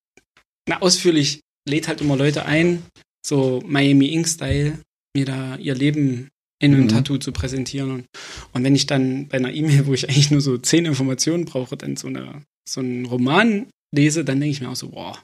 eine 0.68 0.82
ausführlich 0.82 1.40
lädt 1.68 1.88
halt 1.88 2.02
immer 2.02 2.18
Leute 2.18 2.46
ein, 2.46 2.84
so 3.26 3.62
Miami 3.66 4.08
Ink 4.08 4.28
Style, 4.28 4.80
mir 5.16 5.26
da 5.26 5.56
ihr 5.58 5.76
Leben 5.76 6.30
in 6.62 6.74
einem 6.74 6.86
Mhm. 6.86 6.90
Tattoo 6.90 7.18
zu 7.20 7.32
präsentieren. 7.32 7.92
Und, 7.92 8.06
und 8.54 8.64
wenn 8.64 8.76
ich 8.76 8.86
dann 8.88 9.28
bei 9.28 9.38
einer 9.38 9.54
E-Mail, 9.54 9.86
wo 9.86 9.94
ich 9.94 10.10
eigentlich 10.10 10.32
nur 10.32 10.42
so 10.42 10.58
zehn 10.58 10.86
Informationen 10.86 11.46
brauche, 11.46 11.78
dann 11.78 11.96
so, 11.96 12.08
eine, 12.08 12.42
so 12.68 12.82
einen 12.82 13.06
Roman 13.06 13.68
lese, 13.96 14.26
dann 14.26 14.40
denke 14.40 14.52
ich 14.54 14.62
mir 14.62 14.70
auch 14.70 14.76
so, 14.76 14.90
boah, 14.90 15.18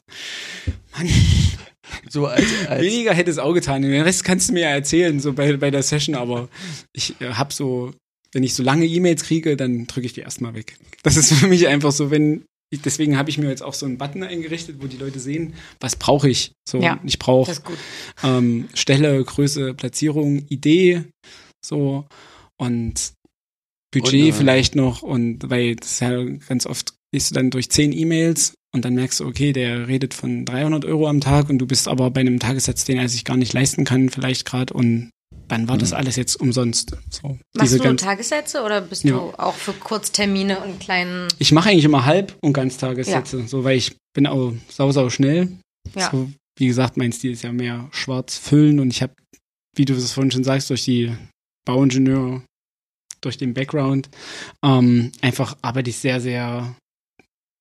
Mann, 0.95 1.09
So 2.09 2.27
als, 2.27 2.45
als 2.67 2.81
weniger 2.81 3.13
hätte 3.13 3.31
es 3.31 3.39
auch 3.39 3.53
getan. 3.53 3.81
Den 3.81 4.01
Rest 4.01 4.23
kannst 4.23 4.49
du 4.49 4.53
mir 4.53 4.61
ja 4.61 4.69
erzählen, 4.69 5.19
so 5.19 5.33
bei, 5.33 5.57
bei 5.57 5.71
der 5.71 5.83
Session, 5.83 6.15
aber 6.15 6.49
ich 6.93 7.19
äh, 7.21 7.33
hab 7.33 7.53
so, 7.53 7.93
wenn 8.31 8.43
ich 8.43 8.55
so 8.55 8.63
lange 8.63 8.85
E-Mails 8.85 9.23
kriege, 9.23 9.57
dann 9.57 9.85
drücke 9.87 10.05
ich 10.05 10.13
die 10.13 10.21
erstmal 10.21 10.53
weg. 10.53 10.77
Das 11.03 11.17
ist 11.17 11.33
für 11.33 11.47
mich 11.47 11.67
einfach 11.67 11.91
so, 11.91 12.09
wenn, 12.11 12.45
ich, 12.71 12.81
deswegen 12.81 13.17
habe 13.17 13.29
ich 13.29 13.37
mir 13.37 13.49
jetzt 13.49 13.63
auch 13.63 13.73
so 13.73 13.85
einen 13.85 13.97
Button 13.97 14.23
eingerichtet, 14.23 14.77
wo 14.81 14.87
die 14.87 14.97
Leute 14.97 15.19
sehen, 15.19 15.53
was 15.79 15.95
brauche 15.95 16.29
ich. 16.29 16.53
So, 16.67 16.81
Ja, 16.81 16.99
ich 17.03 17.19
brauche 17.19 17.51
ähm, 18.23 18.69
Stelle, 18.73 19.23
Größe, 19.23 19.73
Platzierung, 19.73 20.45
Idee, 20.47 21.03
so 21.63 22.05
und 22.57 23.13
Budget 23.93 24.13
Und, 24.13 24.29
äh, 24.29 24.31
vielleicht 24.33 24.75
noch 24.75 25.03
und 25.03 25.49
weil 25.49 25.75
das 25.75 25.91
ist 25.91 25.99
ja 26.01 26.23
ganz 26.23 26.65
oft 26.65 26.93
gehst 27.13 27.29
du 27.29 27.35
dann 27.35 27.51
durch 27.51 27.69
zehn 27.69 27.91
E-Mails 27.91 28.55
und 28.73 28.83
dann 28.85 28.95
merkst 28.95 29.19
du, 29.19 29.25
okay, 29.27 29.53
der 29.53 29.87
redet 29.87 30.13
von 30.13 30.45
300 30.45 30.85
Euro 30.85 31.07
am 31.07 31.21
Tag 31.21 31.49
und 31.49 31.59
du 31.59 31.65
bist 31.67 31.87
aber 31.87 32.09
bei 32.11 32.21
einem 32.21 32.39
Tagessatz, 32.39 32.85
den 32.85 32.97
er 32.97 33.07
sich 33.09 33.23
gar 33.25 33.37
nicht 33.37 33.53
leisten 33.53 33.85
kann, 33.85 34.09
vielleicht 34.09 34.45
gerade 34.45 34.73
und 34.73 35.09
dann 35.47 35.67
war 35.67 35.77
das 35.77 35.91
Mhm. 35.91 35.97
alles 35.97 36.15
jetzt 36.15 36.35
umsonst. 36.37 36.95
So, 37.09 37.37
Machst 37.55 37.73
du 37.73 37.79
ganz- 37.79 38.01
Tagessätze 38.01 38.63
oder 38.63 38.81
bist 38.81 39.03
Ja. 39.03 39.11
du 39.15 39.19
auch 39.37 39.53
für 39.55 39.73
Kurztermine 39.73 40.59
und 40.61 40.79
kleinen. 40.79 41.27
ich 41.39 41.51
mache 41.51 41.69
eigentlich 41.69 41.85
immer 41.85 42.05
Halb- 42.05 42.35
und 42.41 42.53
Ganztagessätze, 42.53 43.47
so 43.47 43.63
weil 43.63 43.77
ich 43.77 43.95
bin 44.13 44.25
auch 44.27 44.53
sau, 44.69 44.91
sau 44.91 45.09
schnell. 45.09 45.49
Ja. 45.95 46.09
So, 46.11 46.29
wie 46.57 46.67
gesagt, 46.67 46.97
mein 46.97 47.11
Stil 47.11 47.31
ist 47.33 47.43
ja 47.43 47.51
mehr 47.51 47.87
schwarz 47.91 48.37
füllen 48.37 48.79
und 48.79 48.89
ich 48.91 49.01
habe, 49.01 49.13
wie 49.75 49.85
du 49.85 49.93
es 49.93 50.11
vorhin 50.13 50.31
schon 50.31 50.43
sagst, 50.43 50.69
durch 50.69 50.85
die 50.85 51.11
Bauingenieur, 51.65 52.43
durch 53.21 53.37
den 53.37 53.53
Background, 53.53 54.09
ähm, 54.63 55.11
einfach 55.21 55.57
arbeite 55.61 55.89
ich 55.89 55.97
sehr, 55.97 56.19
sehr 56.21 56.75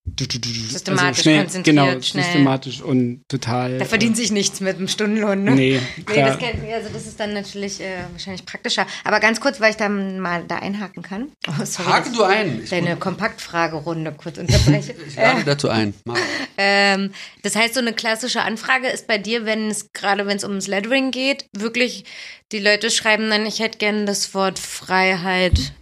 Systematisch, 0.04 1.22
schnell, 1.22 1.38
konzentriert, 1.42 1.64
genau, 1.64 2.00
schnell. 2.02 2.24
systematisch 2.24 2.82
und 2.82 3.22
total. 3.28 3.78
Da 3.78 3.84
verdient 3.84 4.16
sich 4.16 4.32
nichts 4.32 4.60
mit 4.60 4.76
dem 4.76 4.88
Stundenlohn, 4.88 5.44
ne? 5.44 5.52
Nee, 5.52 5.80
Nee, 5.96 6.16
das, 6.16 6.38
kennt, 6.38 6.56
also 6.72 6.88
das 6.92 7.06
ist 7.06 7.20
dann 7.20 7.32
natürlich 7.32 7.80
äh, 7.80 8.02
wahrscheinlich 8.10 8.44
praktischer. 8.44 8.84
Aber 9.04 9.20
ganz 9.20 9.40
kurz, 9.40 9.60
weil 9.60 9.70
ich 9.70 9.76
da 9.76 9.88
mal 9.88 10.42
da 10.48 10.56
einhaken 10.56 11.04
kann. 11.04 11.30
Oh, 11.46 11.64
sorry, 11.64 11.88
Haken 11.88 12.08
dass 12.08 12.18
du 12.18 12.24
ein. 12.24 12.62
Deine 12.68 12.96
Kompaktfragerunde 12.96 14.12
kurz 14.12 14.38
unterbreche. 14.38 14.92
ich 15.06 15.14
lade 15.14 15.40
äh, 15.42 15.44
dazu 15.44 15.68
ein. 15.68 15.94
Ähm, 16.58 17.12
das 17.42 17.56
heißt, 17.56 17.72
so 17.72 17.80
eine 17.80 17.94
klassische 17.94 18.42
Anfrage 18.42 18.86
ist 18.88 19.06
bei 19.06 19.16
dir, 19.16 19.46
wenn 19.46 19.70
es 19.70 19.92
gerade 19.94 20.26
wenn 20.26 20.36
es 20.36 20.44
ums 20.44 20.66
Lettering 20.66 21.10
geht, 21.10 21.46
wirklich 21.54 22.04
die 22.52 22.58
Leute 22.58 22.90
schreiben 22.90 23.30
dann, 23.30 23.46
ich 23.46 23.58
hätte 23.58 23.78
gerne 23.78 24.04
das 24.04 24.34
Wort 24.34 24.58
Freiheit 24.58 25.72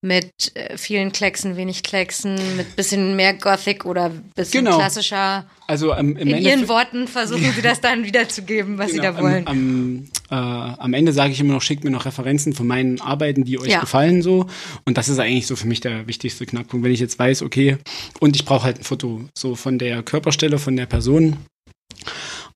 mit 0.00 0.30
äh, 0.54 0.78
vielen 0.78 1.10
Klecksen, 1.10 1.56
wenig 1.56 1.82
Klecksen, 1.82 2.36
mit 2.56 2.76
bisschen 2.76 3.16
mehr 3.16 3.34
Gothic 3.34 3.84
oder 3.84 4.10
bisschen 4.36 4.64
Genau. 4.64 4.76
klassischer. 4.78 5.44
Also 5.66 5.92
ähm, 5.92 6.10
im 6.12 6.16
In 6.16 6.28
Endeffekt- 6.28 6.46
ihren 6.46 6.68
Worten 6.68 7.08
versuchen 7.08 7.52
sie 7.52 7.62
das 7.62 7.80
dann 7.80 8.04
wiederzugeben, 8.04 8.78
was 8.78 8.92
sie 8.92 8.98
Genau, 8.98 9.12
da 9.14 9.20
wollen. 9.22 9.46
Am, 9.48 10.08
am, 10.30 10.74
äh, 10.76 10.80
am 10.80 10.94
Ende 10.94 11.12
sage 11.12 11.32
ich 11.32 11.40
immer 11.40 11.54
noch, 11.54 11.62
schickt 11.62 11.82
mir 11.82 11.90
noch 11.90 12.04
Referenzen 12.06 12.52
von 12.52 12.66
meinen 12.68 13.00
Arbeiten, 13.00 13.42
die 13.44 13.58
euch 13.60 13.72
Ja. 13.72 13.80
gefallen 13.80 14.22
so. 14.22 14.46
Und 14.84 14.96
das 14.96 15.08
ist 15.08 15.18
eigentlich 15.18 15.48
so 15.48 15.56
für 15.56 15.66
mich 15.66 15.80
der 15.80 16.06
wichtigste 16.06 16.46
Knackpunkt, 16.46 16.84
wenn 16.84 16.92
ich 16.92 17.00
jetzt 17.00 17.18
weiß, 17.18 17.42
okay, 17.42 17.78
und 18.20 18.36
ich 18.36 18.44
brauche 18.44 18.62
halt 18.64 18.78
ein 18.78 18.84
Foto 18.84 19.24
so 19.36 19.56
von 19.56 19.78
der 19.80 20.04
Körperstelle, 20.04 20.58
von 20.58 20.76
der 20.76 20.86
Person, 20.86 21.38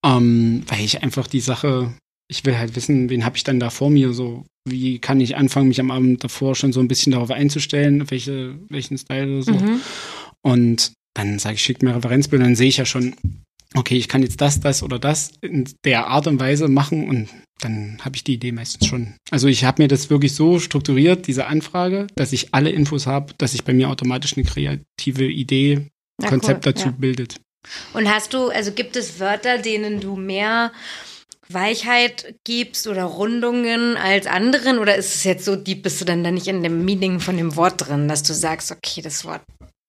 ähm, 0.05 0.63
weil 0.69 0.81
ich 0.85 1.03
einfach 1.03 1.27
die 1.27 1.41
Sache, 1.41 1.93
ich 2.33 2.47
will 2.47 2.57
halt 2.57 2.75
wissen, 2.77 3.11
wen 3.11 3.27
habe 3.27 3.37
ich 3.37 3.45
dann 3.45 3.61
da 3.61 3.69
vor 3.69 3.91
mir, 3.91 4.15
so 4.15 4.47
wie 4.65 4.99
kann 4.99 5.21
ich 5.21 5.37
anfangen, 5.37 5.69
mich 5.69 5.81
am 5.81 5.91
Abend 5.91 6.25
davor 6.25 6.55
schon 6.55 6.73
so 6.73 6.81
ein 6.81 6.89
bisschen 6.89 7.13
darauf 7.13 7.31
einzustellen, 7.31 8.11
welche, 8.11 8.59
welchen 8.71 8.97
Style 8.97 9.31
oder 9.31 9.43
so. 9.43 9.53
Mhm. 9.53 9.81
Und 10.41 10.93
dann 11.15 11.39
sage 11.39 11.57
ich, 11.57 11.63
schickt 11.63 11.83
mir 11.83 11.95
Referenzbilder, 11.95 12.47
dann 12.47 12.57
sehe 12.57 12.69
ich 12.69 12.79
ja 12.79 12.87
schon, 12.87 13.15
okay, 13.75 13.97
ich 13.97 14.09
kann 14.09 14.23
jetzt 14.23 14.41
das, 14.41 14.61
das 14.61 14.83
oder 14.83 14.99
das 14.99 15.33
in 15.43 15.69
der 15.85 16.07
Art 16.07 16.27
und 16.27 16.41
Weise 16.41 16.69
machen 16.69 17.07
und 17.07 17.29
dann 17.61 17.99
habe 18.01 18.17
ich 18.17 18.25
die 18.25 18.35
Idee 18.35 18.51
meistens 18.51 18.87
schon. 18.87 19.15
Also 19.31 19.47
ich 19.47 19.65
habe 19.65 19.83
mir 19.83 19.89
das 19.89 20.09
wirklich 20.09 20.35
so 20.35 20.59
strukturiert, 20.59 21.27
diese 21.27 21.47
Anfrage, 21.47 22.07
dass 22.15 22.33
ich 22.33 22.55
alle 22.55 22.71
Infos 22.71 23.07
habe, 23.07 23.35
dass 23.37 23.53
sich 23.53 23.63
bei 23.63 23.75
mir 23.75 23.91
automatisch 23.91 24.37
eine 24.37 24.47
kreative 24.47 25.27
Idee, 25.27 25.89
Ja, 26.21 26.29
Konzept 26.29 26.67
cool, 26.67 26.73
dazu 26.73 26.87
ja. 26.89 26.95
bildet. 26.99 27.41
Und 27.93 28.09
hast 28.09 28.33
du, 28.33 28.49
also 28.49 28.73
gibt 28.73 28.97
es 28.97 29.21
Wörter, 29.21 29.59
denen 29.59 30.01
du 30.01 30.17
mehr 30.17 30.73
Weichheit 31.49 32.37
gibst 32.45 32.87
oder 32.87 33.05
Rundungen 33.05 33.97
als 33.97 34.27
anderen? 34.27 34.79
Oder 34.79 34.97
ist 34.97 35.15
es 35.15 35.25
jetzt 35.25 35.45
so 35.45 35.57
deep, 35.57 35.83
bist 35.83 36.01
du 36.01 36.05
dann 36.05 36.25
da 36.25 36.31
nicht 36.31 36.47
in 36.47 36.63
dem 36.63 36.85
Meaning 36.85 37.21
von 37.21 37.37
dem 37.37 37.57
Wort 37.57 37.87
drin, 37.89 38.09
dass 38.09 38.23
du 38.23 38.33
sagst, 38.35 38.71
okay, 38.73 39.03
das 39.03 39.25
Wort 39.25 39.43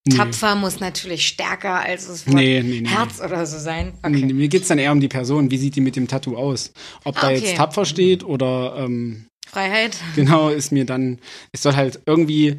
Nee. 0.05 0.17
tapfer 0.17 0.55
muss 0.55 0.81
natürlich 0.81 1.25
stärker 1.25 1.75
als 1.79 2.07
das 2.07 2.27
Wort 2.27 2.35
Nee, 2.35 2.61
nee. 2.61 2.85
Herz 2.85 3.21
oder 3.21 3.45
so 3.45 3.57
sein? 3.57 3.93
Nee, 4.05 4.23
Okay. 4.25 4.33
Mir 4.33 4.47
geht's 4.49 4.67
dann 4.67 4.77
eher 4.77 4.91
um 4.91 4.99
die 4.99 5.07
Person, 5.07 5.49
wie 5.49 5.57
sieht 5.57 5.77
die 5.77 5.81
mit 5.81 5.95
dem 5.95 6.09
Tattoo 6.09 6.35
aus? 6.35 6.73
Ob 7.05 7.15
da 7.15 7.27
Ah, 7.27 7.31
okay. 7.31 7.39
jetzt 7.39 7.55
tapfer 7.55 7.85
steht 7.85 8.21
oder 8.25 8.75
ähm, 8.79 9.27
Freiheit? 9.47 9.95
genau 10.13 10.49
ist 10.49 10.73
mir 10.73 10.83
dann, 10.85 11.19
es 11.53 11.61
soll 11.61 11.77
halt 11.77 12.01
irgendwie, 12.05 12.57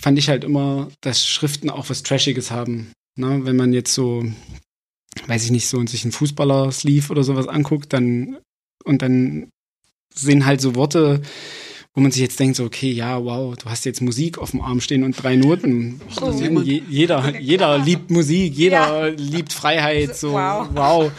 fand 0.00 0.16
ich 0.20 0.28
halt 0.28 0.44
immer, 0.44 0.86
dass 1.00 1.26
Schriften 1.26 1.70
auch 1.70 1.90
was 1.90 2.04
Trashiges 2.04 2.52
haben. 2.52 2.92
Ne? 3.18 3.40
Wenn 3.42 3.56
man 3.56 3.72
jetzt 3.72 3.92
so, 3.92 4.22
weiß 5.26 5.44
ich 5.44 5.50
nicht, 5.50 5.66
so 5.68 5.84
sich 5.86 6.04
einen 6.04 6.12
Fußballer-Sleeve 6.12 7.10
oder 7.10 7.22
sowas 7.22 7.48
anguckt, 7.48 7.92
dann 7.92 8.38
und 8.84 9.02
dann 9.02 9.50
sind 10.14 10.46
halt 10.46 10.60
so 10.60 10.74
Worte, 10.74 11.20
wo 11.94 12.00
man 12.00 12.12
sich 12.12 12.22
jetzt 12.22 12.38
denkt, 12.38 12.56
so, 12.56 12.64
okay, 12.64 12.90
ja, 12.90 13.24
wow, 13.24 13.56
du 13.56 13.68
hast 13.68 13.84
jetzt 13.84 14.00
Musik 14.00 14.38
auf 14.38 14.52
dem 14.52 14.60
Arm 14.60 14.80
stehen 14.80 15.02
und 15.02 15.20
drei 15.20 15.34
Noten. 15.34 16.00
Oh. 16.20 16.30
Je, 16.30 16.82
jeder, 16.88 17.38
jeder 17.38 17.78
liebt 17.78 18.10
Musik, 18.10 18.54
jeder 18.56 19.10
liebt 19.10 19.52
Freiheit, 19.52 20.16
so, 20.16 20.32
Wow. 20.32 20.68
wow. 20.72 21.12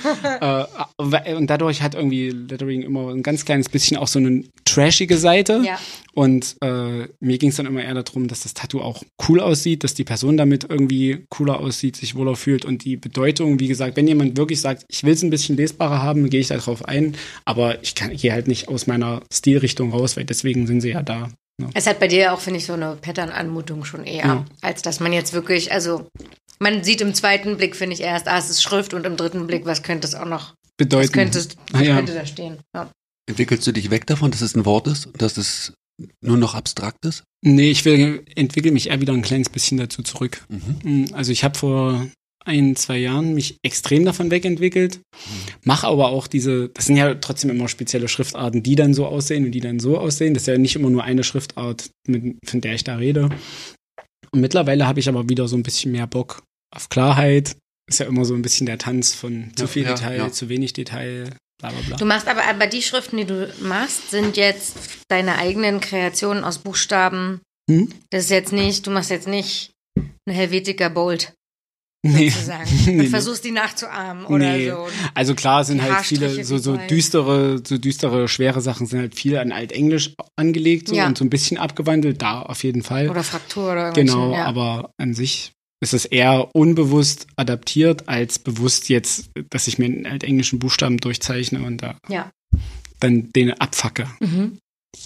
äh, 1.28 1.36
und 1.36 1.50
dadurch 1.50 1.82
hat 1.82 1.94
irgendwie 1.94 2.30
Lettering 2.30 2.84
immer 2.84 3.10
ein 3.10 3.22
ganz 3.22 3.44
kleines 3.44 3.68
bisschen 3.68 3.98
auch 3.98 4.08
so 4.08 4.20
eine 4.20 4.46
trashige 4.64 5.18
Seite. 5.18 5.62
Ja. 5.66 5.78
Und 6.14 6.58
äh, 6.62 7.08
mir 7.22 7.38
ging 7.38 7.50
es 7.50 7.56
dann 7.56 7.66
immer 7.66 7.84
eher 7.84 7.94
darum, 7.94 8.28
dass 8.28 8.42
das 8.42 8.54
Tattoo 8.54 8.82
auch 8.82 9.04
cool 9.30 9.40
aussieht, 9.40 9.84
dass 9.86 9.94
die 9.94 10.04
Person 10.04 10.36
damit 10.36 10.66
irgendwie 10.70 11.26
cooler 11.30 11.60
aussieht, 11.60 11.96
sich 11.96 12.16
wohler 12.16 12.36
fühlt 12.36 12.66
und 12.66 12.84
die 12.84 12.98
Bedeutung, 12.98 13.60
wie 13.62 13.68
gesagt, 13.70 13.96
wenn 13.96 14.08
jemand 14.08 14.38
wirklich 14.38 14.60
sagt, 14.60 14.84
ich 14.90 15.04
will 15.04 15.14
es 15.14 15.24
ein 15.24 15.30
bisschen 15.30 15.56
lesbarer 15.56 16.02
haben, 16.02 16.30
gehe 16.30 16.42
ich 16.42 16.48
da 16.48 16.58
drauf 16.58 16.84
ein, 16.86 17.16
aber 17.46 17.82
ich 17.82 17.96
kann 17.96 18.16
gehe 18.16 18.34
halt 18.34 18.48
nicht 18.48 18.68
aus 18.68 18.88
meiner 18.88 19.22
Stilrichtung 19.32 19.92
raus, 19.92 20.18
weil 20.18 20.26
deswegen 20.26 20.68
sind 20.68 20.82
sie 20.82 20.90
ja 20.90 21.02
da. 21.02 21.30
Ne? 21.62 21.70
Es 21.76 21.88
hat 21.88 22.00
bei 22.00 22.08
dir 22.10 22.34
auch, 22.34 22.42
finde 22.42 22.60
ich, 22.60 22.66
so 22.66 22.74
eine 22.74 22.98
Pattern-Anmutung 23.00 23.86
schon 23.86 24.04
eher, 24.04 24.26
Ja. 24.26 24.46
als 24.62 24.82
dass 24.82 25.00
man 25.00 25.14
jetzt 25.14 25.32
wirklich, 25.32 25.72
also 25.72 26.08
man 26.60 26.84
sieht 26.84 27.00
im 27.02 27.14
zweiten 27.14 27.56
Blick, 27.56 27.76
finde 27.76 27.94
ich 27.96 28.02
erst, 28.02 28.28
ah, 28.28 28.38
es 28.38 28.50
ist 28.50 28.62
Schrift 28.62 28.94
und 28.94 29.06
im 29.06 29.16
dritten 29.16 29.48
Blick, 29.48 29.66
was 29.66 29.82
könnte 29.82 30.08
es 30.08 30.16
auch 30.16 30.26
noch, 30.26 30.50
was 30.52 30.56
Bedeuten. 30.78 31.12
könnte, 31.14 31.40
es- 31.40 31.50
Ah, 31.72 31.80
was 31.80 31.88
ja. 31.88 31.96
könnte 31.96 32.14
da 32.14 32.26
stehen? 32.26 32.58
Ja. 32.76 32.92
Entwickelst 33.30 33.66
du 33.66 33.72
dich 33.72 33.92
weg 33.92 34.08
davon, 34.08 34.32
dass 34.32 34.42
es 34.42 34.56
ein 34.56 34.66
Wort 34.66 34.88
ist 34.88 35.06
und 35.06 35.22
dass 35.22 35.38
es 35.38 35.74
nur 36.22 36.38
noch 36.38 36.56
abstrakt 36.56 37.06
ist? 37.06 37.24
Nee, 37.44 37.72
ich 37.72 37.86
will, 37.86 38.24
entwickle 38.36 38.72
mich 38.72 38.90
eher 38.90 39.02
wieder 39.02 39.14
ein 39.14 39.22
kleines 39.22 39.50
bisschen 39.50 39.78
dazu 39.78 40.04
zurück. 40.04 40.46
Mhm. 40.50 41.06
Mm, 41.06 41.14
Also 41.14 41.32
ich 41.32 41.44
habe 41.44 41.58
vor 41.58 42.08
ein, 42.44 42.76
zwei 42.76 42.98
Jahren 42.98 43.34
mich 43.36 43.58
extrem 43.64 44.04
davon 44.06 44.32
wegentwickelt, 44.32 45.00
mache 45.64 45.88
aber 45.88 46.10
auch 46.10 46.26
diese, 46.28 46.70
das 46.70 46.88
sind 46.88 46.98
ja 46.98 47.14
trotzdem 47.16 47.52
immer 47.52 47.68
spezielle 47.68 48.08
Schriftarten, 48.08 48.64
die 48.64 48.76
dann 48.76 48.94
so 48.96 49.06
aussehen 49.06 49.46
und 49.46 49.52
die 49.52 49.60
dann 49.60 49.80
so 49.80 49.98
aussehen. 50.00 50.34
Das 50.34 50.44
ist 50.44 50.48
ja 50.48 50.58
nicht 50.58 50.76
immer 50.76 50.90
nur 50.90 51.04
eine 51.04 51.24
Schriftart, 51.24 51.90
mit, 52.08 52.38
von 52.46 52.62
der 52.62 52.74
ich 52.74 52.84
da 52.84 52.96
rede. 52.96 53.30
Und 54.32 54.42
mittlerweile 54.42 54.88
habe 54.88 55.00
ich 55.00 55.10
aber 55.10 55.30
wieder 55.30 55.48
so 55.48 55.56
ein 55.56 55.64
bisschen 55.64 55.92
mehr 55.92 56.08
Bock 56.08 56.42
auf 56.76 56.90
Klarheit. 56.90 57.58
Ist 57.90 58.00
ja 58.00 58.06
immer 58.06 58.24
so 58.26 58.34
ein 58.34 58.42
bisschen 58.42 58.66
der 58.66 58.78
Tanz 58.78 59.14
von 59.14 59.52
zu 59.56 59.64
Ja, 59.64 59.68
viel 59.68 59.84
ja, 59.84 59.94
Detail, 59.94 60.18
ja. 60.18 60.32
zu 60.32 60.50
wenig 60.50 60.74
Detail, 60.74 61.30
bla 61.62 61.70
bla 61.70 61.80
bla. 61.88 61.98
Du 61.98 62.06
machst 62.06 62.28
aber, 62.28 62.44
aber 62.46 62.68
die 62.68 62.82
Schriften, 62.82 63.18
die 63.18 63.26
du 63.26 63.54
machst, 63.62 64.12
sind 64.12 64.36
jetzt 64.38 64.76
deine 65.08 65.38
eigenen 65.38 65.80
Kreationen 65.80 66.44
aus 66.44 66.58
Buchstaben. 66.60 67.42
Hm? 67.70 67.90
Das 68.10 68.26
ist 68.26 68.30
jetzt 68.32 68.52
nicht, 68.54 68.86
du 68.86 68.92
machst 68.92 69.10
jetzt 69.10 69.28
nicht 69.28 69.72
eine 70.26 70.36
Helvetica 70.36 70.90
Bold, 70.90 71.34
Nee. 72.04 72.30
sozusagen. 72.32 72.70
Nee, 72.88 73.00
Und 73.02 73.08
versuchst 73.10 73.46
die 73.46 73.52
nachzuahmen 73.52 74.26
oder 74.26 74.58
Nee. 74.58 74.70
so. 74.70 74.88
Also 75.14 75.36
klar 75.36 75.64
sind 75.64 75.82
halt 75.84 76.04
viele 76.04 76.44
so, 76.44 76.58
so 76.58 76.76
düstere, 76.76 77.62
so 77.66 77.78
düstere, 77.78 78.28
schwere 78.28 78.60
Sachen 78.62 78.88
sind 78.88 79.00
halt 79.00 79.16
viel 79.16 79.38
an 79.38 79.52
Altenglisch 79.52 80.16
angelegt 80.36 80.88
so, 80.88 80.96
Ja. 80.96 81.06
und 81.06 81.18
so 81.18 81.24
ein 81.24 81.30
bisschen 81.30 81.58
abgewandelt, 81.60 82.22
da 82.22 82.42
auf 82.42 82.64
jeden 82.64 82.82
Fall. 82.82 83.10
Oder 83.10 83.24
Fraktur 83.24 83.72
oder 83.72 83.82
irgendwelche, 83.90 84.14
genau, 84.14 84.34
ja. 84.34 84.46
aber 84.46 84.92
an 84.98 85.14
sich 85.14 85.52
ist 85.82 85.94
es 85.94 86.06
eher 86.06 86.50
unbewusst 86.54 87.28
adaptiert, 87.36 88.08
als 88.08 88.40
bewusst 88.40 88.90
jetzt, 88.90 89.30
dass 89.50 89.68
ich 89.68 89.80
mir 89.80 89.86
einen 89.86 90.06
altenglischen 90.06 90.60
Buchstaben 90.60 90.98
durchzeichne 90.98 91.64
und 91.64 91.82
da 91.82 91.98
Ja. 92.08 92.32
dann 93.00 93.30
den 93.36 93.52
abfacke. 93.54 94.08
Mhm. 94.20 94.60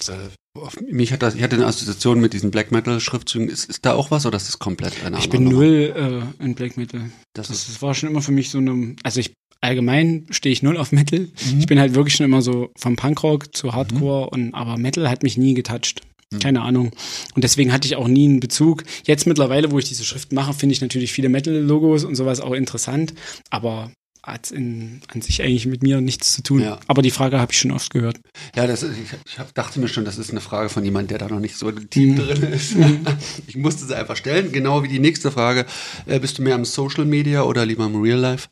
Äh, 0.10 0.92
mich 0.92 1.12
hat 1.14 1.22
das, 1.22 1.36
ich 1.36 1.44
hatte 1.44 1.56
eine 1.58 1.66
Assoziation 1.68 2.20
mit 2.20 2.34
diesen 2.34 2.50
Black 2.52 2.72
Metal 2.72 3.00
Schriftzügen. 3.00 3.50
Ist, 3.50 3.66
ist 3.70 3.86
da 3.86 3.94
auch 3.94 4.10
was 4.12 4.26
oder 4.26 4.38
ist 4.38 4.48
das 4.48 4.60
komplett 4.60 5.04
eine 5.06 5.18
Ich 5.18 5.26
andere 5.26 5.30
bin 5.30 5.44
Nummer? 5.44 5.56
null 5.58 6.26
äh, 6.40 6.44
in 6.44 6.56
Black 6.56 6.76
Metal. 6.78 7.10
Das 7.34 7.48
Das, 7.48 7.58
ist, 7.58 7.70
das 7.70 7.82
war 7.82 7.94
schon 7.94 8.10
immer 8.10 8.22
für 8.22 8.32
mich 8.32 8.50
so 8.50 8.58
eine, 8.58 8.96
also 9.04 9.20
ich 9.20 9.34
allgemein 9.62 10.28
stehe 10.30 10.52
ich 10.54 10.62
null 10.64 10.78
auf 10.78 10.92
Metal. 10.92 11.20
Mhm. 11.22 11.60
Ich 11.60 11.68
bin 11.68 11.80
halt 11.80 11.94
wirklich 11.96 12.16
schon 12.16 12.26
immer 12.26 12.42
so 12.42 12.72
vom 12.78 12.96
Punkrock 12.96 13.56
zu 13.56 13.74
Hardcore 13.74 14.30
und 14.30 14.54
aber 14.54 14.78
Metal 14.78 15.10
hat 15.10 15.24
mich 15.24 15.38
nie 15.38 15.54
getoucht. 15.54 16.02
Mhm. 16.34 16.40
Keine 16.40 16.62
Ahnung. 16.62 16.92
Und 17.36 17.44
deswegen 17.44 17.72
hatte 17.72 17.88
ich 17.88 17.96
auch 17.96 18.08
nie 18.08 18.28
einen 18.28 18.40
Bezug. 18.40 18.84
Jetzt 19.06 19.28
mittlerweile, 19.28 19.72
wo 19.72 19.80
ich 19.80 19.86
diese 19.86 20.04
Schrift 20.04 20.32
mache, 20.34 20.54
finde 20.54 20.74
ich 20.74 20.82
natürlich 20.82 21.12
viele 21.14 21.30
Metal-Logos 21.30 22.04
und 22.04 22.16
sowas 22.16 22.40
auch 22.42 22.54
interessant, 22.54 23.14
aber 23.50 23.92
hat 24.24 24.50
in, 24.50 25.02
an 25.14 25.22
sich 25.22 25.44
eigentlich 25.44 25.68
mit 25.68 25.84
mir 25.84 26.02
nichts 26.02 26.34
zu 26.34 26.42
tun. 26.42 26.60
Ja. 26.62 26.80
Aber 26.88 27.04
die 27.04 27.12
Frage 27.12 27.40
habe 27.40 27.52
ich 27.52 27.60
schon 27.60 27.70
oft 27.70 27.92
gehört. 27.94 28.20
ja, 28.56 28.66
das 28.66 28.82
ist, 28.82 28.94
ich, 28.98 29.14
ich 29.28 29.36
dachte 29.54 29.80
mir 29.80 29.88
schon, 29.88 30.04
das 30.04 30.18
ist 30.18 30.32
eine 30.32 30.42
Frage 30.42 30.70
von 30.70 30.84
jemandem, 30.84 31.10
der 31.10 31.28
da 31.28 31.32
noch 31.32 31.40
nicht 31.40 31.56
so 31.56 31.70
tief 31.72 32.14
Mhm. 32.14 32.16
drin 32.18 32.44
ist. 32.52 32.76
Ich 33.48 33.56
musste 33.56 33.86
sie 33.86 33.96
einfach 33.96 34.16
stellen, 34.16 34.52
genau 34.52 34.82
wie 34.82 34.88
die 34.88 34.98
nächste 34.98 35.30
Frage. 35.32 35.68
Äh, 36.08 36.20
bist 36.20 36.40
du 36.40 36.42
mehr 36.42 36.56
im 36.56 36.66
Social 36.66 37.06
Media 37.06 37.44
oder 37.44 37.68
lieber 37.68 37.86
im 37.86 38.02
Real 38.02 38.18
Life? 38.18 38.48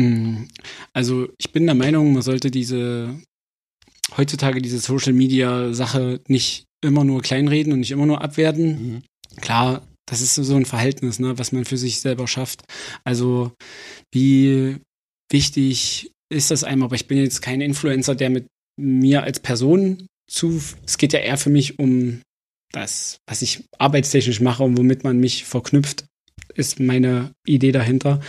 Hm, 0.00 0.48
Also 0.92 1.28
ich 1.38 1.52
bin 1.52 1.66
der 1.66 1.74
Meinung, 1.76 2.12
man 2.12 2.22
sollte 2.22 2.50
diese 2.50 3.14
heutzutage 4.16 4.60
diese 4.60 4.78
Social 4.78 5.12
Media 5.12 5.72
Sache 5.72 6.20
nicht 6.28 6.64
immer 6.84 7.04
nur 7.04 7.22
kleinreden 7.22 7.72
und 7.72 7.80
nicht 7.80 7.90
immer 7.90 8.06
nur 8.06 8.22
abwerten. 8.22 8.68
Mhm. 8.68 9.02
Klar, 9.40 9.86
das 10.08 10.20
ist 10.20 10.34
so 10.34 10.54
ein 10.54 10.66
Verhältnis, 10.66 11.18
ne, 11.18 11.38
was 11.38 11.52
man 11.52 11.64
für 11.64 11.76
sich 11.76 12.00
selber 12.00 12.28
schafft. 12.28 12.62
Also 13.04 13.52
wie 14.12 14.76
wichtig 15.30 16.12
ist 16.32 16.50
das 16.50 16.64
einem, 16.64 16.82
aber 16.82 16.94
ich 16.94 17.06
bin 17.06 17.18
jetzt 17.18 17.42
kein 17.42 17.60
Influencer, 17.60 18.14
der 18.14 18.30
mit 18.30 18.46
mir 18.80 19.22
als 19.22 19.40
Person 19.40 20.06
zu, 20.30 20.60
es 20.84 20.98
geht 20.98 21.12
ja 21.12 21.20
eher 21.20 21.38
für 21.38 21.50
mich 21.50 21.78
um 21.78 22.20
das, 22.72 23.18
was 23.26 23.42
ich 23.42 23.64
arbeitstechnisch 23.78 24.40
mache 24.40 24.62
und 24.62 24.76
womit 24.76 25.04
man 25.04 25.18
mich 25.18 25.44
verknüpft, 25.44 26.04
ist 26.56 26.80
meine 26.80 27.32
Idee 27.46 27.72
dahinter. 27.72 28.20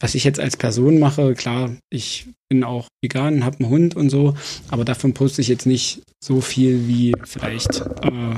Was 0.00 0.14
ich 0.14 0.24
jetzt 0.24 0.40
als 0.40 0.56
Person 0.56 0.98
mache, 0.98 1.34
klar, 1.34 1.76
ich 1.90 2.26
bin 2.48 2.64
auch 2.64 2.88
vegan, 3.02 3.44
habe 3.44 3.60
einen 3.60 3.68
Hund 3.70 3.96
und 3.96 4.10
so, 4.10 4.34
aber 4.68 4.84
davon 4.84 5.14
poste 5.14 5.40
ich 5.42 5.48
jetzt 5.48 5.66
nicht 5.66 6.02
so 6.22 6.40
viel 6.40 6.86
wie 6.86 7.12
vielleicht 7.24 7.80
äh, 8.02 8.34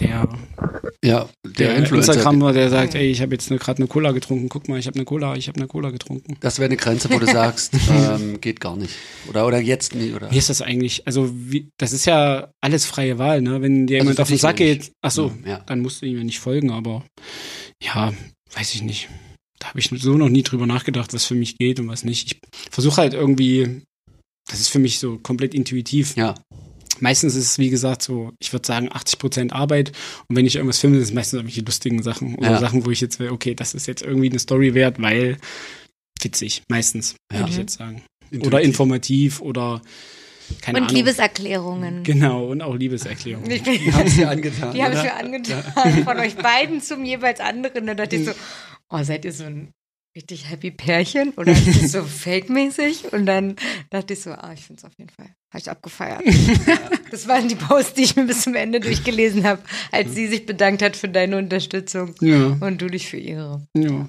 der, 0.00 0.28
Ja, 1.04 1.28
der, 1.44 1.52
der, 1.52 1.76
Influencer. 1.76 2.12
Instagrammer, 2.14 2.52
der 2.52 2.70
sagt, 2.70 2.94
ey, 2.94 3.10
ich 3.10 3.20
habe 3.20 3.32
jetzt 3.32 3.48
gerade 3.48 3.78
eine 3.78 3.86
Cola 3.86 4.12
getrunken, 4.12 4.48
guck 4.48 4.68
mal, 4.68 4.78
ich 4.78 4.86
habe 4.86 4.96
eine 4.96 5.04
Cola, 5.04 5.36
ich 5.36 5.48
habe 5.48 5.58
eine 5.58 5.68
Cola 5.68 5.90
getrunken. 5.90 6.36
Das 6.40 6.58
wäre 6.58 6.66
eine 6.66 6.76
Grenze, 6.76 7.10
wo 7.10 7.18
du 7.18 7.26
sagst, 7.32 7.74
ähm, 7.90 8.40
geht 8.40 8.60
gar 8.60 8.76
nicht. 8.76 8.94
Oder, 9.28 9.46
oder 9.46 9.60
jetzt 9.60 9.94
nicht. 9.94 10.14
Oder? 10.14 10.30
Wie 10.30 10.38
ist 10.38 10.48
das 10.48 10.62
eigentlich? 10.62 11.06
Also, 11.06 11.30
wie, 11.32 11.68
das 11.78 11.92
ist 11.92 12.06
ja 12.06 12.48
alles 12.60 12.86
freie 12.86 13.18
Wahl, 13.18 13.42
ne? 13.42 13.60
Wenn 13.62 13.86
dir 13.86 13.98
Also 13.98 14.04
jemand 14.04 14.20
auf 14.20 14.28
den 14.28 14.38
Sack 14.38 14.56
geht, 14.56 14.92
ach 15.02 15.10
so, 15.10 15.32
ja. 15.46 15.62
dann 15.66 15.80
musst 15.80 16.02
du 16.02 16.06
ihm 16.06 16.18
ja 16.18 16.24
nicht 16.24 16.40
folgen, 16.40 16.70
aber 16.70 17.04
ja, 17.82 18.12
weiß 18.54 18.74
ich 18.74 18.82
nicht. 18.82 19.08
Da 19.58 19.68
habe 19.68 19.78
ich 19.78 19.90
so 19.94 20.16
noch 20.16 20.28
nie 20.28 20.42
drüber 20.42 20.66
nachgedacht, 20.66 21.12
was 21.14 21.24
für 21.24 21.34
mich 21.34 21.56
geht 21.58 21.78
und 21.80 21.88
was 21.88 22.04
nicht. 22.04 22.26
Ich 22.32 22.40
versuche 22.70 22.96
halt 22.96 23.14
irgendwie, 23.14 23.82
das 24.50 24.60
ist 24.60 24.68
für 24.68 24.78
mich 24.80 24.98
so 24.98 25.18
komplett 25.18 25.54
intuitiv. 25.54 26.16
Ja. 26.16 26.34
Meistens 27.00 27.34
ist 27.34 27.46
es, 27.46 27.58
wie 27.58 27.70
gesagt, 27.70 28.02
so, 28.02 28.32
ich 28.40 28.52
würde 28.52 28.66
sagen, 28.66 28.88
80 28.92 29.18
Prozent 29.18 29.52
Arbeit. 29.52 29.92
Und 30.28 30.36
wenn 30.36 30.46
ich 30.46 30.56
irgendwas 30.56 30.78
filme, 30.78 30.96
sind 30.96 31.04
es 31.04 31.12
meistens 31.12 31.38
irgendwelche 31.38 31.62
lustigen 31.62 32.02
Sachen. 32.02 32.34
Oder 32.36 32.52
Ja. 32.52 32.58
Sachen, 32.60 32.84
wo 32.84 32.90
ich 32.90 33.00
jetzt 33.00 33.18
will, 33.18 33.30
okay, 33.30 33.54
das 33.54 33.74
ist 33.74 33.86
jetzt 33.86 34.02
irgendwie 34.02 34.30
eine 34.30 34.38
Story 34.38 34.74
wert, 34.74 35.00
weil 35.00 35.38
witzig, 36.20 36.62
meistens, 36.68 37.16
Ja. 37.32 37.40
würde 37.40 37.50
ich 37.50 37.56
jetzt 37.58 37.78
sagen. 37.78 38.02
Intuitiv. 38.30 38.46
Oder 38.46 38.60
informativ 38.62 39.40
oder 39.40 39.82
keine 40.60 40.78
Und 40.78 40.84
Ahnung. 40.84 40.96
Liebeserklärungen. 40.96 42.02
Genau, 42.04 42.46
und 42.46 42.62
auch 42.62 42.74
Liebeserklärungen. 42.74 43.50
Ich 43.50 43.62
bin, 43.62 43.74
Die 43.78 43.92
haben 43.92 44.06
es 44.06 44.14
dir 44.16 44.28
angetan. 44.30 44.74
die 44.74 44.82
habe 44.82 44.94
ich 44.94 45.00
oder? 45.00 45.08
mir 45.08 45.16
angetan 45.16 45.64
von 46.04 46.18
euch 46.18 46.36
beiden 46.36 46.80
zum 46.80 47.04
jeweils 47.04 47.40
anderen. 47.40 47.86
Da 47.86 47.94
dachte 47.94 48.16
ich 48.16 48.26
so, 48.26 48.32
oh, 48.90 49.02
seid 49.02 49.24
ihr 49.24 49.32
so 49.32 49.44
ein 49.44 49.72
richtig 50.14 50.50
happy 50.50 50.70
Pärchen 50.70 51.30
oder 51.38 51.52
ist 51.52 51.66
das 51.66 51.92
so 51.92 52.02
fake-mäßig? 52.04 53.12
Und 53.12 53.24
dann 53.26 53.56
dachte 53.90 54.12
ich 54.12 54.20
so, 54.20 54.30
ah, 54.32 54.52
ich 54.52 54.60
finde 54.60 54.80
es 54.80 54.84
auf 54.84 54.92
jeden 54.98 55.10
Fall. 55.10 55.26
Habe 55.50 55.58
ich 55.60 55.70
abgefeiert. 55.70 56.22
Das 57.10 57.28
waren 57.28 57.48
die 57.48 57.54
Posts, 57.56 57.94
die 57.94 58.02
ich 58.02 58.16
mir 58.16 58.24
bis 58.24 58.42
zum 58.42 58.54
Ende 58.54 58.80
durchgelesen 58.80 59.44
habe, 59.44 59.62
als 59.90 60.14
sie 60.14 60.26
sich 60.26 60.46
bedankt 60.46 60.82
hat 60.82 60.96
für 60.96 61.08
deine 61.08 61.36
Unterstützung 61.38 62.14
Ja, 62.20 62.56
und 62.60 62.80
du 62.80 62.88
dich 62.88 63.08
für 63.08 63.18
ihre. 63.18 63.66
ja, 63.76 64.08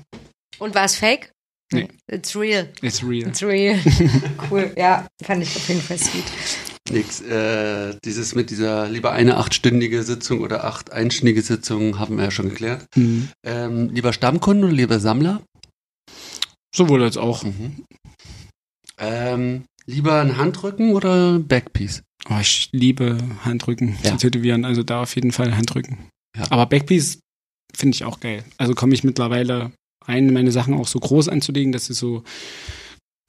Und 0.59 0.75
war 0.75 0.85
es 0.85 0.95
fake? 0.95 1.31
Nee. 1.74 1.88
It's 2.07 2.36
real. 2.36 2.67
it's 2.82 3.03
real. 3.03 3.28
It's 3.28 3.43
real. 3.43 3.78
cool. 4.51 4.71
Ja, 4.78 5.07
fand 5.24 5.43
ich 5.43 5.55
auf 5.55 5.67
jeden 5.67 5.82
Fall 5.82 5.97
sweet. 5.97 6.24
Nix. 6.91 7.21
Äh, 7.21 7.97
dieses 8.03 8.36
mit 8.36 8.49
dieser 8.49 8.89
lieber 8.89 9.11
eine 9.13 9.38
achtstündige 9.38 10.03
Sitzung 10.03 10.41
oder 10.41 10.65
acht 10.65 10.91
einstündige 10.91 11.41
Sitzungen 11.41 11.97
haben 11.99 12.17
wir 12.17 12.26
ja 12.26 12.32
schon 12.32 12.49
geklärt. 12.49 12.86
Hm. 12.95 13.30
Ähm, 13.45 13.89
lieber 13.89 14.13
Stammkunde 14.13 14.67
oder 14.67 14.76
lieber 14.76 14.99
Sammler? 14.99 15.41
Sowohl 16.76 17.03
als 17.03 17.17
auch. 17.17 17.43
Mhm. 17.43 17.86
Ähm, 18.97 19.63
lieber 19.86 20.19
ein 20.21 20.38
Handrücken 20.38 20.93
oder 20.93 21.39
Backpiece? 21.39 22.03
Oh, 22.30 22.38
ich 22.39 22.69
liebe 22.71 23.17
Handrücken 23.43 23.97
Ja. 24.03 24.11
zu 24.11 24.17
tätowieren, 24.17 24.65
also 24.65 24.84
da 24.84 25.01
auf 25.01 25.15
jeden 25.15 25.32
Fall 25.32 25.55
Handrücken. 25.55 25.97
Ja. 26.38 26.45
Aber 26.49 26.65
Backpiece 26.65 27.19
finde 27.76 27.95
ich 27.95 28.03
auch 28.03 28.19
geil. 28.19 28.43
Also 28.57 28.74
komme 28.76 28.93
ich 28.93 29.03
mittlerweile 29.03 29.71
rein, 30.08 30.32
meine 30.34 30.51
Sachen 30.51 30.74
auch 30.74 30.88
so 30.88 30.99
groß 30.99 31.30
anzulegen, 31.30 31.72
dass 31.72 31.86
sie 31.88 31.93
so 31.93 32.24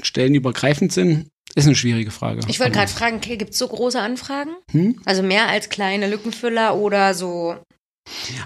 stellenübergreifend 0.03 0.93
sind. 0.93 1.29
Ist 1.55 1.67
eine 1.67 1.77
schwierige 1.77 2.11
Frage. 2.11 2.41
Ich 2.49 2.59
wollte 2.59 2.73
gerade 2.73 2.91
fragen, 2.91 3.17
okay, 3.17 3.37
gibt 3.37 3.53
es 3.53 3.59
so 3.59 3.69
große 3.69 4.01
Anfragen? 4.01 4.51
Hm? 4.73 5.01
Also 5.05 5.23
mehr 5.23 5.49
als 5.49 5.69
kleine 5.69 6.09
Lückenfüller 6.09 6.77
oder 6.77 7.15
so 7.15 7.57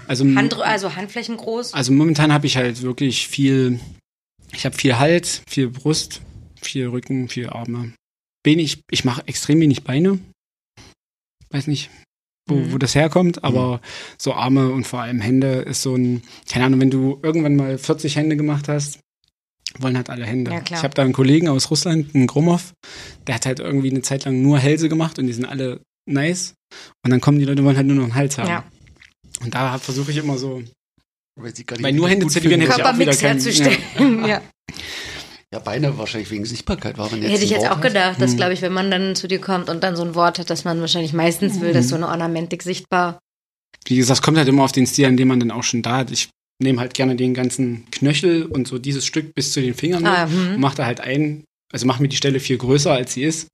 Also, 0.07 0.25
Hand, 0.25 0.53
also 0.61 0.95
Handflächen 0.95 1.37
groß? 1.37 1.73
also 1.73 1.91
momentan 1.91 2.31
habe 2.31 2.45
ich 2.45 2.55
halt 2.57 2.81
wirklich 2.81 3.27
viel, 3.27 3.79
ich 4.53 4.65
habe 4.65 4.75
viel 4.75 4.97
Hals, 4.99 5.41
viel 5.47 5.69
Brust, 5.69 6.21
viel 6.61 6.87
Rücken, 6.87 7.29
viel 7.29 7.49
Arme. 7.49 7.93
Wenig, 8.45 8.81
ich 8.91 9.03
mache 9.05 9.27
extrem 9.27 9.59
wenig 9.59 9.83
Beine. 9.83 10.19
Weiß 11.49 11.67
nicht, 11.67 11.89
wo, 12.49 12.55
Mhm. 12.55 12.73
wo 12.73 12.77
das 12.77 12.95
herkommt, 12.95 13.43
aber 13.43 13.79
so 14.17 14.33
Arme 14.33 14.69
und 14.71 14.85
vor 14.87 15.01
allem 15.01 15.21
Hände 15.21 15.47
ist 15.61 15.81
so 15.81 15.95
ein, 15.95 16.23
keine 16.51 16.65
Ahnung, 16.65 16.81
wenn 16.81 16.91
du 16.91 17.19
irgendwann 17.23 17.55
mal 17.55 17.77
40 17.77 18.15
Hände 18.15 18.35
gemacht 18.37 18.67
hast, 18.67 18.99
wollen 19.79 19.95
halt 19.95 20.09
alle 20.09 20.25
Hände. 20.25 20.51
Ja. 20.51 20.61
Ich 20.67 20.83
habe 20.83 20.93
da 20.95 21.03
einen 21.03 21.13
Kollegen 21.13 21.47
aus 21.47 21.69
Russland, 21.71 22.13
einen 22.15 22.27
Gromov, 22.27 22.73
der 23.27 23.35
hat 23.35 23.45
halt 23.45 23.59
irgendwie 23.59 23.91
eine 23.91 24.01
Zeit 24.01 24.25
lang 24.25 24.41
nur 24.41 24.57
Hälse 24.59 24.89
gemacht 24.89 25.19
und 25.19 25.27
die 25.27 25.33
sind 25.33 25.45
alle 25.45 25.81
nice. 26.07 26.55
Und 27.03 27.11
dann 27.11 27.21
kommen 27.21 27.39
die 27.39 27.45
Leute, 27.45 27.63
wollen 27.63 27.77
halt 27.77 27.87
nur 27.87 27.95
noch 27.95 28.03
einen 28.03 28.15
Hals 28.15 28.37
haben. 28.37 28.47
Ja. 28.49 28.63
Und 29.41 29.53
da 29.55 29.77
versuche 29.77 30.11
ich 30.11 30.17
immer 30.17 30.37
so, 30.37 30.61
Weil, 31.39 31.55
sie 31.55 31.63
gar 31.63 31.77
nicht 31.77 31.83
Weil 31.85 31.93
nur 31.93 32.09
Hände 32.09 32.27
finden. 32.29 32.49
hätte 32.59 32.63
ich 32.79 32.83
auch 32.83 32.97
wieder 32.99 33.11
keinen- 33.15 33.39
herzustellen. 33.39 33.79
Ja. 34.27 34.27
Ja, 34.27 34.41
Beine 35.57 35.97
wahrscheinlich 35.97 36.29
wegen 36.29 36.45
Sichtbarkeit 36.45 36.99
war. 36.99 37.11
Wenn 37.11 37.23
jetzt 37.23 37.31
Hätte 37.31 37.43
ich 37.45 37.49
jetzt 37.49 37.61
Wort 37.63 37.71
auch 37.71 37.75
hast. 37.77 37.83
gedacht, 37.87 38.21
dass, 38.21 38.31
Hm. 38.31 38.37
glaube 38.37 38.53
ich, 38.53 38.61
wenn 38.61 38.71
man 38.73 38.91
dann 38.91 39.15
zu 39.15 39.27
dir 39.27 39.41
kommt 39.41 39.67
und 39.67 39.83
dann 39.83 39.95
so 39.95 40.03
ein 40.03 40.13
Wort 40.13 40.37
hat, 40.37 40.51
dass 40.51 40.63
man 40.63 40.79
wahrscheinlich 40.79 41.13
meistens 41.13 41.59
will, 41.59 41.73
dass 41.73 41.85
Hm. 41.85 41.89
so 41.89 41.95
eine 41.95 42.07
Ornamentik 42.09 42.61
sichtbar. 42.61 43.17
wie 43.87 43.95
gesagt, 43.95 44.19
es 44.19 44.21
kommt 44.21 44.37
halt 44.37 44.47
immer 44.47 44.63
auf 44.63 44.71
den 44.73 44.85
Stil, 44.85 45.05
an 45.05 45.17
dem 45.17 45.29
man 45.29 45.39
dann 45.39 45.49
auch 45.51 45.63
schon 45.63 45.81
da 45.81 45.97
hat. 45.97 46.11
Ich 46.11 46.29
nehme 46.61 46.79
halt 46.79 46.93
gerne 46.93 47.15
den 47.15 47.33
ganzen 47.33 47.89
Knöchel 47.91 48.45
und 48.45 48.67
so 48.67 48.77
dieses 48.77 49.05
Stück 49.05 49.33
bis 49.33 49.53
zu 49.53 49.61
den 49.61 49.73
Fingern 49.73 50.05
Ah, 50.05 50.25
und 50.25 50.31
hm. 50.31 50.59
mache 50.59 50.75
da 50.77 50.85
halt 50.85 50.99
ein, 50.99 51.43
also 51.73 51.87
mache 51.87 52.01
mir 52.01 52.09
die 52.09 52.17
Stelle 52.17 52.39
viel 52.39 52.57
größer, 52.57 52.91
als 52.91 53.13
sie 53.13 53.23
ist. 53.23 53.47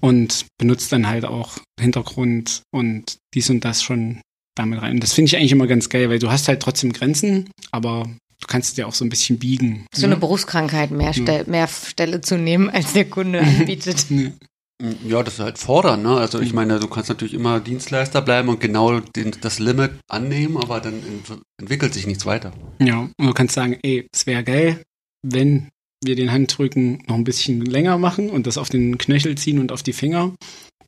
und 0.00 0.46
benutzt 0.58 0.90
dann 0.92 1.06
halt 1.06 1.24
auch 1.24 1.58
Hintergrund 1.80 2.62
und 2.74 3.16
dies 3.34 3.48
und 3.50 3.64
das 3.64 3.82
schon 3.82 4.20
damit 4.56 4.82
rein. 4.82 4.94
Und 4.94 5.02
das 5.02 5.12
finde 5.12 5.28
ich 5.28 5.36
eigentlich 5.36 5.52
immer 5.52 5.68
ganz 5.68 5.88
geil, 5.88 6.10
weil 6.10 6.18
du 6.18 6.30
hast 6.30 6.48
halt 6.48 6.60
trotzdem 6.60 6.92
Grenzen, 6.92 7.48
aber 7.70 8.10
du 8.42 8.46
kannst 8.48 8.76
dir 8.76 8.86
auch 8.86 8.94
so 8.94 9.04
ein 9.04 9.08
bisschen 9.08 9.38
biegen. 9.38 9.86
So 9.94 10.06
eine 10.06 10.16
Berufskrankheit, 10.16 10.90
mehr, 10.90 11.14
Stell, 11.14 11.44
mehr 11.46 11.68
Stelle 11.68 12.20
zu 12.20 12.36
nehmen, 12.36 12.68
als 12.68 12.92
der 12.92 13.06
Kunde 13.06 13.40
anbietet. 13.40 14.06
Ja, 15.06 15.22
das 15.22 15.34
ist 15.34 15.40
halt 15.40 15.58
fordern, 15.58 16.02
ne? 16.02 16.16
Also 16.16 16.40
ich 16.40 16.52
meine, 16.52 16.80
du 16.80 16.88
kannst 16.88 17.08
natürlich 17.08 17.34
immer 17.34 17.60
Dienstleister 17.60 18.20
bleiben 18.20 18.48
und 18.48 18.58
genau 18.58 18.98
den, 18.98 19.30
das 19.40 19.60
Limit 19.60 19.92
annehmen, 20.08 20.56
aber 20.56 20.80
dann 20.80 20.94
ent 20.94 21.40
entwickelt 21.60 21.94
sich 21.94 22.08
nichts 22.08 22.26
weiter. 22.26 22.52
Ja, 22.80 22.98
und 22.98 23.26
du 23.26 23.32
kannst 23.32 23.54
sagen, 23.54 23.78
ey, 23.84 24.08
es 24.12 24.26
wäre 24.26 24.42
geil, 24.42 24.82
wenn 25.22 25.68
wir 26.02 26.16
den 26.16 26.32
Handrücken 26.32 27.00
noch 27.06 27.14
ein 27.14 27.22
bisschen 27.22 27.64
länger 27.64 27.96
machen 27.96 28.28
und 28.28 28.48
das 28.48 28.58
auf 28.58 28.70
den 28.70 28.98
Knöchel 28.98 29.38
ziehen 29.38 29.60
und 29.60 29.70
auf 29.70 29.84
die 29.84 29.92
Finger. 29.92 30.34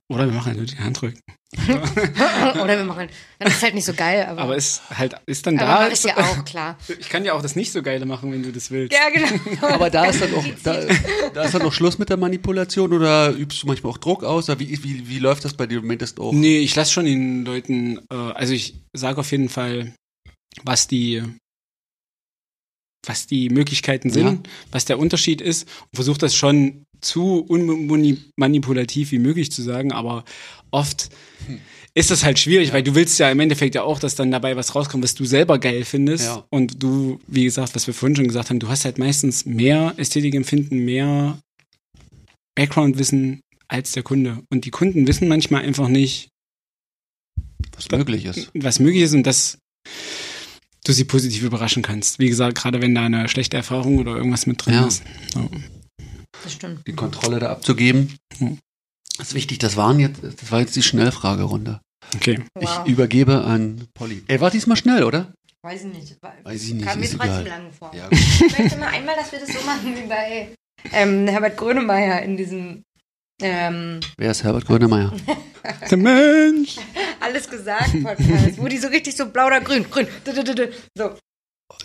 Oder 0.09 0.26
wir 0.26 0.34
machen 0.34 0.46
halt 0.46 0.57
nur 0.57 0.66
den 0.66 0.80
Handrücken. 0.80 1.20
Oder 2.62 2.76
wir 2.78 2.84
machen, 2.84 3.09
das 3.38 3.55
ist 3.55 3.62
halt 3.62 3.74
nicht 3.74 3.84
so 3.84 3.94
geil, 3.94 4.26
aber. 4.28 4.42
Aber 4.42 4.57
es 4.57 4.82
halt 4.90 5.14
ist 5.26 5.46
dann 5.46 5.59
aber 5.59 5.66
da. 5.66 5.80
mach 5.86 5.92
ich 5.92 6.02
ja 6.05 6.16
auch, 6.16 6.44
klar. 6.44 6.76
Ich 6.98 7.09
kann 7.09 7.24
ja 7.24 7.32
auch 7.34 7.42
das 7.42 7.57
nicht 7.57 7.72
so 7.72 7.82
geile 7.82 8.07
machen, 8.07 8.32
wenn 8.32 8.42
du 8.42 8.52
das 8.52 8.70
willst. 8.70 8.92
Ja, 8.96 9.09
genau. 9.11 9.66
Aber 9.74 9.90
da 9.90 10.05
ist 10.07 10.20
dann 10.20 10.34
auch, 10.34 10.44
da, 10.62 10.80
da 11.32 11.42
ist 11.44 11.55
dann 11.55 11.62
auch 11.62 11.72
Schluss 11.72 11.98
mit 11.98 12.09
der 12.09 12.16
Manipulation 12.16 12.92
oder 12.92 13.30
übst 13.30 13.62
du 13.62 13.66
manchmal 13.66 13.92
auch 13.92 13.98
Druck 13.98 14.24
aus? 14.24 14.48
Oder 14.48 14.59
wie, 14.61 14.82
wie, 14.84 15.09
wie 15.09 15.18
läuft 15.18 15.44
das 15.44 15.55
bei 15.55 15.66
dir? 15.66 15.80
Du 15.80 15.86
meintest 15.86 16.18
auch. 16.20 16.32
Nee, 16.32 16.59
ich 16.59 16.74
lasse 16.74 16.92
schon 16.92 17.05
den 17.05 17.44
Leuten, 17.44 17.98
äh, 18.11 18.14
also 18.14 18.52
ich 18.52 18.80
sage 18.92 19.18
auf 19.20 19.30
jeden 19.30 19.48
Fall, 19.48 19.94
was 20.64 20.86
die 20.88 21.22
was 23.07 23.26
die 23.26 23.50
Möglichkeiten 23.50 24.09
sind, 24.11 24.46
Ja. 24.46 24.52
was 24.70 24.86
der 24.86 24.98
Unterschied 24.98 25.40
ist 25.42 25.68
und 25.68 25.94
versuche 25.94 26.16
das 26.18 26.34
schon 26.34 26.84
zu 27.05 27.38
unmanipulativ 27.40 29.12
wie 29.12 29.18
möglich 29.18 29.50
zu 29.52 29.62
sagen, 29.62 29.92
aber 29.92 30.24
oft 30.70 31.11
ist 31.94 32.11
das 32.11 32.24
halt 32.24 32.38
schwierig, 32.40 32.72
weil 32.72 32.82
du 32.82 32.94
willst 32.96 33.18
ja 33.20 33.30
im 33.30 33.38
Endeffekt 33.38 33.74
ja 33.76 33.82
auch, 33.82 34.00
dass 34.00 34.16
dann 34.16 34.30
dabei 34.32 34.57
was 34.57 34.74
rauskommt, 34.74 35.05
was 35.05 35.14
du 35.14 35.24
selber 35.24 35.59
geil 35.61 35.84
findest 35.84 36.24
Ja. 36.24 36.44
und 36.50 36.82
du, 36.82 37.20
wie 37.28 37.44
gesagt, 37.44 37.74
was 37.76 37.86
wir 37.86 37.94
vorhin 37.94 38.16
schon 38.16 38.26
gesagt 38.26 38.50
haben, 38.50 38.59
du 38.59 38.68
hast 38.68 38.84
halt 38.84 38.98
meistens 38.98 39.44
mehr 39.46 39.94
Ästhetikempfinden, 39.96 40.84
mehr 40.84 41.38
Background-Wissen 42.57 43.40
als 43.68 43.92
der 43.92 44.02
Kunde 44.02 44.42
und 44.50 44.64
die 44.64 44.70
Kunden 44.70 45.07
wissen 45.07 45.28
manchmal 45.28 45.62
einfach 45.62 45.88
nicht, 45.88 46.28
was 47.76 47.90
möglich 47.90 48.24
ist. 48.24 48.50
was 48.55 48.78
möglich 48.78 49.02
ist 49.02 49.14
und 49.14 49.24
dass 49.24 49.59
du 50.84 50.92
sie 50.92 51.05
positiv 51.05 51.42
überraschen 51.42 51.82
kannst. 51.82 52.18
Wie 52.18 52.28
gesagt, 52.28 52.59
gerade 52.59 52.82
wenn 52.82 52.94
da 52.94 53.05
eine 53.05 53.28
schlechte 53.28 53.57
Erfahrung 53.57 53.98
oder 53.98 54.16
irgendwas 54.16 54.46
mit 54.46 54.64
drin 54.64 54.74
Ja. 54.74 54.86
ist. 54.86 55.02
Ja. 55.34 55.48
Das 56.45 56.53
stimmt. 56.53 56.86
Die 56.86 56.92
Kontrolle 56.95 57.40
da 57.40 57.51
abzugeben. 57.51 58.16
Hm. 58.38 58.59
Das 59.18 59.28
ist 59.28 59.34
wichtig. 59.34 59.59
Das 59.59 59.76
waren 59.76 59.99
jetzt, 59.99 60.22
das 60.22 60.51
war 60.51 60.61
jetzt 60.61 60.76
die 60.76 60.82
Schnellfragerunde. 60.82 61.80
Okay. 62.14 62.45
Wow. 62.55 62.82
Ich 62.84 62.92
übergebe 62.92 63.45
an 63.45 63.88
Polly. 63.95 64.22
Er 64.28 64.40
war 64.40 64.51
diesmal 64.51 64.76
schnell, 64.76 65.05
oder? 65.05 65.32
Weiß 65.62 65.84
ich 65.84 65.92
nicht. 65.92 66.16
Weiß 66.42 66.62
ich 66.62 66.74
nicht, 66.74 66.86
Kam 66.86 67.01
mir 67.01 67.07
trotzdem 67.09 67.30
egal. 67.30 67.45
lang 67.47 67.72
vor. 67.72 67.90
Ja, 67.95 68.09
Ich 68.11 68.59
möchte 68.59 68.76
mal 68.78 68.88
einmal, 68.88 69.16
dass 69.16 69.32
wir 69.32 69.40
das 69.40 69.49
so 69.49 69.64
machen 69.64 69.97
wie 69.97 70.07
bei 70.07 70.49
ähm, 70.92 71.26
Herbert 71.26 71.57
Grönemeyer 71.57 72.22
in 72.22 72.36
diesem 72.36 72.82
ähm, 73.40 74.01
Wer 74.18 74.30
ist 74.30 74.45
Herbert 74.45 74.66
Grönemeyer? 74.66 75.12
Der 75.90 75.97
Mensch! 75.97 76.76
Alles 77.20 77.49
gesagt 77.49 78.03
Podcast, 78.03 78.59
wo 78.59 78.68
die 78.68 78.76
so 78.76 78.88
richtig 78.88 79.16
so 79.16 79.26
blau 79.26 79.47
oder 79.47 79.62
grün, 79.62 79.86
grün, 79.90 80.07
so. 80.95 81.16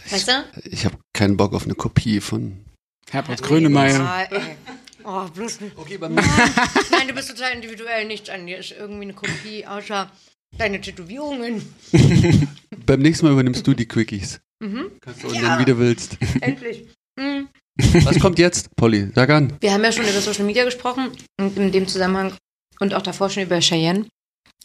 Weißt 0.10 0.28
du? 0.28 0.44
Ich 0.66 0.84
habe 0.86 0.98
keinen 1.14 1.38
Bock 1.38 1.54
auf 1.54 1.64
eine 1.64 1.76
Kopie 1.76 2.20
von. 2.20 2.66
Herbert 3.12 3.42
Grönemeyer. 3.42 4.28
Ey. 4.32 4.56
Oh, 5.04 5.28
bloß 5.30 5.62
nicht. 5.62 5.78
Okay, 5.78 5.98
beim 5.98 6.14
Nein, 6.16 6.26
nein, 6.92 7.08
du 7.08 7.14
bist 7.14 7.30
total 7.30 7.54
individuell. 7.54 8.06
Nichts 8.06 8.30
an 8.30 8.46
dir 8.46 8.58
ist 8.60 8.72
irgendwie 8.78 9.04
eine 9.04 9.14
Kopie, 9.14 9.66
außer 9.66 10.12
deine 10.58 10.82
Tätowierungen. 10.82 11.62
Beim 12.86 13.00
nächsten 13.02 13.26
Mal 13.26 13.32
übernimmst 13.34 13.66
du 13.66 13.74
die 13.74 13.88
Quickies. 13.88 14.42
Mhm, 14.60 14.92
Kannst 15.02 15.24
du 15.24 15.32
Ja. 15.34 15.64
du 15.64 15.78
willst. 15.80 16.18
endlich. 16.42 16.86
Mhm. 17.18 17.48
Was 18.04 18.20
kommt 18.20 18.40
jetzt, 18.40 18.76
Polly? 18.76 19.10
Sag 19.16 19.30
an. 19.30 19.54
Wir 19.62 19.72
haben 19.74 19.84
ja 19.84 19.92
schon 19.92 20.04
über 20.06 20.20
Social 20.20 20.44
Media 20.46 20.66
gesprochen 20.66 21.12
und 21.40 21.56
in 21.58 21.72
dem 21.72 21.88
Zusammenhang 21.88 22.34
und 22.80 22.94
auch 22.94 23.02
davor 23.02 23.30
schon 23.30 23.44
über 23.44 23.60
Cheyenne. 23.62 24.06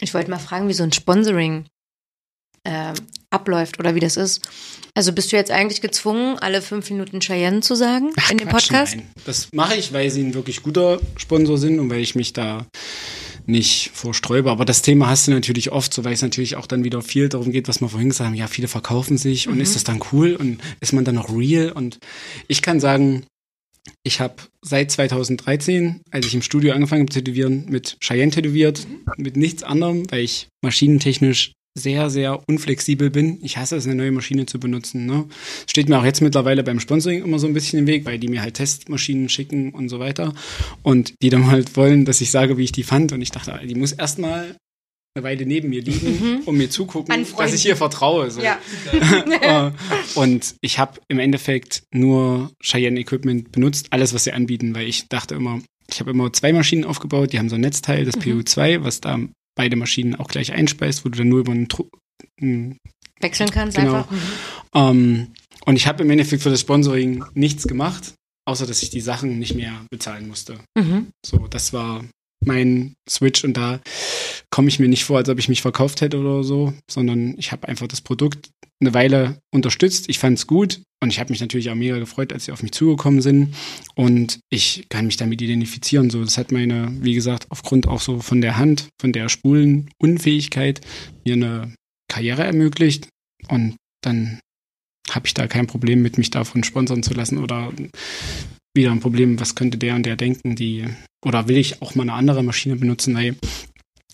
Ich 0.00 0.12
wollte 0.14 0.30
mal 0.30 0.38
fragen, 0.38 0.68
wie 0.68 0.72
so 0.72 0.82
ein 0.82 0.92
Sponsoring 0.92 1.66
ähm, 2.64 2.94
abläuft 3.30 3.78
oder 3.78 3.94
wie 3.94 4.00
das 4.00 4.16
ist. 4.16 4.42
Also 4.94 5.12
bist 5.12 5.32
du 5.32 5.36
jetzt 5.36 5.50
eigentlich 5.50 5.80
gezwungen, 5.80 6.38
alle 6.38 6.62
fünf 6.62 6.88
Minuten 6.90 7.20
Cheyenne 7.20 7.60
zu 7.60 7.74
sagen 7.74 8.12
in 8.30 8.38
dem 8.38 8.48
Quatsch, 8.48 8.68
Podcast? 8.68 8.96
nein. 8.96 9.10
Das 9.26 9.48
mache 9.52 9.74
ich, 9.74 9.92
weil 9.92 10.10
sie 10.10 10.22
ein 10.22 10.34
wirklich 10.34 10.62
guter 10.62 11.00
Sponsor 11.16 11.58
sind 11.58 11.80
und 11.80 11.90
weil 11.90 12.00
ich 12.00 12.14
mich 12.14 12.32
da 12.32 12.66
nicht 13.46 13.90
vorsträube. 13.92 14.50
Aber 14.50 14.64
das 14.64 14.82
Thema 14.82 15.08
hast 15.08 15.26
du 15.26 15.32
natürlich 15.32 15.72
oft, 15.72 15.92
so 15.92 16.04
weil 16.04 16.12
es 16.12 16.22
natürlich 16.22 16.56
auch 16.56 16.66
dann 16.66 16.84
wieder 16.84 17.02
viel 17.02 17.28
darum 17.28 17.50
geht, 17.52 17.68
was 17.68 17.80
wir 17.80 17.88
vorhin 17.88 18.08
gesagt 18.08 18.28
haben. 18.28 18.36
Ja, 18.36 18.46
viele 18.46 18.68
verkaufen 18.68 19.18
sich 19.18 19.48
und 19.48 19.60
ist 19.60 19.74
das 19.74 19.84
dann 19.84 20.00
cool 20.12 20.36
und 20.36 20.60
ist 20.80 20.92
man 20.92 21.04
dann 21.04 21.16
noch 21.16 21.28
real? 21.36 21.72
Und 21.72 21.98
ich 22.48 22.62
kann 22.62 22.80
sagen, 22.80 23.26
ich 24.02 24.20
habe 24.20 24.36
seit 24.62 24.90
2013, 24.90 26.02
als 26.10 26.26
ich 26.26 26.34
im 26.34 26.42
Studio 26.42 26.72
angefangen 26.72 27.02
habe 27.02 27.12
zu 27.12 27.18
tätowieren, 27.18 27.66
mit 27.68 27.98
Cheyenne 28.00 28.30
tätowiert, 28.30 28.86
mit 29.16 29.36
nichts 29.36 29.62
anderem, 29.62 30.10
weil 30.10 30.20
ich 30.20 30.48
maschinentechnisch 30.62 31.52
sehr, 31.76 32.08
sehr 32.08 32.40
unflexibel 32.48 33.10
bin. 33.10 33.38
Ich 33.42 33.56
hasse 33.56 33.76
es, 33.76 33.86
eine 33.86 33.96
neue 33.96 34.12
Maschine 34.12 34.46
zu 34.46 34.60
benutzen. 34.60 35.06
Ne? 35.06 35.26
Steht 35.68 35.88
mir 35.88 35.98
auch 35.98 36.04
jetzt 36.04 36.20
mittlerweile 36.20 36.62
beim 36.62 36.78
Sponsoring 36.78 37.22
immer 37.22 37.38
so 37.38 37.48
ein 37.48 37.54
bisschen 37.54 37.80
im 37.80 37.86
Weg, 37.86 38.04
weil 38.04 38.18
die 38.18 38.28
mir 38.28 38.42
halt 38.42 38.54
Testmaschinen 38.54 39.28
schicken 39.28 39.72
und 39.72 39.88
so 39.88 39.98
weiter. 39.98 40.34
Und 40.82 41.14
die 41.20 41.30
dann 41.30 41.48
halt 41.48 41.76
wollen, 41.76 42.04
dass 42.04 42.20
ich 42.20 42.30
sage, 42.30 42.56
wie 42.58 42.64
ich 42.64 42.72
die 42.72 42.84
fand. 42.84 43.12
Und 43.12 43.20
ich 43.22 43.32
dachte, 43.32 43.60
die 43.66 43.74
muss 43.74 43.92
erstmal 43.92 44.56
eine 45.16 45.24
Weile 45.24 45.46
neben 45.46 45.68
mir 45.68 45.82
liegen 45.82 46.42
und 46.44 46.56
mir 46.56 46.70
zugucken, 46.70 47.26
dass 47.36 47.54
ich 47.54 47.66
ihr 47.66 47.76
vertraue. 47.76 48.30
So. 48.30 48.40
Ja. 48.40 48.58
Äh, 49.44 49.70
und 50.14 50.54
ich 50.60 50.78
habe 50.78 51.00
im 51.08 51.18
Endeffekt 51.18 51.82
nur 51.92 52.50
Cheyenne 52.62 52.98
Equipment 52.98 53.52
benutzt, 53.52 53.88
alles, 53.90 54.14
was 54.14 54.24
sie 54.24 54.32
anbieten, 54.32 54.74
weil 54.74 54.86
ich 54.86 55.08
dachte 55.08 55.34
immer, 55.34 55.60
ich 55.90 56.00
habe 56.00 56.10
immer 56.10 56.32
zwei 56.32 56.52
Maschinen 56.52 56.84
aufgebaut, 56.84 57.32
die 57.32 57.38
haben 57.38 57.48
so 57.48 57.56
ein 57.56 57.60
Netzteil, 57.60 58.04
das 58.04 58.16
PU2, 58.16 58.82
was 58.82 59.00
da 59.00 59.18
beide 59.56 59.76
Maschinen 59.76 60.14
auch 60.16 60.28
gleich 60.28 60.52
einspeist, 60.52 61.04
wo 61.04 61.08
du 61.08 61.18
dann 61.18 61.28
nur 61.28 61.40
über 61.40 61.52
einen, 61.52 61.66
Tru- 61.68 61.90
einen 62.40 62.78
Wechseln 63.20 63.50
kannst 63.50 63.76
Genau. 63.76 63.94
einfach. 63.98 64.10
Mhm. 64.10 64.18
ähm, 64.74 65.26
und 65.66 65.76
ich 65.76 65.86
habe 65.86 66.02
im 66.02 66.10
Endeffekt 66.10 66.42
für 66.42 66.50
das 66.50 66.60
Sponsoring 66.60 67.24
nichts 67.34 67.66
gemacht, 67.66 68.14
außer 68.46 68.66
dass 68.66 68.82
ich 68.82 68.90
die 68.90 69.00
Sachen 69.00 69.38
nicht 69.38 69.54
mehr 69.54 69.72
bezahlen 69.90 70.28
musste. 70.28 70.58
Mhm. 70.76 71.08
So, 71.24 71.46
das 71.48 71.72
war 71.72 72.04
mein 72.44 72.94
Switch 73.08 73.44
und 73.44 73.56
da 73.56 73.80
komme 74.54 74.68
ich 74.68 74.78
mir 74.78 74.86
nicht 74.86 75.02
vor, 75.02 75.16
als 75.16 75.28
ob 75.28 75.40
ich 75.40 75.48
mich 75.48 75.62
verkauft 75.62 76.00
hätte 76.00 76.20
oder 76.20 76.44
so, 76.44 76.72
sondern 76.88 77.34
ich 77.38 77.50
habe 77.50 77.66
einfach 77.66 77.88
das 77.88 78.00
Produkt 78.00 78.50
eine 78.80 78.94
Weile 78.94 79.40
unterstützt. 79.52 80.08
Ich 80.08 80.20
fand 80.20 80.38
es 80.38 80.46
gut 80.46 80.80
und 81.02 81.08
ich 81.10 81.18
habe 81.18 81.32
mich 81.32 81.40
natürlich 81.40 81.70
auch 81.70 81.74
mega 81.74 81.98
gefreut, 81.98 82.32
als 82.32 82.44
sie 82.44 82.52
auf 82.52 82.62
mich 82.62 82.70
zugekommen 82.70 83.20
sind 83.20 83.52
und 83.96 84.38
ich 84.50 84.86
kann 84.90 85.06
mich 85.06 85.16
damit 85.16 85.42
identifizieren. 85.42 86.08
So, 86.08 86.22
das 86.22 86.38
hat 86.38 86.52
meine, 86.52 86.96
wie 87.00 87.14
gesagt, 87.14 87.46
aufgrund 87.48 87.88
auch 87.88 88.00
so 88.00 88.20
von 88.20 88.40
der 88.40 88.56
Hand, 88.56 88.90
von 89.00 89.12
der 89.12 89.28
Spulenunfähigkeit 89.28 90.80
mir 91.24 91.34
eine 91.34 91.74
Karriere 92.08 92.44
ermöglicht 92.44 93.08
und 93.48 93.74
dann 94.02 94.38
habe 95.10 95.26
ich 95.26 95.34
da 95.34 95.48
kein 95.48 95.66
Problem 95.66 96.00
mit, 96.00 96.16
mich 96.16 96.30
davon 96.30 96.62
sponsern 96.62 97.02
zu 97.02 97.12
lassen 97.12 97.38
oder 97.38 97.72
wieder 98.72 98.92
ein 98.92 99.00
Problem, 99.00 99.40
was 99.40 99.56
könnte 99.56 99.78
der 99.78 99.96
und 99.96 100.06
der 100.06 100.14
denken, 100.14 100.54
die 100.54 100.84
oder 101.26 101.48
will 101.48 101.56
ich 101.56 101.82
auch 101.82 101.96
mal 101.96 102.04
eine 102.04 102.12
andere 102.12 102.44
Maschine 102.44 102.76
benutzen, 102.76 103.16
weil 103.16 103.34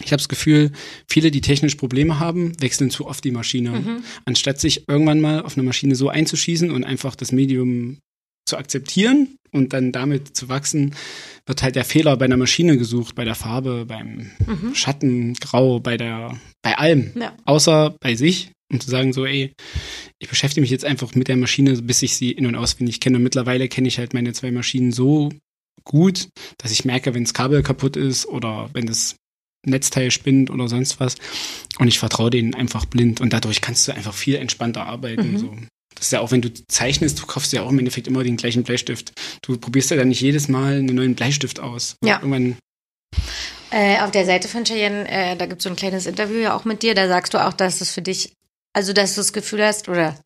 ich 0.02 0.12
habe 0.12 0.18
das 0.18 0.28
Gefühl, 0.28 0.72
viele, 1.08 1.30
die 1.30 1.40
technisch 1.40 1.74
Probleme 1.76 2.18
haben, 2.20 2.60
wechseln 2.60 2.90
zu 2.90 3.06
oft 3.06 3.24
die 3.24 3.30
Maschine, 3.30 3.70
Mhm. 3.80 4.02
anstatt 4.24 4.60
sich 4.60 4.88
irgendwann 4.88 5.20
mal 5.20 5.42
auf 5.42 5.56
eine 5.56 5.62
Maschine 5.64 5.94
so 5.94 6.08
einzuschießen 6.08 6.70
und 6.70 6.84
einfach 6.84 7.14
das 7.16 7.32
Medium 7.32 7.98
zu 8.48 8.56
akzeptieren 8.56 9.36
und 9.52 9.72
dann 9.72 9.92
damit 9.92 10.36
zu 10.36 10.48
wachsen, 10.48 10.94
wird 11.46 11.62
halt 11.62 11.76
der 11.76 11.84
Fehler 11.84 12.16
bei 12.16 12.24
einer 12.24 12.36
Maschine 12.36 12.76
gesucht, 12.78 13.14
bei 13.14 13.24
der 13.24 13.34
Farbe, 13.34 13.84
beim 13.86 14.30
Mhm. 14.46 14.74
Schatten, 14.74 15.34
Grau, 15.34 15.78
bei 15.80 15.96
der, 15.96 16.38
bei 16.62 16.76
allem, 16.78 17.12
Ja. 17.14 17.36
außer 17.44 17.94
bei 18.00 18.14
sich, 18.14 18.50
um 18.72 18.80
zu 18.80 18.90
sagen 18.90 19.12
so, 19.12 19.26
ey, 19.26 19.52
ich 20.18 20.28
beschäftige 20.28 20.60
mich 20.62 20.70
jetzt 20.70 20.84
einfach 20.84 21.14
mit 21.14 21.28
der 21.28 21.36
Maschine, 21.36 21.80
bis 21.82 22.02
ich 22.02 22.16
sie 22.16 22.30
in- 22.32 22.46
und 22.46 22.54
auswendig 22.56 23.00
kenne. 23.00 23.16
Und 23.18 23.22
mittlerweile 23.22 23.68
kenne 23.68 23.88
ich 23.88 23.98
halt 23.98 24.14
meine 24.14 24.32
zwei 24.32 24.50
Maschinen 24.50 24.92
so 24.92 25.30
gut, 25.84 26.28
dass 26.58 26.72
ich 26.72 26.84
merke, 26.84 27.14
wenn 27.14 27.24
das 27.24 27.34
Kabel 27.34 27.62
kaputt 27.62 27.96
ist 27.96 28.26
oder 28.26 28.68
wenn 28.72 28.86
das 28.86 29.16
Netzteil 29.66 30.10
spinnt 30.10 30.50
oder 30.50 30.68
sonst 30.68 31.00
was. 31.00 31.16
Und 31.78 31.88
ich 31.88 31.98
vertraue 31.98 32.30
denen 32.30 32.54
einfach 32.54 32.84
blind. 32.86 33.20
Und 33.20 33.32
dadurch 33.32 33.60
kannst 33.60 33.86
du 33.88 33.92
einfach 33.92 34.14
viel 34.14 34.36
entspannter 34.36 34.86
arbeiten. 34.86 35.32
Mhm. 35.32 35.38
So. 35.38 35.56
Das 35.94 36.06
ist 36.06 36.12
ja 36.12 36.20
auch, 36.20 36.30
wenn 36.30 36.42
du 36.42 36.50
zeichnest, 36.68 37.20
du 37.20 37.26
kaufst 37.26 37.52
ja 37.52 37.62
auch 37.62 37.70
im 37.70 37.78
Endeffekt 37.78 38.08
immer 38.08 38.24
den 38.24 38.36
gleichen 38.36 38.62
Bleistift. 38.62 39.12
Du 39.42 39.58
probierst 39.58 39.90
ja 39.90 39.96
dann 39.96 40.08
nicht 40.08 40.20
jedes 40.20 40.48
Mal 40.48 40.78
einen 40.78 40.94
neuen 40.94 41.14
Bleistift 41.14 41.60
aus. 41.60 41.96
Ja. 42.04 42.16
Irgendwann, 42.16 42.56
Äh, 43.72 44.00
auf 44.00 44.10
der 44.10 44.24
Seite 44.24 44.48
von 44.48 44.64
Cheyenne, 44.64 45.08
äh, 45.08 45.36
da 45.36 45.46
gibt 45.46 45.60
es 45.60 45.64
so 45.64 45.70
ein 45.70 45.76
kleines 45.76 46.06
Interview 46.06 46.38
ja 46.38 46.56
auch 46.56 46.64
mit 46.64 46.82
dir, 46.82 46.94
da 46.94 47.06
sagst 47.06 47.34
du 47.34 47.38
auch, 47.38 47.52
dass 47.52 47.80
es 47.80 47.92
für 47.92 48.02
dich, 48.02 48.32
also 48.72 48.92
dass 48.92 49.14
du 49.14 49.20
das 49.20 49.32
Gefühl 49.32 49.64
hast, 49.64 49.88
oder 49.88 50.18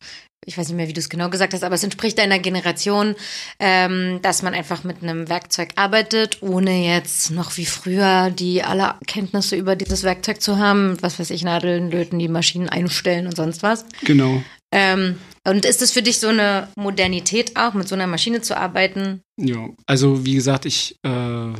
ich 0.45 0.57
weiß 0.57 0.67
nicht 0.67 0.77
mehr, 0.77 0.87
wie 0.87 0.93
du 0.93 0.99
es 0.99 1.09
genau 1.09 1.29
gesagt 1.29 1.53
hast, 1.53 1.63
aber 1.63 1.75
es 1.75 1.83
entspricht 1.83 2.17
deiner 2.17 2.39
Generation, 2.39 3.15
ähm, 3.59 4.19
dass 4.21 4.41
man 4.41 4.53
einfach 4.53 4.83
mit 4.83 5.01
einem 5.01 5.29
Werkzeug 5.29 5.69
arbeitet, 5.75 6.41
ohne 6.41 6.85
jetzt 6.85 7.31
noch 7.31 7.57
wie 7.57 7.65
früher 7.65 8.31
die 8.31 8.63
alle 8.63 8.95
Kenntnisse 9.07 9.55
über 9.55 9.75
dieses 9.75 10.03
Werkzeug 10.03 10.41
zu 10.41 10.57
haben, 10.57 10.97
was 11.01 11.19
weiß 11.19 11.29
ich, 11.31 11.43
Nadeln, 11.43 11.91
Löten, 11.91 12.19
die 12.19 12.27
Maschinen 12.27 12.69
einstellen 12.69 13.25
und 13.25 13.35
sonst 13.35 13.63
was. 13.63 13.85
Genau. 14.03 14.43
Ähm, 14.71 15.17
und 15.47 15.65
ist 15.65 15.81
es 15.81 15.91
für 15.91 16.01
dich 16.01 16.19
so 16.19 16.27
eine 16.27 16.69
Modernität 16.75 17.55
auch, 17.55 17.73
mit 17.73 17.87
so 17.87 17.95
einer 17.95 18.07
Maschine 18.07 18.41
zu 18.41 18.57
arbeiten? 18.57 19.21
Ja, 19.39 19.69
also 19.85 20.25
wie 20.25 20.35
gesagt, 20.35 20.65
ich 20.65 20.95
äh, 21.03 21.09
habe 21.09 21.59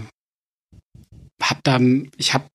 da, 1.64 1.80
ich 2.18 2.34
habe 2.34 2.46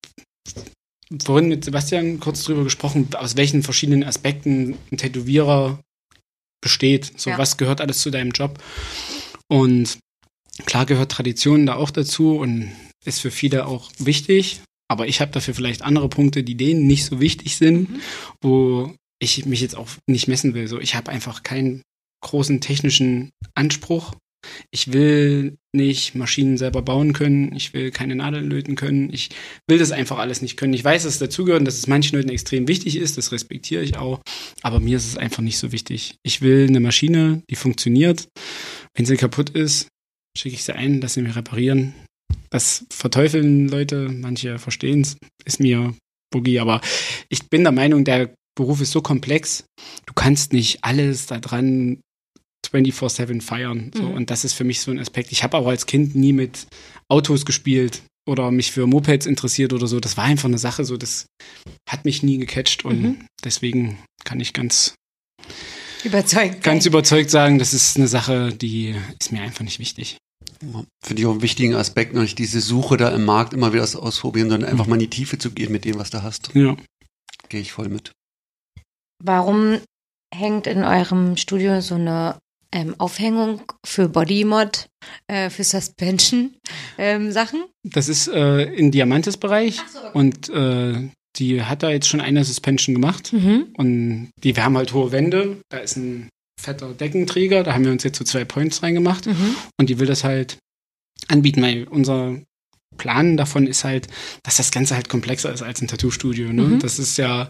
vorhin 1.23 1.49
mit 1.49 1.65
Sebastian 1.65 2.19
kurz 2.19 2.43
drüber 2.43 2.63
gesprochen, 2.63 3.09
aus 3.15 3.37
welchen 3.37 3.63
verschiedenen 3.63 4.03
Aspekten 4.03 4.77
ein 4.91 4.97
Tätowierer 4.97 5.79
besteht. 6.61 7.11
So, 7.19 7.31
Ja. 7.31 7.37
was 7.37 7.57
gehört 7.57 7.81
alles 7.81 7.99
zu 7.99 8.09
deinem 8.11 8.31
Job? 8.31 8.61
Und 9.47 9.97
klar 10.65 10.85
gehört 10.85 11.11
Tradition 11.11 11.65
da 11.65 11.75
auch 11.75 11.91
dazu 11.91 12.37
und 12.37 12.71
ist 13.05 13.19
für 13.19 13.31
viele 13.31 13.65
auch 13.67 13.91
wichtig. 13.97 14.61
Aber 14.89 15.07
ich 15.07 15.21
habe 15.21 15.31
dafür 15.31 15.53
vielleicht 15.53 15.81
andere 15.83 16.09
Punkte, 16.09 16.43
die 16.43 16.55
denen 16.55 16.85
nicht 16.85 17.05
so 17.05 17.19
wichtig 17.21 17.57
sind, 17.57 18.01
wo 18.41 18.93
ich 19.19 19.45
mich 19.45 19.61
jetzt 19.61 19.75
auch 19.75 19.87
nicht 20.07 20.27
messen 20.27 20.53
will. 20.53 20.67
So, 20.67 20.79
ich 20.79 20.95
habe 20.95 21.11
einfach 21.11 21.43
keinen 21.43 21.81
großen 22.23 22.59
technischen 22.61 23.31
Anspruch. 23.55 24.13
Ich 24.71 24.93
will 24.93 25.57
nicht 25.73 26.15
Maschinen 26.15 26.57
selber 26.57 26.81
bauen 26.81 27.13
können. 27.13 27.55
Ich 27.55 27.73
will 27.73 27.91
keine 27.91 28.15
Nadeln 28.15 28.49
löten 28.49 28.75
können. 28.75 29.11
Ich 29.13 29.29
will 29.67 29.77
das 29.77 29.91
einfach 29.91 30.17
alles 30.17 30.41
nicht 30.41 30.57
können. 30.57 30.73
Ich 30.73 30.83
weiß, 30.83 31.03
dass 31.03 31.13
es 31.13 31.19
dazugehört 31.19 31.59
und 31.59 31.65
dass 31.65 31.77
es 31.77 31.87
manchen 31.87 32.17
Leuten 32.17 32.29
extrem 32.29 32.67
wichtig 32.67 32.97
ist. 32.97 33.17
Das 33.17 33.31
respektiere 33.31 33.83
ich 33.83 33.97
auch. 33.97 34.21
Aber 34.61 34.79
mir 34.79 34.97
ist 34.97 35.07
es 35.07 35.17
einfach 35.17 35.41
nicht 35.41 35.57
so 35.57 35.71
wichtig. 35.71 36.15
Ich 36.23 36.41
will 36.41 36.67
eine 36.67 36.79
Maschine, 36.79 37.43
die 37.49 37.55
funktioniert. 37.55 38.27
Wenn 38.93 39.05
sie 39.05 39.17
kaputt 39.17 39.51
ist, 39.51 39.87
schicke 40.37 40.55
ich 40.55 40.63
sie 40.63 40.75
ein, 40.75 41.01
lasse 41.01 41.15
sie 41.15 41.21
mir 41.21 41.35
reparieren. 41.35 41.93
Das 42.49 42.85
verteufeln 42.91 43.69
Leute. 43.69 44.09
Manche 44.09 44.59
verstehen 44.59 45.01
es. 45.01 45.17
Ist 45.45 45.59
mir 45.59 45.95
Boogie. 46.31 46.59
Aber 46.59 46.81
ich 47.29 47.49
bin 47.49 47.63
der 47.63 47.71
Meinung, 47.71 48.03
der 48.03 48.33
Beruf 48.55 48.81
ist 48.81 48.91
so 48.91 49.01
komplex. 49.01 49.65
Du 50.05 50.13
kannst 50.13 50.53
nicht 50.53 50.83
alles 50.83 51.27
da 51.27 51.39
dran 51.39 52.01
24-7 52.73 53.41
feiern. 53.41 53.91
So. 53.93 54.03
Mhm. 54.03 54.11
Und 54.13 54.29
das 54.29 54.43
ist 54.45 54.53
für 54.53 54.63
mich 54.63 54.79
so 54.81 54.91
ein 54.91 54.99
Aspekt. 54.99 55.31
Ich 55.31 55.43
habe 55.43 55.57
auch 55.57 55.67
als 55.67 55.85
Kind 55.85 56.15
nie 56.15 56.33
mit 56.33 56.67
Autos 57.09 57.45
gespielt 57.45 58.01
oder 58.27 58.51
mich 58.51 58.71
für 58.71 58.87
Mopeds 58.87 59.25
interessiert 59.25 59.73
oder 59.73 59.87
so. 59.87 59.99
Das 59.99 60.15
war 60.17 60.25
einfach 60.25 60.47
eine 60.47 60.57
Sache, 60.59 60.85
so 60.85 60.95
das 60.97 61.25
hat 61.89 62.05
mich 62.05 62.23
nie 62.23 62.37
gecatcht 62.37 62.85
und 62.85 63.01
Mhm. 63.01 63.25
deswegen 63.43 63.97
kann 64.23 64.39
ich 64.39 64.53
ganz, 64.53 64.93
Überzeugt. 66.03 66.63
ganz 66.63 66.85
überzeugt 66.85 67.29
sagen, 67.29 67.59
das 67.59 67.73
ist 67.73 67.97
eine 67.97 68.07
Sache, 68.07 68.53
die 68.53 68.95
ist 69.19 69.31
mir 69.31 69.41
einfach 69.41 69.63
nicht 69.63 69.79
wichtig. 69.79 70.17
Finde 70.59 71.21
ich 71.21 71.25
auch 71.25 71.31
einen 71.31 71.41
wichtigen 71.41 71.73
Aspekt, 71.75 72.13
noch 72.13 72.21
nicht 72.21 72.37
diese 72.37 72.61
Suche 72.61 72.97
da 72.97 73.09
im 73.09 73.25
Markt 73.25 73.53
immer 73.53 73.73
wieder 73.73 73.81
das 73.81 73.95
ausprobieren, 73.95 74.49
sondern 74.49 74.69
einfach 74.69 74.85
mal 74.87 74.95
in 74.95 75.01
die 75.01 75.09
Tiefe 75.09 75.37
zu 75.39 75.51
gehen 75.51 75.71
mit 75.71 75.85
dem, 75.85 75.97
was 75.97 76.11
du 76.11 76.21
hast. 76.21 76.51
Ja. 76.53 76.77
Gehe 77.49 77.61
ich 77.61 77.71
voll 77.71 77.89
mit. 77.89 78.11
Warum 79.23 79.79
hängt 80.33 80.67
in 80.67 80.83
eurem 80.83 81.37
Studio 81.37 81.81
so 81.81 81.95
eine 81.95 82.37
ähm, 82.73 82.95
Aufhängung 82.97 83.61
für 83.85 84.07
Bodymod, 84.09 84.87
äh, 85.27 85.49
für 85.49 85.63
Suspension 85.63 86.55
ähm, 86.97 87.31
Sachen? 87.31 87.63
Das 87.83 88.07
ist 88.09 88.27
äh, 88.27 88.63
im 88.63 88.91
Diamantes-Bereich 88.91 89.77
so, 89.91 89.99
okay. 89.99 90.09
und 90.13 90.49
äh, 90.49 91.09
die 91.37 91.63
hat 91.63 91.83
da 91.83 91.89
jetzt 91.89 92.07
schon 92.07 92.21
eine 92.21 92.43
Suspension 92.43 92.93
gemacht 92.95 93.31
Mhm. 93.33 93.67
und 93.77 94.29
die, 94.43 94.55
wir 94.55 94.63
haben 94.65 94.77
halt 94.77 94.93
hohe 94.93 95.11
Wände, 95.11 95.57
da 95.69 95.77
ist 95.77 95.95
ein 95.97 96.29
fetter 96.61 96.93
Deckenträger, 96.93 97.63
da 97.63 97.73
haben 97.73 97.85
wir 97.85 97.91
uns 97.91 98.03
jetzt 98.03 98.17
so 98.17 98.23
zwei 98.23 98.45
Points 98.45 98.83
reingemacht 98.83 99.25
Mhm. 99.27 99.55
und 99.79 99.89
die 99.89 99.99
will 99.99 100.07
das 100.07 100.23
halt 100.23 100.57
anbieten, 101.27 101.61
weil 101.61 101.85
unser 101.87 102.37
Plan 102.97 103.37
davon 103.37 103.65
ist 103.67 103.83
halt, 103.83 104.07
dass 104.43 104.57
das 104.57 104.71
Ganze 104.71 104.95
halt 104.95 105.09
komplexer 105.09 105.51
ist 105.53 105.61
als 105.63 105.81
ein 105.81 105.87
Tattoo-Studio. 105.87 106.51
Ne? 106.51 106.63
Mhm. 106.63 106.79
Das 106.79 106.99
ist 106.99 107.17
ja 107.17 107.49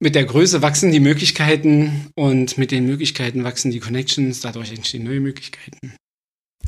mit 0.00 0.14
der 0.14 0.24
Größe 0.24 0.62
wachsen 0.62 0.92
die 0.92 1.00
Möglichkeiten 1.00 2.10
und 2.14 2.58
mit 2.58 2.70
den 2.70 2.86
Möglichkeiten 2.86 3.44
wachsen 3.44 3.70
die 3.70 3.80
Connections, 3.80 4.40
dadurch 4.40 4.72
entstehen 4.72 5.04
neue 5.04 5.20
Möglichkeiten. 5.20 5.94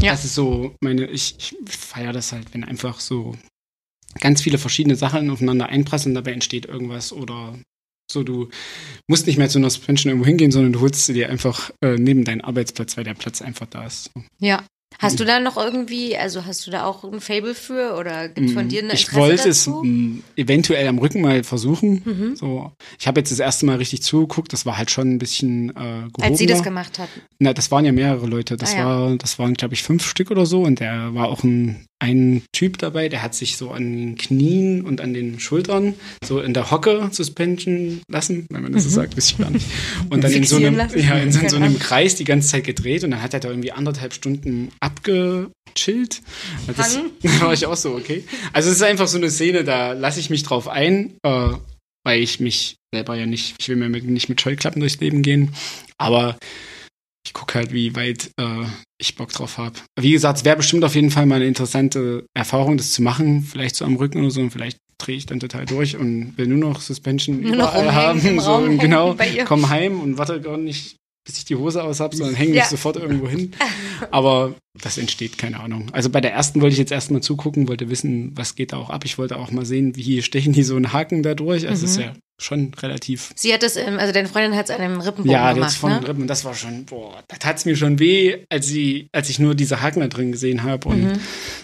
Ja. 0.00 0.12
Das 0.12 0.24
ist 0.24 0.34
so 0.34 0.74
meine, 0.80 1.06
ich, 1.06 1.36
ich 1.38 1.56
feiere 1.66 2.12
das 2.12 2.32
halt, 2.32 2.54
wenn 2.54 2.64
einfach 2.64 3.00
so 3.00 3.36
ganz 4.20 4.40
viele 4.40 4.58
verschiedene 4.58 4.96
Sachen 4.96 5.28
aufeinander 5.30 5.68
einprasseln, 5.68 6.14
dabei 6.14 6.32
entsteht 6.32 6.66
irgendwas 6.66 7.12
oder 7.12 7.58
so, 8.10 8.22
du 8.22 8.48
musst 9.06 9.26
nicht 9.26 9.36
mehr 9.36 9.50
zu 9.50 9.58
einer 9.58 9.68
Suspension 9.68 10.10
irgendwo 10.10 10.26
hingehen, 10.26 10.50
sondern 10.50 10.72
du 10.72 10.80
holst 10.80 11.04
sie 11.04 11.12
dir 11.12 11.28
einfach 11.28 11.70
äh, 11.82 11.96
neben 11.98 12.24
deinen 12.24 12.40
Arbeitsplatz, 12.40 12.96
weil 12.96 13.04
der 13.04 13.14
Platz 13.14 13.42
einfach 13.42 13.66
da 13.66 13.86
ist. 13.86 14.10
So. 14.14 14.22
Ja. 14.38 14.64
Hast 15.00 15.20
du 15.20 15.24
da 15.24 15.38
noch 15.38 15.56
irgendwie, 15.56 16.16
also 16.16 16.44
hast 16.44 16.66
du 16.66 16.70
da 16.72 16.84
auch 16.84 17.04
ein 17.04 17.20
Fable 17.20 17.54
für 17.54 17.96
oder 17.96 18.28
gibt 18.28 18.50
von 18.50 18.68
dir 18.68 18.80
eine 18.82 18.88
Mm, 18.92 18.94
ich 18.96 19.14
wollte 19.14 19.48
es 19.48 19.64
dazu? 19.66 19.82
m, 19.84 20.22
eventuell 20.36 20.86
am 20.88 20.98
Rücken 20.98 21.20
mal 21.20 21.44
versuchen. 21.44 22.02
Mhm. 22.04 22.36
So, 22.36 22.72
ich 22.98 23.06
habe 23.06 23.20
jetzt 23.20 23.30
das 23.30 23.38
erste 23.38 23.64
Mal 23.66 23.76
richtig 23.76 24.02
zugeguckt. 24.02 24.52
Das 24.52 24.66
war 24.66 24.76
halt 24.76 24.90
schon 24.90 25.12
ein 25.14 25.18
bisschen 25.18 25.70
äh, 25.70 25.72
gehobener. 25.72 26.12
Als 26.20 26.38
sie 26.38 26.46
das 26.46 26.62
gemacht 26.64 26.98
hat. 26.98 27.08
Na, 27.38 27.52
das 27.52 27.70
waren 27.70 27.84
ja 27.84 27.92
mehrere 27.92 28.26
Leute. 28.26 28.56
Das 28.56 28.74
Ah, 28.74 28.78
ja. 28.78 28.86
war, 28.86 29.16
das 29.16 29.38
waren 29.38 29.54
glaube 29.54 29.74
ich 29.74 29.82
fünf 29.84 30.04
Stück 30.04 30.30
oder 30.32 30.46
so. 30.46 30.62
Und 30.62 30.80
der 30.80 31.14
war 31.14 31.28
auch 31.28 31.44
ein 31.44 31.86
ein 32.00 32.42
Typ 32.52 32.78
dabei, 32.78 33.08
der 33.08 33.22
hat 33.22 33.34
sich 33.34 33.56
so 33.56 33.70
an 33.70 33.96
den 33.96 34.16
Knien 34.16 34.84
und 34.84 35.00
an 35.00 35.14
den 35.14 35.40
Schultern 35.40 35.94
so 36.24 36.40
in 36.40 36.54
der 36.54 36.70
Hocke 36.70 37.08
suspension 37.10 38.00
lassen, 38.08 38.46
wenn 38.50 38.62
man 38.62 38.72
das 38.72 38.84
so 38.84 38.90
sagt, 38.90 39.16
weiß 39.16 39.32
ich 39.32 39.38
gar 39.38 39.50
nicht. 39.50 39.66
Und 40.08 40.22
dann 40.22 40.32
in 40.32 40.44
so 40.44 40.56
einem, 40.56 40.76
ja, 40.76 41.16
in 41.16 41.32
so, 41.32 41.40
in 41.40 41.48
so 41.48 41.56
Keine 41.56 41.66
einem. 41.66 41.78
Kreis 41.78 42.14
die 42.14 42.24
ganze 42.24 42.48
Zeit 42.48 42.64
gedreht 42.64 43.02
und 43.02 43.10
dann 43.10 43.22
hat 43.22 43.34
er 43.34 43.40
da 43.40 43.48
irgendwie 43.48 43.72
anderthalb 43.72 44.14
Stunden 44.14 44.70
abgechillt. 44.78 46.22
Das, 46.76 47.00
war 47.40 47.52
ich 47.52 47.66
auch 47.66 47.76
so, 47.76 47.96
okay. 47.96 48.24
Also 48.52 48.70
es 48.70 48.76
ist 48.76 48.82
einfach 48.82 49.08
so 49.08 49.18
eine 49.18 49.30
Szene, 49.30 49.64
da 49.64 49.92
lasse 49.92 50.20
ich 50.20 50.30
mich 50.30 50.44
drauf 50.44 50.68
ein, 50.68 51.14
äh, 51.24 51.50
weil 52.04 52.20
ich 52.20 52.38
mich 52.38 52.76
selber 52.94 53.16
ja 53.16 53.26
nicht, 53.26 53.56
ich 53.58 53.68
will 53.68 53.76
mir 53.76 53.88
mit, 53.88 54.04
nicht 54.04 54.28
mit 54.28 54.40
Scheuklappen 54.40 54.80
durchs 54.80 55.00
Leben 55.00 55.22
gehen, 55.22 55.52
aber 55.98 56.38
gucke 57.38 57.54
halt, 57.58 57.72
wie 57.72 57.94
weit 57.96 58.30
äh, 58.38 58.64
ich 59.00 59.14
Bock 59.16 59.30
drauf 59.32 59.58
habe. 59.58 59.74
Wie 59.98 60.12
gesagt, 60.12 60.38
es 60.38 60.44
wäre 60.44 60.56
bestimmt 60.56 60.84
auf 60.84 60.94
jeden 60.94 61.10
Fall 61.10 61.24
mal 61.26 61.36
eine 61.36 61.46
interessante 61.46 62.24
Erfahrung, 62.34 62.76
das 62.76 62.90
zu 62.92 63.02
machen, 63.02 63.42
vielleicht 63.42 63.76
so 63.76 63.84
am 63.84 63.96
Rücken 63.96 64.20
oder 64.20 64.30
so 64.30 64.40
und 64.40 64.50
vielleicht 64.50 64.78
drehe 64.98 65.16
ich 65.16 65.26
dann 65.26 65.38
total 65.38 65.64
durch 65.64 65.96
und 65.96 66.36
will 66.36 66.48
nur 66.48 66.58
noch 66.58 66.80
Suspension 66.80 67.40
Nur 67.40 67.54
noch 67.54 67.72
überall 67.74 67.86
im 67.86 67.94
haben. 67.94 68.40
So, 68.40 68.50
Raum 68.50 68.78
genau, 68.78 69.16
komm 69.44 69.68
heim 69.68 70.00
und 70.00 70.18
warte 70.18 70.40
gar 70.40 70.56
nicht, 70.56 70.96
bis 71.24 71.38
ich 71.38 71.44
die 71.44 71.54
Hose 71.54 71.84
aus 71.84 72.00
habe, 72.00 72.16
sondern 72.16 72.34
hänge 72.34 72.50
mich 72.50 72.58
Ja. 72.58 72.66
sofort 72.66 72.96
irgendwo 72.96 73.28
hin. 73.28 73.52
Aber 74.10 74.54
das 74.82 74.98
entsteht, 74.98 75.38
keine 75.38 75.60
Ahnung. 75.60 75.90
Also 75.92 76.10
bei 76.10 76.20
der 76.20 76.32
ersten 76.32 76.60
wollte 76.60 76.72
ich 76.72 76.78
jetzt 76.80 76.90
erstmal 76.92 77.20
zugucken, 77.22 77.68
wollte 77.68 77.88
wissen, 77.90 78.32
was 78.36 78.56
geht 78.56 78.72
da 78.72 78.78
auch 78.78 78.90
ab. 78.90 79.04
Ich 79.04 79.18
wollte 79.18 79.36
auch 79.36 79.52
mal 79.52 79.64
sehen, 79.64 79.94
wie 79.94 80.22
stechen 80.22 80.52
die 80.52 80.62
so 80.64 80.74
einen 80.74 80.92
Haken 80.92 81.22
da 81.22 81.34
durch. 81.34 81.68
Also 81.68 81.84
es 81.84 81.92
ist 81.92 81.98
Mhm. 81.98 82.02
ja 82.04 82.12
schon 82.40 82.72
relativ 82.74 83.32
Sie 83.36 83.52
hat 83.52 83.62
das, 83.62 83.76
ähm, 83.76 83.98
also 83.98 84.12
deine 84.12 84.28
Freundin 84.28 84.54
hat 84.56 84.66
es 84.68 84.74
an 84.74 84.80
einem 84.80 85.00
Rippenbogen 85.00 85.30
ja, 85.32 85.52
gemacht, 85.52 85.70
jetzt 85.70 85.78
von 85.80 85.90
den 85.92 86.00
ne? 86.02 86.08
Rippen. 86.08 86.22
Und 86.22 86.28
das 86.28 86.44
war 86.44 86.54
schon, 86.54 86.84
boah, 86.84 87.22
da 87.28 87.36
tat's 87.36 87.64
mir 87.64 87.76
schon 87.76 87.98
weh, 87.98 88.44
als, 88.50 88.66
sie, 88.66 89.08
als 89.12 89.28
ich 89.28 89.38
nur 89.38 89.54
diese 89.54 89.80
Haken 89.82 90.00
da 90.00 90.08
drin 90.08 90.32
gesehen 90.32 90.62
habe. 90.62 90.88
Und 90.88 91.02
Mhm. 91.04 91.20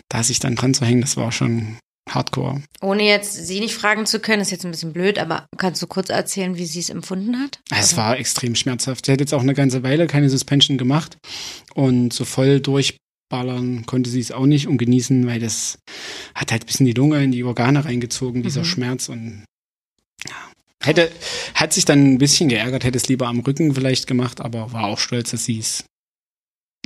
da 0.08 0.22
sich 0.22 0.38
dann 0.40 0.56
dran 0.56 0.74
zu 0.74 0.84
hängen, 0.84 1.00
das 1.00 1.16
war 1.16 1.30
schon 1.32 1.78
hardcore. 2.10 2.62
Ohne 2.82 3.04
jetzt 3.04 3.46
sie 3.46 3.60
nicht 3.60 3.74
fragen 3.74 4.04
zu 4.04 4.20
können, 4.20 4.42
ist 4.42 4.50
jetzt 4.50 4.64
ein 4.64 4.70
bisschen 4.72 4.92
blöd, 4.92 5.18
aber 5.18 5.46
kannst 5.56 5.80
du 5.80 5.86
kurz 5.86 6.10
erzählen, 6.10 6.56
wie 6.56 6.66
sie 6.66 6.80
es 6.80 6.90
empfunden 6.90 7.38
hat? 7.40 7.60
Es 7.70 7.96
war 7.96 8.18
extrem 8.18 8.54
schmerzhaft. 8.54 9.06
Sie 9.06 9.12
hat 9.12 9.20
jetzt 9.20 9.32
auch 9.32 9.40
eine 9.40 9.54
ganze 9.54 9.82
Weile 9.82 10.06
keine 10.06 10.28
Suspension 10.28 10.76
gemacht. 10.76 11.16
Und 11.74 12.12
so 12.12 12.24
voll 12.24 12.60
durchballern 12.60 13.86
konnte 13.86 14.10
sie 14.10 14.20
es 14.20 14.32
auch 14.32 14.46
nicht 14.46 14.68
und 14.68 14.76
genießen, 14.78 15.26
weil 15.26 15.40
das 15.40 15.78
hat 16.34 16.52
halt 16.52 16.64
ein 16.64 16.66
bisschen 16.66 16.86
die 16.86 16.92
Lunge 16.92 17.22
in 17.22 17.32
die 17.32 17.44
Organe 17.44 17.84
reingezogen, 17.84 18.42
dieser 18.42 18.60
Mhm. 18.60 18.66
Schmerz. 18.66 19.08
Und 19.08 19.44
ja, 19.44 19.44
hätte, 20.82 21.10
hat 21.54 21.72
sich 21.72 21.84
dann 21.84 22.14
ein 22.14 22.18
bisschen 22.18 22.48
geärgert, 22.48 22.84
hätte 22.84 22.96
es 22.98 23.08
lieber 23.08 23.26
am 23.28 23.40
Rücken 23.40 23.74
vielleicht 23.74 24.06
gemacht, 24.06 24.40
aber 24.40 24.72
war 24.72 24.84
auch 24.84 24.98
stolz, 24.98 25.30
dass 25.30 25.44
sie 25.44 25.58
es 25.58 25.84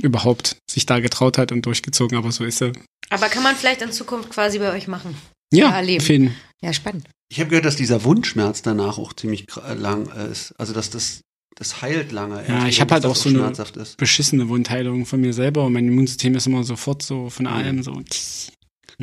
überhaupt 0.01 0.57
sich 0.69 0.85
da 0.85 0.99
getraut 0.99 1.37
hat 1.37 1.51
und 1.51 1.65
durchgezogen, 1.65 2.17
aber 2.17 2.31
so 2.31 2.45
ist 2.45 2.61
er. 2.61 2.71
Aber 3.09 3.27
kann 3.27 3.43
man 3.43 3.55
vielleicht 3.55 3.81
in 3.81 3.91
Zukunft 3.91 4.29
quasi 4.29 4.59
bei 4.59 4.71
euch 4.73 4.87
machen? 4.87 5.15
Ja, 5.51 5.71
erleben. 5.71 6.05
jeden 6.05 6.35
Ja, 6.61 6.73
spannend. 6.73 7.07
Ich 7.31 7.39
habe 7.39 7.49
gehört, 7.49 7.65
dass 7.65 7.75
dieser 7.75 8.03
Wundschmerz 8.03 8.61
danach 8.61 8.97
auch 8.97 9.13
ziemlich 9.13 9.45
lang 9.75 10.07
ist. 10.31 10.53
Also 10.57 10.73
dass 10.73 10.89
das, 10.89 11.21
das 11.55 11.81
heilt 11.81 12.11
lange. 12.11 12.43
Ja, 12.47 12.67
ich 12.67 12.81
hab 12.81 12.87
bis 12.89 12.93
halt 12.95 13.05
auch 13.05 13.15
so 13.15 13.29
eine- 13.29 13.51
ist. 13.81 13.97
beschissene 13.97 14.47
Wundheilung 14.49 15.05
von 15.05 15.19
mir 15.21 15.33
selber 15.33 15.65
und 15.65 15.73
mein 15.73 15.87
Immunsystem 15.87 16.35
ist 16.35 16.47
immer 16.47 16.63
sofort 16.63 17.01
so 17.01 17.29
von 17.29 17.47
allem 17.47 17.83
so. 17.83 18.01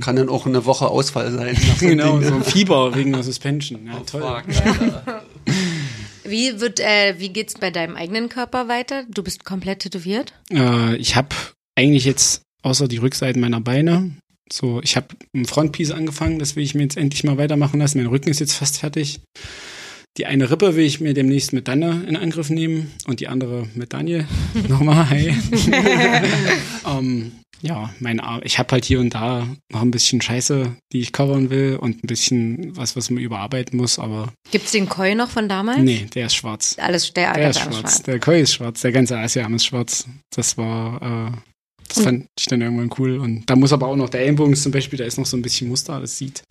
Kann 0.01 0.17
dann 0.17 0.29
auch 0.29 0.45
eine 0.47 0.65
Woche 0.67 0.89
Ausfall 0.89 1.33
sein. 1.33 1.57
genau, 1.81 2.19
Ding. 2.19 2.29
so 2.29 2.41
Fieber 2.41 2.95
wegen 2.95 3.13
der 3.13 3.23
Suspension. 3.23 3.87
Ja, 3.87 3.99
Oh, 4.01 4.05
toll. 4.05 4.23
fuck. 4.23 4.45
Wie 6.25 6.61
wird, 6.61 6.81
äh, 6.81 7.15
wie 7.19 7.29
geht's 7.29 7.55
bei 7.55 7.71
deinem 7.71 7.95
eigenen 7.95 8.29
Körper 8.29 8.67
weiter? 8.67 9.05
Du 9.09 9.23
bist 9.23 9.45
komplett 9.45 9.81
tätowiert? 9.81 10.33
Äh, 10.53 10.97
ich 10.97 11.15
habe 11.15 11.29
eigentlich 11.77 12.05
jetzt 12.05 12.43
außer 12.63 12.89
die 12.89 12.97
Rückseiten 12.97 13.41
meiner 13.41 13.61
Beine, 13.61 14.11
so 14.53 14.81
ich 14.83 14.97
habe 14.97 15.07
ein 15.35 15.45
Frontpiece 15.45 15.93
angefangen, 15.93 16.41
das 16.41 16.57
will 16.57 16.65
ich 16.65 16.75
mir 16.75 16.83
jetzt 16.83 16.97
endlich 16.97 17.23
mal 17.23 17.39
weitermachen 17.39 17.79
lassen. 17.79 17.99
Mein 17.99 18.09
Rücken 18.09 18.29
ist 18.31 18.41
jetzt 18.41 18.55
fast 18.55 18.79
fertig. 18.79 19.21
Die 20.17 20.27
eine 20.27 20.51
Rippe 20.51 20.77
will 20.77 20.85
ich 20.85 21.01
mir 21.01 21.15
demnächst 21.15 21.53
mit 21.53 21.69
Danne 21.69 22.05
in 22.09 22.17
Angriff 22.17 22.51
nehmen 22.51 22.93
und 23.07 23.21
die 23.21 23.29
andere 23.29 23.69
mit 23.75 23.93
Daniel. 23.93 24.27
Nochmal, 24.69 25.11
hi. 25.11 25.35
ähm, 26.87 27.33
ja, 27.63 27.91
mein 28.01 28.21
Ar 28.21 28.41
ich 28.45 28.59
habe 28.59 28.73
halt 28.73 28.85
hier 28.85 29.01
und 29.01 29.15
da 29.15 29.47
noch 29.73 29.83
ein 29.83 29.91
bisschen 29.91 30.21
Scheiße, 30.21 30.77
die 30.93 31.01
ich 31.01 31.13
covern 31.13 31.51
will 31.51 31.77
und 31.77 32.05
ein 32.05 32.07
bisschen 32.07 32.77
was, 32.77 32.97
was 32.97 33.11
man 33.11 33.23
überarbeiten 33.23 33.79
muss, 33.79 33.99
aber. 33.99 34.33
Gibt's 34.51 34.73
den 34.73 34.89
Koi 34.89 35.15
noch 35.15 35.31
von 35.31 35.49
damals? 35.49 35.81
Nee, 35.81 36.07
der 36.15 36.27
ist 36.27 36.35
schwarz. 36.35 36.77
Alles, 36.79 37.13
der, 37.13 37.33
der 37.35 37.51
ist 37.51 37.61
schwarz. 37.61 37.79
schwarz. 37.79 38.03
Der 38.03 38.21
Koi 38.21 38.41
ist 38.41 38.55
schwarz, 38.55 38.81
der 38.83 38.93
ganze 38.93 39.19
Asiam 39.19 39.55
ist 39.55 39.67
schwarz. 39.67 40.07
Das 40.35 40.59
war, 40.59 41.31
äh, 41.31 41.37
das 41.89 42.03
fand 42.03 42.27
ich 42.39 42.47
dann 42.47 42.61
irgendwann 42.61 42.91
cool. 42.99 43.19
Und 43.19 43.49
da 43.49 43.57
muss 43.57 43.73
aber 43.73 43.89
auch 43.89 43.97
noch 43.97 44.11
der 44.11 44.21
Ellenbogen 44.21 44.55
zum 44.55 44.73
Beispiel, 44.73 44.99
da 44.99 45.05
ist 45.05 45.19
noch 45.19 45.27
so 45.27 45.37
ein 45.37 45.43
bisschen 45.43 45.69
Muster, 45.69 46.01
das 46.01 46.19
sieht 46.19 46.43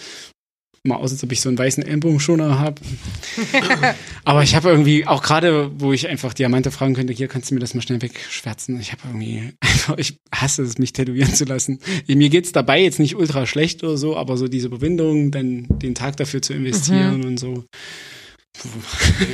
mal 0.85 0.95
aus, 0.95 1.11
als 1.11 1.23
ob 1.23 1.31
ich 1.31 1.41
so 1.41 1.49
einen 1.49 1.57
weißen 1.57 1.83
Ellbogenschoner 1.83 2.59
habe. 2.59 2.81
Aber 4.23 4.43
ich 4.43 4.55
habe 4.55 4.69
irgendwie, 4.69 5.05
auch 5.05 5.21
gerade, 5.21 5.71
wo 5.77 5.93
ich 5.93 6.07
einfach 6.07 6.33
Diamante 6.33 6.71
fragen 6.71 6.93
könnte, 6.93 7.13
hier 7.13 7.27
kannst 7.27 7.49
du 7.49 7.55
mir 7.55 7.59
das 7.59 7.73
mal 7.73 7.81
schnell 7.81 8.01
wegschwärzen. 8.01 8.79
Ich 8.79 8.91
habe 8.91 9.01
irgendwie 9.07 9.53
einfach, 9.59 9.97
ich 9.97 10.19
hasse 10.33 10.63
es, 10.63 10.77
mich 10.77 10.93
tätowieren 10.93 11.33
zu 11.33 11.45
lassen. 11.45 11.79
Mir 12.07 12.29
geht's 12.29 12.51
dabei 12.51 12.81
jetzt 12.81 12.99
nicht 12.99 13.15
ultra 13.15 13.45
schlecht 13.45 13.83
oder 13.83 13.97
so, 13.97 14.15
aber 14.15 14.37
so 14.37 14.47
diese 14.47 14.67
Überwindung, 14.67 15.31
dann 15.31 15.67
den 15.69 15.95
Tag 15.95 16.17
dafür 16.17 16.41
zu 16.41 16.53
investieren 16.53 17.19
mhm. 17.19 17.25
und 17.25 17.39
so. 17.39 17.65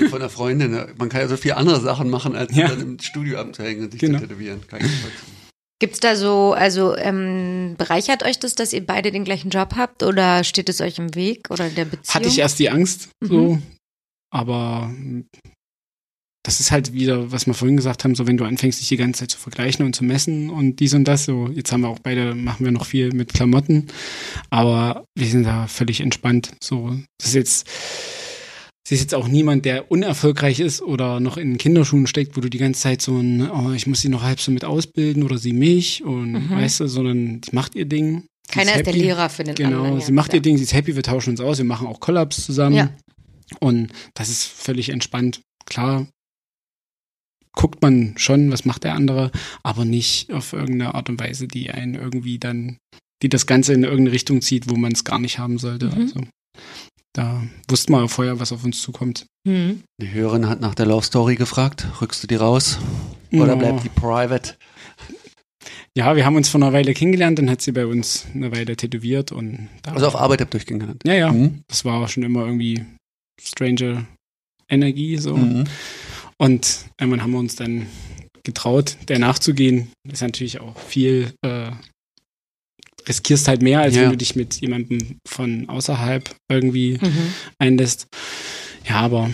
Von 0.10 0.20
der 0.20 0.30
Freundin, 0.30 0.72
ne? 0.72 0.88
man 0.98 1.10
kann 1.10 1.22
ja 1.22 1.28
so 1.28 1.38
viele 1.38 1.56
andere 1.58 1.80
Sachen 1.80 2.10
machen, 2.10 2.36
als 2.36 2.56
ja. 2.56 2.68
dann 2.68 2.82
im 2.82 3.00
Studio 3.00 3.40
abzuhängen 3.40 3.86
und 3.86 3.92
sich 3.92 4.02
genau. 4.02 4.20
zu 4.20 4.28
tätowieren. 4.28 4.62
Kann 4.68 4.82
ich 4.84 4.92
Gibt's 5.82 6.00
da 6.00 6.16
so, 6.16 6.54
also 6.54 6.96
ähm, 6.96 7.74
bereichert 7.76 8.22
euch 8.22 8.38
das, 8.38 8.54
dass 8.54 8.72
ihr 8.72 8.86
beide 8.86 9.12
den 9.12 9.24
gleichen 9.24 9.50
Job 9.50 9.74
habt 9.76 10.04
oder 10.04 10.44
steht 10.44 10.70
es 10.70 10.80
euch 10.80 11.00
im 11.00 11.16
Weg 11.16 11.50
oder 11.50 11.66
in 11.66 11.74
der 11.74 11.86
Beziehung? 11.86 12.14
Hatte 12.14 12.28
ich 12.28 12.38
erst 12.38 12.60
die 12.60 12.70
Angst, 12.70 13.10
mhm. 13.20 13.28
so, 13.28 13.60
aber 14.30 14.94
das 16.44 16.60
ist 16.60 16.70
halt 16.70 16.94
wieder, 16.94 17.32
was 17.32 17.48
wir 17.48 17.56
vorhin 17.56 17.78
gesagt 17.78 18.04
haben, 18.04 18.14
so 18.14 18.28
wenn 18.28 18.38
du 18.38 18.46
anfängst, 18.46 18.80
dich 18.80 18.90
die 18.90 18.98
ganze 18.98 19.22
Zeit 19.22 19.32
zu 19.32 19.40
vergleichen 19.40 19.84
und 19.84 19.96
zu 19.96 20.04
messen 20.04 20.52
und 20.52 20.76
dies 20.76 20.94
und 20.94 21.06
das, 21.06 21.26
so 21.26 21.48
jetzt 21.48 21.72
haben 21.72 21.82
wir 21.82 21.90
auch 21.90 21.98
beide, 21.98 22.36
machen 22.36 22.64
wir 22.64 22.72
noch 22.72 22.86
viel 22.86 23.12
mit 23.12 23.34
Klamotten, 23.34 23.88
aber 24.52 25.06
wir 25.18 25.26
sind 25.26 25.46
da 25.46 25.66
völlig 25.66 26.00
entspannt. 26.02 26.52
So, 26.64 26.96
das 27.18 27.30
ist 27.30 27.34
jetzt 27.34 27.68
sie 28.88 28.96
ist 28.96 29.02
jetzt 29.02 29.16
auch 29.16 29.28
niemand, 29.28 29.66
der 29.66 29.92
unerfolgreich 29.92 30.60
ist 30.60 30.82
oder 30.82 31.20
noch 31.20 31.38
in 31.38 31.58
Kinderschuhen 31.58 32.08
steckt, 32.08 32.36
wo 32.36 32.42
du 32.42 32.50
die 32.50 32.58
ganze 32.58 32.82
Zeit 32.82 33.02
so 33.02 33.18
ein, 33.18 33.50
oh, 33.50 33.72
ich 33.72 33.88
muss 33.88 34.02
sie 34.02 34.10
noch 34.10 34.24
halb 34.24 34.40
so 34.40 34.52
mit 34.52 34.66
ausbilden 34.66 35.24
oder 35.24 35.38
sie 35.38 35.54
mich 35.54 36.04
und 36.04 36.34
mhm. 36.34 36.50
weißt 36.50 36.82
du, 36.82 36.88
sondern 36.88 37.42
sie 37.44 37.56
macht 37.56 37.76
ihr 37.76 37.86
Ding. 37.86 38.26
Keiner 38.48 38.72
ist, 38.72 38.78
ist 38.78 38.88
der 38.88 38.94
Lehrer 38.94 39.30
für 39.30 39.44
den 39.44 39.56
genau, 39.56 39.70
anderen. 39.70 39.94
Genau, 39.94 40.06
sie 40.06 40.12
macht 40.12 40.34
ihr 40.34 40.42
Ding, 40.42 40.58
sie 40.58 40.64
ist 40.64 40.74
happy, 40.74 40.96
wir 40.96 41.04
tauschen 41.04 41.32
uns 41.32 41.40
aus, 41.40 41.58
wir 41.58 41.66
machen 41.66 41.88
auch 41.88 42.00
Collabs 42.00 42.46
zusammen. 42.46 42.76
Ja. 42.76 42.90
Und 43.60 43.92
das 44.14 44.30
ist 44.30 44.46
völlig 44.46 44.90
entspannt. 44.90 45.42
Klar, 45.66 46.08
guckt 47.54 47.82
man 47.82 48.14
schon, 48.18 48.52
was 48.52 48.66
macht 48.66 48.84
der 48.84 48.96
andere, 48.96 49.32
aber 49.64 49.86
nicht 49.86 50.32
auf 50.32 50.54
irgendeine 50.54 50.96
Art 50.96 51.10
und 51.10 51.20
Weise, 51.20 51.48
die 51.48 51.70
einen 51.70 51.96
irgendwie 51.96 52.40
dann, 52.40 52.78
die 53.22 53.30
das 53.30 53.46
Ganze 53.46 53.74
in 53.74 53.84
irgendeine 53.84 54.14
Richtung 54.14 54.42
zieht, 54.42 54.70
wo 54.70 54.76
man 54.76 54.94
es 54.94 55.04
gar 55.04 55.20
nicht 55.20 55.38
haben 55.38 55.58
sollte. 55.58 55.88
Mhm. 55.88 56.02
Also 56.02 56.22
da 57.14 57.44
wussten 57.68 57.92
wir 57.92 58.08
vorher, 58.08 58.40
was 58.40 58.52
auf 58.52 58.64
uns 58.64 58.82
zukommt. 58.82 59.26
Mhm. 59.46 59.84
Die 60.02 60.12
Hörerin 60.12 60.48
hat 60.48 60.62
nach 60.62 60.76
der 60.76 60.86
Love 60.86 61.06
Story 61.06 61.36
gefragt. 61.36 61.88
Rückst 62.02 62.24
du 62.24 62.28
die 62.28 62.36
raus? 62.36 62.80
Oder 63.32 63.56
bleibt 63.56 63.84
die 63.84 63.90
private? 63.90 64.56
Ja, 65.96 66.16
wir 66.16 66.26
haben 66.26 66.38
uns 66.38 66.48
vor 66.48 66.62
einer 66.62 66.74
Weile 66.74 66.94
kennengelernt, 66.94 67.38
dann 67.38 67.50
hat 67.50 67.62
sie 67.62 67.74
bei 67.74 67.86
uns 67.86 68.26
eine 68.34 68.52
Weile 68.52 68.78
tätowiert 68.78 69.32
und 69.34 69.68
Also 69.86 70.08
auf 70.08 70.16
Arbeit 70.16 70.42
habt 70.42 70.54
ihr 70.54 70.58
euch 70.58 70.66
kennengelernt? 70.66 71.02
Ja, 71.06 71.14
ja. 71.14 71.32
Mhm. 71.32 71.64
Das 71.68 71.84
war 71.84 72.08
schon 72.08 72.24
immer 72.24 72.46
irgendwie 72.46 72.86
strange 73.42 74.08
Energie 74.70 75.18
so. 75.18 75.36
Mhm. 75.36 75.66
Und 76.38 76.86
irgendwann 77.00 77.22
haben 77.22 77.32
wir 77.32 77.40
uns 77.40 77.56
dann 77.56 77.88
getraut, 78.44 78.98
der 79.10 79.20
nachzugehen. 79.20 79.92
Das 80.04 80.16
ist 80.16 80.22
natürlich 80.22 80.62
auch 80.62 80.80
viel 80.80 81.34
äh, 81.46 81.72
riskierst 83.12 83.50
halt 83.50 83.62
mehr, 83.62 83.82
als 83.82 83.96
ja. 83.96 84.04
wenn 84.04 84.12
du 84.12 84.18
dich 84.18 84.38
mit 84.38 84.62
jemandem 84.62 85.20
von 85.28 85.68
außerhalb 85.68 86.34
irgendwie 86.50 86.98
mhm. 87.02 87.34
einlässt. 87.60 88.08
Ja, 88.88 89.02
aber 89.02 89.30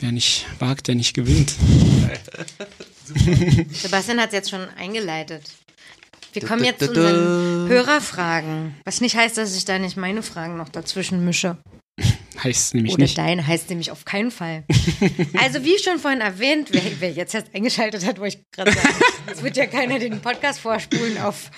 wer 0.00 0.10
nicht 0.10 0.46
wagt, 0.58 0.88
der 0.88 0.96
nicht 0.96 1.14
gewinnt. 1.14 1.54
Sebastian 3.72 4.20
hat 4.20 4.28
es 4.28 4.34
jetzt 4.34 4.50
schon 4.50 4.68
eingeleitet. 4.76 5.42
Wir 6.32 6.42
kommen 6.42 6.64
jetzt 6.64 6.80
zu 6.80 6.88
unseren 6.88 7.68
Hörerfragen. 7.68 8.74
Was 8.84 9.00
nicht 9.00 9.16
heißt, 9.16 9.38
dass 9.38 9.56
ich 9.56 9.64
da 9.64 9.78
nicht 9.78 9.96
meine 9.96 10.22
Fragen 10.22 10.56
noch 10.56 10.68
dazwischen 10.68 11.24
mische. 11.24 11.56
Heißt 12.42 12.74
nämlich 12.74 12.94
Oder 12.94 13.02
nicht. 13.02 13.18
Oder 13.18 13.26
deine 13.26 13.46
heißt 13.46 13.68
nämlich 13.68 13.90
auf 13.90 14.04
keinen 14.04 14.30
Fall. 14.30 14.64
also 15.40 15.64
wie 15.64 15.78
schon 15.78 15.98
vorhin 15.98 16.20
erwähnt, 16.20 16.68
wer, 16.72 16.82
wer 16.98 17.12
jetzt 17.12 17.34
erst 17.34 17.54
eingeschaltet 17.54 18.04
hat, 18.06 18.18
wo 18.18 18.24
ich 18.24 18.40
gerade 18.52 18.72
sage, 18.72 18.94
es 19.32 19.42
wird 19.42 19.56
ja 19.56 19.66
keiner 19.66 19.98
den 19.98 20.20
Podcast 20.20 20.60
vorspulen 20.60 21.18
auf 21.18 21.50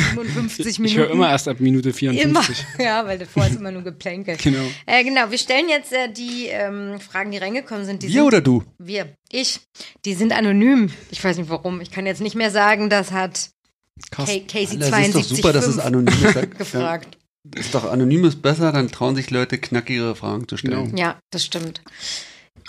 55 0.00 0.78
Minuten. 0.78 0.84
Ich 0.84 0.96
höre 0.96 1.10
immer 1.10 1.30
erst 1.30 1.48
ab 1.48 1.60
Minute 1.60 1.92
54. 1.92 2.24
Immer, 2.24 2.44
ja, 2.84 3.06
weil 3.06 3.18
davor 3.18 3.46
ist 3.46 3.56
immer 3.56 3.70
nur 3.70 3.82
geplänkelt. 3.82 4.40
Genau. 4.48 4.64
Äh, 4.86 5.04
genau, 5.04 5.30
wir 5.30 5.36
stellen 5.36 5.68
jetzt 5.68 5.92
äh, 5.92 6.10
die 6.10 6.46
ähm, 6.46 7.00
Fragen, 7.00 7.30
die 7.30 7.38
reingekommen 7.38 7.84
sind. 7.84 8.02
Die 8.02 8.06
wir 8.06 8.14
sind, 8.14 8.22
oder 8.22 8.40
du? 8.40 8.64
Wir. 8.78 9.14
Ich. 9.30 9.60
Die 10.06 10.14
sind 10.14 10.32
anonym. 10.32 10.90
Ich 11.10 11.22
weiß 11.22 11.36
nicht 11.36 11.50
warum. 11.50 11.82
Ich 11.82 11.90
kann 11.90 12.06
jetzt 12.06 12.22
nicht 12.22 12.34
mehr 12.34 12.50
sagen, 12.50 12.88
das 12.88 13.12
hat 13.12 13.50
Casey 14.10 14.46
72 14.48 14.88
Das 14.88 15.06
ist 15.06 15.30
doch 15.30 15.36
super, 15.36 15.52
dass 15.52 15.66
es 15.66 15.78
anonym 15.78 16.14
ist. 16.24 16.50
gefragt. 16.58 17.18
Ja, 17.44 17.60
ist 17.60 17.74
doch 17.74 17.90
anonym 17.90 18.24
ist 18.24 18.42
besser, 18.42 18.72
dann 18.72 18.90
trauen 18.90 19.16
sich 19.16 19.30
Leute 19.30 19.58
knackigere 19.58 20.14
Fragen 20.14 20.48
zu 20.48 20.56
stellen. 20.56 20.90
Genau. 20.90 20.98
Ja, 20.98 21.18
das 21.30 21.44
stimmt. 21.44 21.82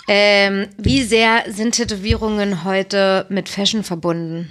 Ähm, 0.08 0.66
wie 0.78 1.02
sehr 1.02 1.44
sind 1.48 1.72
Tätowierungen 1.76 2.64
heute 2.64 3.26
mit 3.28 3.48
Fashion 3.48 3.84
verbunden? 3.84 4.50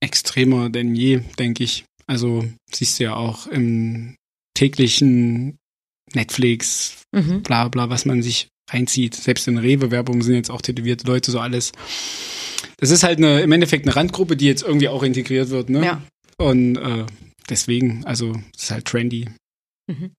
Extremer 0.00 0.70
denn 0.70 0.94
je, 0.94 1.20
denke 1.38 1.64
ich. 1.64 1.84
Also 2.06 2.44
siehst 2.72 2.98
du 2.98 3.04
ja 3.04 3.16
auch 3.16 3.46
im 3.46 4.16
täglichen 4.54 5.58
Netflix, 6.14 7.02
mhm. 7.12 7.42
bla 7.42 7.68
bla, 7.68 7.90
was 7.90 8.04
man 8.04 8.22
sich 8.22 8.48
reinzieht. 8.70 9.14
Selbst 9.14 9.48
in 9.48 9.58
Rewe-Werbung 9.58 10.22
sind 10.22 10.34
jetzt 10.34 10.50
auch 10.50 10.62
tätowierte 10.62 11.06
Leute, 11.06 11.30
so 11.30 11.40
alles. 11.40 11.72
Das 12.78 12.90
ist 12.90 13.02
halt 13.02 13.18
eine, 13.18 13.40
im 13.40 13.52
Endeffekt 13.52 13.86
eine 13.86 13.96
Randgruppe, 13.96 14.36
die 14.36 14.46
jetzt 14.46 14.62
irgendwie 14.62 14.88
auch 14.88 15.02
integriert 15.02 15.50
wird, 15.50 15.70
ne? 15.70 15.84
Ja. 15.84 16.02
Und 16.38 16.76
äh, 16.76 17.06
deswegen, 17.48 18.04
also 18.04 18.32
es 18.56 18.64
ist 18.64 18.70
halt 18.70 18.84
trendy. 18.84 19.28
Mhm. 19.86 20.12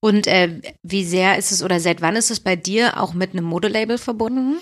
Und 0.00 0.26
äh, 0.26 0.60
wie 0.82 1.04
sehr 1.04 1.38
ist 1.38 1.52
es 1.52 1.62
oder 1.62 1.80
seit 1.80 2.00
wann 2.00 2.16
ist 2.16 2.30
es 2.30 2.40
bei 2.40 2.54
dir 2.54 3.00
auch 3.00 3.14
mit 3.14 3.32
einem 3.32 3.44
Modelabel 3.44 3.98
verbunden? 3.98 4.58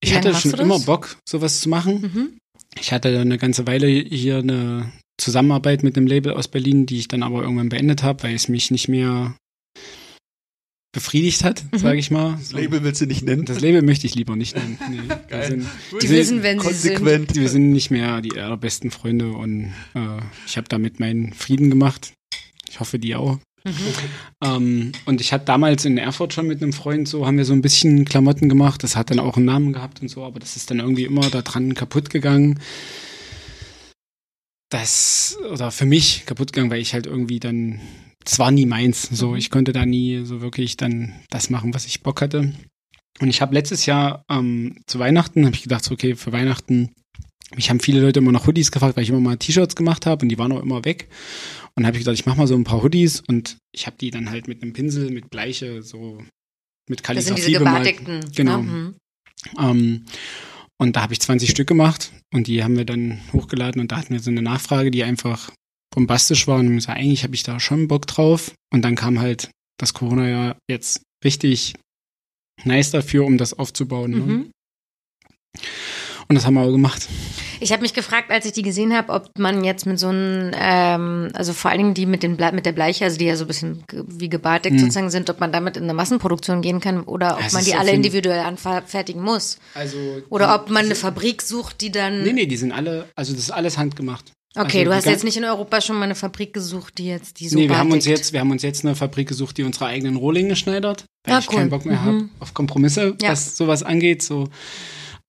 Wie 0.00 0.08
ich 0.08 0.14
hatte 0.14 0.34
schon 0.34 0.54
immer 0.54 0.80
Bock, 0.80 1.18
sowas 1.28 1.60
zu 1.60 1.68
machen. 1.68 2.00
Mhm. 2.00 2.38
Ich 2.78 2.92
hatte 2.92 3.18
eine 3.18 3.38
ganze 3.38 3.66
Weile 3.66 3.86
hier 3.86 4.38
eine 4.38 4.92
Zusammenarbeit 5.18 5.82
mit 5.82 5.96
einem 5.96 6.06
Label 6.06 6.32
aus 6.32 6.48
Berlin, 6.48 6.86
die 6.86 6.98
ich 6.98 7.08
dann 7.08 7.22
aber 7.22 7.42
irgendwann 7.42 7.68
beendet 7.68 8.02
habe, 8.02 8.22
weil 8.24 8.34
es 8.34 8.48
mich 8.48 8.70
nicht 8.70 8.88
mehr 8.88 9.36
befriedigt 10.92 11.42
hat, 11.42 11.64
mhm. 11.72 11.78
sage 11.78 11.98
ich 11.98 12.10
mal. 12.10 12.36
Das 12.38 12.52
Label 12.52 12.82
willst 12.84 13.00
du 13.00 13.06
nicht 13.06 13.22
nennen? 13.22 13.44
Das 13.44 13.60
Label 13.60 13.82
möchte 13.82 14.06
ich 14.06 14.14
lieber 14.14 14.36
nicht 14.36 14.54
nennen. 14.54 14.78
Nee, 14.90 14.98
wir 15.28 15.44
sind, 15.44 15.66
die 16.02 16.08
wissen, 16.10 16.42
wenn 16.42 16.58
konsequent. 16.58 17.28
sie 17.28 17.34
sind. 17.34 17.42
Wir 17.42 17.48
sind 17.48 17.72
nicht 17.72 17.90
mehr 17.90 18.20
die 18.20 18.38
allerbesten 18.38 18.90
Freunde 18.90 19.32
und 19.32 19.72
äh, 19.94 20.18
ich 20.46 20.56
habe 20.56 20.68
damit 20.68 21.00
meinen 21.00 21.32
Frieden 21.32 21.70
gemacht. 21.70 22.12
Ich 22.68 22.80
hoffe, 22.80 22.98
die 22.98 23.14
auch. 23.14 23.38
Mhm. 23.64 23.72
Ähm, 24.42 24.92
und 25.06 25.20
ich 25.20 25.32
hatte 25.32 25.44
damals 25.44 25.84
in 25.84 25.98
Erfurt 25.98 26.32
schon 26.32 26.46
mit 26.46 26.62
einem 26.62 26.72
Freund 26.72 27.08
so, 27.08 27.26
haben 27.26 27.38
wir 27.38 27.44
so 27.44 27.52
ein 27.52 27.62
bisschen 27.62 28.04
Klamotten 28.04 28.48
gemacht. 28.48 28.82
Das 28.82 28.96
hat 28.96 29.10
dann 29.10 29.20
auch 29.20 29.36
einen 29.36 29.46
Namen 29.46 29.72
gehabt 29.72 30.02
und 30.02 30.08
so, 30.08 30.24
aber 30.24 30.40
das 30.40 30.56
ist 30.56 30.70
dann 30.70 30.80
irgendwie 30.80 31.04
immer 31.04 31.28
da 31.30 31.42
dran 31.42 31.74
kaputt 31.74 32.10
gegangen. 32.10 32.60
Das, 34.70 35.38
oder 35.50 35.70
für 35.70 35.86
mich 35.86 36.24
kaputt 36.26 36.52
gegangen, 36.52 36.70
weil 36.70 36.80
ich 36.80 36.94
halt 36.94 37.06
irgendwie 37.06 37.40
dann, 37.40 37.80
es 38.24 38.38
war 38.38 38.50
nie 38.50 38.66
meins. 38.66 39.02
So, 39.02 39.30
mhm. 39.30 39.36
ich 39.36 39.50
konnte 39.50 39.72
da 39.72 39.86
nie 39.86 40.24
so 40.24 40.40
wirklich 40.40 40.76
dann 40.76 41.12
das 41.30 41.50
machen, 41.50 41.74
was 41.74 41.86
ich 41.86 42.02
Bock 42.02 42.20
hatte. 42.20 42.52
Und 43.20 43.28
ich 43.28 43.42
habe 43.42 43.54
letztes 43.54 43.86
Jahr 43.86 44.24
ähm, 44.30 44.78
zu 44.86 44.98
Weihnachten, 44.98 45.44
habe 45.44 45.54
ich 45.54 45.62
gedacht, 45.62 45.84
so, 45.84 45.92
okay, 45.92 46.16
für 46.16 46.32
Weihnachten 46.32 46.90
mich 47.54 47.70
haben 47.70 47.80
viele 47.80 48.00
Leute 48.00 48.20
immer 48.20 48.32
nach 48.32 48.46
Hoodies 48.46 48.72
gefragt, 48.72 48.96
weil 48.96 49.04
ich 49.04 49.10
immer 49.10 49.20
mal 49.20 49.36
T-Shirts 49.36 49.76
gemacht 49.76 50.06
habe 50.06 50.22
und 50.22 50.28
die 50.28 50.38
waren 50.38 50.52
auch 50.52 50.62
immer 50.62 50.84
weg. 50.84 51.08
Und 51.74 51.86
habe 51.86 51.96
ich 51.96 52.00
gesagt, 52.00 52.18
ich 52.18 52.26
mache 52.26 52.38
mal 52.38 52.46
so 52.46 52.54
ein 52.54 52.64
paar 52.64 52.82
Hoodies 52.82 53.22
und 53.26 53.56
ich 53.74 53.86
habe 53.86 53.96
die 53.98 54.10
dann 54.10 54.30
halt 54.30 54.46
mit 54.46 54.62
einem 54.62 54.72
Pinsel, 54.72 55.10
mit 55.10 55.30
Bleiche, 55.30 55.82
so 55.82 56.22
mit 56.88 57.02
Kalligrafie 57.02 57.34
Das 57.34 57.44
sind 57.44 57.48
diese 57.48 57.58
gebartigten. 57.58 58.18
Ne? 58.18 58.30
Genau. 58.34 58.62
Mhm. 58.62 58.96
Ähm, 59.58 60.04
und 60.78 60.96
da 60.96 61.02
habe 61.02 61.12
ich 61.12 61.20
20 61.20 61.50
Stück 61.50 61.68
gemacht 61.68 62.12
und 62.32 62.46
die 62.46 62.62
haben 62.62 62.76
wir 62.76 62.84
dann 62.84 63.20
hochgeladen 63.32 63.80
und 63.80 63.92
da 63.92 63.98
hatten 63.98 64.12
wir 64.12 64.20
so 64.20 64.30
eine 64.30 64.42
Nachfrage, 64.42 64.90
die 64.90 65.04
einfach 65.04 65.50
bombastisch 65.94 66.46
war 66.46 66.58
und 66.58 66.70
ich 66.70 66.76
gesagt, 66.76 66.98
eigentlich 66.98 67.22
habe 67.22 67.34
ich 67.34 67.42
da 67.42 67.60
schon 67.60 67.88
Bock 67.88 68.06
drauf. 68.06 68.52
Und 68.72 68.82
dann 68.82 68.96
kam 68.96 69.20
halt 69.20 69.50
das 69.78 69.94
Corona 69.94 70.28
ja 70.28 70.56
jetzt 70.68 71.02
richtig 71.24 71.74
nice 72.64 72.90
dafür, 72.90 73.24
um 73.24 73.38
das 73.38 73.54
aufzubauen. 73.54 74.10
Ne? 74.10 74.16
Mhm. 74.16 74.26
Ne? 74.26 74.50
Und 76.32 76.36
das 76.36 76.46
haben 76.46 76.54
wir 76.54 76.62
auch 76.62 76.70
gemacht. 76.72 77.08
Ich 77.60 77.72
habe 77.72 77.82
mich 77.82 77.92
gefragt, 77.92 78.30
als 78.30 78.46
ich 78.46 78.52
die 78.52 78.62
gesehen 78.62 78.96
habe, 78.96 79.12
ob 79.12 79.28
man 79.38 79.64
jetzt 79.64 79.84
mit 79.84 79.98
so 79.98 80.08
einem, 80.08 80.50
ähm, 80.58 81.28
also 81.34 81.52
vor 81.52 81.70
allen 81.70 81.78
Dingen 81.78 81.94
die 81.94 82.06
mit, 82.06 82.22
den 82.22 82.38
Ble 82.38 82.52
mit 82.52 82.64
der 82.64 82.72
Bleiche, 82.72 83.04
also 83.04 83.18
die 83.18 83.26
ja 83.26 83.36
so 83.36 83.44
ein 83.44 83.48
bisschen 83.48 83.84
wie 84.08 84.30
gebartigt 84.30 84.80
sozusagen 84.80 85.10
sind, 85.10 85.28
ob 85.28 85.40
man 85.40 85.52
damit 85.52 85.76
in 85.76 85.82
eine 85.82 85.92
Massenproduktion 85.92 86.62
gehen 86.62 86.80
kann 86.80 87.02
oder 87.02 87.34
ob. 87.36 87.44
Es 87.46 87.52
man 87.52 87.62
die 87.64 87.74
alle 87.74 87.90
individuell 87.92 88.40
anfertigen 88.40 89.22
muss. 89.22 89.58
Also 89.74 89.98
Oder 90.30 90.54
ob 90.54 90.70
man 90.70 90.86
eine 90.86 90.94
Fabrik 90.94 91.42
sucht, 91.42 91.82
die 91.82 91.92
dann. 91.92 92.22
Nee, 92.22 92.32
nee, 92.32 92.46
die 92.46 92.56
sind 92.56 92.72
alle, 92.72 93.04
also 93.14 93.34
das 93.34 93.42
ist 93.42 93.50
alles 93.50 93.76
handgemacht. 93.76 94.32
Okay, 94.56 94.78
also 94.80 94.90
du 94.90 94.96
hast 94.96 95.06
jetzt 95.06 95.24
nicht 95.24 95.36
in 95.36 95.44
Europa 95.44 95.82
schon 95.82 95.96
mal 95.96 96.04
eine 96.04 96.14
Fabrik 96.14 96.54
gesucht, 96.54 96.96
die 96.96 97.06
jetzt 97.06 97.40
die 97.40 97.48
so 97.48 97.58
Nee, 97.58 97.68
wir 97.68 97.78
haben 97.78 97.92
uns 97.92 98.06
jetzt, 98.06 98.32
wir 98.32 98.40
haben 98.40 98.50
uns 98.50 98.62
jetzt 98.62 98.84
eine 98.86 98.94
Fabrik 98.94 99.28
gesucht, 99.28 99.58
die 99.58 99.62
unsere 99.64 99.86
eigenen 99.86 100.16
Rohlinge 100.16 100.56
schneidert, 100.56 101.04
weil 101.26 101.34
Ah, 101.34 101.38
ich 101.38 101.48
cool. 101.50 101.56
keinen 101.58 101.70
Bock 101.70 101.84
mehr 101.86 101.98
Mhm. 102.00 102.04
habe 102.06 102.28
auf 102.40 102.54
Kompromisse, 102.54 103.14
Ja. 103.22 103.30
was 103.30 103.56
sowas 103.56 103.82
angeht. 103.82 104.22
So, 104.22 104.48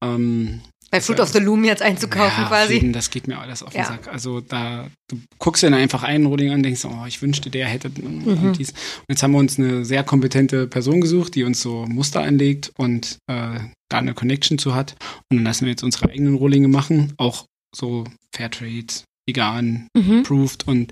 ähm, 0.04 0.62
bei 0.94 1.02
Fruit 1.02 1.20
of 1.20 1.30
the 1.30 1.40
Loom 1.40 1.64
jetzt 1.66 1.82
einzukaufen 1.82 2.44
ja, 2.44 2.48
quasi. 2.48 2.74
Jeden, 2.76 2.94
das 2.94 3.10
geht 3.10 3.28
mir 3.28 3.40
alles 3.40 3.64
auf 3.64 3.72
den 3.74 3.80
Ja. 3.82 3.86
Sack. 3.88 4.08
Also 4.10 4.42
da, 4.42 4.88
du 5.10 5.20
guckst 5.40 5.64
dir 5.64 5.72
dann 5.72 5.80
einfach 5.80 6.04
einen 6.04 6.28
Rohling 6.28 6.50
an 6.50 6.58
und 6.58 6.64
denkst, 6.64 6.86
oh, 6.86 7.06
ich 7.08 7.20
wünschte, 7.24 7.50
der 7.50 7.66
hätte 7.68 7.90
Mhm. 7.90 8.28
und 8.28 8.60
dies. 8.60 8.70
Und 8.70 9.06
jetzt 9.10 9.24
haben 9.24 9.32
wir 9.32 9.40
uns 9.40 9.58
eine 9.58 9.86
sehr 9.86 10.04
kompetente 10.04 10.68
Person 10.68 11.02
gesucht, 11.02 11.34
die 11.34 11.44
uns 11.46 11.62
so 11.62 11.88
Muster 11.88 12.22
anlegt 12.22 12.72
und 12.78 13.18
äh, 13.26 13.60
da 13.90 13.98
eine 13.98 14.14
Connection 14.14 14.60
zu 14.60 14.76
hat. 14.76 14.96
Und 15.32 15.38
dann 15.38 15.46
lassen 15.46 15.66
wir 15.66 15.72
jetzt 15.72 15.84
unsere 15.84 16.10
eigenen 16.12 16.36
Rohlinge 16.36 16.68
machen, 16.68 17.14
auch 17.18 17.46
so 17.76 18.04
Fairtrade, 18.36 18.94
vegan, 19.28 19.88
Mhm. 19.96 20.20
approved 20.20 20.68
und 20.68 20.92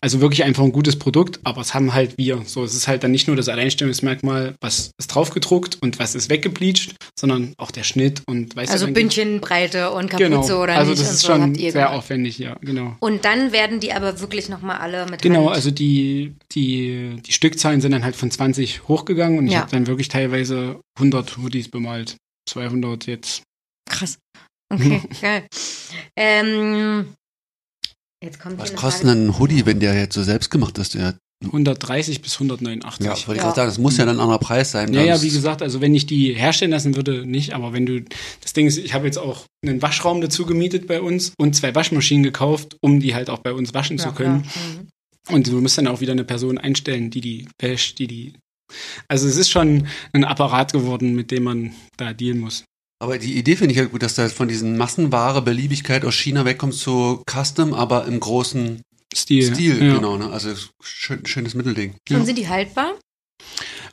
also 0.00 0.20
wirklich 0.20 0.44
einfach 0.44 0.62
ein 0.62 0.72
gutes 0.72 0.96
Produkt, 0.98 1.40
aber 1.44 1.60
es 1.60 1.74
haben 1.74 1.92
halt 1.94 2.16
wir. 2.18 2.42
So, 2.46 2.62
es 2.64 2.74
ist 2.74 2.86
halt 2.88 3.02
dann 3.02 3.10
nicht 3.10 3.26
nur 3.26 3.34
das 3.36 3.48
Alleinstellungsmerkmal, 3.48 4.54
was 4.60 4.92
ist 4.98 5.08
draufgedruckt 5.08 5.78
und 5.82 5.98
was 5.98 6.14
ist 6.14 6.30
weggebleached, 6.30 6.94
sondern 7.18 7.54
auch 7.58 7.70
der 7.70 7.82
Schnitt 7.82 8.22
und 8.28 8.54
weißt 8.54 8.72
Also 8.72 8.86
Bündchenbreite 8.90 9.90
und 9.90 10.10
Kapuze 10.10 10.28
Genau, 10.28 10.62
oder 10.62 10.74
also 10.76 10.90
nicht. 10.92 11.02
das 11.02 11.08
und 11.08 11.14
ist 11.14 11.20
so 11.22 11.26
schon 11.28 11.54
sehr 11.56 11.72
gemacht. 11.72 11.90
aufwendig, 11.90 12.38
ja, 12.38 12.56
genau. 12.60 12.96
Und 13.00 13.24
dann 13.24 13.52
werden 13.52 13.80
die 13.80 13.92
aber 13.92 14.20
wirklich 14.20 14.48
nochmal 14.48 14.78
alle 14.78 15.06
mit 15.06 15.20
Genau, 15.22 15.46
Hand. 15.46 15.56
also 15.56 15.70
die, 15.72 16.34
die, 16.52 17.16
die 17.26 17.32
Stückzahlen 17.32 17.80
sind 17.80 17.90
dann 17.92 18.04
halt 18.04 18.14
von 18.16 18.30
20 18.30 18.86
hochgegangen 18.88 19.38
und 19.38 19.46
ich 19.46 19.54
Ja. 19.54 19.60
habe 19.62 19.70
dann 19.72 19.86
wirklich 19.88 20.08
teilweise 20.08 20.80
100 20.98 21.36
Hoodies 21.38 21.68
bemalt. 21.68 22.16
200 22.48 23.06
jetzt. 23.06 23.42
Krass. 23.90 24.18
Okay, 24.72 25.00
geil. 25.20 25.46
Ähm, 26.16 27.14
Was 28.56 28.74
kostet 28.74 29.08
denn 29.08 29.26
ein 29.28 29.38
Hoodie, 29.38 29.66
wenn 29.66 29.80
der 29.80 29.94
jetzt 29.94 30.14
so 30.14 30.22
selbst 30.22 30.50
gemacht 30.50 30.78
ist? 30.78 30.94
Der, 30.94 31.14
130 31.44 32.22
bis 32.22 32.34
189. 32.34 33.04
ja, 33.04 33.10
wollte 33.12 33.22
ich 33.32 33.36
Ja. 33.38 33.42
gerade 33.42 33.56
sagen, 33.56 33.68
das 33.68 33.78
muss 33.78 33.96
ja 33.96 34.04
dann 34.06 34.16
ein 34.16 34.20
anderer 34.20 34.38
Preis 34.38 34.70
sein. 34.70 34.92
Ja, 34.94 35.02
ja, 35.02 35.22
wie 35.22 35.30
gesagt, 35.30 35.60
also 35.62 35.80
wenn 35.80 35.92
ich 35.94 36.06
die 36.06 36.34
herstellen 36.34 36.70
lassen 36.70 36.94
würde, 36.94 37.26
nicht, 37.26 37.52
aber 37.52 37.72
wenn 37.72 37.84
du, 37.84 38.02
das 38.40 38.52
Ding 38.52 38.66
ist, 38.66 38.78
ich 38.78 38.94
habe 38.94 39.06
jetzt 39.06 39.18
auch 39.18 39.44
einen 39.64 39.82
Waschraum 39.82 40.20
dazu 40.20 40.46
gemietet 40.46 40.86
bei 40.86 41.00
uns 41.00 41.32
und 41.38 41.54
zwei 41.56 41.74
Waschmaschinen 41.74 42.22
gekauft, 42.22 42.76
um 42.80 43.00
die 43.00 43.14
halt 43.14 43.28
auch 43.28 43.38
bei 43.40 43.52
uns 43.52 43.74
waschen 43.74 43.98
Ja, 43.98 44.04
zu 44.04 44.12
können. 44.12 44.42
klar. 44.42 44.64
Mhm. 45.28 45.34
Und 45.34 45.46
du 45.48 45.60
musst 45.60 45.78
dann 45.78 45.86
auch 45.88 46.00
wieder 46.00 46.12
eine 46.12 46.24
Person 46.24 46.58
einstellen, 46.58 47.10
die 47.10 47.20
die 47.20 47.48
wäscht, 47.60 47.98
die 47.98 48.06
die, 48.08 48.32
also 49.08 49.26
es 49.28 49.36
ist 49.36 49.50
schon 49.50 49.86
ein 50.12 50.24
Apparat 50.24 50.72
geworden, 50.72 51.14
mit 51.14 51.30
dem 51.30 51.44
man 51.44 51.72
da 51.96 52.12
dealen 52.12 52.38
muss. 52.40 52.64
Aber 53.02 53.18
die 53.18 53.36
Idee 53.36 53.56
finde 53.56 53.72
ich 53.72 53.80
halt 53.80 53.90
gut, 53.90 54.04
dass 54.04 54.14
da 54.14 54.28
von 54.28 54.46
diesen 54.46 54.76
Massenware, 54.78 55.42
Beliebigkeit 55.42 56.04
aus 56.04 56.14
China 56.14 56.44
wegkommt 56.44 56.74
zu 56.74 57.24
Custom, 57.28 57.74
aber 57.74 58.06
im 58.06 58.20
großen 58.20 58.80
Stil. 59.12 59.52
Stil, 59.52 59.84
ja. 59.84 59.94
genau. 59.96 60.16
Ne? 60.16 60.30
Also 60.30 60.54
schön, 60.80 61.26
schönes 61.26 61.54
Mittelding. 61.54 61.96
Ja. 62.08 62.18
Und 62.18 62.26
sind 62.26 62.38
die 62.38 62.48
haltbar? 62.48 62.92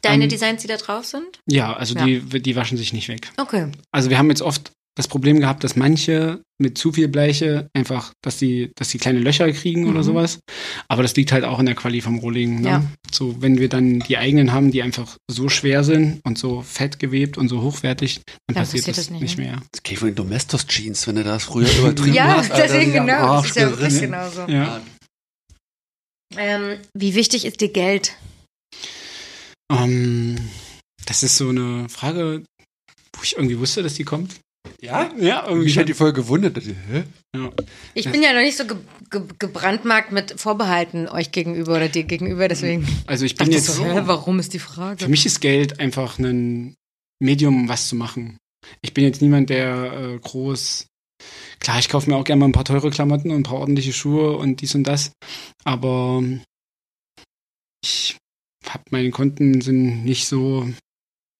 Deine 0.04 0.26
Ähm, 0.26 0.30
Designs, 0.30 0.62
die 0.62 0.68
da 0.68 0.78
drauf 0.78 1.06
sind? 1.06 1.40
Ja, 1.48 1.74
also 1.74 1.96
Ja. 1.96 2.06
Die, 2.06 2.20
die 2.20 2.56
waschen 2.56 2.78
sich 2.78 2.94
nicht 2.94 3.08
weg. 3.08 3.32
Okay. 3.38 3.72
Also 3.92 4.12
wir 4.12 4.20
haben 4.20 4.30
jetzt 4.30 4.44
oft 4.44 4.72
das 4.96 5.08
Problem 5.08 5.40
gehabt, 5.40 5.64
dass 5.64 5.76
manche 5.78 6.42
mit 6.62 6.78
zu 6.78 6.92
viel 6.92 7.08
Bleiche 7.08 7.70
einfach, 7.74 8.12
dass 8.22 8.38
die, 8.38 8.72
dass 8.76 8.90
die 8.90 8.98
kleine 8.98 9.20
Löcher 9.20 9.50
kriegen 9.54 9.86
oder 9.90 10.00
Mhm. 10.00 10.04
sowas. 10.04 10.40
Aber 10.90 11.04
das 11.04 11.16
liegt 11.16 11.32
halt 11.32 11.46
auch 11.46 11.60
in 11.60 11.66
der 11.68 11.76
Quali 11.76 12.02
vom 12.02 12.20
Rohling. 12.20 12.60
Ne? 12.62 12.68
Ja. 12.68 12.84
So, 13.10 13.42
wenn 13.42 13.60
wir 13.60 13.70
dann 13.70 14.00
die 14.02 14.18
eigenen 14.18 14.52
haben, 14.52 14.72
die 14.72 14.82
einfach 14.82 15.16
so 15.32 15.48
schwer 15.48 15.86
sind 15.86 16.20
und 16.26 16.38
so 16.38 16.62
fett 16.62 17.00
gewebt 17.00 17.38
und 17.38 17.48
so 17.48 17.62
hochwertig, 17.62 18.16
dann 18.26 18.26
Dann 18.48 18.56
passiert, 18.58 18.82
passiert 18.86 18.98
das 18.98 19.06
das 19.06 19.12
nicht, 19.12 19.22
nicht 19.22 19.38
ne? 19.38 19.44
mehr. 19.46 19.62
Das 19.72 19.84
kenne 19.84 19.94
ich 19.94 20.00
von 20.00 20.10
den 20.10 20.16
Domestos 20.16 20.68
Jeans, 20.68 21.08
wenn 21.08 21.16
du 21.16 21.24
das 21.24 21.44
früher 21.46 21.70
übertrieben 21.80 22.14
Ja, 22.14 22.38
hast. 22.38 22.52
Alter, 22.52 22.68
deswegen 22.68 22.92
genau. 22.92 23.38
Das 23.38 23.46
ist 23.52 23.56
ja 23.56 23.70
wirklich 23.70 24.00
genauso. 24.02 24.42
Ja. 24.48 24.82
Ähm, 26.36 26.78
wie 26.94 27.16
wichtig 27.16 27.46
ist 27.46 27.62
dir 27.62 27.70
Geld? 27.72 28.16
Ähm, 29.72 30.38
das 31.06 31.24
ist 31.24 31.38
so 31.38 31.50
eine 31.50 31.88
Frage, 31.90 32.44
wo 33.16 33.24
ich 33.24 33.36
irgendwie 33.38 33.60
wusste, 33.60 33.82
dass 33.82 33.94
die 33.96 34.04
kommt. 34.04 34.36
Ja? 34.82 35.12
Ja, 35.18 35.44
irgendwie 35.44 35.66
Mich 35.66 35.78
hat 35.78 35.90
die 35.90 35.94
voll 35.94 36.14
gewundert. 36.14 36.58
Hä? 36.58 37.04
Ja. 37.36 37.52
Ich 37.94 38.10
bin 38.10 38.22
ja 38.22 38.34
noch 38.34 38.42
nicht 38.42 38.58
so 38.58 38.66
ge 38.66 38.78
ge 39.10 39.22
gebrandmarkt 39.38 40.12
mit 40.12 40.40
Vorbehalten 40.40 41.08
euch 41.08 41.32
gegenüber 41.32 41.76
oder 41.76 41.90
dir 41.90 42.04
gegenüber, 42.04 42.48
deswegen 42.48 42.88
Also 43.06 43.26
ich 43.26 43.36
bin 43.36 43.52
jetzt 43.52 43.68
so, 43.68 43.86
hä, 43.86 44.02
warum 44.06 44.40
ist 44.40 44.54
die 44.54 44.60
Frage? 44.60 45.04
Für 45.04 45.10
mich 45.10 45.26
ist 45.26 45.40
Geld 45.42 45.80
einfach 45.80 46.18
ein 46.20 46.76
Medium, 47.20 47.64
um 47.64 47.70
was 47.70 47.88
zu 47.88 47.96
machen. 47.96 48.38
Ich 48.82 48.94
bin 48.94 49.04
jetzt 49.04 49.22
niemand, 49.22 49.50
der 49.50 49.94
äh, 49.94 50.20
groß. 50.20 50.88
Klar, 51.60 51.80
ich 51.80 51.90
kaufe 51.90 52.10
mir 52.10 52.16
auch 52.16 52.24
gerne 52.24 52.40
mal 52.40 52.46
ein 52.48 52.54
paar 52.54 52.66
teure 52.66 52.90
Klamotten 52.90 53.32
und 53.32 53.38
ein 53.38 53.44
paar 53.44 53.60
ordentliche 53.60 53.94
Schuhe 53.94 54.38
und 54.38 54.62
dies 54.62 54.76
und 54.76 54.86
das. 54.86 55.12
Aber 55.66 56.24
ich 57.84 58.18
hab 58.66 58.92
meine 58.92 59.12
Konten 59.12 59.62
sind 59.62 60.04
nicht 60.04 60.28
so. 60.28 60.68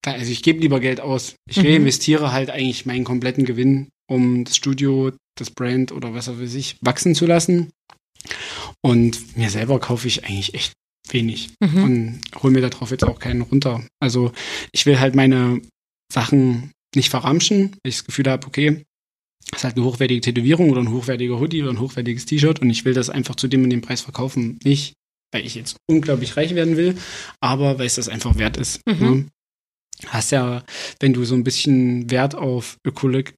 Also 0.06 0.32
ich 0.32 0.44
gebe 0.44 0.60
lieber 0.62 0.80
Geld 0.80 1.02
aus. 1.02 1.36
Ich 1.50 1.58
Mhm. 1.58 1.66
reinvestiere 1.66 2.32
halt 2.32 2.50
eigentlich 2.50 2.86
meinen 2.86 3.04
kompletten 3.04 3.46
Gewinn, 3.46 3.90
um 4.10 4.46
das 4.46 4.56
Studio, 4.56 5.12
das 5.38 5.52
Brand 5.52 5.92
oder 5.92 6.14
was 6.14 6.30
auch 6.30 6.40
weiß 6.40 6.56
ich 6.56 6.78
wachsen 6.82 7.16
zu 7.16 7.26
lassen. 7.26 7.70
Und 8.82 9.38
mir 9.38 9.50
selber 9.50 9.80
kaufe 9.80 10.08
ich 10.08 10.24
eigentlich 10.26 10.54
echt 10.54 10.74
wenig 11.10 11.50
Mhm. 11.62 11.84
und 11.84 12.22
hol 12.44 12.52
mir 12.52 12.62
darauf 12.62 12.92
jetzt 12.92 13.04
auch 13.04 13.20
keinen 13.20 13.42
runter. 13.42 13.84
Also 14.02 14.32
ich 14.72 14.86
will 14.86 15.00
halt 15.00 15.16
meine 15.16 15.62
Sachen 16.14 16.72
nicht 16.96 17.10
verramschen, 17.10 17.72
weil 17.84 17.90
ich 17.90 17.98
das 17.98 18.06
Gefühl 18.06 18.26
habe, 18.30 18.46
okay, 18.48 18.84
das 19.52 19.60
ist 19.60 19.64
halt 19.64 19.76
eine 19.78 19.86
hochwertige 19.86 20.22
Tätowierung 20.22 20.70
oder 20.70 20.82
ein 20.82 20.92
hochwertiger 20.92 21.40
Hoodie 21.40 21.62
oder 21.64 21.72
ein 21.72 21.80
hochwertiges 21.80 22.26
T-Shirt 22.26 22.62
und 22.62 22.70
ich 22.70 22.86
will 22.86 22.94
das 22.94 23.10
einfach 23.10 23.36
zu 23.36 23.48
dem 23.48 23.64
und 23.64 23.70
dem 23.70 23.82
Preis 23.82 24.02
verkaufen. 24.02 24.60
Nicht, 24.64 24.94
weil 25.34 25.46
ich 25.46 25.56
jetzt 25.56 25.78
unglaublich 25.90 26.38
reich 26.38 26.54
werden 26.56 26.78
will, 26.78 26.96
aber 27.42 27.80
weil 27.80 27.88
es 27.88 27.96
das 27.96 28.10
einfach 28.10 28.38
wert 28.38 28.58
ist. 28.58 28.82
Mhm. 28.88 29.00
Ne? 29.00 29.26
Hast 30.08 30.32
ja, 30.32 30.64
wenn 31.00 31.14
du 31.14 31.24
so 31.26 31.36
ein 31.36 31.44
bisschen 31.44 32.10
Wert 32.10 32.36
auf 32.36 32.78
Ökolog 32.86 33.34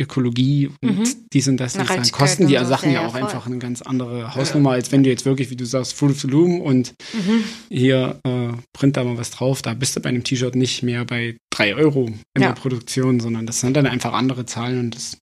Ökologie 0.00 0.70
und 0.80 0.98
Mhm. 0.98 1.04
dies 1.32 1.48
und 1.48 1.56
das, 1.56 1.72
dann 1.72 1.86
kosten 2.12 2.46
die 2.46 2.56
so, 2.56 2.64
Sachen 2.66 2.90
ja, 2.90 2.94
ja 2.96 3.00
ja, 3.02 3.08
auch 3.08 3.12
voll. 3.12 3.22
einfach 3.22 3.46
eine 3.46 3.58
ganz 3.58 3.82
andere 3.82 4.32
Hausnummer, 4.32 4.70
als 4.70 4.92
wenn 4.92 5.02
du 5.02 5.10
jetzt 5.10 5.24
wirklich, 5.24 5.50
wie 5.50 5.56
du 5.56 5.64
sagst, 5.66 5.94
Fruit 5.94 6.12
of 6.12 6.20
the 6.20 6.28
Loom 6.28 6.60
und 6.60 6.94
Mhm. 7.12 7.42
hier 7.68 8.20
äh, 8.24 8.52
print 8.72 8.96
da 8.96 9.02
mal 9.02 9.18
was 9.18 9.32
drauf, 9.32 9.60
da 9.60 9.74
bist 9.74 9.96
du 9.96 10.00
bei 10.00 10.10
einem 10.10 10.22
T-Shirt 10.22 10.54
nicht 10.54 10.84
mehr 10.84 11.04
bei 11.04 11.36
drei 11.52 11.74
Euro 11.74 12.06
in 12.06 12.42
Ja. 12.42 12.48
der 12.52 12.60
Produktion, 12.60 13.18
sondern 13.18 13.44
das 13.44 13.58
sind 13.58 13.76
dann 13.76 13.86
einfach 13.86 14.12
andere 14.12 14.46
Zahlen 14.46 14.78
und 14.78 14.94
das, 14.94 15.16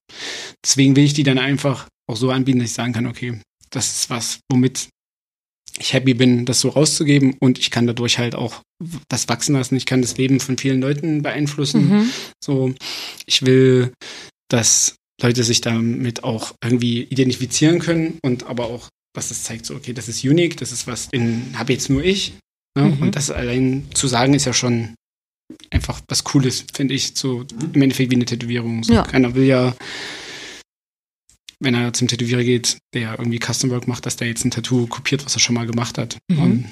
deswegen 0.63 0.95
will 0.95 1.05
ich 1.05 1.13
die 1.15 1.23
dann 1.23 1.39
einfach 1.39 1.87
auch 2.07 2.15
so 2.17 2.29
anbieten, 2.29 2.59
dass 2.59 2.69
ich 2.69 2.75
sagen 2.75 2.93
kann, 2.93 3.07
okay, 3.07 3.41
das 3.71 3.91
ist 3.91 4.09
was, 4.11 4.41
womit 4.51 4.89
ich 5.79 5.93
happy 5.93 6.13
bin, 6.13 6.45
das 6.45 6.59
so 6.59 6.69
rauszugeben 6.69 7.35
und 7.39 7.59
ich 7.59 7.71
kann 7.71 7.87
dadurch 7.87 8.19
halt 8.19 8.35
auch 8.35 8.61
das 9.09 9.29
wachsen 9.29 9.53
lassen, 9.53 9.75
ich 9.75 9.85
kann 9.85 10.01
das 10.01 10.17
Leben 10.17 10.39
von 10.39 10.57
vielen 10.57 10.81
Leuten 10.81 11.21
beeinflussen. 11.21 11.89
Mhm. 11.89 12.09
So, 12.43 12.73
ich 13.25 13.45
will, 13.45 13.93
dass 14.49 14.95
Leute 15.21 15.43
sich 15.43 15.61
damit 15.61 16.23
auch 16.23 16.53
irgendwie 16.63 17.03
identifizieren 17.03 17.79
können 17.79 18.17
und 18.23 18.43
aber 18.47 18.65
auch, 18.65 18.89
dass 19.13 19.31
es 19.31 19.43
zeigt, 19.43 19.65
so, 19.65 19.75
okay, 19.75 19.93
das 19.93 20.07
ist 20.07 20.23
unique, 20.23 20.57
das 20.57 20.71
ist 20.71 20.87
was, 20.87 21.09
den 21.09 21.57
habe 21.57 21.73
jetzt 21.73 21.89
nur 21.89 22.03
ich. 22.03 22.33
Ne? 22.77 22.85
Mhm. 22.85 23.01
Und 23.01 23.15
das 23.15 23.29
allein 23.29 23.85
zu 23.93 24.07
sagen, 24.07 24.33
ist 24.33 24.45
ja 24.45 24.53
schon 24.53 24.95
einfach 25.69 26.01
was 26.07 26.23
Cooles, 26.23 26.65
finde 26.73 26.93
ich, 26.93 27.11
so 27.15 27.45
im 27.73 27.81
Endeffekt 27.81 28.11
wie 28.11 28.15
eine 28.15 28.25
Tätowierung. 28.25 28.83
So, 28.83 28.93
Ja. 28.93 29.03
Keiner 29.03 29.35
will 29.35 29.45
ja, 29.45 29.75
wenn 31.61 31.73
er 31.75 31.93
zum 31.93 32.07
Tätowierer 32.07 32.43
geht, 32.43 32.77
der 32.93 33.17
irgendwie 33.19 33.39
Custom 33.39 33.69
Work 33.69 33.87
macht, 33.87 34.05
dass 34.05 34.17
der 34.17 34.27
jetzt 34.27 34.43
ein 34.43 34.51
Tattoo 34.51 34.87
kopiert, 34.87 35.23
was 35.25 35.35
er 35.35 35.39
schon 35.39 35.55
mal 35.55 35.65
gemacht 35.67 35.97
hat. 35.97 36.17
Mhm. 36.29 36.39
Und 36.43 36.65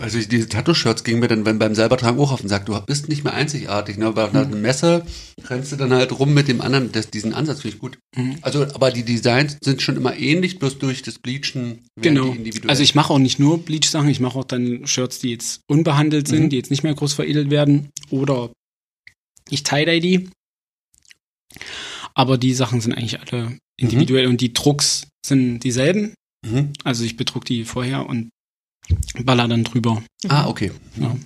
Also 0.00 0.18
diese 0.18 0.48
Tattoo-Shirts 0.48 1.04
gingen 1.04 1.20
mir 1.20 1.28
dann 1.28 1.44
beim, 1.44 1.60
beim 1.60 1.76
selbertragen 1.76 2.18
auch 2.18 2.32
auf 2.32 2.40
den 2.40 2.48
Sack. 2.48 2.66
Du 2.66 2.80
bist 2.86 3.08
nicht 3.08 3.22
mehr 3.22 3.34
einzigartig. 3.34 3.98
Ne? 3.98 4.10
Bei 4.10 4.28
einer 4.28 4.44
Messe 4.46 5.06
rennst 5.44 5.70
du 5.70 5.76
dann 5.76 5.92
halt 5.92 6.10
rum 6.18 6.34
mit 6.34 6.48
dem 6.48 6.60
anderen. 6.60 6.90
Das, 6.90 7.08
diesen 7.10 7.32
Ansatz 7.34 7.60
finde 7.60 7.76
ich 7.76 7.80
gut. 7.80 7.98
Mhm. 8.16 8.38
Also, 8.40 8.62
aber 8.64 8.90
die 8.90 9.04
Designs 9.04 9.58
sind 9.62 9.82
schon 9.82 9.96
immer 9.96 10.16
ähnlich, 10.16 10.58
bloß 10.58 10.78
durch 10.78 11.02
das 11.02 11.18
Bleachen 11.20 11.84
Genau. 12.00 12.30
die 12.32 12.38
individuell. 12.38 12.70
Also 12.70 12.82
ich 12.82 12.96
mache 12.96 13.12
auch 13.12 13.20
nicht 13.20 13.38
nur 13.38 13.62
Bleach-Sachen, 13.62 14.08
ich 14.08 14.18
mache 14.18 14.38
auch 14.40 14.44
dann 14.44 14.86
Shirts, 14.88 15.20
die 15.20 15.30
jetzt 15.30 15.60
unbehandelt 15.68 16.26
sind, 16.26 16.44
Mhm. 16.44 16.48
die 16.50 16.56
jetzt 16.56 16.70
nicht 16.70 16.82
mehr 16.82 16.94
groß 16.94 17.12
veredelt 17.12 17.50
werden. 17.50 17.90
Oder 18.10 18.50
ich 19.50 19.62
tie-dye 19.62 20.00
die. 20.00 20.30
Aber 22.14 22.38
die 22.38 22.54
Sachen 22.54 22.80
sind 22.80 22.92
eigentlich 22.94 23.20
alle 23.20 23.56
individuell 23.80 24.26
und 24.26 24.40
die 24.40 24.52
Drucks 24.52 25.08
sind 25.24 25.60
dieselben. 25.60 26.14
mhm. 26.46 26.72
Also 26.84 27.04
ich 27.04 27.16
bedruck 27.16 27.44
die 27.44 27.64
vorher 27.64 28.06
und 28.08 28.30
baller 29.24 29.48
dann 29.48 29.64
drüber. 29.64 30.02
Ah, 30.28 30.46
okay. 30.48 30.72
Ja. 30.96 31.16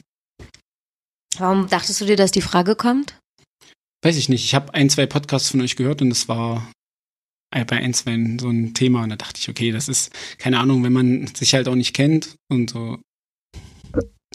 Warum 1.39 1.69
dachtest 1.69 2.01
du 2.01 2.07
dir, 2.07 2.17
dass 2.17 2.33
die 2.33 2.43
Frage 2.43 2.75
kommt? 2.75 3.17
weiß 4.03 4.17
ich 4.17 4.29
nicht. 4.29 4.45
Ich 4.45 4.55
habe 4.55 4.75
ein, 4.75 4.91
zwei 4.91 5.07
Podcasts 5.07 5.51
von 5.51 5.61
euch 5.61 5.77
gehört 5.77 6.03
und 6.03 6.11
es 6.11 6.29
war 6.29 6.71
äh, 7.55 7.65
bei 7.65 7.77
ein, 7.77 7.95
zwei 7.95 8.17
so 8.41 8.49
ein 8.49 8.75
Thema 8.75 9.03
und 9.03 9.11
da 9.11 9.17
dachte 9.17 9.39
ich, 9.39 9.49
okay, 9.49 9.73
das 9.73 9.89
ist, 9.89 10.11
keine 10.39 10.59
Ahnung, 10.59 10.83
wenn 10.83 10.93
man 10.93 11.27
sich 11.27 11.55
halt 11.55 11.69
auch 11.69 11.75
nicht 11.75 11.95
kennt 11.95 12.37
und 12.51 12.71
so 12.71 12.99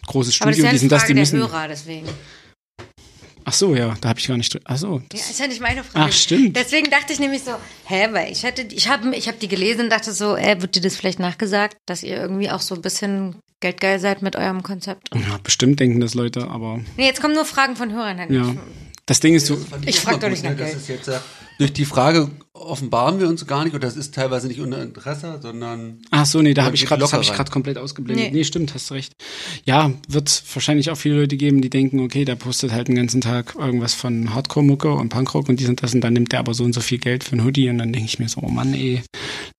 großes 0.07 0.39
Aber 0.41 0.51
das 0.51 0.59
ist 0.59 0.59
Studio, 0.59 0.65
ja 0.65 0.71
die 0.71 0.77
sind 0.77 0.91
das, 0.91 1.01
Frage 1.01 1.13
die 1.13 1.15
der 1.15 1.21
müssen. 1.21 1.39
Hörer, 1.39 1.67
deswegen. 1.67 2.07
Ach 3.47 3.53
so, 3.53 3.75
ja, 3.75 3.95
da 4.01 4.09
habe 4.09 4.19
ich 4.19 4.27
gar 4.27 4.37
nicht. 4.37 4.59
Ach 4.65 4.77
so. 4.77 4.97
Ja, 4.97 5.03
Das, 5.09 5.29
ist 5.29 5.39
ja 5.39 5.47
nicht 5.47 5.61
meine 5.61 5.83
Frage. 5.83 6.05
ach 6.09 6.11
stimmt. 6.11 6.57
Deswegen 6.57 6.89
dachte 6.89 7.13
ich 7.13 7.19
nämlich 7.19 7.43
so, 7.43 7.51
hä, 7.85 8.07
weil 8.11 8.31
ich 8.31 8.43
hatte, 8.43 8.63
ich 8.63 8.89
habe 8.89 9.15
ich 9.15 9.27
hab 9.27 9.39
die 9.39 9.47
gelesen 9.47 9.81
und 9.81 9.89
dachte 9.91 10.13
so, 10.13 10.35
äh, 10.35 10.59
wird 10.61 10.75
dir 10.75 10.81
das 10.81 10.95
vielleicht 10.95 11.19
nachgesagt, 11.19 11.77
dass 11.85 12.01
ihr 12.03 12.17
irgendwie 12.17 12.49
auch 12.49 12.61
so 12.61 12.73
ein 12.75 12.81
bisschen 12.81 13.35
geldgeil 13.59 13.99
seid 13.99 14.21
mit 14.23 14.35
eurem 14.35 14.63
Konzept? 14.63 15.09
Ja, 15.13 15.37
bestimmt 15.43 15.79
denken 15.79 15.99
das 15.99 16.15
Leute, 16.15 16.47
aber 16.49 16.79
nee, 16.97 17.05
jetzt 17.05 17.21
kommen 17.21 17.35
nur 17.35 17.45
Fragen 17.45 17.75
von 17.75 17.93
Hörern. 17.93 18.17
Dann. 18.17 18.33
ja. 18.33 18.55
Das 19.05 19.19
Ding 19.19 19.35
ist 19.35 19.45
so, 19.45 19.59
Ich 19.85 19.99
auch 19.99 20.01
frag 20.01 20.13
mal 20.13 20.19
doch 20.21 20.29
nicht 20.29 20.43
nach 20.43 20.55
ne? 20.55 20.57
Das 20.73 20.87
Geld. 20.87 21.01
Durch 21.57 21.73
die 21.73 21.85
Frage 21.85 22.29
offenbaren 22.53 23.19
wir 23.19 23.27
uns 23.27 23.45
gar 23.47 23.63
nicht, 23.63 23.73
oder 23.73 23.85
das 23.85 23.97
ist 23.97 24.15
teilweise 24.15 24.47
nicht 24.47 24.61
unter 24.61 24.81
Interesse, 24.81 25.39
sondern 25.41 26.01
ach 26.09 26.25
so, 26.25 26.41
nee, 26.41 26.53
da 26.53 26.63
habe 26.63 26.75
ich 26.75 26.85
gerade, 26.85 27.01
das 27.01 27.09
locker 27.09 27.13
habe 27.13 27.23
ich 27.23 27.29
rein. 27.29 27.37
gerade 27.37 27.51
komplett 27.51 27.77
ausgeblendet. 27.77 28.31
Nee. 28.31 28.37
Nee. 28.39 28.43
stimmt, 28.43 28.73
hast 28.73 28.91
recht. 28.91 29.13
Ja, 29.65 29.91
wird 30.07 30.43
wahrscheinlich 30.53 30.89
auch 30.89 30.97
viele 30.97 31.19
Leute 31.19 31.37
geben, 31.37 31.61
die 31.61 31.69
denken, 31.69 31.99
okay, 31.99 32.25
der 32.25 32.35
postet 32.35 32.71
halt 32.71 32.87
den 32.87 32.95
ganzen 32.95 33.21
Tag 33.21 33.55
irgendwas 33.55 33.93
von 33.93 34.33
Hardcore-Mucke 34.33 34.93
und 34.93 35.09
Punkrock 35.09 35.49
und 35.49 35.59
dies 35.59 35.69
und 35.69 35.83
das 35.83 35.93
und 35.93 36.01
dann 36.01 36.13
nimmt 36.13 36.31
der 36.31 36.39
aber 36.39 36.53
so 36.53 36.63
und 36.63 36.73
so 36.73 36.81
viel 36.81 36.97
Geld 36.97 37.23
für 37.23 37.35
ein 37.35 37.43
Hoodie 37.43 37.69
und 37.69 37.77
dann 37.77 37.91
denke 37.91 38.07
ich 38.07 38.19
mir 38.19 38.29
so, 38.29 38.41
oh 38.41 38.49
Mann, 38.49 38.73
ey, 38.73 39.03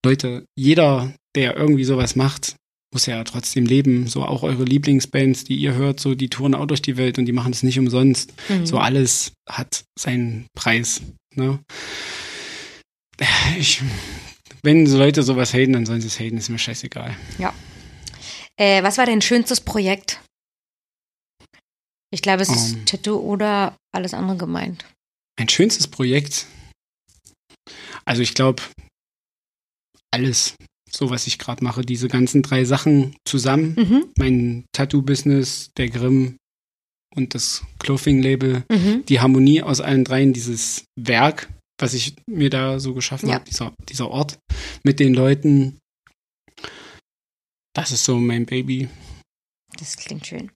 Leute, 0.05 0.45
jeder, 0.57 1.13
der 1.35 1.57
irgendwie 1.57 1.85
sowas 1.85 2.17
macht, 2.17 2.57
muss 2.93 3.07
ja 3.07 3.23
trotzdem 3.25 3.67
leben. 3.67 4.07
So 4.07 4.25
auch 4.25 4.43
eure 4.43 4.65
Lieblingsbands, 4.65 5.45
die 5.45 5.57
ihr 5.57 5.75
hört, 5.75 6.01
so 6.01 6.15
die 6.15 6.31
touren 6.31 6.55
auch 6.55 6.67
durch 6.67 6.83
die 6.83 6.97
Welt 6.97 7.19
und 7.19 7.27
die 7.27 7.33
machen 7.33 7.53
das 7.53 7.63
nicht 7.63 7.79
umsonst. 7.79 8.33
Mhm. 8.49 8.65
So 8.65 8.79
alles 8.79 9.33
hat 9.49 9.85
seinen 9.99 10.47
Preis. 10.55 11.03
Ne? 11.37 11.61
Ich, 13.59 13.83
wenn 14.63 14.87
so 14.87 14.99
Leute 14.99 15.23
sowas 15.23 15.55
haten, 15.55 15.73
dann 15.73 15.87
sollen 15.87 16.01
sie 16.01 16.09
es 16.09 16.19
haten, 16.21 16.37
ist 16.37 16.49
mir 16.51 16.59
scheißegal. 16.59 17.17
Äh, 18.59 18.83
was 18.83 18.99
war 18.99 19.07
dein 19.07 19.23
schönstes 19.23 19.61
Projekt? 19.61 20.21
Ich 22.13 22.23
glaube, 22.23 22.43
es 22.43 22.49
ist 22.51 22.75
Ähm. 22.75 22.87
Tattoo 22.87 23.17
oder 23.19 23.77
alles 23.95 24.15
andere 24.15 24.37
gemeint. 24.37 24.85
Mein 25.39 25.49
schönstes 25.49 25.87
Projekt. 25.89 26.47
Also 28.05 28.23
ich 28.23 28.35
glaube, 28.35 28.63
alles, 30.11 30.55
so 30.91 31.11
was 31.11 31.27
ich 31.27 31.39
gerade 31.39 31.63
mache, 31.65 31.83
diese 31.83 32.09
ganzen 32.09 32.43
drei 32.43 32.65
Sachen 32.65 33.17
zusammen, 33.27 33.75
Mhm. 33.75 34.13
mein 34.17 34.65
Tattoo-Business, 34.73 35.71
der 35.77 35.89
Grimm 35.91 36.37
und 37.17 37.35
das 37.35 37.63
Clothing-Label, 37.79 38.65
Mhm. 38.71 39.05
die 39.07 39.21
Harmonie 39.21 39.63
aus 39.63 39.81
allen 39.81 40.05
dreien, 40.05 40.33
dieses 40.33 40.85
Werk, 40.99 41.49
was 41.81 41.95
ich 41.95 42.15
mir 42.27 42.51
da 42.51 42.79
so 42.81 42.95
geschaffen 42.95 43.29
Ja. 43.29 43.37
habe, 43.37 43.45
dieser, 43.45 43.73
dieser 43.89 44.11
Ort 44.11 44.39
mit 44.85 45.01
den 45.01 45.15
Leuten, 45.15 45.79
das 47.75 47.93
ist 47.93 48.05
so 48.05 48.19
mein 48.19 48.47
Baby. 48.47 48.89
Das 49.79 49.97
klingt 49.97 50.27
schön. 50.27 50.51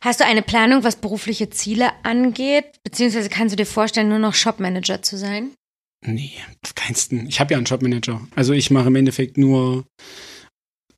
Hast 0.00 0.20
du 0.20 0.24
eine 0.24 0.42
Planung, 0.42 0.84
was 0.84 0.96
berufliche 0.96 1.50
Ziele 1.50 1.90
angeht? 2.04 2.66
Beziehungsweise 2.84 3.28
kannst 3.28 3.52
du 3.52 3.56
dir 3.56 3.66
vorstellen, 3.66 4.08
nur 4.08 4.18
noch 4.20 4.34
Shopmanager 4.34 5.02
zu 5.02 5.16
sein? 5.16 5.50
Nee, 6.04 6.32
auf 6.64 6.74
keinsten. 6.74 7.26
Ich 7.28 7.40
habe 7.40 7.52
ja 7.52 7.58
einen 7.58 7.66
Shopmanager. 7.66 8.26
Also 8.36 8.52
ich 8.52 8.70
mache 8.70 8.88
im 8.88 8.96
Endeffekt 8.96 9.38
nur 9.38 9.84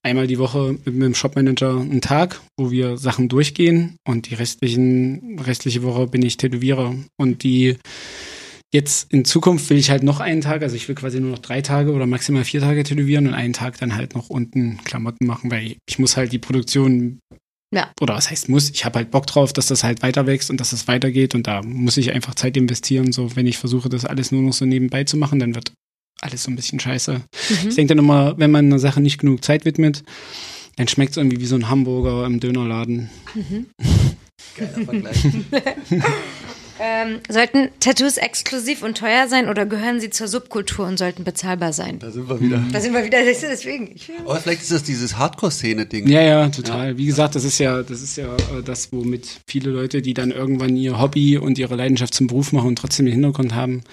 einmal 0.04 0.26
die 0.26 0.38
Woche 0.38 0.78
mit 0.84 1.02
dem 1.02 1.14
Shopmanager 1.14 1.80
einen 1.80 2.00
Tag, 2.00 2.40
wo 2.56 2.70
wir 2.70 2.96
Sachen 2.96 3.28
durchgehen 3.28 3.96
und 4.06 4.30
die 4.30 4.34
restlichen, 4.34 5.38
restliche 5.40 5.82
Woche 5.82 6.06
bin 6.06 6.22
ich 6.22 6.36
Tätowierer. 6.36 6.94
Und 7.16 7.42
die 7.42 7.76
jetzt 8.72 9.12
in 9.12 9.24
Zukunft 9.24 9.70
will 9.70 9.78
ich 9.78 9.90
halt 9.90 10.02
noch 10.02 10.20
einen 10.20 10.40
Tag, 10.40 10.62
also 10.62 10.76
ich 10.76 10.88
will 10.88 10.94
quasi 10.94 11.20
nur 11.20 11.30
noch 11.30 11.38
drei 11.38 11.62
Tage 11.62 11.92
oder 11.92 12.06
maximal 12.06 12.44
vier 12.44 12.60
Tage 12.60 12.82
tätowieren 12.82 13.26
und 13.26 13.34
einen 13.34 13.52
Tag 13.52 13.78
dann 13.78 13.94
halt 13.94 14.14
noch 14.14 14.30
unten 14.30 14.78
Klamotten 14.84 15.26
machen, 15.26 15.50
weil 15.50 15.76
ich 15.88 15.98
muss 15.98 16.16
halt 16.16 16.32
die 16.32 16.38
Produktion 16.40 17.20
Ja. 17.72 17.92
oder 18.00 18.14
was 18.14 18.30
heißt 18.30 18.48
muss, 18.48 18.70
ich 18.70 18.84
habe 18.84 18.98
halt 18.98 19.10
Bock 19.10 19.26
drauf, 19.26 19.52
dass 19.52 19.68
das 19.68 19.84
halt 19.84 20.02
weiter 20.02 20.26
wächst 20.26 20.50
und 20.50 20.58
dass 20.60 20.72
es 20.72 20.88
weitergeht 20.88 21.34
und 21.36 21.46
da 21.46 21.62
muss 21.62 21.96
ich 21.96 22.12
einfach 22.12 22.34
Zeit 22.34 22.56
investieren. 22.56 23.12
So, 23.12 23.36
wenn 23.36 23.46
ich 23.46 23.58
versuche, 23.58 23.88
das 23.88 24.04
alles 24.04 24.32
nur 24.32 24.42
noch 24.42 24.52
so 24.52 24.64
nebenbei 24.66 25.04
zu 25.04 25.16
machen, 25.16 25.38
dann 25.38 25.54
wird 25.54 25.72
alles 26.24 26.44
so 26.44 26.50
ein 26.50 26.56
bisschen 26.56 26.80
scheiße. 26.80 27.12
Mhm. 27.14 27.68
Ich 27.68 27.74
denke 27.74 27.94
dann 27.94 28.04
immer, 28.04 28.38
wenn 28.38 28.50
man 28.50 28.66
einer 28.66 28.78
Sache 28.78 29.00
nicht 29.00 29.18
genug 29.18 29.44
Zeit 29.44 29.64
widmet, 29.64 30.02
dann 30.76 30.88
schmeckt 30.88 31.12
es 31.12 31.16
irgendwie 31.18 31.40
wie 31.40 31.46
so 31.46 31.54
ein 31.54 31.68
Hamburger 31.68 32.24
im 32.26 32.40
Dönerladen. 32.40 33.10
geiler 34.56 34.84
Vergleich. 34.84 35.22
Ähm, 36.80 37.20
sollten 37.28 37.68
Tattoos 37.78 38.16
exklusiv 38.16 38.82
und 38.82 38.98
teuer 38.98 39.28
sein 39.28 39.48
oder 39.48 39.64
gehören 39.64 40.00
sie 40.00 40.10
zur 40.10 40.26
Subkultur 40.26 40.86
und 40.86 40.98
sollten 40.98 41.22
bezahlbar 41.22 41.72
sein? 41.72 42.00
da 42.00 42.10
sind 42.10 42.28
wir 42.28 42.40
wieder. 42.40 42.64
Da 42.72 42.80
sind 42.80 42.92
wir 42.92 43.04
wieder, 43.04 43.22
deswegen. 43.24 43.94
Aber 44.24 44.40
vielleicht 44.40 44.62
ist 44.62 44.72
das 44.72 44.82
dieses 44.82 45.16
Hardcore-Szene-Ding. 45.16 46.08
Ja, 46.08 46.20
ja, 46.22 46.48
total. 46.48 46.98
Wie 46.98 47.06
gesagt, 47.06 47.36
das 47.36 47.44
ist 47.44 47.58
ja, 47.60 47.82
das 47.84 48.02
ist 48.02 48.16
ja 48.16 48.34
äh, 48.34 48.62
das, 48.64 48.92
womit 48.92 49.40
viele 49.46 49.70
Leute, 49.70 50.02
die 50.02 50.14
dann 50.14 50.32
irgendwann 50.32 50.76
ihr 50.76 51.00
Hobby 51.00 51.38
und 51.38 51.58
ihre 51.58 51.76
Leidenschaft 51.76 52.12
zum 52.12 52.26
Beruf 52.26 52.50
machen 52.50 52.68
und 52.68 52.76
trotzdem 52.76 53.06
den 53.06 53.12
Hintergrund 53.12 53.54
haben. 53.54 53.84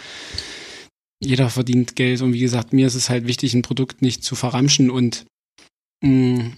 Jeder 1.23 1.49
verdient 1.49 1.95
Geld 1.95 2.21
und 2.21 2.33
wie 2.33 2.39
gesagt, 2.39 2.73
mir 2.73 2.87
ist 2.87 2.95
es 2.95 3.09
halt 3.09 3.27
wichtig, 3.27 3.53
ein 3.53 3.61
Produkt 3.61 4.01
nicht 4.01 4.23
zu 4.23 4.35
verramschen 4.35 4.89
und 4.89 5.25
mh, 6.03 6.51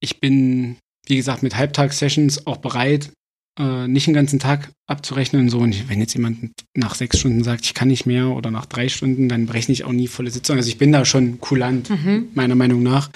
ich 0.00 0.20
bin, 0.20 0.76
wie 1.06 1.16
gesagt, 1.16 1.42
mit 1.42 1.56
Halbtagssessions 1.56 2.46
auch 2.46 2.58
bereit, 2.58 3.10
äh, 3.58 3.86
nicht 3.88 4.06
den 4.06 4.14
ganzen 4.14 4.38
Tag 4.38 4.70
abzurechnen 4.88 5.42
und 5.42 5.48
so. 5.50 5.58
Und 5.58 5.88
wenn 5.88 6.00
jetzt 6.00 6.14
jemand 6.14 6.50
nach 6.76 6.94
sechs 6.94 7.18
Stunden 7.20 7.44
sagt, 7.44 7.64
ich 7.64 7.74
kann 7.74 7.88
nicht 7.88 8.04
mehr 8.06 8.28
oder 8.28 8.50
nach 8.50 8.66
drei 8.66 8.88
Stunden, 8.88 9.28
dann 9.28 9.46
berechne 9.46 9.72
ich 9.72 9.84
auch 9.84 9.92
nie 9.92 10.08
volle 10.08 10.30
Sitzung. 10.30 10.56
Also 10.56 10.68
ich 10.68 10.78
bin 10.78 10.92
da 10.92 11.04
schon 11.04 11.40
kulant, 11.40 11.88
Mhm. 11.90 12.28
meiner 12.34 12.54
Meinung 12.54 12.82
nach. 12.82 13.10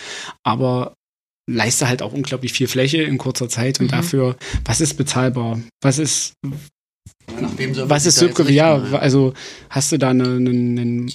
Aber 0.44 0.94
leiste 1.50 1.88
halt 1.88 2.02
auch 2.02 2.12
unglaublich 2.12 2.52
viel 2.52 2.68
Fläche 2.68 3.02
in 3.02 3.18
kurzer 3.18 3.48
Zeit 3.48 3.80
und 3.80 3.86
Mhm. 3.86 3.90
dafür, 3.90 4.36
was 4.64 4.80
ist 4.80 4.94
bezahlbar? 4.94 5.60
Was 5.82 5.98
ist, 5.98 6.34
Nach 7.40 7.56
wem 7.58 7.74
soll 7.74 7.84
man 7.84 7.90
was 7.90 8.06
ist 8.06 8.16
ne? 8.20 9.00
also 9.00 9.32
hast 9.70 9.92
du 9.92 9.98
da 9.98 10.10
einen, 10.10 10.46
einen 10.48 11.12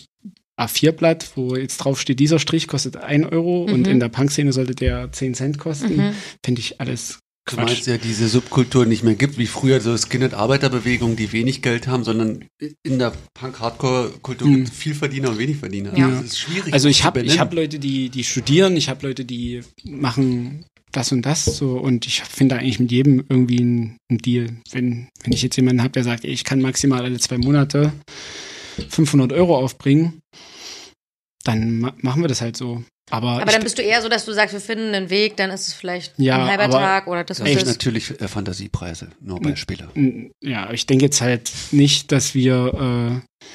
A4-Blatt, 0.59 1.31
wo 1.35 1.55
jetzt 1.55 1.77
drauf 1.77 1.99
steht, 1.99 2.19
dieser 2.19 2.39
Strich 2.39 2.67
kostet 2.67 2.97
1 2.97 3.31
Euro 3.31 3.63
und 3.63 3.81
Mhm. 3.81 3.85
in 3.93 3.99
der 3.99 4.09
Punk-Szene 4.09 4.53
sollte 4.53 4.75
der 4.75 5.11
10 5.11 5.33
Cent 5.33 5.57
kosten. 5.57 5.97
Mhm. 5.97 6.11
Finde 6.43 6.59
ich 6.61 6.79
alles 6.79 7.19
Du 7.45 7.57
Quatsch. 7.57 7.65
meinst 7.67 7.87
ja, 7.87 7.97
diese 7.97 8.29
Subkultur 8.29 8.85
nicht 8.85 9.03
mehr 9.03 9.15
gibt, 9.15 9.37
wie 9.37 9.47
früher 9.47 9.81
so 9.81 9.97
Skinhead-Arbeiterbewegungen, 9.97 11.17
die 11.17 11.33
wenig 11.33 11.61
Geld 11.61 11.87
haben, 11.87 12.05
sondern 12.05 12.45
in 12.83 12.99
der 12.99 13.11
Punk-Hardcore-Kultur 13.33 14.47
Mhm. 14.47 14.55
gibt 14.55 14.67
es 14.69 14.73
viel 14.75 14.93
Verdiener 14.95 15.29
und 15.31 15.39
wenig 15.39 15.57
Verdiener. 15.57 15.97
Ja. 15.97 16.09
Das 16.09 16.23
ist 16.23 16.39
schwierig. 16.39 16.71
Also 16.73 16.87
ich 16.87 17.03
habe 17.03 17.21
hab 17.25 17.53
Leute, 17.53 17.79
die, 17.79 18.09
die 18.09 18.23
studieren, 18.23 18.77
ich 18.77 18.87
habe 18.87 19.05
Leute, 19.05 19.25
die 19.25 19.61
machen 19.83 20.63
das 20.94 21.11
und 21.11 21.24
das 21.24 21.44
so 21.45 21.78
und 21.78 22.06
ich 22.07 22.22
finde 22.22 22.56
eigentlich 22.56 22.80
mit 22.80 22.91
jedem 22.91 23.26
irgendwie 23.30 23.60
einen, 23.60 23.98
einen 24.10 24.20
Deal. 24.20 24.49
Wenn, 24.72 25.10
wenn 25.24 25.34
ich 25.34 25.41
jetzt 25.41 25.56
jemanden 25.57 25.82
habe, 25.82 25.91
der 25.91 26.03
sagt, 26.03 26.24
ich 26.24 26.44
kann 26.44 26.61
maximal 26.61 27.03
alle 27.03 27.20
zwei 27.20 27.38
Monate 27.38 27.91
500 28.90 29.34
Euro 29.34 29.57
aufbringen, 29.57 30.22
dann 31.44 31.80
ma 31.80 31.94
machen 32.02 32.22
wir 32.22 32.28
das 32.30 32.41
halt 32.41 32.56
so. 32.57 32.84
Aber, 33.11 33.41
Aber 33.41 33.52
dann 33.52 33.64
bist 33.64 33.78
du 33.78 33.82
eher 33.82 34.02
so, 34.02 34.07
dass 34.07 34.24
du 34.26 34.34
sagst, 34.34 34.53
wir 34.53 34.61
finden 34.61 34.95
einen 34.95 35.10
Weg, 35.10 35.36
dann 35.36 35.52
ist 35.52 35.68
es 35.68 35.74
vielleicht 35.74 36.14
Ja, 36.18 36.41
ein 36.45 36.49
halber 36.49 36.70
Tag 36.70 37.07
oder 37.07 37.24
das 37.26 37.40
Das 37.40 37.53
das. 37.53 37.65
natürlich 37.65 38.10
äh, 38.22 38.28
Fantasiepreise, 38.30 39.10
nur. 39.20 39.41
Beispiele. 39.41 39.90
Ja, 40.41 40.72
ich 40.72 40.86
denke 40.86 41.06
jetzt 41.06 41.20
halt 41.22 41.52
nicht, 41.72 42.11
dass 42.14 42.34
wir, 42.34 43.22
äh, 43.22 43.45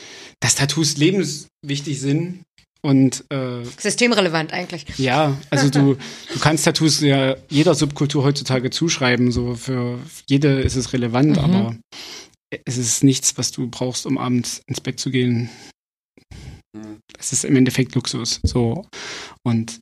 dass 0.40 0.54
Tattoos 0.54 0.98
lebenswichtig 0.98 1.98
sind 1.98 2.42
und 2.80 3.24
äh, 3.30 3.64
Systemrelevant 3.64 4.52
eigentlich. 4.52 4.84
Ja, 4.98 5.36
also 5.50 5.68
du, 5.70 5.94
du 6.32 6.38
kannst 6.40 6.64
Tattoos 6.64 7.00
ja 7.00 7.36
jeder 7.48 7.74
Subkultur 7.74 8.24
heutzutage 8.24 8.70
zuschreiben. 8.70 9.32
So 9.32 9.54
für 9.54 9.98
jede 10.28 10.60
ist 10.60 10.76
es 10.76 10.92
relevant, 10.92 11.36
Mhm. 11.36 11.44
aber 11.44 11.76
es 12.64 12.76
ist 12.78 13.04
nichts, 13.04 13.36
was 13.36 13.50
du 13.50 13.68
brauchst, 13.68 14.06
um 14.06 14.16
abends 14.16 14.62
ins 14.66 14.80
Bett 14.80 14.98
zu 15.00 15.10
gehen. 15.10 15.50
Es 17.18 17.32
ist 17.32 17.44
im 17.44 17.56
Endeffekt 17.56 17.94
Luxus. 17.94 18.40
So. 18.44 18.86
Und 19.42 19.80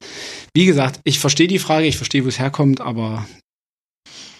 wie 0.54 0.66
gesagt, 0.66 1.00
ich 1.04 1.18
verstehe 1.18 1.48
die 1.48 1.58
Frage, 1.58 1.86
ich 1.86 1.96
verstehe, 1.96 2.24
wo 2.24 2.28
es 2.28 2.38
herkommt, 2.38 2.80
aber 2.80 3.26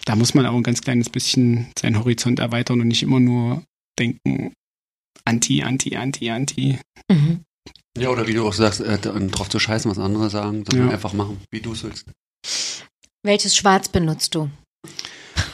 da 0.05 0.15
muss 0.15 0.33
man 0.33 0.45
auch 0.45 0.55
ein 0.55 0.63
ganz 0.63 0.81
kleines 0.81 1.09
bisschen 1.09 1.67
seinen 1.77 1.99
Horizont 1.99 2.39
erweitern 2.39 2.81
und 2.81 2.87
nicht 2.87 3.03
immer 3.03 3.19
nur 3.19 3.63
denken, 3.99 4.53
anti, 5.25 5.61
anti, 5.63 5.95
anti, 5.97 6.29
anti. 6.29 6.79
Mhm. 7.11 7.41
Ja, 7.99 8.09
oder 8.09 8.27
wie 8.27 8.33
du 8.33 8.47
auch 8.47 8.53
sagst, 8.53 8.79
äh, 8.81 8.97
drauf 8.97 9.49
zu 9.49 9.59
scheißen, 9.59 9.89
was 9.89 9.97
andere 9.99 10.29
sagen, 10.29 10.63
sondern 10.69 10.87
Ja. 10.89 10.93
einfach 10.93 11.13
machen, 11.13 11.41
wie 11.51 11.61
du 11.61 11.73
es 11.73 11.83
willst. 11.83 12.05
Welches 13.23 13.55
Schwarz 13.55 13.89
benutzt 13.89 14.35
du? 14.35 14.49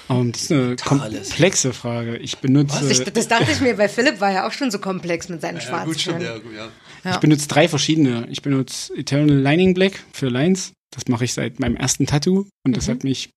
Um, 0.10 0.32
das 0.34 0.44
ist 0.44 0.52
eine 0.52 0.76
komplexe 0.76 1.74
Frage. 1.74 2.18
Ich 2.18 2.38
benutze. 2.40 2.92
Ich, 2.92 3.04
das 3.04 3.28
dachte 3.30 3.52
ich 3.52 3.62
mir, 3.62 3.78
weil 3.78 3.88
Philipp 3.90 4.20
war 4.20 4.32
ja 4.32 4.46
auch 4.48 4.52
schon 4.52 4.70
so 4.70 4.78
komplex 4.80 5.30
mit 5.30 5.42
seinen 5.42 5.60
Ja, 5.62 5.84
gut, 5.86 6.00
schon, 6.00 6.14
Schwarzen. 6.20 6.26
ja, 6.28 6.38
gut, 6.40 6.54
ja. 6.54 6.70
Ja. 7.06 7.12
Ich 7.14 7.18
benutze 7.18 7.48
drei 7.48 7.68
verschiedene. 7.68 8.28
Ich 8.30 8.42
benutze 8.42 8.94
Eternal 8.96 9.38
Lining 9.38 9.74
Black 9.74 10.04
für 10.12 10.28
Lines. 10.28 10.74
Das 10.94 11.08
mache 11.08 11.24
ich 11.26 11.34
seit 11.34 11.60
meinem 11.60 11.76
ersten 11.78 12.06
Tattoo 12.06 12.46
und 12.66 12.78
das 12.78 12.88
Mhm. 12.88 12.92
hat 12.92 13.04
mich 13.04 13.30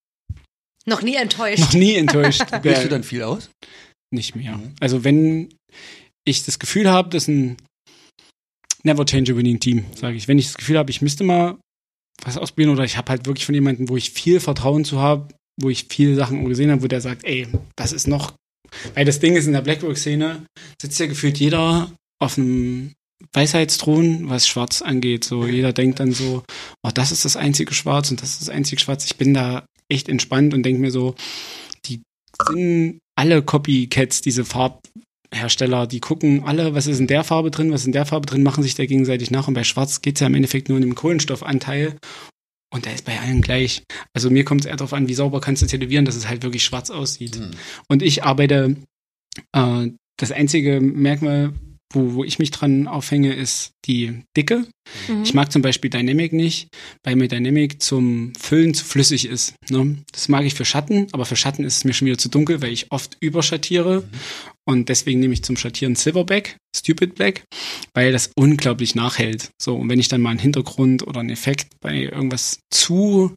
Noch 0.86 1.02
nie 1.02 1.14
enttäuscht. 1.16 1.60
noch 1.60 1.72
nie 1.72 1.94
enttäuscht. 1.94 2.42
Wählst 2.62 2.84
du 2.84 2.88
dann 2.88 3.04
viel 3.04 3.22
aus? 3.22 3.48
nicht 4.12 4.36
mehr. 4.36 4.56
Mhm. 4.56 4.74
Also 4.80 5.02
wenn 5.04 5.52
ich 6.24 6.44
das 6.44 6.58
Gefühl 6.58 6.88
habe, 6.90 7.10
dass 7.10 7.26
ein 7.28 7.56
never 8.86 9.04
change 9.04 9.30
a 9.30 9.36
winning 9.36 9.60
team, 9.60 9.84
sage 9.94 10.16
ich. 10.16 10.28
Wenn 10.28 10.38
ich 10.38 10.46
das 10.46 10.56
Gefühl 10.56 10.78
habe, 10.78 10.90
ich 10.90 11.02
müsste 11.02 11.24
mal 11.24 11.58
was 12.24 12.38
ausprobieren 12.38 12.70
oder 12.70 12.84
ich 12.84 12.96
habe 12.96 13.10
halt 13.10 13.26
wirklich 13.26 13.44
von 13.44 13.54
jemandem, 13.54 13.90
wo 13.90 13.96
ich 13.96 14.10
viel 14.10 14.40
Vertrauen 14.40 14.84
zu 14.84 15.00
habe, 15.00 15.34
wo 15.60 15.68
ich 15.68 15.86
viele 15.90 16.14
Sachen 16.14 16.44
gesehen 16.48 16.70
habe, 16.70 16.82
wo 16.82 16.86
der 16.86 17.02
sagt, 17.02 17.24
ey, 17.24 17.46
das 17.76 17.92
ist 17.92 18.06
noch, 18.06 18.32
weil 18.94 19.04
das 19.04 19.20
Ding 19.20 19.36
ist 19.36 19.46
in 19.46 19.52
der 19.52 19.60
Blackwork-Szene, 19.60 20.46
sitzt 20.80 20.98
ja 20.98 21.06
gefühlt 21.06 21.38
jeder 21.38 21.92
auf 22.18 22.38
einem 22.38 22.92
Weisheitsthron, 23.32 24.28
was 24.28 24.48
Schwarz 24.48 24.82
angeht. 24.82 25.24
So, 25.24 25.46
jeder 25.46 25.72
denkt 25.72 26.00
dann 26.00 26.12
so, 26.12 26.42
oh, 26.82 26.90
das 26.92 27.12
ist 27.12 27.24
das 27.24 27.36
einzige 27.36 27.74
Schwarz 27.74 28.10
und 28.10 28.22
das 28.22 28.32
ist 28.32 28.42
das 28.42 28.48
einzige 28.48 28.80
Schwarz. 28.80 29.04
Ich 29.04 29.16
bin 29.16 29.34
da 29.34 29.66
echt 29.88 30.08
entspannt 30.08 30.54
und 30.54 30.62
denke 30.62 30.80
mir 30.80 30.90
so, 30.90 31.14
die 31.86 32.02
sind 32.46 32.98
alle 33.14 33.42
Copycats, 33.42 34.20
diese 34.20 34.44
Farbhersteller, 35.32 35.86
die 35.86 36.00
gucken 36.00 36.44
alle, 36.44 36.74
was 36.74 36.86
ist 36.86 37.00
in 37.00 37.06
der 37.06 37.24
Farbe 37.24 37.50
drin, 37.50 37.72
was 37.72 37.82
ist 37.82 37.86
in 37.86 37.92
der 37.92 38.06
Farbe 38.06 38.26
drin, 38.26 38.42
machen 38.42 38.62
sich 38.62 38.74
da 38.74 38.86
gegenseitig 38.86 39.30
nach. 39.30 39.48
Und 39.48 39.54
bei 39.54 39.64
Schwarz 39.64 40.02
geht 40.02 40.16
es 40.16 40.20
ja 40.20 40.26
im 40.26 40.34
Endeffekt 40.34 40.68
nur 40.68 40.76
um 40.76 40.82
den 40.82 40.94
Kohlenstoffanteil. 40.94 41.96
Und 42.72 42.84
der 42.84 42.94
ist 42.94 43.04
bei 43.04 43.18
allen 43.18 43.42
gleich. 43.42 43.82
Also 44.12 44.30
mir 44.30 44.44
kommt 44.44 44.62
es 44.62 44.66
eher 44.66 44.76
darauf 44.76 44.92
an, 44.92 45.08
wie 45.08 45.14
sauber 45.14 45.40
kannst 45.40 45.62
du 45.62 45.66
tätowieren, 45.66 46.04
dass 46.04 46.16
es 46.16 46.28
halt 46.28 46.42
wirklich 46.42 46.64
schwarz 46.64 46.90
aussieht. 46.90 47.38
Mhm. 47.38 47.50
Und 47.88 48.02
ich 48.02 48.24
arbeite, 48.24 48.76
äh, 49.52 49.88
das 50.18 50.32
einzige 50.32 50.80
Merkmal, 50.80 51.52
wo, 51.92 52.14
wo 52.14 52.24
ich 52.24 52.38
mich 52.38 52.50
dran 52.50 52.88
aufhänge, 52.88 53.32
ist 53.34 53.70
die 53.86 54.22
Dicke. 54.36 54.66
Mhm. 55.08 55.22
Ich 55.22 55.34
mag 55.34 55.52
zum 55.52 55.62
Beispiel 55.62 55.90
Dynamic 55.90 56.32
nicht, 56.32 56.68
weil 57.04 57.16
mir 57.16 57.28
Dynamic 57.28 57.80
zum 57.80 58.32
Füllen 58.34 58.74
zu 58.74 58.84
flüssig 58.84 59.26
ist. 59.26 59.54
Ne? 59.70 59.98
Das 60.12 60.28
mag 60.28 60.44
ich 60.44 60.54
für 60.54 60.64
Schatten, 60.64 61.06
aber 61.12 61.24
für 61.24 61.36
Schatten 61.36 61.64
ist 61.64 61.78
es 61.78 61.84
mir 61.84 61.94
schon 61.94 62.06
wieder 62.06 62.18
zu 62.18 62.28
dunkel, 62.28 62.60
weil 62.62 62.72
ich 62.72 62.90
oft 62.90 63.16
überschattiere. 63.20 64.00
Mhm. 64.00 64.55
Und 64.68 64.88
deswegen 64.88 65.20
nehme 65.20 65.32
ich 65.32 65.44
zum 65.44 65.56
Schattieren 65.56 65.94
Silverback, 65.94 66.56
Stupid 66.74 67.14
Black, 67.14 67.44
weil 67.94 68.12
das 68.12 68.30
unglaublich 68.36 68.94
nachhält. 68.94 69.50
So, 69.60 69.76
und 69.76 69.88
wenn 69.88 70.00
ich 70.00 70.08
dann 70.08 70.20
mal 70.20 70.30
einen 70.30 70.40
Hintergrund 70.40 71.06
oder 71.06 71.20
einen 71.20 71.30
Effekt 71.30 71.68
bei 71.80 72.02
irgendwas 72.02 72.58
zu 72.72 73.34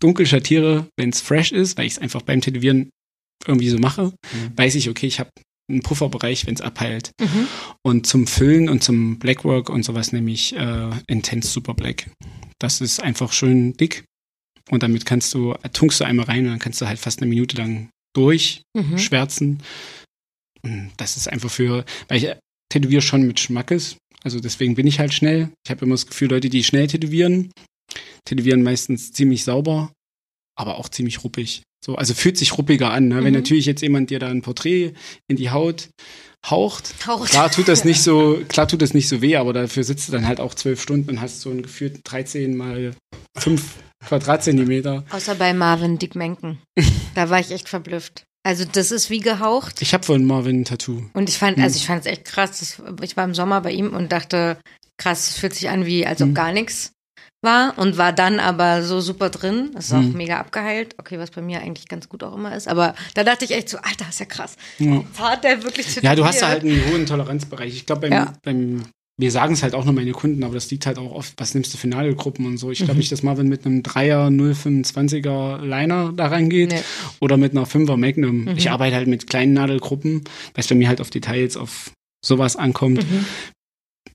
dunkel 0.00 0.26
schattiere, 0.26 0.88
wenn 0.96 1.10
es 1.10 1.20
fresh 1.20 1.52
ist, 1.52 1.76
weil 1.76 1.86
ich 1.86 1.94
es 1.94 1.98
einfach 1.98 2.22
beim 2.22 2.40
Tätowieren 2.40 2.90
irgendwie 3.46 3.68
so 3.68 3.78
mache, 3.78 4.06
mhm. 4.06 4.52
weiß 4.56 4.74
ich, 4.76 4.88
okay, 4.88 5.06
ich 5.06 5.20
habe 5.20 5.30
einen 5.70 5.82
Pufferbereich, 5.82 6.46
wenn 6.46 6.54
es 6.54 6.60
abheilt. 6.60 7.12
Mhm. 7.20 7.46
Und 7.82 8.06
zum 8.06 8.26
Füllen 8.26 8.68
und 8.68 8.82
zum 8.82 9.18
Blackwork 9.18 9.68
und 9.68 9.82
sowas 9.82 10.12
nehme 10.12 10.30
ich 10.30 10.56
äh, 10.56 10.90
Intense 11.06 11.48
Super 11.48 11.74
Black. 11.74 12.10
Das 12.58 12.80
ist 12.80 13.02
einfach 13.02 13.32
schön 13.32 13.76
dick. 13.76 14.04
Und 14.70 14.82
damit 14.82 15.04
kannst 15.04 15.34
du, 15.34 15.54
tunkst 15.72 16.00
du 16.00 16.04
einmal 16.04 16.26
rein 16.26 16.44
und 16.44 16.52
dann 16.52 16.58
kannst 16.58 16.80
du 16.80 16.86
halt 16.86 16.98
fast 16.98 17.20
eine 17.20 17.28
Minute 17.28 17.56
lang 17.56 17.90
durchschwärzen. 18.14 19.48
Mhm. 19.48 19.58
Das 20.96 21.16
ist 21.16 21.28
einfach 21.28 21.50
für, 21.50 21.84
weil 22.08 22.18
ich 22.18 22.32
tätowiere 22.70 23.02
schon 23.02 23.26
mit 23.26 23.40
Schmackes. 23.40 23.96
Also 24.22 24.40
deswegen 24.40 24.74
bin 24.74 24.86
ich 24.86 24.98
halt 24.98 25.12
schnell. 25.12 25.50
Ich 25.64 25.70
habe 25.70 25.84
immer 25.84 25.94
das 25.94 26.06
Gefühl, 26.06 26.30
Leute, 26.30 26.48
die 26.48 26.64
schnell 26.64 26.86
tätowieren, 26.86 27.52
tätowieren 28.24 28.62
meistens 28.62 29.12
ziemlich 29.12 29.44
sauber, 29.44 29.92
aber 30.58 30.78
auch 30.78 30.88
ziemlich 30.88 31.22
ruppig. 31.24 31.62
So, 31.84 31.96
also 31.96 32.14
fühlt 32.14 32.38
sich 32.38 32.56
ruppiger 32.56 32.90
an. 32.90 33.08
Ne? 33.08 33.20
Mhm. 33.20 33.24
Wenn 33.24 33.34
natürlich 33.34 33.66
jetzt 33.66 33.82
jemand 33.82 34.08
dir 34.08 34.18
da 34.18 34.28
ein 34.28 34.40
Porträt 34.40 34.94
in 35.28 35.36
die 35.36 35.50
Haut 35.50 35.90
haucht, 36.48 36.94
haucht. 37.06 37.30
klar 37.30 37.50
tut 37.50 37.68
das 37.68 37.84
nicht 37.84 38.02
so, 38.02 38.40
klar 38.48 38.66
tut 38.66 38.80
das 38.80 38.94
nicht 38.94 39.08
so 39.08 39.20
weh, 39.20 39.36
aber 39.36 39.52
dafür 39.52 39.84
sitzt 39.84 40.08
du 40.08 40.12
dann 40.12 40.26
halt 40.26 40.40
auch 40.40 40.54
zwölf 40.54 40.80
Stunden 40.80 41.10
und 41.10 41.20
hast 41.20 41.42
so 41.42 41.50
ein 41.50 41.62
gefühlt 41.62 42.00
13 42.04 42.56
mal 42.56 42.94
5 43.36 43.62
Quadratzentimeter. 44.06 45.04
Außer 45.10 45.34
bei 45.34 45.52
Marvin 45.52 45.98
Dick 45.98 46.14
Menken. 46.14 46.58
da 47.14 47.28
war 47.28 47.40
ich 47.40 47.50
echt 47.50 47.68
verblüfft. 47.68 48.24
Also 48.46 48.64
das 48.70 48.92
ist 48.92 49.08
wie 49.08 49.20
gehaucht. 49.20 49.80
Ich 49.80 49.94
habe 49.94 50.04
von 50.04 50.24
Marvin 50.24 50.60
ein 50.60 50.64
Tattoo. 50.64 51.02
Und 51.14 51.28
ich 51.30 51.38
fand, 51.38 51.58
also 51.58 51.74
hm. 51.74 51.76
ich 51.76 51.86
fand 51.86 52.00
es 52.00 52.06
echt 52.06 52.24
krass. 52.26 52.78
Ich 53.00 53.16
war 53.16 53.24
im 53.24 53.34
Sommer 53.34 53.62
bei 53.62 53.72
ihm 53.72 53.94
und 53.94 54.12
dachte, 54.12 54.58
krass, 54.98 55.30
es 55.30 55.38
fühlt 55.38 55.54
sich 55.54 55.70
an 55.70 55.86
wie, 55.86 56.06
als 56.06 56.20
ob 56.20 56.28
mhm. 56.28 56.34
gar 56.34 56.52
nichts 56.52 56.92
war 57.42 57.78
und 57.78 57.96
war 57.96 58.12
dann 58.12 58.40
aber 58.40 58.82
so 58.82 59.00
super 59.00 59.30
drin. 59.30 59.70
Das 59.74 59.86
ist 59.86 59.92
mhm. 59.92 60.10
auch 60.10 60.14
mega 60.14 60.38
abgeheilt. 60.38 60.94
Okay, 60.98 61.18
was 61.18 61.30
bei 61.30 61.42
mir 61.42 61.60
eigentlich 61.60 61.88
ganz 61.88 62.08
gut 62.08 62.22
auch 62.22 62.34
immer 62.34 62.54
ist. 62.54 62.68
Aber 62.68 62.94
da 63.14 63.24
dachte 63.24 63.44
ich 63.44 63.52
echt 63.52 63.68
so, 63.68 63.78
Alter, 63.78 64.06
ist 64.08 64.20
ja 64.20 64.26
krass. 64.26 64.56
Ja. 64.78 65.04
Hat 65.18 65.44
der 65.44 65.62
wirklich 65.62 65.88
zu 65.88 66.00
Ja, 66.00 66.14
du 66.14 66.24
hast 66.24 66.42
da 66.42 66.48
halt 66.48 66.64
einen 66.64 66.84
hohen 66.90 67.06
Toleranzbereich. 67.06 67.74
Ich 67.74 67.86
glaube, 67.86 68.08
beim, 68.08 68.12
ja. 68.12 68.32
beim 68.42 68.82
wir 69.16 69.30
sagen 69.30 69.54
es 69.54 69.62
halt 69.62 69.74
auch 69.74 69.84
nur 69.84 69.94
meine 69.94 70.12
Kunden, 70.12 70.42
aber 70.42 70.54
das 70.54 70.70
liegt 70.70 70.86
halt 70.86 70.98
auch 70.98 71.12
oft, 71.12 71.34
was 71.36 71.54
nimmst 71.54 71.72
du 71.72 71.78
für 71.78 71.86
Nadelgruppen 71.86 72.46
und 72.46 72.58
so. 72.58 72.70
Ich 72.70 72.78
glaube 72.78 72.94
mhm. 72.94 72.98
nicht, 72.98 73.12
dass 73.12 73.22
Marvin 73.22 73.48
mit 73.48 73.64
einem 73.64 73.82
3er 73.82 74.28
025er 74.28 75.64
Liner 75.64 76.12
da 76.12 76.26
reingeht 76.26 76.72
nee. 76.72 76.82
oder 77.20 77.36
mit 77.36 77.52
einer 77.52 77.66
5er 77.66 77.96
Magnum. 77.96 78.42
Mhm. 78.44 78.56
Ich 78.56 78.70
arbeite 78.70 78.96
halt 78.96 79.06
mit 79.06 79.28
kleinen 79.28 79.52
Nadelgruppen, 79.52 80.24
weil 80.54 80.62
es 80.62 80.68
bei 80.68 80.74
mir 80.74 80.88
halt 80.88 81.00
auf 81.00 81.10
Details, 81.10 81.56
auf 81.56 81.92
sowas 82.24 82.56
ankommt. 82.56 83.08
Mhm 83.08 83.24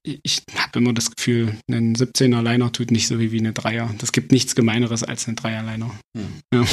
ich 0.03 0.43
habe 0.55 0.79
immer 0.79 0.93
das 0.93 1.11
Gefühl, 1.15 1.57
ein 1.69 1.95
17er 1.95 2.41
Liner 2.41 2.71
tut 2.71 2.91
nicht 2.91 3.07
so 3.07 3.19
wie, 3.19 3.31
wie 3.31 3.39
eine 3.39 3.53
Dreier. 3.53 3.93
Das 3.97 4.11
gibt 4.11 4.31
nichts 4.31 4.55
Gemeineres 4.55 5.03
als 5.03 5.27
ein 5.27 5.35
Dreier 5.35 5.63
Liner. 5.63 5.91
Hm. 6.17 6.41
Ja. 6.53 6.65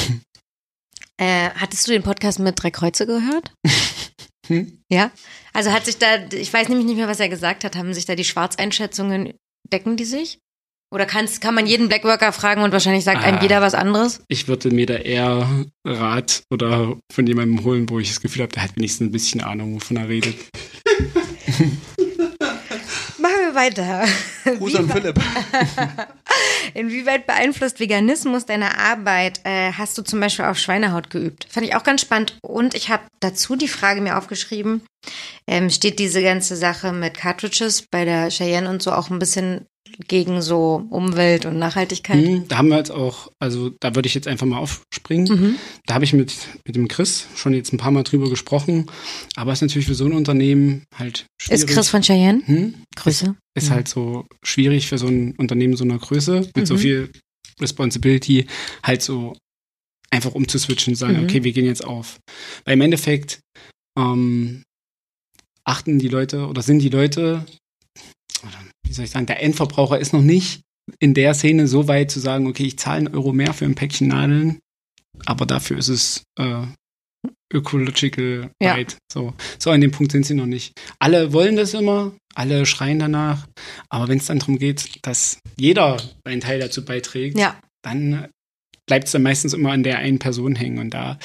Äh, 1.19 1.49
hattest 1.55 1.87
du 1.87 1.91
den 1.91 2.03
Podcast 2.03 2.39
mit 2.39 2.61
Drei 2.61 2.71
Kreuze 2.71 3.05
gehört? 3.05 3.53
hm? 4.47 4.83
Ja. 4.89 5.11
Also 5.53 5.71
hat 5.71 5.85
sich 5.85 5.97
da, 5.97 6.25
ich 6.31 6.51
weiß 6.51 6.69
nämlich 6.69 6.85
nicht 6.85 6.97
mehr, 6.97 7.07
was 7.07 7.19
er 7.19 7.29
gesagt 7.29 7.63
hat, 7.63 7.75
haben 7.75 7.93
sich 7.93 8.05
da 8.05 8.15
die 8.15 8.23
Schwarzeinschätzungen, 8.23 9.33
decken 9.71 9.97
die 9.97 10.05
sich? 10.05 10.39
Oder 10.89 11.05
kannst, 11.05 11.41
kann 11.41 11.53
man 11.53 11.65
jeden 11.65 11.89
Blackworker 11.89 12.31
fragen 12.31 12.61
und 12.61 12.71
wahrscheinlich 12.71 13.03
sagt 13.03 13.21
ah, 13.21 13.25
einem 13.25 13.41
jeder 13.41 13.61
was 13.61 13.73
anderes? 13.73 14.21
Ich 14.29 14.47
würde 14.47 14.71
mir 14.71 14.85
da 14.85 14.95
eher 14.95 15.65
Rat 15.85 16.43
oder 16.49 16.97
von 17.11 17.27
jemandem 17.27 17.65
holen, 17.65 17.89
wo 17.89 17.99
ich 17.99 18.07
das 18.07 18.21
Gefühl 18.21 18.43
habe, 18.43 18.53
der 18.53 18.63
hat 18.63 18.77
wenigstens 18.77 19.07
ein 19.07 19.11
bisschen 19.11 19.41
Ahnung, 19.41 19.75
wovon 19.75 19.97
er 19.97 20.07
redet. 20.07 20.35
weiter. 23.57 24.05
Gruß 24.45 24.75
an 24.75 24.89
Philipp. 24.89 25.19
Inwieweit 26.73 27.27
beeinflusst 27.27 27.81
Veganismus 27.81 28.45
deine 28.45 28.77
Arbeit? 28.77 29.41
Äh, 29.43 29.73
hast 29.73 29.97
du 29.97 30.03
zum 30.03 30.21
Beispiel 30.21 30.45
auf 30.45 30.57
Schweinehaut 30.57 31.09
geübt? 31.09 31.47
Fand 31.49 31.65
ich 31.65 31.75
auch 31.75 31.83
ganz 31.83 32.01
spannend. 32.01 32.37
Und 32.41 32.73
ich 32.73 32.89
habe 32.89 33.03
dazu 33.19 33.57
die 33.57 33.67
Frage 33.67 33.99
mir 33.99 34.17
aufgeschrieben, 34.17 34.83
ähm, 35.47 35.69
steht 35.69 35.99
diese 35.99 36.21
ganze 36.21 36.55
Sache 36.55 36.93
mit 36.93 37.17
Cartridges 37.17 37.81
bei 37.91 38.05
der 38.05 38.29
Cheyenne 38.29 38.69
und 38.69 38.81
so 38.81 38.93
auch 38.93 39.09
ein 39.09 39.19
bisschen 39.19 39.65
gegen 40.07 40.41
so 40.41 40.85
Umwelt 40.89 41.45
und 41.45 41.57
Nachhaltigkeit? 41.57 42.17
Mhm, 42.17 42.47
da 42.47 42.57
haben 42.57 42.69
wir 42.69 42.77
jetzt 42.77 42.91
auch, 42.91 43.31
also 43.39 43.71
da 43.79 43.95
würde 43.95 44.07
ich 44.07 44.13
jetzt 44.13 44.27
einfach 44.27 44.45
mal 44.45 44.59
aufspringen. 44.59 45.27
Mhm. 45.27 45.55
Da 45.85 45.95
habe 45.95 46.05
ich 46.05 46.13
mit, 46.13 46.33
mit 46.65 46.75
dem 46.75 46.87
Chris 46.87 47.27
schon 47.35 47.53
jetzt 47.53 47.73
ein 47.73 47.77
paar 47.77 47.91
Mal 47.91 48.03
drüber 48.03 48.29
gesprochen. 48.29 48.87
Aber 49.35 49.51
es 49.51 49.59
ist 49.59 49.69
natürlich 49.69 49.87
für 49.87 49.95
so 49.95 50.05
ein 50.05 50.13
Unternehmen 50.13 50.85
halt 50.95 51.25
schwierig. 51.41 51.63
Ist 51.63 51.67
Chris 51.67 51.89
von 51.89 52.01
Cheyenne? 52.01 52.41
Hm? 52.45 52.75
Größe? 52.95 53.35
Ist, 53.55 53.63
ist 53.63 53.69
mhm. 53.69 53.73
halt 53.73 53.87
so 53.87 54.25
schwierig 54.43 54.87
für 54.87 54.97
so 54.97 55.07
ein 55.07 55.35
Unternehmen 55.37 55.75
so 55.75 55.83
einer 55.83 55.97
Größe 55.97 56.49
mit 56.55 56.67
so 56.67 56.75
mhm. 56.75 56.79
viel 56.79 57.11
Responsibility 57.59 58.45
halt 58.83 59.01
so 59.01 59.35
einfach 60.09 60.33
umzuswitchen 60.33 60.93
und 60.93 60.97
sagen, 60.97 61.17
mhm. 61.17 61.23
okay, 61.23 61.43
wir 61.43 61.51
gehen 61.51 61.65
jetzt 61.65 61.85
auf. 61.85 62.19
Weil 62.65 62.73
im 62.73 62.81
Endeffekt 62.81 63.39
ähm, 63.97 64.63
achten 65.63 65.99
die 65.99 66.07
Leute 66.07 66.47
oder 66.47 66.61
sind 66.61 66.79
die 66.79 66.89
Leute, 66.89 67.45
wie 68.87 68.93
soll 68.93 69.05
ich 69.05 69.11
sagen, 69.11 69.25
der 69.25 69.41
Endverbraucher 69.41 69.99
ist 69.99 70.13
noch 70.13 70.21
nicht 70.21 70.61
in 70.99 71.13
der 71.13 71.33
Szene 71.33 71.67
so 71.67 71.87
weit 71.87 72.11
zu 72.11 72.19
sagen, 72.19 72.47
okay, 72.47 72.63
ich 72.63 72.79
zahle 72.79 72.97
einen 72.97 73.15
Euro 73.15 73.33
mehr 73.33 73.53
für 73.53 73.65
ein 73.65 73.75
Päckchen 73.75 74.07
Nadeln, 74.07 74.59
aber 75.25 75.45
dafür 75.45 75.77
ist 75.77 75.89
es 75.89 76.23
äh, 76.39 76.65
ecological 77.53 78.49
ja. 78.61 78.73
right. 78.73 78.97
So, 79.11 79.33
so 79.59 79.71
an 79.71 79.81
dem 79.81 79.91
Punkt 79.91 80.11
sind 80.11 80.25
sie 80.25 80.33
noch 80.33 80.45
nicht. 80.45 80.73
Alle 80.99 81.33
wollen 81.33 81.55
das 81.55 81.73
immer, 81.73 82.13
alle 82.35 82.65
schreien 82.65 82.99
danach, 82.99 83.47
aber 83.89 84.07
wenn 84.07 84.17
es 84.17 84.25
dann 84.25 84.39
darum 84.39 84.57
geht, 84.59 85.05
dass 85.05 85.39
jeder 85.57 85.97
seinen 86.25 86.41
Teil 86.41 86.59
dazu 86.59 86.83
beiträgt, 86.85 87.37
ja. 87.37 87.59
dann 87.83 88.27
bleibt 88.85 89.05
es 89.05 89.11
dann 89.11 89.23
meistens 89.23 89.53
immer 89.53 89.71
an 89.71 89.83
der 89.83 89.97
einen 89.97 90.19
Person 90.19 90.55
hängen 90.55 90.79
und 90.79 90.93
da 90.93 91.17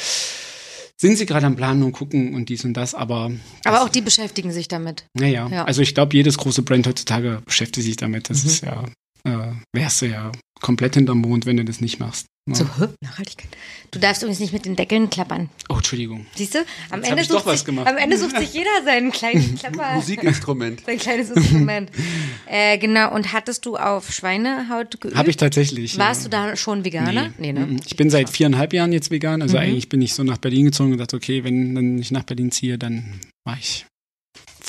sind 1.03 1.16
sie 1.16 1.27
gerade 1.27 1.47
am 1.47 1.57
Planen 1.57 1.83
und 1.83 1.93
gucken 1.93 2.33
und 2.35 2.49
dies 2.49 2.65
und 2.65 2.74
das, 2.74 2.95
aber. 2.95 3.33
Aber 3.65 3.83
auch 3.83 3.89
die 3.89 4.01
beschäftigen 4.01 4.53
sich 4.53 4.69
damit. 4.69 5.05
Naja, 5.15 5.49
ja. 5.49 5.65
also 5.65 5.83
ich 5.83 5.95
glaube, 5.95 6.16
jedes 6.16 6.39
große 6.39 6.62
Brand 6.62 6.87
heutzutage 6.87 7.43
beschäftigt 7.45 7.85
sich 7.85 7.97
damit. 7.97 8.31
Das 8.31 8.45
mhm. 8.45 8.51
ist 8.51 8.65
ja, 8.65 8.85
äh, 9.24 9.53
wärst 9.73 10.03
du 10.03 10.07
ja 10.07 10.32
komplett 10.61 10.94
hinterm 10.94 11.19
Mond, 11.19 11.44
wenn 11.47 11.57
du 11.57 11.65
das 11.65 11.81
nicht 11.81 11.99
machst. 12.01 12.27
Ja. 12.49 12.57
So, 12.57 12.66
Nachhaltigkeit. 13.01 13.51
Du 13.93 14.01
darfst 14.01 14.23
übrigens 14.23 14.40
nicht 14.40 14.53
mit 14.53 14.65
den 14.65 14.74
Deckeln 14.74 15.11
klappern. 15.11 15.49
Oh, 15.69 15.77
Entschuldigung. 15.77 16.27
Siehst 16.35 16.57
du? 16.57 16.59
Am, 16.90 17.03
Ende 17.05 17.23
sucht, 17.23 17.49
sich, 17.49 17.69
am 17.69 17.97
Ende 17.97 18.19
sucht 18.19 18.36
sich 18.36 18.53
jeder 18.55 18.70
seinen 18.85 19.12
kleinen 19.12 19.55
Klapper. 19.59 19.94
Musikinstrument. 19.94 20.82
Sein 20.85 20.99
kleines 20.99 21.31
Instrument. 21.31 21.90
äh, 22.47 22.78
genau. 22.78 23.15
Und 23.15 23.32
hattest 23.32 23.65
du 23.65 23.77
auf 23.77 24.12
Schweinehaut 24.12 25.01
geübt? 25.01 25.15
Habe 25.15 25.31
ich 25.31 25.36
tatsächlich. 25.36 25.99
Warst 25.99 26.23
ja. 26.23 26.31
du 26.31 26.31
da 26.31 26.57
schon 26.57 26.85
Veganer? 26.85 27.28
Nee. 27.39 27.53
nee 27.53 27.61
ne? 27.61 27.77
Ich 27.86 27.94
bin 27.94 28.11
seit 28.11 28.28
viereinhalb 28.28 28.73
Jahren 28.73 28.93
jetzt 28.93 29.12
vegan. 29.12 29.40
Also 29.40 29.57
mhm. 29.57 29.62
eigentlich 29.62 29.89
bin 29.89 30.03
ich 30.03 30.15
so 30.15 30.24
nach 30.24 30.39
Berlin 30.39 30.65
gezogen 30.65 30.93
und 30.93 30.99
dachte, 30.99 31.15
okay, 31.15 31.44
wenn 31.44 31.77
dann 31.77 31.99
ich 31.99 32.11
nach 32.11 32.24
Berlin 32.24 32.51
ziehe, 32.51 32.77
dann 32.77 33.20
mache 33.44 33.61
ich 33.61 33.86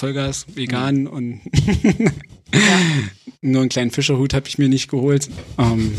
Vollgas, 0.04 0.46
vegan 0.54 1.08
und 1.08 1.40
nur 3.42 3.62
einen 3.62 3.70
kleinen 3.70 3.90
Fischerhut 3.90 4.34
habe 4.34 4.50
ich 4.50 4.58
mir 4.58 4.68
nicht 4.68 4.90
geholt. 4.90 5.30
Ähm, 5.58 5.94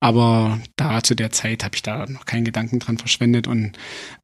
aber 0.00 0.58
da 0.76 1.02
zu 1.02 1.14
der 1.14 1.32
Zeit 1.32 1.62
habe 1.62 1.74
ich 1.74 1.82
da 1.82 2.06
noch 2.06 2.24
keinen 2.24 2.46
Gedanken 2.46 2.78
dran 2.78 2.96
verschwendet 2.96 3.46
und 3.46 3.72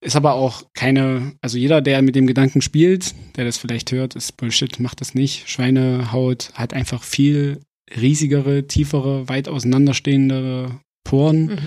ist 0.00 0.16
aber 0.16 0.32
auch 0.32 0.62
keine, 0.72 1.34
also 1.42 1.58
jeder, 1.58 1.82
der 1.82 2.00
mit 2.00 2.16
dem 2.16 2.26
Gedanken 2.26 2.62
spielt, 2.62 3.14
der 3.36 3.44
das 3.44 3.58
vielleicht 3.58 3.92
hört, 3.92 4.16
ist 4.16 4.38
Bullshit, 4.38 4.80
macht 4.80 5.02
das 5.02 5.14
nicht. 5.14 5.46
Schweinehaut 5.46 6.52
hat 6.54 6.72
einfach 6.72 7.02
viel 7.02 7.60
riesigere, 7.94 8.66
tiefere, 8.66 9.28
weit 9.28 9.46
auseinanderstehende 9.46 10.80
Poren. 11.04 11.48
Mhm. 11.48 11.58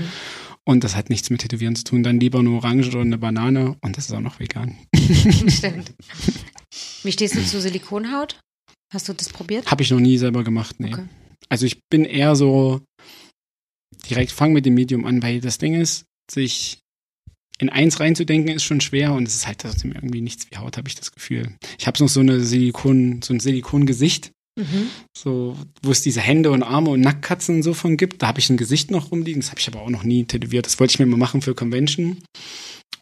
Und 0.63 0.83
das 0.83 0.95
hat 0.95 1.11
nichts 1.11 1.29
mit 1.29 1.41
Tätowieren 1.41 1.75
zu 1.75 1.83
tun. 1.83 2.01
Dann 2.01 2.19
lieber 2.19 2.39
eine 2.39 2.49
Orange 2.49 2.89
oder 2.89 3.01
eine 3.01 3.19
Banane 3.19 3.75
und 3.81 3.97
das 3.97 4.07
ist 4.07 4.13
auch 4.13 4.19
noch 4.19 4.39
vegan. 4.39 4.75
Stimmt. 5.47 5.93
Wie 7.03 7.11
stehst 7.11 7.35
du 7.35 7.45
zu 7.45 7.61
Silikonhaut? 7.61 8.39
Hast 8.93 9.09
du 9.09 9.13
das 9.13 9.29
probiert? 9.29 9.69
Habe 9.71 9.83
ich 9.83 9.91
noch 9.91 9.99
nie 9.99 10.17
selber 10.17 10.43
gemacht, 10.43 10.79
nee. 10.79 10.93
Okay. 10.93 11.05
Also 11.49 11.65
ich 11.65 11.79
bin 11.89 12.05
eher 12.05 12.35
so 12.35 12.81
direkt 14.09 14.31
fang 14.31 14.53
mit 14.53 14.65
dem 14.65 14.73
Medium 14.73 15.05
an, 15.05 15.21
weil 15.23 15.41
das 15.41 15.57
Ding 15.57 15.79
ist, 15.79 16.05
sich 16.31 16.79
in 17.57 17.69
eins 17.69 17.99
reinzudenken 17.99 18.53
ist 18.53 18.63
schon 18.63 18.81
schwer 18.81 19.13
und 19.13 19.27
es 19.27 19.35
ist 19.35 19.47
halt 19.47 19.59
trotzdem 19.59 19.93
irgendwie 19.93 20.21
nichts 20.21 20.47
wie 20.49 20.57
Haut, 20.57 20.77
habe 20.77 20.89
ich 20.89 20.95
das 20.95 21.11
Gefühl. 21.11 21.55
Ich 21.79 21.87
habe 21.87 22.01
noch 22.01 22.09
so 22.09 22.19
eine 22.19 22.41
Silikon, 22.41 23.21
so 23.21 23.33
ein 23.33 23.39
Silikongesicht, 23.39 24.31
mhm. 24.59 24.89
so 25.17 25.57
wo 25.81 25.91
es 25.91 26.01
diese 26.01 26.21
Hände 26.21 26.51
und 26.51 26.63
Arme 26.63 26.89
und 26.89 27.01
Nackkatzen 27.01 27.55
und 27.55 27.63
so 27.63 27.73
von 27.73 27.95
gibt. 27.97 28.21
Da 28.21 28.27
habe 28.27 28.39
ich 28.39 28.49
ein 28.49 28.57
Gesicht 28.57 28.91
noch 28.91 29.11
rumliegen, 29.11 29.41
das 29.41 29.51
habe 29.51 29.59
ich 29.59 29.67
aber 29.67 29.81
auch 29.81 29.89
noch 29.89 30.03
nie 30.03 30.25
tätowiert. 30.25 30.65
Das 30.65 30.79
wollte 30.79 30.91
ich 30.91 30.99
mir 30.99 31.05
mal 31.05 31.17
machen 31.17 31.41
für 31.41 31.55
Convention, 31.55 32.17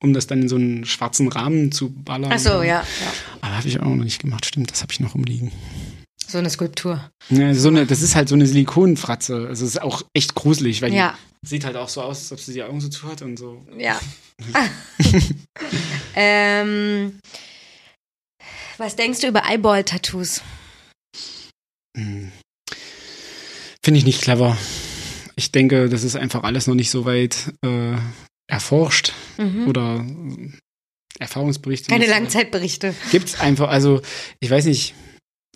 um 0.04 0.14
das 0.14 0.28
dann 0.28 0.42
in 0.44 0.50
so 0.50 0.58
einen 0.58 0.86
schwarzen 0.86 1.30
Rahmen 1.30 1.72
zu 1.72 1.90
ballern. 1.90 2.32
Ach 2.34 2.40
so, 2.40 2.62
ja. 2.62 2.82
ja. 2.82 2.84
Aber 3.42 3.58
habe 3.58 3.68
ich 3.68 3.80
auch 3.80 3.86
noch 3.86 4.04
nicht 4.04 4.22
gemacht. 4.22 4.46
Stimmt, 4.46 4.70
das 4.70 4.82
habe 4.82 4.92
ich 4.92 5.00
noch 5.00 5.16
rumliegen. 5.16 5.52
So 6.28 6.38
eine 6.38 6.50
Skulptur. 6.50 7.10
Ja, 7.30 7.54
so 7.54 7.70
eine, 7.70 7.86
das 7.86 8.02
ist 8.02 8.16
halt 8.16 8.28
so 8.28 8.36
eine 8.36 8.46
Silikonfratze. 8.46 9.48
Also 9.48 9.66
es 9.66 9.76
ist 9.76 9.82
auch 9.82 10.04
echt 10.14 10.36
gruselig, 10.36 10.82
weil 10.82 10.94
ja. 10.94 11.18
die 11.42 11.48
sieht 11.48 11.66
halt 11.66 11.78
auch 11.78 11.90
so 11.90 12.02
aus, 12.02 12.20
als 12.20 12.32
ob 12.34 12.40
sie 12.40 12.54
die 12.54 12.64
Augen 12.64 12.82
so 12.82 12.90
zu 12.90 13.08
hat 13.08 13.22
und 13.22 13.38
so. 13.38 13.66
Ja. 13.78 14.00
ähm, 16.16 17.20
was 18.78 18.96
denkst 18.96 19.22
du 19.22 19.28
über 19.28 19.44
Eyeball-Tattoos? 19.50 20.42
Hm. 21.96 22.32
Finde 23.84 23.98
ich 23.98 24.06
nicht 24.06 24.22
clever. 24.22 24.58
Ich 25.36 25.52
denke, 25.52 25.88
das 25.88 26.04
ist 26.04 26.16
einfach 26.16 26.44
alles 26.44 26.68
noch 26.68 26.76
nicht 26.76 26.90
so 26.90 27.06
weit 27.06 27.54
äh, 27.64 27.96
erforscht 28.48 29.14
mhm. 29.38 29.68
oder 29.68 30.06
Erfahrungsberichte. 31.20 31.90
Keine 31.90 32.08
Langzeitberichte. 32.08 32.94
Gibt 33.12 33.30
es 33.30 33.40
einfach, 33.40 33.70
also 33.70 34.02
ich 34.40 34.50
weiß 34.50 34.66
nicht, 34.66 34.96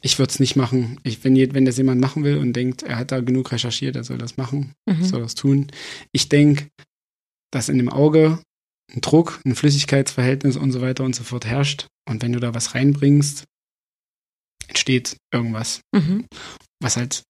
ich 0.01 0.19
würde 0.19 0.31
es 0.31 0.39
nicht 0.39 0.55
machen. 0.55 0.99
Ich, 1.03 1.23
wenn, 1.23 1.35
wenn 1.53 1.65
das 1.65 1.77
jemand 1.77 1.99
machen 1.99 2.23
will 2.23 2.37
und 2.37 2.53
denkt, 2.53 2.83
er 2.83 2.97
hat 2.97 3.11
da 3.11 3.19
genug 3.19 3.51
recherchiert, 3.51 3.95
er 3.95 4.03
soll 4.03 4.17
das 4.17 4.37
machen, 4.37 4.73
mhm. 4.85 5.03
soll 5.03 5.21
das 5.21 5.35
tun. 5.35 5.67
Ich 6.11 6.29
denke, 6.29 6.67
dass 7.51 7.69
in 7.69 7.77
dem 7.77 7.89
Auge 7.89 8.39
ein 8.93 9.01
Druck, 9.01 9.41
ein 9.45 9.55
Flüssigkeitsverhältnis 9.55 10.55
und 10.55 10.71
so 10.71 10.81
weiter 10.81 11.03
und 11.03 11.15
so 11.15 11.23
fort 11.23 11.45
herrscht. 11.45 11.87
Und 12.07 12.21
wenn 12.21 12.33
du 12.33 12.39
da 12.39 12.53
was 12.53 12.75
reinbringst, 12.75 13.45
entsteht 14.67 15.17
irgendwas, 15.33 15.81
mhm. 15.93 16.25
was 16.81 16.97
halt 16.97 17.23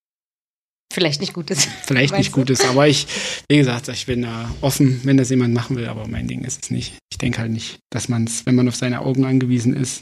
vielleicht 0.92 1.22
nicht 1.22 1.34
gut 1.34 1.50
ist. 1.52 1.68
Vielleicht 1.84 2.14
nicht 2.14 2.32
gut 2.32 2.50
ist, 2.50 2.66
aber 2.66 2.88
ich, 2.88 3.08
wie 3.50 3.58
gesagt, 3.58 3.88
ich 3.90 4.06
bin 4.06 4.24
da 4.24 4.54
offen, 4.62 5.02
wenn 5.04 5.18
das 5.18 5.30
jemand 5.30 5.54
machen 5.54 5.76
will, 5.76 5.88
aber 5.88 6.08
mein 6.08 6.28
Ding 6.28 6.44
ist 6.44 6.64
es 6.64 6.72
nicht. 6.72 6.98
Ich 7.12 7.18
denke 7.18 7.40
halt 7.40 7.52
nicht, 7.52 7.80
dass 7.92 8.10
man 8.10 8.26
es, 8.26 8.46
wenn 8.46 8.56
man 8.56 8.68
auf 8.68 8.76
seine 8.76 9.02
Augen 9.02 9.26
angewiesen 9.26 9.76
ist, 9.76 10.02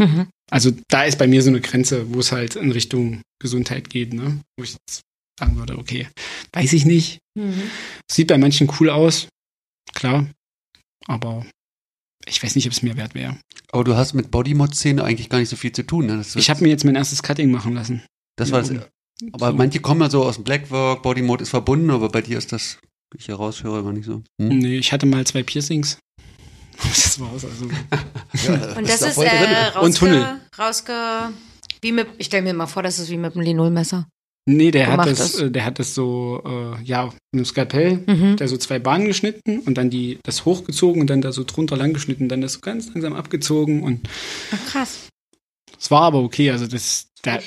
mhm. 0.00 0.28
also 0.50 0.72
da 0.88 1.04
ist 1.04 1.18
bei 1.18 1.26
mir 1.26 1.42
so 1.42 1.50
eine 1.50 1.60
Grenze, 1.60 2.12
wo 2.14 2.20
es 2.20 2.32
halt 2.32 2.56
in 2.56 2.72
Richtung 2.72 3.22
Gesundheit 3.40 3.90
geht, 3.90 4.12
ne? 4.12 4.40
Wo 4.58 4.64
ich 4.64 4.76
sagen 5.38 5.56
würde, 5.56 5.78
okay, 5.78 6.08
weiß 6.52 6.72
ich 6.72 6.84
nicht. 6.84 7.18
Mhm. 7.38 7.70
Sieht 8.10 8.28
bei 8.28 8.38
manchen 8.38 8.70
cool 8.80 8.90
aus, 8.90 9.28
klar, 9.94 10.26
aber 11.06 11.46
ich 12.26 12.42
weiß 12.42 12.56
nicht, 12.56 12.66
ob 12.66 12.72
es 12.72 12.82
mir 12.82 12.96
wert 12.96 13.14
wäre. 13.14 13.38
Aber 13.72 13.84
du 13.84 13.96
hast 13.96 14.14
mit 14.14 14.30
Bodymod-Szene 14.30 15.04
eigentlich 15.04 15.28
gar 15.28 15.38
nicht 15.38 15.48
so 15.48 15.56
viel 15.56 15.72
zu 15.72 15.84
tun. 15.84 16.06
Ne? 16.06 16.24
Ich 16.34 16.50
habe 16.50 16.62
mir 16.62 16.70
jetzt 16.70 16.84
mein 16.84 16.96
erstes 16.96 17.22
Cutting 17.22 17.50
machen 17.50 17.74
lassen. 17.74 18.02
Das 18.36 18.50
war 18.50 18.62
das, 18.62 18.70
aber 19.32 19.50
so. 19.50 19.56
manche 19.56 19.80
kommen 19.80 20.00
ja 20.00 20.10
so 20.10 20.24
aus 20.24 20.36
dem 20.36 20.44
Blackwork, 20.44 21.02
Bodymode 21.02 21.42
ist 21.42 21.50
verbunden, 21.50 21.90
aber 21.90 22.08
bei 22.08 22.22
dir 22.22 22.38
ist 22.38 22.52
das, 22.52 22.78
wie 23.12 23.18
ich 23.18 23.28
heraushöre, 23.28 23.80
immer 23.80 23.92
nicht 23.92 24.06
so. 24.06 24.22
Hm? 24.40 24.58
Nee, 24.58 24.78
ich 24.78 24.92
hatte 24.92 25.06
mal 25.06 25.26
zwei 25.26 25.42
Piercings. 25.42 25.98
Das 26.78 27.18
war's 27.18 27.42
also. 27.42 27.68
ja, 28.46 28.76
und 28.76 28.86
das 28.86 29.00
ist, 29.00 29.16
ist 29.16 29.18
äh, 29.18 29.68
rausge, 29.68 29.80
und 29.80 29.96
Tunnel. 29.96 30.40
rausge, 30.58 30.92
wie 31.80 31.92
mit, 31.92 32.08
ich 32.18 32.26
stelle 32.26 32.42
mir 32.42 32.52
mal 32.52 32.66
vor, 32.66 32.82
das 32.82 32.98
ist 32.98 33.08
wie 33.08 33.16
mit 33.16 33.34
einem 33.34 33.44
Linolmesser. 33.44 34.06
Nee, 34.48 34.70
der 34.70 34.92
hat 34.92 35.06
das, 35.06 35.18
das, 35.18 35.40
äh, 35.40 35.50
der 35.50 35.64
hat 35.64 35.78
das 35.80 35.94
so, 35.94 36.42
äh, 36.46 36.82
ja, 36.84 37.06
mit 37.06 37.14
einem 37.32 37.44
Skalpell, 37.44 38.04
mhm. 38.06 38.36
der 38.36 38.46
so 38.46 38.56
zwei 38.56 38.78
Bahnen 38.78 39.06
geschnitten 39.06 39.60
und 39.60 39.76
dann 39.76 39.90
die, 39.90 40.20
das 40.22 40.44
hochgezogen 40.44 41.00
und 41.00 41.10
dann 41.10 41.20
da 41.20 41.32
so 41.32 41.42
drunter 41.44 41.76
lang 41.76 41.92
geschnitten, 41.92 42.28
dann 42.28 42.42
das 42.42 42.52
so 42.52 42.60
ganz 42.60 42.92
langsam 42.92 43.14
abgezogen 43.14 43.82
und. 43.82 44.08
Ach, 44.52 44.70
krass. 44.70 45.08
Es 45.78 45.90
war 45.90 46.02
aber 46.02 46.20
okay, 46.20 46.50
also 46.50 46.66
das, 46.66 47.08
der, 47.26 47.42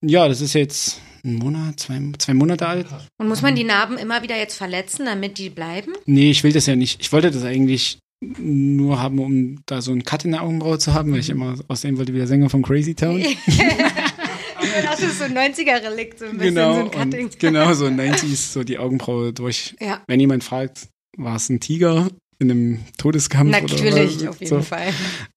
ja, 0.00 0.28
das 0.28 0.40
ist 0.40 0.54
jetzt 0.54 1.00
ein 1.24 1.36
Monat, 1.36 1.78
zwei, 1.78 2.00
zwei 2.18 2.34
Monate 2.34 2.66
alt. 2.66 2.86
Und 3.18 3.28
muss 3.28 3.42
man 3.42 3.54
die 3.54 3.64
Narben 3.64 3.98
immer 3.98 4.22
wieder 4.22 4.36
jetzt 4.36 4.56
verletzen, 4.56 5.06
damit 5.06 5.38
die 5.38 5.50
bleiben? 5.50 5.92
Nee, 6.06 6.30
ich 6.30 6.42
will 6.42 6.52
das 6.52 6.66
ja 6.66 6.74
nicht. 6.74 7.00
Ich 7.00 7.12
wollte 7.12 7.30
das 7.30 7.44
eigentlich 7.44 7.98
nur 8.20 9.00
haben, 9.00 9.18
um 9.18 9.62
da 9.66 9.80
so 9.80 9.92
einen 9.92 10.04
Cut 10.04 10.24
in 10.24 10.32
der 10.32 10.42
Augenbraue 10.42 10.78
zu 10.78 10.94
haben, 10.94 11.12
weil 11.12 11.20
ich 11.20 11.30
immer 11.30 11.56
aussehen 11.68 11.98
wollte 11.98 12.14
wie 12.14 12.18
der 12.18 12.26
Sänger 12.26 12.50
von 12.50 12.62
Crazy 12.62 12.94
Town. 12.94 13.20
das 14.82 15.00
ist 15.00 15.18
so 15.18 15.24
ein 15.24 15.36
90er-Relikt, 15.36 16.18
so 16.18 16.26
ein 16.26 16.38
bisschen 16.38 16.54
genau, 16.54 16.74
so 16.74 16.80
ein 16.80 16.90
Cutting. 16.90 17.30
genau, 17.38 17.74
so 17.74 17.86
90s, 17.88 18.52
so 18.52 18.64
die 18.64 18.78
Augenbraue 18.78 19.32
durch. 19.32 19.74
Ja. 19.80 20.02
Wenn 20.06 20.20
jemand 20.20 20.44
fragt, 20.44 20.88
war 21.16 21.36
es 21.36 21.48
ein 21.48 21.60
Tiger 21.60 22.08
in 22.38 22.50
einem 22.50 22.80
Todeskampf? 22.98 23.50
Natürlich, 23.50 24.20
oder 24.20 24.30
auf 24.30 24.40
jeden 24.40 24.48
so. 24.48 24.62
Fall. 24.62 24.92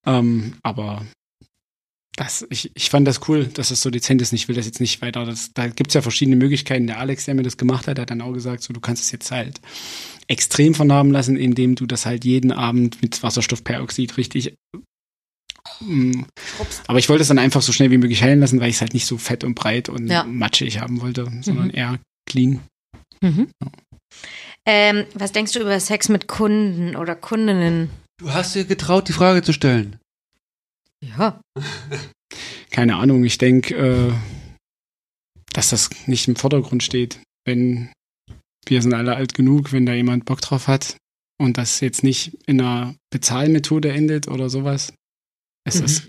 Ähm, 0.05 0.53
aber 0.63 1.05
das, 2.15 2.45
ich, 2.49 2.71
ich 2.75 2.89
fand 2.89 3.07
das 3.07 3.27
cool, 3.27 3.45
dass 3.45 3.71
es 3.71 3.81
so 3.81 3.89
dezent 3.89 4.21
ist. 4.21 4.31
Ich 4.31 4.47
will 4.47 4.55
das 4.55 4.65
jetzt 4.65 4.79
nicht 4.79 5.01
weiter. 5.01 5.25
Das, 5.25 5.51
da 5.53 5.67
gibt's 5.67 5.93
ja 5.93 6.01
verschiedene 6.01 6.37
Möglichkeiten. 6.37 6.87
Der 6.87 6.99
Alex, 6.99 7.25
der 7.25 7.35
mir 7.35 7.43
das 7.43 7.57
gemacht 7.57 7.87
hat, 7.87 7.99
hat 7.99 8.09
dann 8.09 8.21
auch 8.21 8.31
gesagt, 8.31 8.63
so 8.63 8.73
du 8.73 8.79
kannst 8.79 9.03
es 9.03 9.11
jetzt 9.11 9.31
halt 9.31 9.59
extrem 10.27 10.73
vernarben 10.73 11.11
lassen, 11.11 11.35
indem 11.35 11.75
du 11.75 11.85
das 11.85 12.05
halt 12.05 12.23
jeden 12.23 12.51
Abend 12.51 13.01
mit 13.01 13.21
Wasserstoffperoxid 13.21 14.17
richtig. 14.17 14.55
Mm, 15.81 16.21
aber 16.87 16.99
ich 16.99 17.09
wollte 17.09 17.23
es 17.23 17.27
dann 17.27 17.39
einfach 17.39 17.61
so 17.61 17.73
schnell 17.73 17.91
wie 17.91 17.97
möglich 17.97 18.23
heilen 18.23 18.39
lassen, 18.39 18.61
weil 18.61 18.69
ich 18.69 18.75
es 18.75 18.81
halt 18.81 18.93
nicht 18.93 19.07
so 19.07 19.17
fett 19.17 19.43
und 19.43 19.55
breit 19.55 19.89
und 19.89 20.07
ja. 20.07 20.23
matschig 20.23 20.79
haben 20.79 21.01
wollte, 21.01 21.29
sondern 21.41 21.67
mhm. 21.67 21.73
eher 21.73 21.99
clean. 22.29 22.61
Mhm. 23.21 23.49
Ja. 23.61 23.71
Ähm, 24.67 25.05
was 25.13 25.31
denkst 25.31 25.51
du 25.51 25.59
über 25.59 25.79
Sex 25.79 26.09
mit 26.09 26.27
Kunden 26.27 26.95
oder 26.95 27.15
Kundinnen? 27.15 27.89
Du 28.17 28.31
hast 28.31 28.55
dir 28.55 28.63
getraut, 28.63 29.09
die 29.09 29.13
Frage 29.13 29.41
zu 29.41 29.51
stellen. 29.51 29.97
Ja. 31.03 31.41
Keine 32.71 32.95
Ahnung, 32.95 33.23
ich 33.23 33.37
denke, 33.37 33.75
äh, 33.75 34.13
dass 35.53 35.69
das 35.69 35.89
nicht 36.07 36.27
im 36.27 36.35
Vordergrund 36.35 36.83
steht. 36.83 37.21
Wenn 37.45 37.91
wir 38.67 38.81
sind 38.81 38.93
alle 38.93 39.15
alt 39.15 39.33
genug, 39.33 39.71
wenn 39.71 39.85
da 39.85 39.93
jemand 39.93 40.25
Bock 40.25 40.41
drauf 40.41 40.67
hat 40.67 40.97
und 41.39 41.57
das 41.57 41.79
jetzt 41.79 42.03
nicht 42.03 42.37
in 42.45 42.59
einer 42.59 42.95
Bezahlmethode 43.11 43.91
endet 43.91 44.27
oder 44.27 44.49
sowas. 44.49 44.93
Es 45.67 45.79
mhm. 45.79 45.85
ist, 45.85 46.07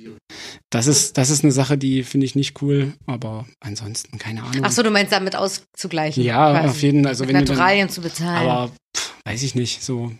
das 0.70 0.86
ist, 0.86 1.18
das 1.18 1.30
ist 1.30 1.44
eine 1.44 1.52
Sache, 1.52 1.78
die 1.78 2.02
finde 2.02 2.26
ich 2.26 2.34
nicht 2.34 2.60
cool, 2.62 2.94
aber 3.06 3.46
ansonsten 3.60 4.18
keine 4.18 4.42
Ahnung. 4.42 4.64
Ach 4.64 4.72
so, 4.72 4.82
du 4.82 4.90
meinst 4.90 5.12
damit 5.12 5.36
auszugleichen? 5.36 6.22
Ja, 6.22 6.52
quasi. 6.52 6.68
auf 6.68 6.82
jeden 6.82 7.02
Fall. 7.02 7.10
Also 7.10 7.24
Mit 7.24 7.34
wenn 7.34 7.44
Naturalien 7.44 7.86
dann, 7.86 7.94
zu 7.94 8.00
bezahlen. 8.00 8.48
Aber 8.48 8.72
pff, 8.96 9.14
weiß 9.24 9.42
ich 9.42 9.54
nicht, 9.54 9.82
so 9.82 10.12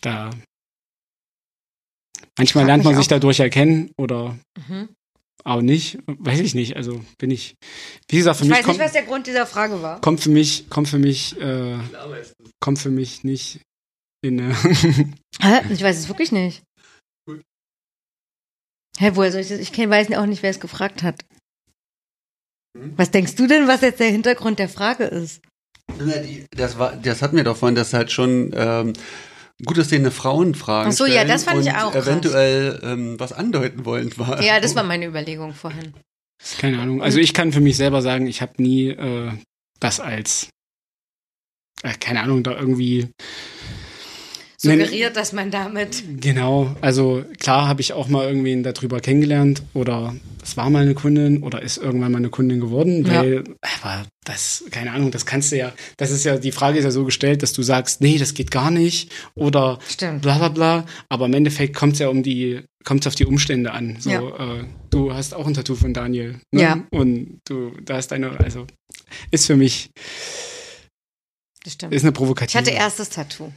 da 0.00 0.30
Manchmal 2.38 2.66
lernt 2.66 2.84
man 2.84 2.96
sich 2.96 3.08
dadurch 3.08 3.40
erkennen 3.40 3.90
oder 3.96 4.36
mhm. 4.68 4.88
auch 5.44 5.62
nicht. 5.62 5.98
Weiß 6.06 6.40
ich 6.40 6.54
nicht. 6.54 6.76
Also 6.76 7.02
bin 7.18 7.30
ich, 7.30 7.54
wie 8.08 8.18
gesagt, 8.18 8.38
für 8.38 8.44
ich 8.44 8.50
mich. 8.50 8.58
Ich 8.58 8.66
weiß 8.66 8.72
nicht, 8.72 8.84
was 8.84 8.92
der 8.92 9.04
Grund 9.04 9.26
dieser 9.26 9.46
Frage 9.46 9.82
war. 9.82 10.00
Kommt 10.00 10.20
für 10.20 10.30
mich, 10.30 10.68
kommt 10.68 10.88
für 10.88 10.98
mich, 10.98 11.40
äh, 11.40 11.78
kommt 12.60 12.78
für 12.78 12.90
mich 12.90 13.24
nicht 13.24 13.60
in. 14.22 14.38
Äh 14.38 14.54
Hä? 15.40 15.60
Ich 15.70 15.82
weiß 15.82 15.98
es 15.98 16.08
wirklich 16.08 16.32
nicht. 16.32 16.62
Hä, 18.98 19.10
woher 19.14 19.30
soll 19.30 19.42
ich 19.42 19.48
das? 19.48 19.58
Ich 19.58 19.72
kenn, 19.72 19.90
weiß 19.90 20.12
auch 20.12 20.26
nicht, 20.26 20.42
wer 20.42 20.50
es 20.50 20.60
gefragt 20.60 21.02
hat. 21.02 21.22
Hm? 22.76 22.94
Was 22.96 23.10
denkst 23.10 23.34
du 23.34 23.46
denn, 23.46 23.68
was 23.68 23.82
jetzt 23.82 24.00
der 24.00 24.10
Hintergrund 24.10 24.58
der 24.58 24.68
Frage 24.68 25.04
ist? 25.04 25.42
Das, 26.50 26.78
war, 26.78 26.96
das 26.96 27.22
hatten 27.22 27.36
wir 27.36 27.44
doch 27.44 27.56
vorhin, 27.56 27.76
dass 27.76 27.92
halt 27.94 28.10
schon 28.10 28.52
ähm, 28.54 28.92
Gut, 29.64 29.78
dass 29.78 29.92
eine 29.92 30.10
Frauen 30.10 30.54
fragen. 30.54 30.90
Ach 30.90 30.94
so, 30.94 31.06
ja, 31.06 31.24
das 31.24 31.44
fand 31.44 31.64
ich 31.64 31.72
auch. 31.72 31.94
Eventuell 31.94 32.78
ähm, 32.82 33.18
was 33.18 33.32
andeuten 33.32 33.84
wollen 33.86 34.16
war. 34.18 34.42
Ja, 34.42 34.60
das 34.60 34.74
war 34.74 34.82
meine 34.84 35.06
Überlegung 35.06 35.54
vorhin. 35.54 35.94
Keine 36.58 36.80
Ahnung. 36.80 37.02
Also 37.02 37.18
ich 37.18 37.32
kann 37.32 37.52
für 37.52 37.60
mich 37.60 37.76
selber 37.76 38.02
sagen, 38.02 38.26
ich 38.26 38.42
habe 38.42 38.62
nie 38.62 38.88
äh, 38.88 39.32
das 39.80 40.00
als, 40.00 40.50
äh, 41.82 41.94
keine 41.98 42.20
Ahnung, 42.20 42.42
da 42.42 42.52
irgendwie 42.52 43.08
suggeriert, 44.66 45.16
dass 45.16 45.32
man 45.32 45.50
damit. 45.50 46.02
Genau, 46.20 46.74
also 46.80 47.24
klar 47.38 47.68
habe 47.68 47.80
ich 47.80 47.92
auch 47.92 48.08
mal 48.08 48.26
irgendwen 48.26 48.62
darüber 48.62 49.00
kennengelernt 49.00 49.62
oder 49.74 50.14
es 50.42 50.56
war 50.56 50.70
mal 50.70 50.82
eine 50.82 50.94
Kundin 50.94 51.42
oder 51.42 51.60
ist 51.62 51.76
irgendwann 51.76 52.12
mal 52.12 52.18
eine 52.18 52.30
Kundin 52.30 52.60
geworden, 52.60 53.04
Ja. 53.04 53.14
weil, 53.22 53.44
aber 53.82 54.06
das, 54.24 54.64
keine 54.70 54.92
Ahnung, 54.92 55.10
das 55.10 55.26
kannst 55.26 55.50
du 55.52 55.56
ja, 55.56 55.72
das 55.96 56.10
ist 56.10 56.24
ja, 56.24 56.36
die 56.38 56.52
Frage 56.52 56.78
ist 56.78 56.84
ja 56.84 56.90
so 56.92 57.04
gestellt, 57.04 57.42
dass 57.42 57.52
du 57.52 57.62
sagst, 57.62 58.00
nee, 58.00 58.16
das 58.18 58.34
geht 58.34 58.50
gar 58.52 58.70
nicht 58.70 59.10
oder 59.34 59.78
Stimmt. 59.88 60.22
bla 60.22 60.38
bla 60.38 60.48
bla, 60.48 60.86
aber 61.08 61.26
im 61.26 61.34
Endeffekt 61.34 61.74
kommt 61.74 61.94
es 61.94 61.98
ja 61.98 62.08
um 62.08 62.22
die, 62.22 62.60
kommt 62.84 63.00
es 63.02 63.06
auf 63.08 63.14
die 63.16 63.26
Umstände 63.26 63.72
an. 63.72 63.96
So, 63.98 64.10
Ja. 64.10 64.20
äh, 64.60 64.64
du 64.90 65.12
hast 65.12 65.34
auch 65.34 65.46
ein 65.48 65.54
Tattoo 65.54 65.74
von 65.74 65.92
Daniel. 65.92 66.38
Ne? 66.52 66.62
Ja. 66.62 66.84
Und 66.92 67.40
du, 67.48 67.72
da 67.84 67.98
ist 67.98 68.12
deine, 68.12 68.38
also 68.38 68.66
ist 69.32 69.46
für 69.46 69.56
mich, 69.56 69.90
Das 71.64 71.72
stimmt. 71.72 71.92
ist 71.92 72.02
eine 72.02 72.10
Ich 72.10 72.16
provokative. 72.16 72.56
hatte 72.58 72.70
erstes 72.70 73.08
Tattoo. 73.10 73.50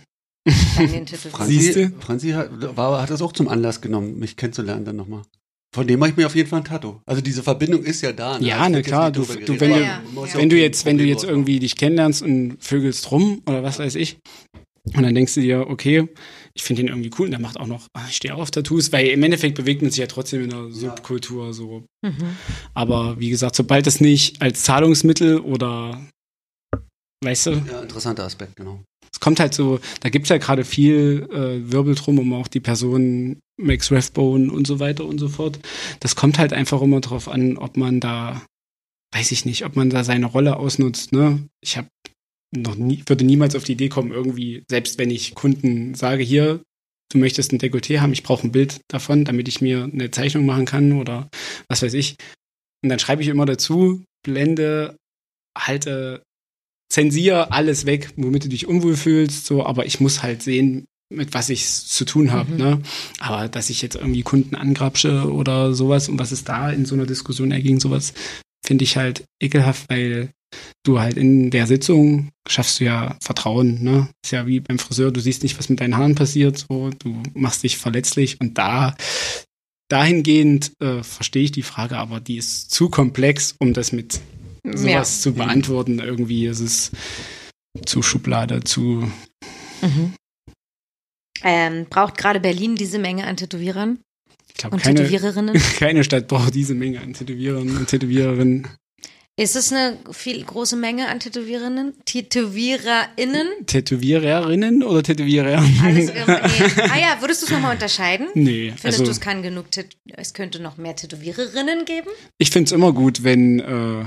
An 0.77 0.91
den 0.91 1.05
Titel. 1.05 1.29
Siehste? 1.45 1.89
Franzi, 1.89 1.95
Franzi 1.99 2.29
hat, 2.31 2.77
war, 2.77 3.01
hat 3.01 3.09
das 3.09 3.21
auch 3.21 3.33
zum 3.33 3.47
Anlass 3.47 3.81
genommen, 3.81 4.19
mich 4.19 4.35
kennenzulernen 4.37 4.85
dann 4.85 4.95
nochmal. 4.95 5.23
Von 5.75 5.85
dem 5.85 5.99
mache 5.99 6.09
ich 6.11 6.17
mir 6.17 6.25
auf 6.25 6.35
jeden 6.35 6.49
Fall 6.49 6.61
ein 6.61 6.65
Tattoo. 6.65 6.99
Also 7.05 7.21
diese 7.21 7.43
Verbindung 7.43 7.83
ist 7.83 8.01
ja 8.01 8.11
da. 8.11 8.39
ne? 8.39 8.47
Ja, 8.47 8.57
Also 8.57 8.71
na 8.71 8.77
jetzt 8.77 8.87
klar, 8.87 9.11
du- 9.11 9.21
du, 9.21 9.59
wenn 9.59 9.69
du- 9.71 9.79
ja. 9.79 10.01
wenn 10.33 10.49
du 10.49 10.57
jetzt, 10.57 10.85
wenn 10.85 10.97
du 10.97 11.03
jetzt 11.03 11.23
irgendwie 11.23 11.59
dich 11.59 11.75
kennenlernst 11.75 12.23
und 12.23 12.57
vögelst 12.59 13.11
rum 13.11 13.43
oder 13.45 13.61
was 13.61 13.77
weiß 13.77 13.93
ich, 13.95 14.17
und 14.95 15.03
dann 15.03 15.13
denkst 15.13 15.35
du 15.35 15.41
dir, 15.41 15.67
okay, 15.69 16.07
ich 16.55 16.63
finde 16.63 16.81
den 16.81 16.87
irgendwie 16.89 17.11
cool 17.19 17.25
und 17.25 17.31
der 17.31 17.39
macht 17.39 17.59
auch 17.59 17.67
noch, 17.67 17.85
ah, 17.93 18.05
ich 18.09 18.15
stehe 18.15 18.33
auch 18.33 18.39
auf 18.39 18.49
Tattoos, 18.49 18.91
weil 18.91 19.07
im 19.09 19.21
Endeffekt 19.21 19.53
bewegt 19.55 19.83
man 19.83 19.91
sich 19.91 19.99
ja 19.99 20.07
trotzdem 20.07 20.43
in 20.45 20.51
einer 20.51 20.71
Subkultur 20.71 21.53
so. 21.53 21.83
Mhm. 22.01 22.35
Aber 22.73 23.19
wie 23.19 23.29
gesagt, 23.29 23.55
sobald 23.55 23.85
es 23.85 24.01
nicht 24.01 24.41
als 24.41 24.63
Zahlungsmittel 24.63 25.39
oder 25.41 26.03
weißt 27.23 27.45
du, 27.47 27.51
Ja, 27.51 27.81
interessanter 27.83 28.23
Aspekt, 28.23 28.55
genau. 28.55 28.81
Es 29.11 29.19
kommt 29.19 29.39
halt 29.39 29.53
so, 29.53 29.79
da 30.01 30.09
gibt's 30.09 30.29
ja 30.29 30.37
gerade 30.37 30.65
viel 30.65 31.27
äh, 31.31 31.71
Wirbel 31.71 31.95
drum 31.95 32.19
um 32.19 32.33
auch 32.33 32.47
die 32.47 32.59
Person 32.59 33.39
Max 33.57 33.91
Rathbone 33.91 34.51
und 34.51 34.67
so 34.67 34.79
weiter 34.79 35.05
und 35.05 35.19
so 35.19 35.27
fort. 35.27 35.59
Das 35.99 36.15
kommt 36.15 36.39
halt 36.39 36.53
einfach 36.53 36.81
immer 36.81 37.01
drauf 37.01 37.27
an, 37.27 37.57
ob 37.57 37.77
man 37.77 37.99
da, 37.99 38.41
weiß 39.13 39.31
ich 39.31 39.45
nicht, 39.45 39.65
ob 39.65 39.75
man 39.75 39.89
da 39.89 40.03
seine 40.03 40.27
Rolle 40.27 40.57
ausnutzt. 40.57 41.11
Ne? 41.11 41.47
Ich 41.61 41.77
habe 41.77 41.89
noch 42.55 42.75
nie, 42.75 43.03
würde 43.05 43.25
niemals 43.25 43.55
auf 43.55 43.63
die 43.63 43.73
Idee 43.73 43.89
kommen, 43.89 44.11
irgendwie, 44.11 44.63
selbst 44.69 44.97
wenn 44.97 45.11
ich 45.11 45.35
Kunden 45.35 45.93
sage, 45.93 46.23
hier, 46.23 46.61
du 47.11 47.17
möchtest 47.17 47.51
ein 47.51 47.59
Dekolleté 47.59 47.99
haben, 47.99 48.13
ich 48.13 48.23
brauche 48.23 48.47
ein 48.47 48.51
Bild 48.51 48.81
davon, 48.87 49.25
damit 49.25 49.47
ich 49.47 49.61
mir 49.61 49.83
eine 49.83 50.11
Zeichnung 50.11 50.45
machen 50.45 50.65
kann 50.65 50.93
oder 50.93 51.29
was 51.67 51.81
weiß 51.81 51.93
ich. 51.93 52.15
Und 52.83 52.89
dann 52.89 52.99
schreibe 52.99 53.21
ich 53.21 53.27
immer 53.27 53.45
dazu, 53.45 54.03
blende, 54.23 54.95
halte 55.57 56.23
zensier 56.89 57.51
alles 57.53 57.85
weg, 57.85 58.09
womit 58.15 58.45
du 58.45 58.49
dich 58.49 58.67
unwohl 58.67 58.95
fühlst, 58.95 59.45
so, 59.45 59.65
aber 59.65 59.85
ich 59.85 59.99
muss 59.99 60.23
halt 60.23 60.41
sehen, 60.43 60.85
mit 61.11 61.33
was 61.33 61.49
ich 61.49 61.65
zu 61.67 62.05
tun 62.05 62.31
habe, 62.31 62.51
Mhm. 62.51 62.57
ne? 62.57 62.81
Aber 63.19 63.47
dass 63.47 63.69
ich 63.69 63.81
jetzt 63.81 63.95
irgendwie 63.95 64.21
Kunden 64.23 64.55
angrapsche 64.55 65.31
oder 65.31 65.73
sowas 65.73 66.07
und 66.09 66.19
was 66.19 66.31
es 66.31 66.43
da 66.43 66.69
in 66.71 66.85
so 66.85 66.95
einer 66.95 67.05
Diskussion 67.07 67.51
erging, 67.51 67.79
sowas 67.79 68.13
finde 68.65 68.83
ich 68.83 68.97
halt 68.97 69.23
ekelhaft, 69.41 69.89
weil 69.89 70.29
du 70.83 70.99
halt 70.99 71.17
in 71.17 71.51
der 71.51 71.67
Sitzung 71.67 72.29
schaffst 72.47 72.79
du 72.79 72.85
ja 72.85 73.15
Vertrauen, 73.21 73.83
ne? 73.83 74.09
Ist 74.23 74.31
ja 74.31 74.45
wie 74.47 74.59
beim 74.59 74.79
Friseur, 74.79 75.11
du 75.11 75.19
siehst 75.19 75.43
nicht, 75.43 75.57
was 75.57 75.69
mit 75.69 75.79
deinen 75.79 75.97
Haaren 75.97 76.15
passiert, 76.15 76.65
so, 76.69 76.89
du 76.99 77.21
machst 77.33 77.63
dich 77.63 77.77
verletzlich 77.77 78.39
und 78.41 78.57
da 78.57 78.95
dahingehend 79.89 80.71
äh, 80.81 81.01
verstehe 81.03 81.43
ich 81.43 81.51
die 81.51 81.63
Frage, 81.63 81.97
aber 81.97 82.19
die 82.19 82.37
ist 82.37 82.71
zu 82.71 82.89
komplex, 82.89 83.55
um 83.59 83.73
das 83.73 83.91
mit 83.91 84.19
sowas 84.63 85.21
zu 85.21 85.33
beantworten. 85.33 85.99
Irgendwie 85.99 86.45
ist 86.47 86.59
es 86.59 86.91
zu 87.85 88.01
Schublade, 88.01 88.63
zu. 88.63 89.11
Mhm. 89.81 90.13
Ähm, 91.43 91.85
braucht 91.89 92.17
gerade 92.17 92.39
Berlin 92.39 92.75
diese 92.75 92.99
Menge 92.99 93.25
an 93.25 93.37
Tätowierern 93.37 93.99
Ich 94.49 94.55
glaube, 94.55 94.75
und 94.75 94.83
keine, 94.83 94.99
Tätowiererinnen? 94.99 95.61
keine 95.79 96.03
Stadt 96.03 96.27
braucht 96.27 96.53
diese 96.53 96.75
Menge 96.75 96.99
an 96.99 97.13
Tätowierern 97.13 97.77
und 97.77 97.87
Tätowiererinnen. 97.87 98.67
Ist 99.39 99.55
es 99.55 99.71
eine 99.71 99.97
viel 100.11 100.43
große 100.43 100.75
Menge 100.75 101.07
an 101.07 101.21
Tätowiererinnen? 101.21 101.93
TätowiererInnen? 102.03 103.47
Tätowiererinnen 103.67 104.83
oder 104.83 105.01
Tätowierer? 105.01 105.63
Alles 105.81 106.09
irgendwie. 106.13 106.63
Nee. 106.63 106.89
Ah 106.89 106.99
ja, 106.99 107.21
würdest 107.21 107.43
du 107.43 107.45
es 107.45 107.51
nochmal 107.53 107.73
unterscheiden? 107.73 108.27
nee, 108.33 108.71
Findest 108.71 108.85
also 108.85 109.05
du, 109.05 109.11
es 109.11 109.21
kann 109.21 109.41
genug, 109.41 109.71
Tät 109.71 109.95
es 110.17 110.33
könnte 110.33 110.61
noch 110.61 110.75
mehr 110.75 110.97
Tätowiererinnen 110.97 111.85
geben? 111.85 112.09
ich 112.37 112.49
finde 112.49 112.65
es 112.65 112.73
immer 112.73 112.91
gut, 112.91 113.23
wenn, 113.23 113.61
äh, 113.61 114.03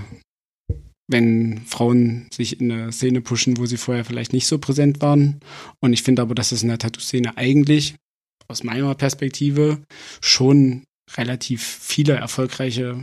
wenn 1.13 1.63
Frauen 1.67 2.27
sich 2.33 2.61
in 2.61 2.73
eine 2.73 2.93
Szene 2.93 3.21
pushen, 3.21 3.59
wo 3.59 3.67
sie 3.67 3.77
vorher 3.77 4.05
vielleicht 4.05 4.33
nicht 4.33 4.47
so 4.47 4.59
präsent 4.59 5.01
waren. 5.01 5.41
Und 5.81 5.93
ich 5.93 6.03
finde 6.03 6.23
aber, 6.23 6.35
dass 6.35 6.53
es 6.53 6.63
in 6.63 6.69
der 6.69 6.79
Tattoo-Szene 6.79 7.37
eigentlich 7.37 7.95
aus 8.49 8.65
meiner 8.65 8.95
Perspektive 8.95 9.83
schon 10.21 10.83
relativ 11.17 11.63
viele 11.63 12.15
erfolgreiche 12.15 13.03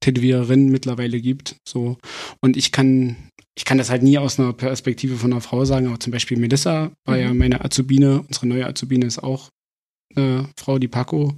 Tätowiererinnen 0.00 0.68
mittlerweile 0.70 1.20
gibt. 1.20 1.56
So. 1.66 1.98
Und 2.40 2.56
ich 2.56 2.70
kann, 2.72 3.16
ich 3.56 3.64
kann 3.64 3.78
das 3.78 3.90
halt 3.90 4.02
nie 4.02 4.18
aus 4.18 4.38
einer 4.38 4.52
Perspektive 4.52 5.16
von 5.16 5.32
einer 5.32 5.40
Frau 5.40 5.64
sagen, 5.64 5.86
aber 5.88 5.98
zum 6.00 6.12
Beispiel 6.12 6.38
Melissa 6.38 6.92
war 7.04 7.16
Mhm. 7.16 7.22
ja 7.22 7.34
meine 7.34 7.64
Azubine, 7.64 8.22
unsere 8.22 8.46
neue 8.46 8.66
Azubine 8.66 9.06
ist 9.06 9.18
auch 9.22 9.48
eine 10.14 10.48
Frau, 10.56 10.78
die 10.78 10.88
Paco. 10.88 11.36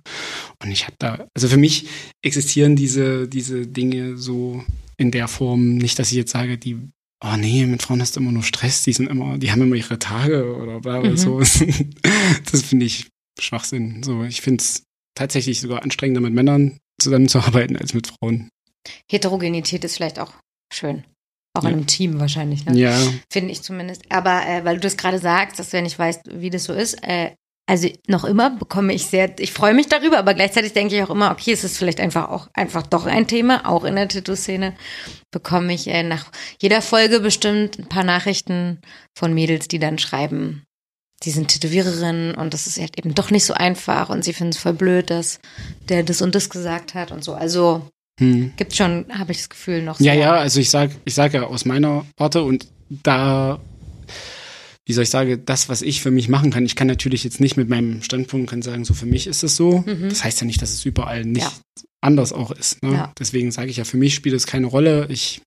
Und 0.62 0.70
ich 0.70 0.84
habe 0.84 0.94
da, 0.98 1.26
also 1.34 1.48
für 1.48 1.56
mich 1.56 1.86
existieren 2.22 2.76
diese, 2.76 3.28
diese 3.28 3.66
Dinge 3.66 4.16
so 4.16 4.62
in 5.00 5.10
der 5.10 5.28
Form 5.28 5.76
nicht, 5.76 5.98
dass 5.98 6.10
ich 6.10 6.16
jetzt 6.18 6.30
sage, 6.32 6.58
die, 6.58 6.76
oh 7.24 7.36
nee, 7.38 7.64
mit 7.66 7.82
Frauen 7.82 8.00
hast 8.02 8.16
du 8.16 8.20
immer 8.20 8.32
nur 8.32 8.42
Stress, 8.42 8.82
die 8.82 8.92
sind 8.92 9.08
immer, 9.08 9.38
die 9.38 9.50
haben 9.50 9.62
immer 9.62 9.76
ihre 9.76 9.98
Tage 9.98 10.54
oder 10.56 10.80
bla 10.80 11.00
bla 11.00 11.10
Mhm. 11.10 11.16
so. 11.16 11.40
Das 12.52 12.62
finde 12.62 12.86
ich 12.86 13.08
Schwachsinn. 13.40 14.02
So, 14.02 14.22
ich 14.24 14.40
finde 14.42 14.62
es 14.62 14.82
tatsächlich 15.16 15.60
sogar 15.60 15.82
anstrengender 15.82 16.20
mit 16.20 16.32
Männern 16.34 16.78
zusammenzuarbeiten 17.00 17.76
als 17.76 17.94
mit 17.94 18.06
Frauen. 18.08 18.48
Heterogenität 19.10 19.84
ist 19.84 19.96
vielleicht 19.96 20.18
auch 20.18 20.32
schön. 20.72 21.04
Auch 21.54 21.64
Ja. 21.64 21.70
in 21.70 21.76
einem 21.76 21.86
Team 21.86 22.20
wahrscheinlich, 22.20 22.64
ne? 22.64 22.76
Ja, 22.78 22.96
Finde 23.32 23.50
ich 23.52 23.62
zumindest. 23.62 24.02
Aber 24.10 24.46
äh, 24.46 24.64
weil 24.64 24.76
du 24.76 24.80
das 24.82 24.96
gerade 24.96 25.18
sagst, 25.18 25.58
dass 25.58 25.70
du 25.70 25.78
ja 25.78 25.82
nicht 25.82 25.98
weißt, 25.98 26.20
wie 26.34 26.50
das 26.50 26.64
so 26.64 26.72
ist, 26.72 27.02
äh, 27.02 27.32
also 27.70 27.88
noch 28.08 28.24
immer 28.24 28.50
bekomme 28.50 28.92
ich 28.92 29.06
sehr, 29.06 29.38
ich 29.38 29.52
freue 29.52 29.74
mich 29.74 29.86
darüber, 29.86 30.18
aber 30.18 30.34
gleichzeitig 30.34 30.72
denke 30.72 30.96
ich 30.96 31.02
auch 31.04 31.10
immer, 31.10 31.30
okay, 31.30 31.52
es 31.52 31.62
ist 31.62 31.78
vielleicht 31.78 32.00
einfach 32.00 32.28
auch 32.28 32.48
einfach 32.52 32.84
doch 32.84 33.06
ein 33.06 33.28
Thema, 33.28 33.64
auch 33.64 33.84
in 33.84 33.94
der 33.94 34.08
Tattoo-Szene 34.08 34.74
bekomme 35.30 35.72
ich 35.72 35.86
äh, 35.86 36.02
nach 36.02 36.32
jeder 36.60 36.82
Folge 36.82 37.20
bestimmt 37.20 37.78
ein 37.78 37.88
paar 37.88 38.02
Nachrichten 38.02 38.80
von 39.16 39.32
Mädels, 39.32 39.68
die 39.68 39.78
dann 39.78 39.98
schreiben, 39.98 40.64
die 41.22 41.30
sind 41.30 41.46
Tätowiererinnen 41.46 42.34
und 42.34 42.54
das 42.54 42.66
ist 42.66 42.80
halt 42.80 42.98
eben 42.98 43.14
doch 43.14 43.30
nicht 43.30 43.44
so 43.44 43.54
einfach 43.54 44.08
und 44.10 44.24
sie 44.24 44.32
finden 44.32 44.50
es 44.50 44.58
voll 44.58 44.72
blöd, 44.72 45.08
dass 45.08 45.38
der 45.88 46.02
das 46.02 46.22
und 46.22 46.34
das 46.34 46.50
gesagt 46.50 46.94
hat 46.94 47.12
und 47.12 47.22
so. 47.22 47.34
Also 47.34 47.86
hm. 48.18 48.52
gibt 48.56 48.74
schon, 48.74 49.06
habe 49.16 49.30
ich 49.30 49.38
das 49.38 49.48
Gefühl, 49.48 49.82
noch 49.82 50.00
ja, 50.00 50.14
sehr- 50.14 50.20
ja, 50.20 50.32
also 50.32 50.58
ich 50.58 50.70
sag, 50.70 50.90
ich 51.04 51.14
sag 51.14 51.34
ja 51.34 51.44
aus 51.44 51.64
meiner 51.64 52.04
Warte 52.16 52.42
und 52.42 52.66
da, 52.88 53.60
wie 54.90 54.92
soll 54.92 55.04
ich 55.04 55.10
sagen, 55.10 55.40
das, 55.46 55.68
was 55.68 55.82
ich 55.82 56.00
für 56.02 56.10
mich 56.10 56.28
machen 56.28 56.50
kann, 56.50 56.66
ich 56.66 56.74
kann 56.74 56.88
natürlich 56.88 57.22
jetzt 57.22 57.38
nicht 57.38 57.56
mit 57.56 57.68
meinem 57.68 58.02
Standpunkt 58.02 58.50
kann 58.50 58.60
sagen, 58.60 58.84
so 58.84 58.92
für 58.92 59.06
mich 59.06 59.28
ist 59.28 59.44
es 59.44 59.54
so. 59.54 59.84
Mhm. 59.86 60.08
Das 60.08 60.24
heißt 60.24 60.40
ja 60.40 60.46
nicht, 60.48 60.60
dass 60.60 60.72
es 60.72 60.84
überall 60.84 61.24
nicht 61.24 61.42
Ja. 61.44 61.52
anders 62.00 62.32
auch 62.32 62.50
ist. 62.50 62.82
Ne? 62.82 62.94
Ja. 62.94 63.12
Deswegen 63.16 63.52
sage 63.52 63.70
ich 63.70 63.76
ja, 63.76 63.84
für 63.84 63.98
mich 63.98 64.16
spielt 64.16 64.34
es 64.34 64.48
keine 64.48 64.66
Rolle. 64.66 65.06
Ich, 65.08 65.42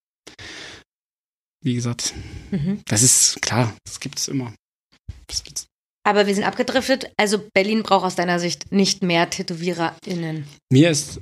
wie 1.62 1.74
gesagt, 1.76 2.14
Mhm. 2.52 2.80
das 2.86 3.04
ist 3.04 3.42
klar, 3.42 3.76
das 3.84 4.00
gibt 4.00 4.18
es 4.18 4.30
immer. 4.30 4.54
Aber 6.08 6.26
wir 6.26 6.34
sind 6.36 6.46
abgedriftet. 6.46 7.12
Also 7.18 7.44
Berlin 7.54 7.84
braucht 7.84 8.06
aus 8.06 8.16
deiner 8.16 8.40
Sicht 8.40 8.72
nicht 8.72 9.04
mehr 9.04 9.30
TätowiererInnen 9.30 10.46
Mir 10.72 10.90
ist, 10.90 11.20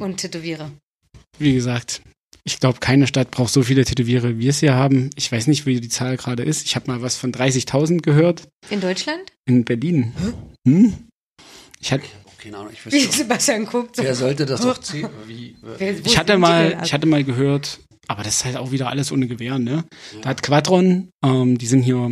und 0.00 0.16
Tätowierer. 0.16 0.72
wie 1.38 1.54
gesagt, 1.54 2.02
ich 2.44 2.58
glaube, 2.60 2.78
keine 2.80 3.06
Stadt 3.06 3.30
braucht 3.30 3.52
so 3.52 3.62
viele 3.62 3.84
Tätowierer, 3.84 4.30
wie 4.30 4.38
wir 4.40 4.50
es 4.50 4.60
hier 4.60 4.74
haben. 4.74 5.10
Ich 5.16 5.30
weiß 5.30 5.46
nicht, 5.46 5.66
wie 5.66 5.80
die 5.80 5.88
Zahl 5.88 6.16
gerade 6.16 6.42
ist. 6.42 6.64
Ich 6.66 6.74
habe 6.76 6.90
mal 6.90 7.02
was 7.02 7.16
von 7.16 7.32
30.000 7.32 8.00
gehört 8.02 8.48
In 8.70 8.80
Deutschland? 8.80 9.20
in 9.46 9.64
Berlin. 9.64 10.12
Hm? 10.66 10.94
Ich, 11.80 11.92
hat, 11.92 12.00
Keine 12.38 12.58
Ahnung, 12.58 12.72
ich 12.72 12.84
Wie 12.86 12.92
wüsste. 12.92 13.16
Sebastian 13.18 13.66
guckt. 13.66 13.96
So. 13.96 14.02
Wer 14.02 14.14
sollte 14.14 14.46
das 14.46 14.60
doch 14.62 14.78
zählen? 14.78 15.08
Wie, 15.26 15.56
Wer- 15.78 15.98
wo 16.04 16.06
ich 16.08 16.18
hatte 16.18 16.38
mal, 16.38 16.80
ich 16.84 16.92
hatte 16.92 17.06
mal 17.06 17.24
gehört, 17.24 17.80
aber 18.08 18.22
das 18.22 18.36
ist 18.38 18.44
halt 18.44 18.56
auch 18.56 18.70
wieder 18.72 18.88
alles 18.88 19.12
ohne 19.12 19.26
Gewehr, 19.26 19.58
ne? 19.58 19.84
Da 20.22 20.30
hat 20.30 20.42
Quadron, 20.42 21.10
ähm, 21.24 21.58
die 21.58 21.66
sind 21.66 21.82
hier, 21.82 22.10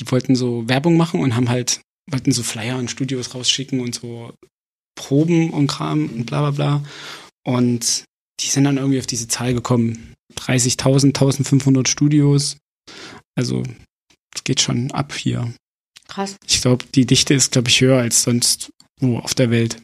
die 0.00 0.10
wollten 0.10 0.36
so 0.36 0.68
Werbung 0.68 0.96
machen 0.96 1.20
und 1.20 1.34
haben 1.36 1.48
halt, 1.48 1.80
wollten 2.10 2.32
so 2.32 2.42
Flyer 2.42 2.76
an 2.76 2.88
Studios 2.88 3.34
rausschicken 3.34 3.80
und 3.80 3.94
so 3.94 4.32
Proben 4.94 5.50
und 5.50 5.66
Kram 5.68 6.06
und 6.08 6.26
bla 6.26 6.50
bla 6.50 6.50
bla. 6.50 6.84
Und 7.46 8.04
die 8.40 8.46
sind 8.46 8.64
dann 8.64 8.76
irgendwie 8.76 8.98
auf 8.98 9.06
diese 9.06 9.28
Zahl 9.28 9.54
gekommen. 9.54 10.14
30.000, 10.36 11.06
1500 11.08 11.88
Studios. 11.88 12.56
Also, 13.36 13.62
es 14.34 14.44
geht 14.44 14.60
schon 14.60 14.90
ab 14.92 15.14
hier. 15.14 15.52
Krass. 16.06 16.36
Ich 16.46 16.60
glaube, 16.62 16.84
die 16.94 17.06
Dichte 17.06 17.34
ist, 17.34 17.52
glaube 17.52 17.68
ich, 17.68 17.80
höher 17.80 17.98
als 17.98 18.22
sonst 18.22 18.70
wo 19.00 19.18
auf 19.18 19.34
der 19.34 19.50
Welt. 19.50 19.80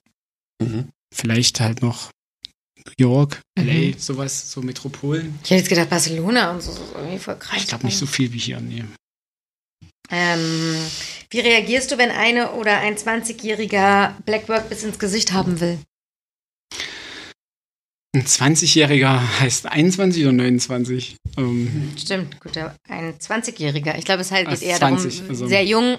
Mhm. 0.61 0.89
Vielleicht 1.15 1.61
halt 1.61 1.83
noch 1.83 2.11
New 2.85 2.93
York, 2.99 3.41
Mhm. 3.57 3.67
LA, 3.69 3.99
sowas, 3.99 4.51
so 4.51 4.61
Metropolen. 4.63 5.39
Ich 5.45 5.51
hätte 5.51 5.61
jetzt 5.61 5.69
gedacht 5.69 5.91
Barcelona 5.91 6.51
und 6.53 6.63
so. 6.63 6.73
Ist 6.73 6.81
irgendwie 6.95 7.19
voll 7.19 7.37
krass. 7.39 7.59
Ich 7.59 7.67
glaube 7.69 7.87
nicht 7.87 7.97
so 7.97 8.07
viel 8.07 8.33
wie 8.33 8.39
hier, 8.39 8.61
nee. 8.61 8.85
Ähm, 10.11 10.77
Wie 11.31 11.41
reagierst 11.41 11.91
du, 11.91 11.99
wenn 11.99 12.11
eine 12.11 12.53
oder 12.53 12.79
ein 12.79 12.97
20-jähriger 12.97 14.13
Blackwork 14.25 14.69
bis 14.69 14.83
ins 14.85 14.99
Gesicht 14.99 15.33
haben 15.33 15.61
will? 15.61 15.79
Ein 18.15 18.23
20-Jähriger 18.23 19.41
heißt 19.41 19.67
21 19.67 20.23
oder 20.23 20.33
29? 20.33 21.17
Ähm, 21.37 21.91
Stimmt, 21.99 22.41
gut, 22.41 22.57
ein 22.89 23.15
20-Jähriger. 23.19 23.99
Ich 23.99 24.05
glaube, 24.05 24.21
es 24.21 24.31
halt 24.31 24.45
geht 24.47 24.53
Also 24.53 24.65
eher 24.65 24.77
20, 24.77 25.17
darum, 25.17 25.31
also- 25.31 25.47
sehr 25.49 25.65
jung, 25.65 25.99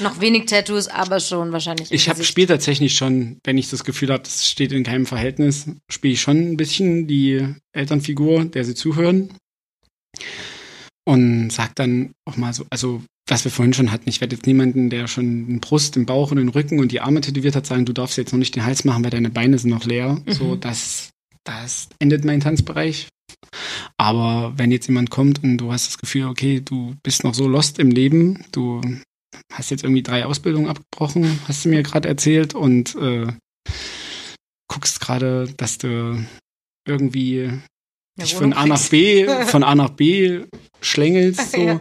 noch 0.00 0.20
wenig 0.20 0.44
Tattoos, 0.44 0.88
aber 0.88 1.20
schon 1.20 1.52
wahrscheinlich. 1.52 1.90
ich 1.90 2.08
habe 2.10 2.22
spiele 2.22 2.48
tatsächlich 2.48 2.94
schon, 2.94 3.38
wenn 3.44 3.56
ich 3.56 3.70
das 3.70 3.84
Gefühl 3.84 4.10
habe, 4.10 4.22
das 4.22 4.46
steht 4.46 4.72
in 4.72 4.84
keinem 4.84 5.06
Verhältnis, 5.06 5.66
spiele 5.90 6.12
ich 6.14 6.20
schon 6.20 6.36
ein 6.36 6.56
bisschen 6.58 7.06
die 7.06 7.46
Elternfigur, 7.72 8.44
der 8.44 8.64
sie 8.64 8.74
zuhören. 8.74 9.30
Und 11.06 11.50
sag 11.50 11.74
dann 11.76 12.12
auch 12.26 12.36
mal 12.36 12.52
so, 12.52 12.66
also 12.70 13.02
was 13.26 13.44
wir 13.44 13.50
vorhin 13.50 13.72
schon 13.72 13.90
hatten, 13.90 14.08
ich 14.08 14.20
werde 14.20 14.36
jetzt 14.36 14.46
niemanden, 14.46 14.90
der 14.90 15.06
schon 15.06 15.46
den 15.46 15.60
Brust, 15.60 15.96
den 15.96 16.04
Bauch 16.04 16.30
und 16.30 16.36
den 16.36 16.50
Rücken 16.50 16.78
und 16.78 16.92
die 16.92 17.00
Arme 17.00 17.22
tätowiert 17.22 17.56
hat, 17.56 17.66
sagen, 17.66 17.86
du 17.86 17.94
darfst 17.94 18.18
jetzt 18.18 18.32
noch 18.32 18.38
nicht 18.38 18.54
den 18.54 18.66
Hals 18.66 18.84
machen, 18.84 19.02
weil 19.02 19.10
deine 19.10 19.30
Beine 19.30 19.58
sind 19.58 19.70
noch 19.70 19.84
leer. 19.86 20.20
Mhm. 20.26 20.32
So, 20.32 20.56
das, 20.56 21.10
das 21.44 21.88
endet 21.98 22.24
mein 22.24 22.40
Tanzbereich. 22.40 23.08
Aber 23.96 24.52
wenn 24.56 24.72
jetzt 24.72 24.86
jemand 24.86 25.10
kommt 25.10 25.42
und 25.42 25.58
du 25.58 25.72
hast 25.72 25.86
das 25.86 25.98
Gefühl, 25.98 26.24
okay, 26.24 26.60
du 26.60 26.94
bist 27.02 27.24
noch 27.24 27.34
so 27.34 27.46
lost 27.46 27.78
im 27.78 27.90
Leben, 27.90 28.44
du 28.52 28.80
hast 29.52 29.70
jetzt 29.70 29.84
irgendwie 29.84 30.02
drei 30.02 30.24
Ausbildungen 30.24 30.68
abgebrochen, 30.68 31.40
hast 31.46 31.64
du 31.64 31.68
mir 31.68 31.82
gerade 31.82 32.08
erzählt 32.08 32.54
und 32.54 32.94
äh, 32.96 33.26
guckst 34.68 35.00
gerade, 35.00 35.52
dass 35.56 35.78
du 35.78 36.24
irgendwie 36.86 37.44
Eine 37.44 37.62
dich 38.20 38.34
von 38.34 38.52
A 38.52 38.66
nach. 38.66 38.88
B, 38.88 39.26
von 39.46 39.62
A 39.62 39.74
nach 39.74 39.90
B 39.90 40.44
schlängelst 40.80 41.52
so. 41.52 41.60
Ja. 41.60 41.80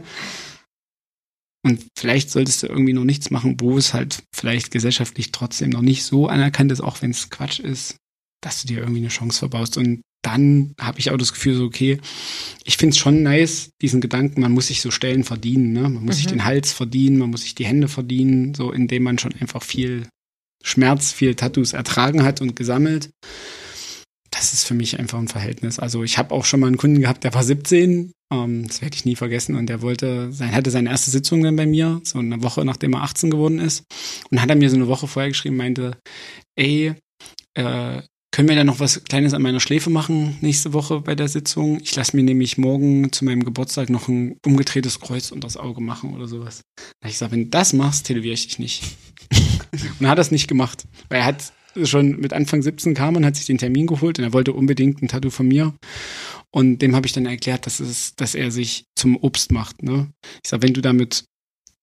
Und 1.65 1.85
vielleicht 1.97 2.29
solltest 2.29 2.63
du 2.63 2.67
irgendwie 2.67 2.93
noch 2.93 3.05
nichts 3.05 3.29
machen, 3.31 3.55
wo 3.59 3.77
es 3.77 3.93
halt 3.93 4.23
vielleicht 4.35 4.71
gesellschaftlich 4.71 5.31
trotzdem 5.31 5.69
noch 5.69 5.81
nicht 5.81 6.03
so 6.03 6.27
anerkannt 6.27 6.73
ist, 6.73 6.81
auch 6.81 7.01
wenn 7.01 7.11
es 7.11 7.29
Quatsch 7.29 7.59
ist, 7.59 7.95
dass 8.45 8.61
du 8.61 8.67
dir 8.67 8.79
irgendwie 8.79 8.99
eine 9.01 9.09
Chance 9.09 9.39
verbaust. 9.39 9.77
Und 9.77 10.01
dann 10.23 10.73
habe 10.79 10.99
ich 10.99 11.11
auch 11.11 11.17
das 11.17 11.33
Gefühl, 11.33 11.55
so, 11.55 11.65
okay, 11.65 11.99
ich 12.63 12.77
finde 12.77 12.91
es 12.93 12.97
schon 12.97 13.23
nice, 13.23 13.71
diesen 13.81 13.99
Gedanken, 14.01 14.41
man 14.41 14.51
muss 14.53 14.67
sich 14.67 14.81
so 14.81 14.89
Stellen 14.91 15.23
verdienen, 15.23 15.73
ne? 15.73 15.81
Man 15.81 16.05
muss 16.05 16.15
sich 16.17 16.27
Mhm. 16.27 16.31
den 16.31 16.45
Hals 16.45 16.71
verdienen, 16.71 17.17
man 17.17 17.29
muss 17.29 17.41
sich 17.41 17.55
die 17.55 17.65
Hände 17.65 17.87
verdienen, 17.87 18.53
so 18.53 18.71
indem 18.71 19.03
man 19.03 19.17
schon 19.19 19.33
einfach 19.39 19.63
viel 19.63 20.07
Schmerz, 20.63 21.11
viel 21.11 21.35
Tattoos 21.35 21.73
ertragen 21.73 22.23
hat 22.23 22.39
und 22.39 22.55
gesammelt. 22.55 23.09
Das 24.31 24.53
ist 24.53 24.65
für 24.65 24.73
mich 24.73 24.97
einfach 24.97 25.19
ein 25.19 25.27
Verhältnis. 25.27 25.77
Also 25.77 26.03
ich 26.03 26.17
habe 26.17 26.33
auch 26.33 26.45
schon 26.45 26.59
mal 26.61 26.67
einen 26.67 26.77
Kunden 26.77 27.01
gehabt, 27.01 27.23
der 27.23 27.33
war 27.33 27.43
17, 27.43 28.13
ähm, 28.33 28.67
das 28.67 28.81
werde 28.81 28.95
ich 28.95 29.05
nie 29.05 29.15
vergessen, 29.15 29.55
und 29.55 29.67
der 29.67 29.81
wollte, 29.81 30.31
sein, 30.31 30.53
hatte 30.53 30.71
seine 30.71 30.89
erste 30.89 31.11
Sitzung 31.11 31.43
dann 31.43 31.55
bei 31.55 31.65
mir, 31.65 32.01
so 32.03 32.19
eine 32.19 32.41
Woche 32.41 32.63
nachdem 32.65 32.93
er 32.93 33.03
18 33.03 33.29
geworden 33.29 33.59
ist. 33.59 33.83
Und 34.31 34.41
hat 34.41 34.49
er 34.49 34.55
mir 34.55 34.69
so 34.69 34.75
eine 34.77 34.87
Woche 34.87 35.07
vorher 35.07 35.29
geschrieben, 35.29 35.57
meinte, 35.57 35.97
ey, 36.55 36.95
äh, 37.55 38.01
können 38.33 38.49
wir 38.49 38.55
da 38.55 38.63
noch 38.63 38.79
was 38.79 39.03
Kleines 39.03 39.35
an 39.35 39.43
meiner 39.43 39.59
Schläfe 39.59 39.91
machen 39.91 40.37
nächste 40.41 40.73
Woche 40.73 41.01
bei 41.01 41.13
der 41.13 41.27
Sitzung? 41.27 41.79
Ich 41.83 41.95
lasse 41.95 42.15
mir 42.15 42.23
nämlich 42.23 42.57
morgen 42.57 43.11
zu 43.11 43.25
meinem 43.25 43.45
Geburtstag 43.45 43.91
noch 43.91 44.07
ein 44.07 44.37
umgedrehtes 44.43 44.99
Kreuz 44.99 45.31
unter 45.31 45.45
das 45.45 45.55
Auge 45.55 45.81
machen 45.81 46.15
oder 46.15 46.27
sowas. 46.27 46.63
Da 46.99 47.07
ich 47.07 47.13
gesagt, 47.13 47.31
wenn 47.31 47.43
du 47.43 47.49
das 47.51 47.73
machst, 47.73 48.07
tätowiere 48.07 48.33
ich 48.33 48.47
dich 48.47 48.57
nicht. 48.57 48.83
und 49.99 50.05
er 50.05 50.09
hat 50.09 50.17
das 50.17 50.31
nicht 50.31 50.47
gemacht, 50.47 50.85
weil 51.09 51.19
er 51.19 51.25
hat 51.25 51.53
schon 51.83 52.19
mit 52.19 52.33
Anfang 52.33 52.63
17 52.63 52.95
kam 52.95 53.15
und 53.15 53.23
hat 53.23 53.35
sich 53.35 53.45
den 53.45 53.59
Termin 53.59 53.85
geholt 53.85 54.17
und 54.17 54.25
er 54.25 54.33
wollte 54.33 54.53
unbedingt 54.53 55.03
ein 55.03 55.09
Tattoo 55.09 55.29
von 55.29 55.47
mir. 55.47 55.75
Und 56.49 56.79
dem 56.79 56.95
habe 56.95 57.05
ich 57.05 57.13
dann 57.13 57.27
erklärt, 57.27 57.67
dass, 57.67 57.79
es, 57.79 58.15
dass 58.15 58.33
er 58.33 58.49
sich 58.49 58.85
zum 58.95 59.15
Obst 59.15 59.51
macht. 59.51 59.83
Ne? 59.83 60.11
Ich 60.43 60.49
sage, 60.49 60.63
wenn 60.63 60.73
du 60.73 60.81
damit, 60.81 61.25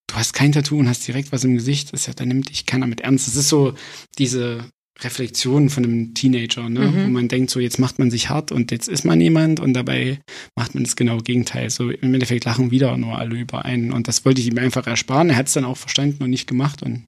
du 0.09 0.17
hast 0.17 0.33
kein 0.33 0.51
Tattoo 0.51 0.79
und 0.79 0.89
hast 0.89 1.07
direkt 1.07 1.31
was 1.31 1.45
im 1.45 1.55
Gesicht, 1.55 1.93
ist 1.93 2.09
ja, 2.09 2.13
dann 2.13 2.27
nimmt 2.27 2.51
dich 2.51 2.67
keiner 2.67 2.89
mit 2.89 3.03
ernst. 3.03 3.29
Das 3.29 3.37
ist 3.37 3.49
so 3.49 3.75
diese 4.19 4.65
Reflexion 5.03 5.71
von 5.71 5.85
einem 5.85 6.15
Teenager, 6.15 6.69
ne? 6.69 6.81
Mhm. 6.81 7.05
wo 7.05 7.09
man 7.09 7.29
denkt, 7.29 7.51
so 7.51 7.61
jetzt 7.61 7.79
macht 7.79 7.99
man 7.99 8.11
sich 8.11 8.29
hart 8.29 8.53
und 8.53 8.71
jetzt 8.71 8.89
ist 8.89 9.05
man 9.05 9.21
jemand 9.21 9.61
und 9.61 9.75
dabei 9.75 10.21
macht 10.57 10.75
man 10.75 10.85
das 10.85 10.97
genaue 10.97 11.23
Gegenteil. 11.23 11.71
So 11.71 11.91
im 11.91 12.15
Endeffekt 12.15 12.45
lachen 12.45 12.71
wieder 12.71 12.97
nur 12.97 13.19
alle 13.19 13.37
über 13.37 13.65
einen. 13.65 13.93
Und 13.93 14.09
das 14.09 14.25
wollte 14.25 14.41
ich 14.41 14.49
ihm 14.49 14.59
einfach 14.59 14.87
ersparen. 14.87 15.31
Er 15.31 15.37
hat 15.37 15.49
es 15.49 15.55
dann 15.55 15.65
auch 15.65 15.77
verstanden 15.77 16.23
und 16.23 16.31
nicht 16.31 16.47
gemacht. 16.47 16.83
Und 16.83 17.05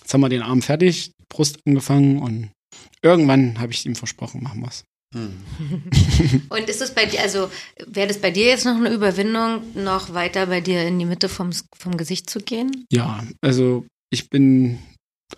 jetzt 0.00 0.12
haben 0.12 0.20
wir 0.20 0.28
den 0.28 0.42
Arm 0.42 0.62
fertig, 0.62 1.12
Brust 1.28 1.58
angefangen 1.66 2.18
und 2.18 2.50
irgendwann 3.02 3.58
habe 3.58 3.72
ich 3.72 3.84
ihm 3.86 3.96
versprochen, 3.96 4.42
machen 4.42 4.62
wir's. 4.62 4.84
Hm. 5.14 5.32
Und 6.48 6.68
ist 6.68 6.82
es 6.82 6.92
bei 6.92 7.06
dir, 7.06 7.20
also 7.20 7.48
wäre 7.86 8.08
das 8.08 8.18
bei 8.18 8.32
dir 8.32 8.46
jetzt 8.46 8.64
noch 8.64 8.74
eine 8.74 8.92
Überwindung, 8.92 9.62
noch 9.74 10.12
weiter 10.12 10.46
bei 10.46 10.60
dir 10.60 10.84
in 10.86 10.98
die 10.98 11.04
Mitte 11.04 11.28
vom, 11.28 11.50
vom 11.76 11.96
Gesicht 11.96 12.28
zu 12.28 12.40
gehen? 12.40 12.84
Ja, 12.90 13.24
also 13.40 13.86
ich 14.10 14.28
bin 14.28 14.80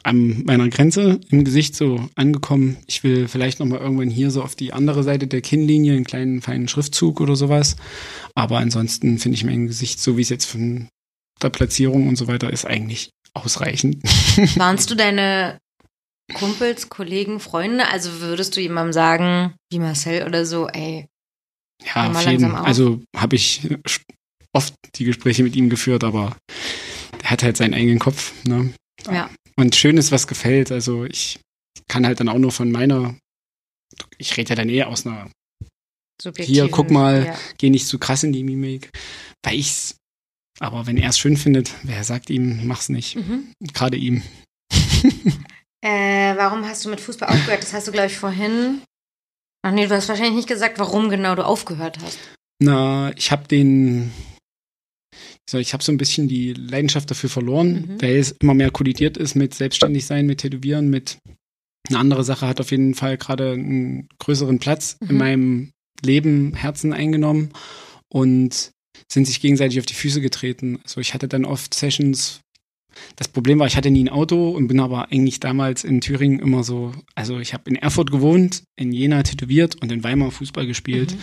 an 0.02 0.44
meiner 0.44 0.68
Grenze 0.68 1.20
im 1.30 1.44
Gesicht 1.44 1.74
so 1.74 2.08
angekommen. 2.14 2.76
Ich 2.86 3.02
will 3.04 3.28
vielleicht 3.28 3.60
noch 3.60 3.66
mal 3.66 3.80
irgendwann 3.80 4.10
hier 4.10 4.30
so 4.30 4.42
auf 4.42 4.54
die 4.54 4.72
andere 4.72 5.02
Seite 5.02 5.26
der 5.26 5.40
Kinnlinie 5.40 5.94
einen 5.94 6.04
kleinen 6.04 6.42
feinen 6.42 6.68
Schriftzug 6.68 7.20
oder 7.20 7.36
sowas. 7.36 7.76
Aber 8.34 8.58
ansonsten 8.58 9.18
finde 9.18 9.36
ich 9.36 9.44
mein 9.44 9.66
Gesicht, 9.66 10.00
so 10.00 10.16
wie 10.16 10.22
es 10.22 10.28
jetzt 10.28 10.46
von 10.46 10.88
der 11.42 11.50
Platzierung 11.50 12.08
und 12.08 12.16
so 12.16 12.28
weiter 12.28 12.52
ist, 12.52 12.64
eigentlich 12.64 13.10
ausreichend. 13.34 14.02
Warnst 14.56 14.90
du 14.90 14.94
deine 14.94 15.58
Kumpels, 16.34 16.88
Kollegen, 16.88 17.40
Freunde? 17.40 17.88
Also 17.88 18.20
würdest 18.20 18.56
du 18.56 18.60
jemandem 18.60 18.92
sagen, 18.92 19.54
wie 19.70 19.78
Marcel 19.78 20.26
oder 20.26 20.44
so, 20.44 20.68
ey, 20.68 21.06
Ja, 21.94 22.08
mal 22.08 22.24
langsam 22.24 22.54
auf. 22.54 22.66
Also 22.66 23.02
habe 23.14 23.36
ich 23.36 23.68
oft 24.52 24.74
die 24.94 25.04
Gespräche 25.04 25.42
mit 25.42 25.54
ihm 25.54 25.68
geführt, 25.68 26.02
aber 26.02 26.36
er 27.22 27.30
hat 27.30 27.42
halt 27.42 27.56
seinen 27.56 27.74
eigenen 27.74 27.98
Kopf. 27.98 28.32
Ne? 28.46 28.72
Ja. 29.10 29.30
Und 29.58 29.74
schön 29.74 29.96
ist, 29.96 30.12
was 30.12 30.26
gefällt. 30.26 30.70
Also 30.70 31.04
ich 31.04 31.40
kann 31.88 32.06
halt 32.06 32.20
dann 32.20 32.28
auch 32.28 32.38
nur 32.38 32.52
von 32.52 32.70
meiner, 32.70 33.16
ich 34.18 34.36
rede 34.36 34.50
ja 34.50 34.56
dann 34.56 34.68
eh 34.68 34.84
aus 34.84 35.06
einer, 35.06 35.30
subjektiven, 36.20 36.70
guck 36.70 36.90
mal. 36.90 37.26
Ja. 37.26 37.38
gehe 37.58 37.70
nicht 37.70 37.86
zu 37.86 37.98
krass 37.98 38.22
in 38.22 38.32
die 38.32 38.44
Mimik, 38.44 38.90
weil 39.42 39.54
ich's, 39.54 39.96
aber 40.58 40.86
wenn 40.86 40.96
er 40.96 41.10
es 41.10 41.18
schön 41.18 41.36
findet, 41.36 41.72
wer 41.82 42.04
sagt 42.04 42.30
ihm, 42.30 42.66
mach's 42.66 42.88
nicht. 42.88 43.16
Mhm. 43.16 43.52
Gerade 43.72 43.96
ihm. 43.96 44.22
Äh, 45.84 46.36
warum 46.36 46.64
hast 46.66 46.84
du 46.84 46.88
mit 46.88 47.00
Fußball 47.00 47.28
aufgehört? 47.28 47.62
Das 47.62 47.72
hast 47.72 47.86
du, 47.86 47.92
glaube 47.92 48.08
ich, 48.08 48.16
vorhin. 48.16 48.82
Ach 49.62 49.70
nee, 49.70 49.86
du 49.86 49.94
hast 49.94 50.08
wahrscheinlich 50.08 50.34
nicht 50.34 50.48
gesagt, 50.48 50.80
warum 50.80 51.10
genau 51.10 51.36
du 51.36 51.44
aufgehört 51.44 51.98
hast. 52.02 52.18
Na, 52.60 53.12
ich 53.14 53.30
habe 53.30 53.46
den, 53.46 54.10
so, 55.48 55.58
ich 55.58 55.72
habe 55.72 55.82
so 55.84 55.92
ein 55.92 55.96
bisschen 55.98 56.28
die 56.28 56.52
Leidenschaft 56.54 57.10
dafür 57.10 57.30
verloren, 57.30 57.86
Mhm. 57.88 58.02
weil 58.02 58.16
es 58.16 58.32
immer 58.40 58.54
mehr 58.54 58.70
kollidiert 58.70 59.16
ist 59.16 59.34
mit 59.36 59.54
selbstständig 59.54 60.06
sein, 60.06 60.26
mit 60.26 60.38
Tätowieren, 60.38 60.88
mit 60.90 61.18
eine 61.88 61.98
andere 62.00 62.24
Sache 62.24 62.48
hat 62.48 62.60
auf 62.60 62.72
jeden 62.72 62.94
Fall 62.94 63.16
gerade 63.16 63.52
einen 63.52 64.08
größeren 64.18 64.58
Platz 64.58 64.96
in 65.00 65.12
Mhm. 65.12 65.16
meinem 65.18 65.70
Leben, 66.04 66.54
Herzen 66.54 66.92
eingenommen 66.92 67.50
und 68.08 68.72
sind 69.10 69.26
sich 69.26 69.40
gegenseitig 69.40 69.78
auf 69.78 69.86
die 69.86 69.94
Füße 69.94 70.20
getreten. 70.20 70.80
Also 70.82 71.00
ich 71.00 71.14
hatte 71.14 71.28
dann 71.28 71.44
oft 71.44 71.74
Sessions. 71.74 72.40
Das 73.16 73.28
Problem 73.28 73.58
war, 73.58 73.66
ich 73.66 73.76
hatte 73.76 73.90
nie 73.90 74.04
ein 74.04 74.08
Auto 74.08 74.50
und 74.50 74.68
bin 74.68 74.80
aber 74.80 75.10
eigentlich 75.10 75.40
damals 75.40 75.84
in 75.84 76.00
Thüringen 76.00 76.38
immer 76.40 76.64
so, 76.64 76.92
also 77.14 77.38
ich 77.38 77.54
habe 77.54 77.68
in 77.70 77.76
Erfurt 77.76 78.10
gewohnt, 78.10 78.64
in 78.76 78.92
Jena 78.92 79.22
tätowiert 79.22 79.76
und 79.76 79.90
in 79.92 80.04
Weimar 80.04 80.30
Fußball 80.30 80.66
gespielt. 80.66 81.12
Mhm. 81.12 81.18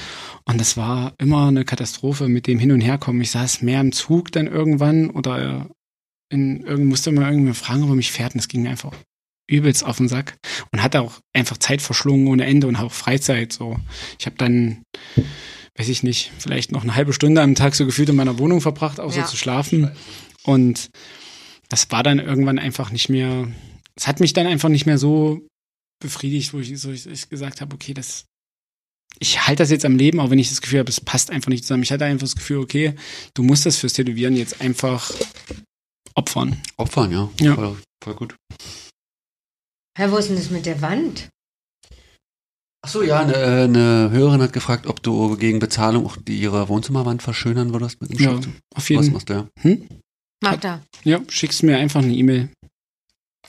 Und 0.46 0.62
das 0.62 0.78
war 0.78 1.14
immer 1.18 1.48
eine 1.48 1.66
Katastrophe 1.66 2.28
mit 2.28 2.48
dem 2.48 2.60
Hin- 2.60 2.72
und 2.72 2.82
Herkommen. 2.82 3.22
Ich 3.22 3.32
saß 3.32 3.62
mehr 3.62 3.82
im 3.82 3.92
Zug 3.92 4.32
dann 4.32 4.48
irgendwann 4.48 5.10
oder 5.10 5.70
in, 6.30 6.62
irgend, 6.64 6.88
musste 6.88 7.12
mal 7.12 7.32
irgendwie 7.32 7.54
fragen, 7.54 7.84
ob 7.84 7.90
er 7.90 7.96
mich 7.96 8.12
fährt. 8.12 8.34
Und 8.34 8.40
das 8.40 8.48
ging 8.48 8.64
mir 8.64 8.70
einfach 8.72 8.94
übelst 9.48 9.86
auf 9.86 9.98
den 9.98 10.08
Sack. 10.08 10.36
Und 10.72 10.82
hatte 10.82 11.02
auch 11.02 11.20
einfach 11.34 11.58
Zeit 11.58 11.82
verschlungen 11.82 12.28
ohne 12.28 12.46
Ende 12.46 12.68
und 12.68 12.76
auch 12.76 12.92
Freizeit. 12.92 13.54
So, 13.54 13.78
Ich 14.20 14.26
habe 14.26 14.38
dann, 14.38 14.84
weiß 15.78 15.90
ich 15.90 16.02
nicht, 16.02 16.32
vielleicht 16.40 16.72
noch 16.72 16.84
eine 16.84 16.96
halbe 16.96 17.14
Stunde 17.14 17.42
am 17.42 17.56
Tag 17.56 17.76
so 17.76 17.86
gefühlt 17.86 18.10
in 18.10 18.16
meiner 18.16 18.40
Wohnung 18.40 18.62
verbracht, 18.62 19.00
außer 19.00 19.20
Ja. 19.20 19.26
zu 19.26 19.38
schlafen. 19.38 19.92
Und 20.44 20.90
das 21.74 21.90
war 21.90 22.04
dann 22.04 22.20
irgendwann 22.20 22.60
einfach 22.60 22.92
nicht 22.92 23.10
mehr, 23.10 23.48
es 23.96 24.06
hat 24.06 24.20
mich 24.20 24.34
dann 24.34 24.46
einfach 24.46 24.70
nicht 24.70 24.86
mehr 24.86 25.00
so 25.00 25.48
befriedigt, 26.00 26.54
wo 26.54 26.60
ich, 26.60 26.80
so 26.80 26.92
ich, 26.92 27.08
ich 27.08 27.30
gesagt 27.30 27.62
habe, 27.62 27.74
okay, 27.74 27.96
das, 27.96 28.26
ich 29.18 29.48
halte 29.48 29.64
das 29.64 29.72
jetzt 29.72 29.84
am 29.84 29.96
Leben, 29.98 30.20
auch 30.20 30.30
wenn 30.30 30.38
ich 30.38 30.50
das 30.50 30.62
Gefühl 30.62 30.80
habe, 30.80 30.90
es 30.92 31.02
passt 31.02 31.32
einfach 31.32 31.50
nicht 31.50 31.64
zusammen. 31.64 31.82
Ich 31.82 31.92
hatte 31.92 32.06
einfach 32.06 32.26
das 32.28 32.36
Gefühl, 32.36 32.60
okay, 32.60 32.94
du 33.34 33.42
musst 33.42 33.66
das 33.66 33.78
fürs 33.78 33.94
Tätowieren 33.94 34.36
jetzt 34.36 34.62
einfach 34.62 35.12
opfern. 36.14 36.62
Opfern, 36.78 37.12
ja. 37.12 37.28
Ja. 37.40 37.56
Voll, 37.56 37.78
voll 38.04 38.16
gut. 38.16 38.36
Hä, 39.98 40.12
wo 40.12 40.18
ist 40.18 40.30
denn 40.30 40.36
das 40.36 40.52
mit 40.52 40.68
der 40.68 40.80
Wand? 40.84 41.30
Ach 42.86 42.90
so, 42.90 43.02
ja, 43.02 43.22
eine, 43.22 43.36
eine 43.36 44.12
Hörerin 44.12 44.44
hat 44.44 44.54
gefragt, 44.54 44.86
ob 44.86 45.02
du 45.02 45.38
gegen 45.38 45.58
Bezahlung 45.58 46.06
auch 46.06 46.18
die, 46.18 46.40
ihre 46.40 46.70
Wohnzimmerwand 46.70 47.24
verschönern 47.24 47.74
würdest 47.74 48.00
mit 48.00 48.12
dem 48.12 48.20
Ja, 48.20 48.32
Schriftzug. 48.34 48.54
auf 48.76 48.84
Was 48.84 48.90
jeden 48.90 49.04
Fall. 49.06 49.12
machst 49.14 49.30
du 49.30 49.34
ja? 49.34 49.48
Hm? 49.62 49.88
Magda. 50.44 50.82
Ja, 51.04 51.20
schickst 51.30 51.64
mir 51.64 51.78
einfach 51.78 52.02
eine 52.02 52.14
E-Mail. 52.14 52.50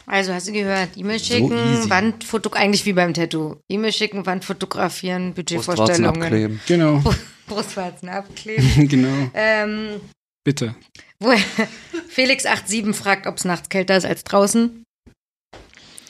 Also 0.07 0.33
hast 0.35 0.49
du 0.49 0.53
gehört, 0.53 0.91
E-Mail 0.97 1.19
So 1.19 1.25
schicken, 1.35 1.53
easy. 1.73 1.89
Wandfoto, 1.89 2.51
eigentlich 2.53 2.85
wie 2.85 2.93
beim 2.93 3.15
Tattoo. 3.15 3.57
E-Mail 3.71 3.93
schicken, 3.93 4.27
Wand 4.27 4.45
fotografieren, 4.45 5.33
Brustwarzen 5.35 5.35
Budgetvorstellungen, 5.65 6.23
abkleben. 6.23 6.61
Genau, 6.67 7.03
Brustwarzen 7.47 8.09
abkleben. 8.09 8.89
genau. 8.89 9.31
ähm, 9.35 10.01
Bitte. 10.45 10.75
woher, 11.21 11.39
Felix87 12.15 12.93
fragt, 12.93 13.27
ob 13.27 13.39
es 13.39 13.45
nachts 13.47 13.69
kälter 13.71 13.97
ist 13.97 14.05
als 14.05 14.25
draußen. 14.25 14.83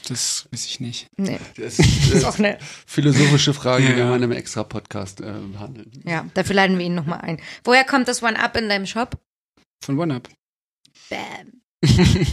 Das 0.09 0.47
weiß 0.51 0.66
ich 0.66 0.81
nicht. 0.81 1.06
Nee. 1.16 1.39
Das, 1.56 1.77
Das 1.77 1.86
das 1.86 2.11
ist 2.11 2.24
auch 2.24 2.39
eine, 2.39 2.59
philosophische 2.86 3.55
Frage, 3.55 3.85
die 3.85 3.90
Ja. 3.93 3.97
wir 3.97 4.05
mal 4.06 4.16
in 4.16 4.24
einem 4.24 4.32
extra 4.32 4.62
Podcast 4.65 5.20
äh, 5.20 5.32
behandeln. 5.52 5.90
ja, 6.05 6.27
dafür 6.35 6.56
laden 6.56 6.78
wir 6.78 6.85
ihn 6.85 6.94
nochmal 6.94 7.20
ein. 7.20 7.40
Woher 7.62 7.85
kommt 7.85 8.09
das 8.09 8.23
One-Up 8.23 8.56
in 8.56 8.69
deinem 8.69 8.86
Shop? 8.86 9.16
Von 9.82 9.98
OneUp. 9.98 10.28
Bam. 11.10 11.52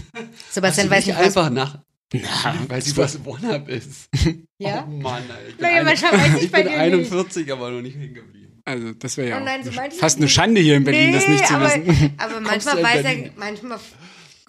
Sebastian 0.49 0.89
weiß 0.89 1.05
nicht 1.05 1.17
nicht, 1.17 1.17
was. 1.17 1.37
einfach 1.37 1.49
nach, 1.49 1.79
Na, 2.13 2.55
weiß 2.67 2.87
ich, 2.87 2.97
was 2.97 3.19
One-Up 3.25 3.67
ist. 3.69 4.09
Ja? 4.57 4.85
Oh 4.87 4.91
Mann, 4.91 5.23
Alter. 5.29 5.49
Ich 5.49 5.57
bin, 5.57 5.65
Naja, 5.65 5.91
ich 6.37 6.43
ich 6.43 6.51
bin 6.51 6.63
dir 6.63 6.69
nicht. 6.69 6.79
41, 6.79 7.51
aber 7.51 7.71
noch 7.71 7.81
nicht 7.81 7.95
hängen 7.97 8.13
geblieben. 8.13 8.61
Also, 8.63 8.93
das 8.93 9.17
wäre 9.17 9.29
ja 9.29 9.37
Oh 9.41 9.43
nein, 9.43 9.61
auch 9.61 9.65
so 9.65 9.71
fast 9.97 10.17
eine 10.17 10.29
Schande 10.29 10.61
hier 10.61 10.75
in 10.77 10.83
Berlin, 10.83 11.13
das 11.13 11.27
nicht 11.27 11.47
zu 11.47 11.55
aber, 11.55 11.65
wissen. 11.65 12.13
aber 12.17 12.39
manchmal 12.41 12.83
weiß 12.83 13.03
er, 13.05 13.31
manchmal, 13.35 13.79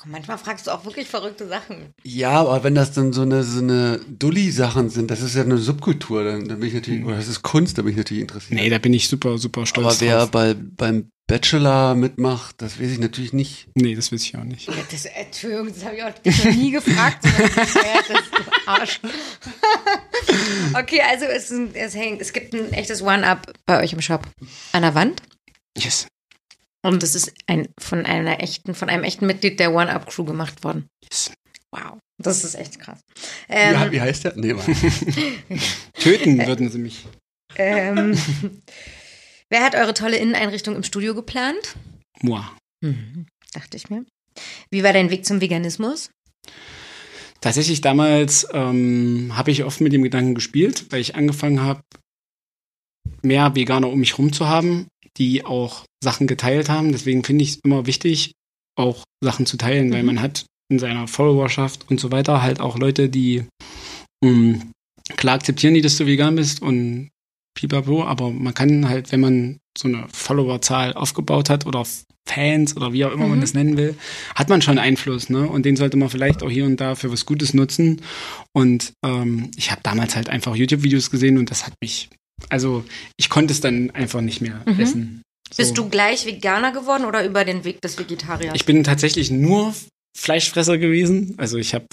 manchmal 0.05 0.37
fragst 0.39 0.67
du 0.67 0.71
auch 0.71 0.85
wirklich 0.85 1.09
verrückte 1.09 1.49
Sachen. 1.49 1.95
Ja, 2.05 2.33
aber 2.41 2.63
wenn 2.63 2.75
das 2.75 2.93
dann 2.93 3.13
so 3.15 3.23
eine, 3.23 3.43
so 3.43 3.61
eine 3.61 4.01
Dulli-Sachen 4.09 4.91
sind, 4.91 5.11
das 5.11 5.23
ist 5.23 5.35
ja 5.35 5.43
eine 5.43 5.57
Subkultur, 5.57 6.25
dann, 6.25 6.47
dann 6.47 6.61
bin 6.61 6.69
ich 6.69 6.75
natürlich, 6.75 7.05
oder 7.05 7.17
das 7.17 7.29
ist 7.29 7.43
Kunst, 7.43 7.79
da 7.79 7.83
bin 7.83 7.93
ich 7.93 7.97
natürlich 7.97 8.21
interessiert. 8.23 8.61
Nee, 8.61 8.69
da 8.69 8.79
bin 8.79 8.93
ich 8.93 9.09
super, 9.09 9.39
super 9.39 9.65
stolz 9.65 9.87
aber 9.87 10.01
wer 10.01 10.19
drauf. 10.19 10.31
bei, 10.31 10.55
beim 10.55 11.09
Bachelor 11.33 11.95
mitmacht, 11.95 12.57
das 12.61 12.79
weiß 12.79 12.91
ich 12.91 12.99
natürlich 12.99 13.33
nicht. 13.33 13.67
Nee, 13.75 13.95
das 13.95 14.13
weiß 14.13 14.23
ich 14.23 14.37
auch 14.37 14.45
nicht. 14.45 14.69
Ja, 14.69 14.75
das, 14.91 15.07
Entschuldigung, 15.07 15.69
das 15.73 15.83
habe 15.83 15.97
ich 15.97 16.03
auch 16.03 16.11
noch 16.11 16.45
nie 16.55 16.73
gefragt. 16.73 17.23
sondern 17.23 17.51
das 17.57 17.73
du 17.73 18.67
Arsch. 18.67 19.01
okay, 20.75 21.01
also 21.09 21.25
es, 21.25 21.45
ist 21.45 21.53
ein, 21.53 21.75
es, 21.75 21.95
hängt, 21.95 22.21
es 22.21 22.35
gibt 22.35 22.53
ein 22.53 22.71
echtes 22.75 23.01
One-Up 23.01 23.51
bei 23.65 23.83
euch 23.83 23.95
im 23.95 24.03
Shop 24.03 24.29
an 24.73 24.83
der 24.83 24.95
Wand. 24.95 25.23
Yes. 25.75 26.07
Und 26.83 27.03
es 27.03 27.15
ist 27.15 27.33
ein, 27.47 27.67
von 27.81 28.05
einer 28.05 28.43
echten, 28.43 28.75
von 28.75 28.91
einem 28.91 29.05
echten 29.05 29.25
Mitglied 29.25 29.59
der 29.59 29.73
One-Up-Crew 29.73 30.25
gemacht 30.25 30.65
worden. 30.65 30.87
yes. 31.11 31.33
Wow. 31.71 31.99
Das 32.19 32.45
ist 32.45 32.57
echt 32.57 32.79
krass. 32.79 33.01
wie, 33.49 33.55
Ähm, 33.55 33.91
wie 33.91 34.03
heißt 34.03 34.25
der? 34.25 34.35
Nee, 34.37 34.55
warte. 34.55 34.75
Töten 35.95 36.47
würden 36.47 36.71
sie 36.71 36.79
mich. 36.79 37.07
ähm, 37.57 38.15
wer 39.53 39.63
hat 39.63 39.75
eure 39.75 39.95
tolle 39.95 40.17
Inneneinrichtung 40.17 40.75
im 40.75 40.83
Studio 40.83 41.15
geplant? 41.15 41.77
Moi. 42.23 42.41
Mhm, 42.83 43.27
dachte 43.53 43.77
ich 43.77 43.91
mir. 43.91 44.05
Wie 44.71 44.83
war 44.83 44.93
dein 44.93 45.11
Weg 45.11 45.25
zum 45.27 45.41
Veganismus? 45.41 46.11
Tatsächlich 47.41 47.81
damals 47.81 48.47
ähm, 48.53 49.33
habe 49.37 49.51
ich 49.51 49.65
oft 49.65 49.81
mit 49.81 49.93
dem 49.93 50.03
Gedanken 50.03 50.35
gespielt, 50.35 50.87
weil 50.91 51.01
ich 51.01 51.17
angefangen 51.17 51.61
habe, 51.61 51.83
mehr 53.23 53.55
Veganer 53.55 53.89
um 53.89 53.99
mich 54.01 54.17
rum 54.19 54.33
zu 54.33 54.49
haben, 54.49 54.87
die 55.19 55.45
auch 55.45 55.85
Sachen 56.03 56.27
geteilt 56.27 56.69
haben. 56.69 56.93
Deswegen 56.93 57.25
finde 57.25 57.45
ich 57.45 57.51
es 57.51 57.61
immer 57.65 57.87
wichtig, 57.87 58.33
auch 58.79 59.05
Sachen 59.23 59.45
zu 59.47 59.57
teilen, 59.57 59.93
weil 59.93 60.03
Mhm. 60.03 60.07
man 60.07 60.23
hat 60.23 60.47
in 60.71 60.79
seiner 60.79 61.07
Followerschaft 61.09 61.91
und 61.91 62.01
so 62.01 62.11
weiter 62.11 62.41
halt 62.43 62.61
auch 62.61 62.79
Leute, 62.79 63.09
die 63.09 63.45
mh, 64.25 64.63
klar 65.17 65.35
akzeptieren 65.35 65.75
die, 65.75 65.83
dass 65.83 65.99
du 65.99 66.07
vegan 66.07 66.37
bist 66.37 66.63
und 66.63 67.11
pipapo, 67.55 68.05
aber 68.05 68.31
man 68.31 68.55
kann 68.55 68.89
halt, 68.89 69.13
wenn 69.13 69.21
man 69.21 69.59
so 69.77 69.89
eine 69.89 70.07
Followerzahl 70.13 70.93
aufgebaut 70.95 71.49
hat 71.51 71.67
oder 71.67 71.85
Fans 72.29 72.77
oder 72.77 72.93
wie 72.93 73.05
auch 73.05 73.13
immer 73.13 73.27
man 73.27 73.39
Mhm. 73.39 73.41
das 73.43 73.55
nennen 73.55 73.77
will, 73.77 73.97
hat 74.35 74.49
man 74.49 74.63
schon 74.63 74.79
Einfluss, 74.79 75.29
ne? 75.29 75.49
Und 75.49 75.65
den 75.67 75.77
sollte 75.77 75.97
man 75.97 76.09
vielleicht 76.09 76.43
auch 76.43 76.51
hier 76.51 76.65
und 76.67 76.81
da 76.81 76.95
für 76.95 77.11
was 77.11 77.27
Gutes 77.27 77.53
nutzen. 77.53 78.01
Und 78.53 78.93
ähm, 79.05 79.51
ich 79.57 79.71
habe 79.71 79.81
damals 79.83 80.15
halt 80.15 80.29
einfach 80.29 80.55
YouTube-Videos 80.55 81.11
gesehen 81.11 81.37
und 81.39 81.51
das 81.51 81.67
hat 81.67 81.75
mich, 81.83 82.11
also 82.49 82.85
ich 83.17 83.29
konnte 83.29 83.53
es 83.53 83.61
dann 83.61 83.91
einfach 83.91 84.21
nicht 84.21 84.41
mehr 84.41 84.63
Mhm. 84.67 84.81
essen. 84.81 85.23
So. 85.51 85.57
Bist 85.63 85.77
du 85.77 85.89
gleich 85.89 86.25
Veganer 86.25 86.73
geworden 86.73 87.05
oder 87.05 87.25
über 87.27 87.45
den 87.45 87.65
Weg 87.65 87.81
des 87.83 87.99
Vegetariers? 87.99 88.55
Ich 88.55 88.65
bin 88.65 88.85
tatsächlich 88.85 89.31
nur 89.31 89.75
Fleischfresser 90.17 90.79
gewesen. 90.79 91.35
Also 91.39 91.59
ich 91.59 91.75
habe, 91.75 91.87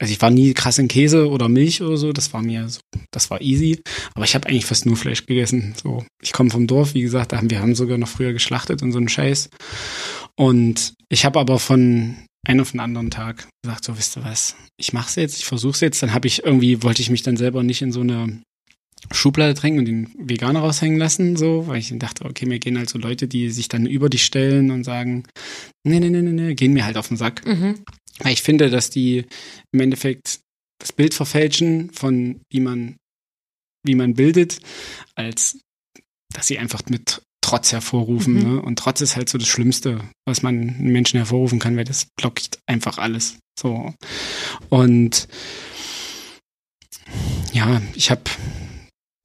also 0.00 0.12
ich 0.12 0.22
war 0.22 0.30
nie 0.30 0.54
krass 0.54 0.78
in 0.78 0.88
Käse 0.88 1.28
oder 1.28 1.48
Milch 1.48 1.82
oder 1.82 1.98
so. 1.98 2.12
Das 2.12 2.32
war 2.32 2.42
mir 2.42 2.68
so, 2.70 2.80
das 3.10 3.30
war 3.30 3.42
easy. 3.42 3.82
Aber 4.14 4.24
ich 4.24 4.34
habe 4.34 4.48
eigentlich 4.48 4.64
fast 4.64 4.86
nur 4.86 4.96
Fleisch 4.96 5.26
gegessen. 5.26 5.74
So, 5.80 6.04
ich 6.22 6.32
komme 6.32 6.50
vom 6.50 6.66
Dorf, 6.66 6.94
wie 6.94 7.02
gesagt, 7.02 7.32
da 7.32 7.36
haben 7.36 7.50
wir 7.50 7.60
haben 7.60 7.74
sogar 7.74 7.98
noch 7.98 8.08
früher 8.08 8.32
geschlachtet 8.32 8.82
und 8.82 8.92
so 8.92 8.98
einen 8.98 9.10
Scheiß. 9.10 9.50
Und 10.36 10.94
ich 11.10 11.26
habe 11.26 11.38
aber 11.38 11.58
von 11.58 12.16
einem 12.46 12.60
auf 12.60 12.70
den 12.70 12.80
anderen 12.80 13.10
Tag 13.10 13.46
gesagt, 13.62 13.84
so 13.84 13.98
wisst 13.98 14.16
ihr 14.16 14.24
was, 14.24 14.56
ich 14.78 14.94
mach's 14.94 15.16
jetzt, 15.16 15.38
ich 15.38 15.44
versuch's 15.44 15.80
jetzt. 15.80 16.02
Dann 16.02 16.14
habe 16.14 16.26
ich 16.28 16.44
irgendwie 16.44 16.82
wollte 16.82 17.02
ich 17.02 17.10
mich 17.10 17.22
dann 17.22 17.36
selber 17.36 17.62
nicht 17.62 17.82
in 17.82 17.92
so 17.92 18.00
eine 18.00 18.40
Schublade 19.12 19.54
drängen 19.54 19.80
und 19.80 19.84
den 19.86 20.10
Veganer 20.18 20.60
raushängen 20.60 20.98
lassen, 20.98 21.36
so, 21.36 21.66
weil 21.66 21.78
ich 21.78 21.92
dachte, 21.98 22.24
okay, 22.24 22.46
mir 22.46 22.58
gehen 22.58 22.78
halt 22.78 22.88
so 22.88 22.98
Leute, 22.98 23.28
die 23.28 23.50
sich 23.50 23.68
dann 23.68 23.86
über 23.86 24.08
dich 24.08 24.24
stellen 24.24 24.70
und 24.70 24.84
sagen, 24.84 25.24
nee, 25.84 26.00
nee, 26.00 26.10
nee, 26.10 26.22
nee, 26.22 26.32
nee, 26.32 26.54
gehen 26.54 26.72
mir 26.72 26.84
halt 26.84 26.96
auf 26.96 27.08
den 27.08 27.16
Sack. 27.16 27.44
Mhm. 27.46 27.80
Weil 28.20 28.32
ich 28.32 28.42
finde, 28.42 28.70
dass 28.70 28.90
die 28.90 29.26
im 29.72 29.80
Endeffekt 29.80 30.40
das 30.80 30.92
Bild 30.92 31.14
verfälschen 31.14 31.90
von 31.92 32.40
wie 32.50 32.60
man, 32.60 32.96
wie 33.84 33.94
man 33.94 34.14
bildet, 34.14 34.60
als 35.14 35.58
dass 36.32 36.46
sie 36.46 36.58
einfach 36.58 36.82
mit 36.88 37.22
Trotz 37.42 37.72
hervorrufen. 37.72 38.34
Mhm. 38.34 38.42
Ne? 38.42 38.62
Und 38.62 38.78
Trotz 38.78 39.00
ist 39.00 39.16
halt 39.16 39.28
so 39.28 39.38
das 39.38 39.48
Schlimmste, 39.48 40.08
was 40.26 40.42
man 40.42 40.56
einen 40.56 40.92
Menschen 40.92 41.16
hervorrufen 41.16 41.58
kann, 41.58 41.76
weil 41.76 41.84
das 41.84 42.06
blockt 42.16 42.60
einfach 42.66 42.98
alles. 42.98 43.38
So. 43.58 43.92
Und 44.68 45.26
ja, 47.52 47.82
ich 47.94 48.10
habe 48.10 48.22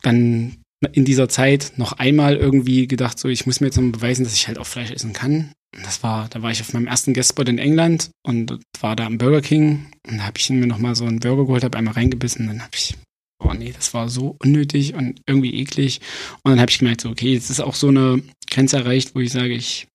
dann 0.02 0.58
in 0.92 1.06
dieser 1.06 1.30
Zeit 1.30 1.74
noch 1.78 1.94
einmal 1.94 2.36
irgendwie 2.36 2.88
gedacht, 2.88 3.20
so 3.20 3.28
ich 3.28 3.46
muss 3.46 3.60
mir 3.60 3.68
jetzt 3.68 3.78
noch 3.78 3.92
beweisen, 3.92 4.24
dass 4.24 4.34
ich 4.34 4.48
halt 4.48 4.58
auch 4.58 4.68
Fleisch 4.68 4.92
essen 4.92 5.14
kann. 5.14 5.54
Das 5.84 6.04
war, 6.04 6.28
da 6.30 6.42
war 6.42 6.52
ich 6.52 6.62
auf 6.62 6.74
meinem 6.74 6.88
ersten 6.88 7.14
Guestspot 7.14 7.50
in 7.50 7.58
England 7.58 8.10
und 8.24 8.60
war 8.80 8.96
da 8.96 9.06
am 9.06 9.18
Burger 9.18 9.42
King 9.42 9.88
und 10.08 10.18
da 10.18 10.24
habe 10.24 10.38
ich 10.38 10.50
mir 10.50 10.68
noch 10.68 10.78
mal 10.78 10.96
so 10.96 11.06
einen 11.06 11.20
Burger 11.20 11.46
geholt, 11.46 11.64
habe 11.64 11.78
einmal 11.78 11.96
reingebissen, 11.96 12.48
dann 12.48 12.62
habe 12.62 12.72
ich 12.76 12.96
oh 13.44 13.54
nee, 13.54 13.72
das 13.74 13.94
war 13.94 14.10
so 14.10 14.36
unnötig 14.40 14.94
und 14.94 15.22
irgendwie 15.28 15.56
eklig 15.56 16.02
und 16.44 16.52
dann 16.52 16.60
habe 16.60 16.72
ich 16.72 16.80
gemerkt, 16.80 17.02
so 17.02 17.10
okay, 17.10 17.34
jetzt 17.34 17.50
ist 17.50 17.60
auch 17.60 17.76
so 17.76 17.90
eine 17.90 18.22
Grenze 18.50 18.78
erreicht, 18.78 19.16
wo 19.16 19.20
ich 19.20 19.32
sage, 19.32 19.54
ich 19.54 19.88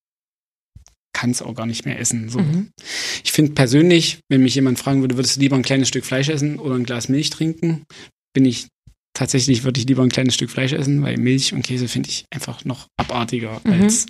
kann 1.13 1.31
es 1.31 1.41
auch 1.41 1.53
gar 1.53 1.65
nicht 1.65 1.85
mehr 1.85 1.99
essen. 1.99 2.29
So. 2.29 2.39
Mhm. 2.39 2.71
Ich 3.23 3.31
finde 3.31 3.51
persönlich, 3.51 4.19
wenn 4.29 4.43
mich 4.43 4.55
jemand 4.55 4.79
fragen 4.79 5.01
würde, 5.01 5.17
würdest 5.17 5.35
du 5.35 5.39
lieber 5.41 5.55
ein 5.55 5.61
kleines 5.61 5.89
Stück 5.89 6.05
Fleisch 6.05 6.29
essen 6.29 6.57
oder 6.57 6.75
ein 6.75 6.85
Glas 6.85 7.09
Milch 7.09 7.29
trinken, 7.29 7.83
bin 8.33 8.45
ich 8.45 8.67
tatsächlich 9.13 9.63
würde 9.63 9.79
ich 9.79 9.87
lieber 9.87 10.03
ein 10.03 10.09
kleines 10.09 10.33
Stück 10.35 10.49
Fleisch 10.49 10.73
essen, 10.73 11.01
weil 11.01 11.17
Milch 11.17 11.53
und 11.53 11.63
Käse 11.63 11.87
finde 11.87 12.09
ich 12.09 12.25
einfach 12.33 12.65
noch 12.65 12.87
abartiger 12.97 13.61
Mhm. 13.63 13.73
als, 13.73 14.05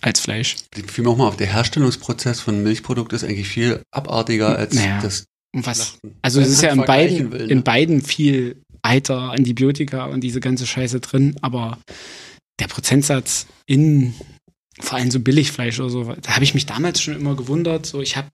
als 0.00 0.20
Fleisch. 0.20 0.56
Fiel 0.86 1.04
mir 1.04 1.10
auch 1.10 1.16
mal 1.16 1.28
auf, 1.28 1.36
der 1.36 1.52
Herstellungsprozess 1.52 2.40
von 2.40 2.62
Milchprodukt 2.62 3.12
ist 3.12 3.24
eigentlich 3.24 3.48
viel 3.48 3.82
abartiger 3.90 4.56
als 4.56 4.74
Naja. 4.74 5.00
das 5.02 5.24
was, 5.52 5.98
also 6.22 6.40
es 6.40 6.48
ist 6.48 6.62
ja 6.62 6.70
in 6.70 6.84
beiden, 6.84 7.32
will, 7.32 7.46
ne? 7.46 7.52
in 7.52 7.64
beiden 7.64 8.02
viel 8.02 8.62
Eiter, 8.82 9.32
Antibiotika 9.32 10.04
und 10.06 10.20
diese 10.20 10.38
ganze 10.40 10.64
Scheiße 10.64 11.00
drin, 11.00 11.34
aber 11.42 11.78
der 12.60 12.68
Prozentsatz 12.68 13.46
in 13.66 14.14
vor 14.78 14.98
allem 14.98 15.10
so 15.10 15.18
Billigfleisch 15.20 15.80
oder 15.80 15.90
so, 15.90 16.04
da 16.04 16.34
habe 16.36 16.44
ich 16.44 16.54
mich 16.54 16.66
damals 16.66 17.02
schon 17.02 17.14
immer 17.16 17.34
gewundert. 17.34 17.84
So, 17.84 18.00
ich 18.00 18.16
habe 18.16 18.28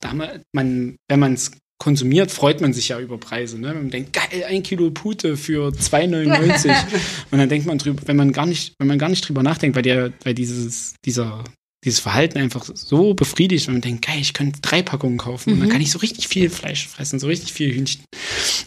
damals, 0.00 0.42
man, 0.52 0.96
wenn 1.08 1.20
man 1.20 1.34
es 1.34 1.50
konsumiert, 1.80 2.30
freut 2.30 2.60
man 2.60 2.72
sich 2.72 2.88
ja 2.90 3.00
über 3.00 3.18
Preise. 3.18 3.58
Ne? 3.58 3.72
Man 3.74 3.90
denkt, 3.90 4.12
geil, 4.12 4.44
ein 4.46 4.62
Kilo 4.62 4.90
Pute 4.90 5.36
für 5.36 5.68
2,99. 5.70 6.68
und 7.30 7.38
dann 7.38 7.48
denkt 7.48 7.66
man 7.66 7.78
drüber, 7.78 8.02
wenn 8.06 8.16
man 8.16 8.32
gar 8.32 8.46
nicht, 8.46 8.74
wenn 8.78 8.86
man 8.88 8.98
gar 8.98 9.08
nicht 9.08 9.26
drüber 9.28 9.42
nachdenkt, 9.42 9.74
weil 9.76 9.82
der, 9.82 10.12
weil 10.22 10.34
dieses, 10.34 10.94
dieser, 11.04 11.42
dieses 11.84 11.98
Verhalten 12.00 12.36
einfach 12.38 12.68
so 12.74 13.14
befriedigt 13.14 13.66
und 13.68 13.74
man 13.74 13.80
denkt, 13.80 14.06
geil, 14.06 14.18
ich 14.20 14.34
könnte 14.34 14.60
drei 14.60 14.82
Packungen 14.82 15.16
kaufen 15.16 15.54
und 15.54 15.60
dann 15.60 15.68
Mhm. 15.68 15.72
kann 15.72 15.80
ich 15.80 15.90
so 15.90 15.98
richtig 15.98 16.28
viel 16.28 16.50
Fleisch 16.50 16.86
fressen, 16.86 17.18
so 17.18 17.26
richtig 17.26 17.54
viel 17.54 17.72
Hühnchen. 17.74 18.04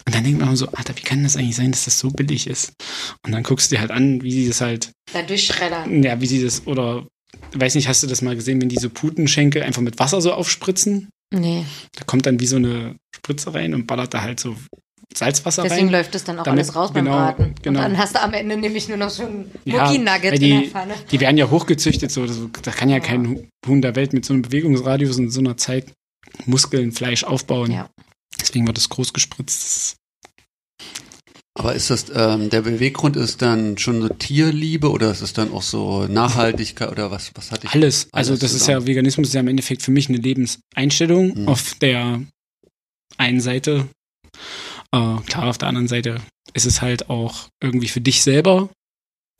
Und 0.04 0.14
dann 0.14 0.24
denkt 0.24 0.40
man 0.40 0.56
so, 0.56 0.66
Alter, 0.72 0.96
wie 0.96 1.02
kann 1.02 1.22
das 1.22 1.36
eigentlich 1.36 1.54
sein, 1.56 1.70
dass 1.70 1.84
das 1.84 1.98
so 2.00 2.10
billig 2.10 2.48
ist? 2.48 2.72
Und 3.24 3.30
dann 3.32 3.44
guckst 3.44 3.70
du 3.70 3.76
dir 3.76 3.80
halt 3.80 3.92
an, 3.92 4.22
wie 4.22 4.32
sie 4.32 4.48
das 4.48 4.60
halt 4.60 4.90
Da 5.12 5.22
durchschreddern. 5.22 6.02
ja, 6.02 6.20
wie 6.20 6.26
sie 6.26 6.42
das, 6.42 6.66
oder, 6.66 7.06
weiß 7.52 7.76
nicht, 7.76 7.86
hast 7.86 8.02
du 8.02 8.08
das 8.08 8.22
mal 8.22 8.34
gesehen, 8.34 8.60
wenn 8.60 8.68
diese 8.68 8.88
Putenschenkel 8.90 9.62
einfach 9.62 9.82
mit 9.82 10.00
Wasser 10.00 10.20
so 10.20 10.32
aufspritzen? 10.32 11.08
Nee, 11.40 11.64
Da 11.96 12.04
kommt 12.04 12.26
dann 12.26 12.38
wie 12.40 12.46
so 12.46 12.56
eine 12.56 12.96
Spritze 13.14 13.52
rein 13.54 13.74
und 13.74 13.86
ballert 13.86 14.14
da 14.14 14.22
halt 14.22 14.40
so 14.40 14.56
Salzwasser 15.14 15.62
deswegen 15.62 15.86
rein. 15.88 15.92
läuft 15.92 16.14
das 16.14 16.24
dann 16.24 16.38
auch 16.40 16.44
Damit- 16.44 16.64
alles 16.64 16.74
raus 16.74 16.92
beim 16.92 17.04
genau, 17.04 17.16
Braten. 17.18 17.54
genau. 17.62 17.78
Und 17.80 17.84
dann 17.84 17.98
hast 17.98 18.14
du 18.16 18.22
am 18.22 18.32
Ende 18.32 18.56
nämlich 18.56 18.88
nur 18.88 18.96
noch 18.96 19.10
so 19.10 19.24
ein 19.24 19.50
Ja, 19.64 19.84
Mucki-Nugget 19.84 20.24
weil 20.24 20.34
in 20.34 20.40
die- 20.40 20.50
der 20.62 20.70
Pfanne. 20.70 20.94
Die 21.10 21.20
werden 21.20 21.36
ja 21.36 21.50
hochgezüchtet, 21.50 22.10
so, 22.10 22.26
das, 22.26 22.38
da 22.62 22.70
kann 22.72 22.88
ja 22.88 23.00
kein 23.00 23.48
Huhn 23.66 23.80
der 23.82 23.94
Welt 23.96 24.12
mit 24.12 24.24
so 24.24 24.32
einem 24.32 24.42
Bewegungsradius 24.42 25.18
in 25.18 25.30
so 25.30 25.40
einer 25.40 25.56
Zeit 25.56 25.92
Muskeln, 26.46 26.90
Fleisch 26.92 27.22
aufbauen. 27.22 27.70
Ja. 27.70 27.88
Deswegen 28.40 28.66
wird 28.66 28.78
es 28.78 28.88
groß 28.88 29.12
gespritzt. 29.12 29.96
Aber 31.56 31.74
ist 31.74 31.88
das, 31.90 32.06
ähm, 32.14 32.50
der 32.50 32.62
Beweggrund 32.62 33.16
ist 33.16 33.40
dann 33.40 33.78
schon 33.78 34.02
so 34.02 34.08
Tierliebe 34.08 34.90
oder 34.90 35.10
ist 35.12 35.20
es 35.22 35.32
dann 35.34 35.52
auch 35.52 35.62
so 35.62 36.06
Nachhaltigkeit 36.08 36.90
oder 36.90 37.12
was, 37.12 37.30
was 37.36 37.52
hatte 37.52 37.66
ich? 37.68 37.72
Alles. 37.72 38.08
Also 38.10 38.32
Alles 38.32 38.40
das 38.40 38.52
ist 38.54 38.58
zusammen. 38.64 38.80
ja, 38.80 38.86
Veganismus 38.88 39.28
ist 39.28 39.34
ja 39.34 39.40
im 39.40 39.48
Endeffekt 39.48 39.82
für 39.82 39.92
mich 39.92 40.08
eine 40.08 40.18
Lebenseinstellung. 40.18 41.42
Mhm. 41.42 41.48
Auf 41.48 41.74
der 41.80 42.22
einen 43.18 43.40
Seite, 43.40 43.86
äh, 44.92 45.16
klar, 45.26 45.44
auf 45.44 45.58
der 45.58 45.68
anderen 45.68 45.86
Seite 45.86 46.16
ist 46.54 46.66
es 46.66 46.82
halt 46.82 47.08
auch 47.08 47.48
irgendwie 47.62 47.88
für 47.88 48.00
dich 48.00 48.22
selber. 48.22 48.68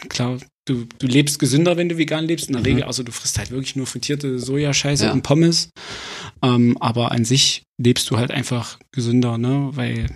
Klar, 0.08 0.38
du, 0.66 0.86
du 0.98 1.06
lebst 1.08 1.40
gesünder, 1.40 1.76
wenn 1.76 1.88
du 1.88 1.98
vegan 1.98 2.26
lebst. 2.26 2.46
In 2.46 2.52
der 2.52 2.60
Mhm. 2.60 2.66
Regel, 2.66 2.82
also 2.84 3.02
du 3.02 3.10
frisst 3.10 3.38
halt 3.38 3.50
wirklich 3.50 3.74
nur 3.74 3.88
frittierte 3.88 4.38
Sojascheiße 4.38 5.06
Ja. 5.06 5.12
und 5.12 5.22
Pommes. 5.22 5.70
Ähm, 6.42 6.76
aber 6.80 7.10
an 7.10 7.24
sich 7.24 7.64
lebst 7.76 8.08
du 8.10 8.18
halt 8.18 8.30
einfach 8.30 8.78
gesünder, 8.92 9.36
ne? 9.36 9.70
Weil 9.72 10.06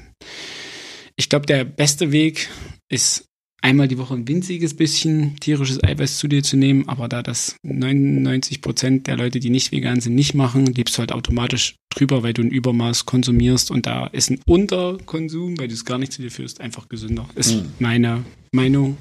ich 1.18 1.28
glaube, 1.28 1.46
der 1.46 1.64
beste 1.64 2.12
Weg 2.12 2.48
ist 2.90 3.24
einmal 3.60 3.88
die 3.88 3.98
Woche 3.98 4.14
ein 4.14 4.28
winziges 4.28 4.74
bisschen 4.74 5.36
tierisches 5.40 5.82
Eiweiß 5.82 6.18
zu 6.18 6.28
dir 6.28 6.44
zu 6.44 6.56
nehmen, 6.56 6.88
aber 6.88 7.08
da 7.08 7.22
das 7.24 7.56
99 7.64 8.62
Prozent 8.62 9.08
der 9.08 9.16
Leute, 9.16 9.40
die 9.40 9.50
nicht 9.50 9.72
vegan 9.72 10.00
sind, 10.00 10.14
nicht 10.14 10.34
machen, 10.34 10.66
lebst 10.66 10.94
du 10.96 11.00
halt 11.00 11.10
automatisch 11.12 11.74
drüber, 11.92 12.22
weil 12.22 12.34
du 12.34 12.42
ein 12.42 12.50
Übermaß 12.50 13.04
konsumierst 13.04 13.72
und 13.72 13.86
da 13.86 14.06
ist 14.06 14.30
ein 14.30 14.40
Unterkonsum, 14.46 15.58
weil 15.58 15.66
du 15.68 15.74
es 15.74 15.84
gar 15.84 15.98
nicht 15.98 16.12
zu 16.12 16.22
dir 16.22 16.30
führst, 16.30 16.60
einfach 16.60 16.88
gesünder. 16.88 17.28
Ist 17.34 17.56
Mhm. 17.56 17.72
meine 17.80 18.24
Meinung. 18.54 18.96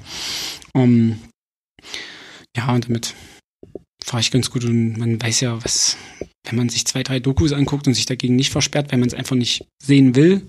Um, 0.74 1.18
ja, 2.56 2.74
und 2.74 2.86
damit 2.88 3.14
fahre 4.04 4.20
ich 4.20 4.30
ganz 4.32 4.50
gut 4.50 4.64
und 4.64 4.98
man 4.98 5.22
weiß 5.22 5.40
ja, 5.40 5.62
was, 5.64 5.96
wenn 6.48 6.56
man 6.56 6.68
sich 6.68 6.86
zwei, 6.86 7.02
drei 7.02 7.20
Dokus 7.20 7.52
anguckt 7.52 7.86
und 7.86 7.94
sich 7.94 8.06
dagegen 8.06 8.36
nicht 8.36 8.50
versperrt, 8.50 8.90
wenn 8.90 9.00
man 9.00 9.08
es 9.08 9.14
einfach 9.14 9.36
nicht 9.36 9.66
sehen 9.82 10.14
will, 10.14 10.42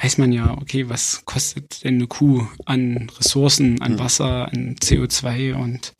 weiß 0.00 0.18
man 0.18 0.32
ja, 0.32 0.52
okay, 0.58 0.88
was 0.88 1.22
kostet 1.24 1.84
denn 1.84 1.94
eine 1.94 2.06
Kuh 2.06 2.46
an 2.64 3.10
Ressourcen, 3.18 3.80
an 3.80 3.92
Mhm. 3.92 3.98
Wasser, 3.98 4.48
an 4.52 4.76
CO2 4.80 5.54
und 5.54 5.92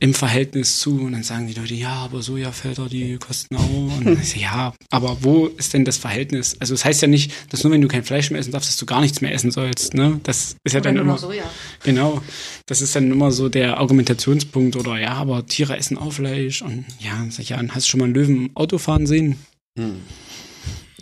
im 0.00 0.12
Verhältnis 0.12 0.80
zu, 0.80 1.00
und 1.00 1.12
dann 1.12 1.22
sagen 1.22 1.46
die 1.46 1.54
Leute, 1.54 1.74
ja, 1.74 1.92
aber 1.92 2.20
Sojafelder, 2.20 2.88
die 2.88 3.16
kosten 3.16 3.56
auch. 3.56 3.96
Und 3.96 4.04
dann 4.04 4.20
ich 4.20 4.36
ja, 4.36 4.74
aber 4.90 5.18
wo 5.20 5.46
ist 5.46 5.72
denn 5.72 5.84
das 5.84 5.98
Verhältnis? 5.98 6.56
Also 6.58 6.74
es 6.74 6.84
heißt 6.84 7.02
ja 7.02 7.08
nicht, 7.08 7.32
dass 7.50 7.62
nur 7.62 7.72
wenn 7.72 7.80
du 7.80 7.88
kein 7.88 8.02
Fleisch 8.02 8.30
mehr 8.30 8.40
essen 8.40 8.52
darfst, 8.52 8.68
dass 8.68 8.76
du 8.76 8.86
gar 8.86 9.00
nichts 9.00 9.20
mehr 9.20 9.32
essen 9.32 9.50
sollst. 9.50 9.94
Ne? 9.94 10.20
Das 10.24 10.56
ist 10.64 10.72
ja 10.72 10.80
Oder 10.80 10.92
dann 10.92 10.96
immer. 10.96 11.18
Soja. 11.18 11.44
Genau, 11.84 12.20
das 12.66 12.82
ist 12.82 12.96
dann 12.96 13.10
immer 13.10 13.30
so 13.30 13.48
der 13.48 13.78
Argumentationspunkt 13.78 14.76
oder 14.76 14.98
ja, 14.98 15.12
aber 15.14 15.46
Tiere 15.46 15.76
essen 15.76 15.96
auch 15.96 16.12
Fleisch 16.12 16.62
und 16.62 16.84
ja, 16.98 17.24
sag 17.30 17.40
ich 17.40 17.50
ja, 17.50 17.62
hast 17.68 17.86
du 17.86 17.90
schon 17.90 18.00
mal 18.00 18.06
einen 18.06 18.14
Löwen 18.14 18.50
Auto 18.54 18.78
fahren 18.78 19.06
sehen? 19.06 19.36
Hm. 19.78 20.00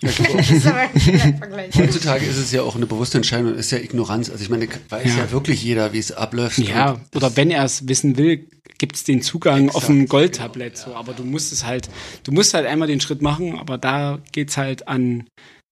Heutzutage 1.77 2.25
ist 2.27 2.37
es 2.39 2.53
ja 2.53 2.63
auch 2.63 2.77
eine 2.77 2.87
bewusste 2.87 3.19
Entscheidung, 3.19 3.55
ist 3.55 3.71
ja 3.71 3.79
Ignoranz. 3.79 4.31
Also 4.31 4.43
ich 4.43 4.51
meine, 4.51 4.67
weiß 4.89 5.05
ja, 5.17 5.25
Ja. 5.25 5.31
wirklich 5.31 5.63
jeder, 5.63 5.93
wie 5.93 5.99
es 5.99 6.13
abläuft. 6.13 6.59
Ja, 6.59 7.01
oder 7.15 7.37
wenn 7.37 7.51
er 7.51 7.65
es 7.65 7.87
wissen 7.89 8.17
will, 8.17 8.49
gibt 8.79 8.97
es 8.97 9.05
den 9.05 9.23
Zugang 9.23 9.67
Exakt, 9.67 9.77
auf 9.77 9.89
ein 9.89 9.97
genau, 10.01 10.09
Goldtablett. 10.09 10.79
ja. 10.79 10.85
So, 10.87 10.95
aber 10.95 11.13
du 11.13 11.25
musst 11.25 11.53
es 11.53 11.65
halt, 11.65 11.89
du 12.25 12.33
musst 12.33 12.55
halt 12.55 12.67
einmal 12.67 12.89
den 12.89 13.01
Schritt 13.01 13.23
machen, 13.23 13.59
aber 13.59 13.79
da 13.79 14.19
geht's 14.33 14.57
halt 14.57 14.89
an 14.89 15.25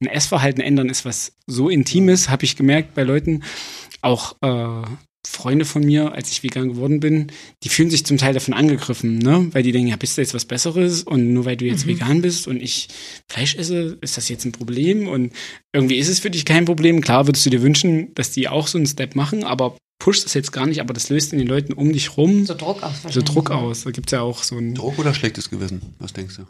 ein 0.02 0.06
Essverhalten 0.06 0.62
ändern, 0.62 0.88
ist 0.88 1.04
was 1.04 1.32
so 1.46 1.68
Intimes, 1.68 2.30
habe 2.30 2.44
ich 2.44 2.56
gemerkt 2.56 2.94
bei 2.94 3.02
Leuten, 3.02 3.42
auch 4.00 4.36
äh, 4.42 4.82
Freunde 5.26 5.64
von 5.64 5.84
mir, 5.84 6.12
als 6.14 6.30
ich 6.32 6.42
vegan 6.42 6.68
geworden 6.70 6.98
bin, 7.00 7.28
die 7.62 7.68
fühlen 7.68 7.90
sich 7.90 8.04
zum 8.06 8.16
Teil 8.18 8.32
davon 8.34 8.54
angegriffen, 8.54 9.18
ne? 9.18 9.48
Weil 9.52 9.62
die 9.62 9.72
denken, 9.72 9.88
ja, 9.88 9.96
bist 9.96 10.16
du 10.16 10.22
jetzt 10.22 10.34
was 10.34 10.44
Besseres 10.44 11.02
und 11.02 11.32
nur 11.32 11.44
weil 11.44 11.56
du 11.56 11.66
jetzt 11.66 11.84
Mhm. 11.86 11.90
vegan 11.90 12.22
bist 12.22 12.46
und 12.48 12.60
ich 12.62 12.88
Fleisch 13.28 13.54
esse, 13.56 13.98
ist 14.00 14.16
das 14.16 14.28
jetzt 14.28 14.44
ein 14.44 14.52
Problem? 14.52 15.08
Und 15.08 15.32
irgendwie 15.72 15.96
ist 15.96 16.08
es 16.08 16.20
für 16.20 16.30
dich 16.30 16.44
kein 16.44 16.64
Problem. 16.64 17.00
Klar 17.00 17.26
würdest 17.28 17.44
du 17.46 17.50
dir 17.50 17.62
wünschen, 17.62 18.14
dass 18.14 18.30
die 18.32 18.48
auch 18.48 18.66
so 18.66 18.78
einen 18.78 18.86
Step 18.86 19.14
machen, 19.14 19.44
aber 19.44 19.76
pusht 20.02 20.24
das 20.24 20.32
jetzt 20.34 20.52
gar 20.52 20.66
nicht, 20.66 20.80
aber 20.80 20.94
das 20.94 21.10
löst 21.10 21.32
in 21.34 21.38
den 21.38 21.48
Leuten 21.48 21.74
um 21.74 21.92
dich 21.92 22.16
rum 22.16 22.46
So 22.46 22.54
Druck 22.54 22.82
aus. 22.82 22.94
so. 23.10 23.20
Druck 23.20 23.50
aus. 23.50 23.84
Da 23.84 23.90
gibt's 23.90 24.12
ja 24.12 24.22
auch 24.22 24.42
so 24.42 24.56
ein 24.56 24.74
Druck 24.74 24.98
oder 24.98 25.12
schlechtes 25.12 25.50
Gewissen? 25.50 25.82
Was 25.98 26.14
denkst 26.14 26.36
du? 26.36 26.42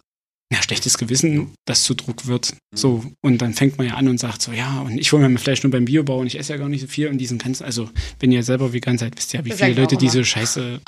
Ja, 0.52 0.60
schlechtes 0.62 0.98
Gewissen, 0.98 1.54
das 1.64 1.84
zu 1.84 1.94
Druck 1.94 2.26
wird. 2.26 2.56
So, 2.74 3.04
und 3.22 3.38
dann 3.38 3.54
fängt 3.54 3.78
man 3.78 3.86
ja 3.86 3.94
an 3.94 4.08
und 4.08 4.18
sagt 4.18 4.42
so, 4.42 4.52
ja, 4.52 4.80
und 4.80 4.98
ich 4.98 5.12
hole 5.12 5.22
mir 5.22 5.28
mein 5.28 5.38
Fleisch 5.38 5.62
nur 5.62 5.70
beim 5.70 5.84
Biobau 5.84 6.18
und 6.18 6.26
ich 6.26 6.38
esse 6.38 6.52
ja 6.52 6.58
gar 6.58 6.68
nicht 6.68 6.80
so 6.80 6.88
viel 6.88 7.08
und 7.08 7.18
diesen 7.18 7.38
ganzen, 7.38 7.64
also 7.64 7.88
wenn 8.18 8.32
ihr 8.32 8.42
selber 8.42 8.72
vegan 8.72 8.98
seid, 8.98 9.16
wisst 9.16 9.32
ihr 9.32 9.40
ja, 9.40 9.46
wie 9.46 9.52
viele 9.52 9.74
Leute 9.74 9.96
diese 9.96 10.24
Scheiße 10.24 10.80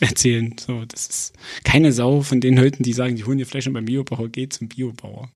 erzählen. 0.00 0.54
So, 0.58 0.84
das 0.84 1.06
ist 1.08 1.32
keine 1.64 1.92
Sau 1.92 2.22
von 2.22 2.40
den 2.40 2.56
Leuten, 2.56 2.84
die 2.84 2.92
sagen, 2.92 3.16
die 3.16 3.24
holen 3.24 3.38
ihr 3.38 3.46
Fleisch 3.46 3.66
nur 3.66 3.74
beim 3.74 3.84
Biobauer, 3.84 4.28
geht 4.28 4.52
zum 4.52 4.68
Biobauer. 4.68 5.28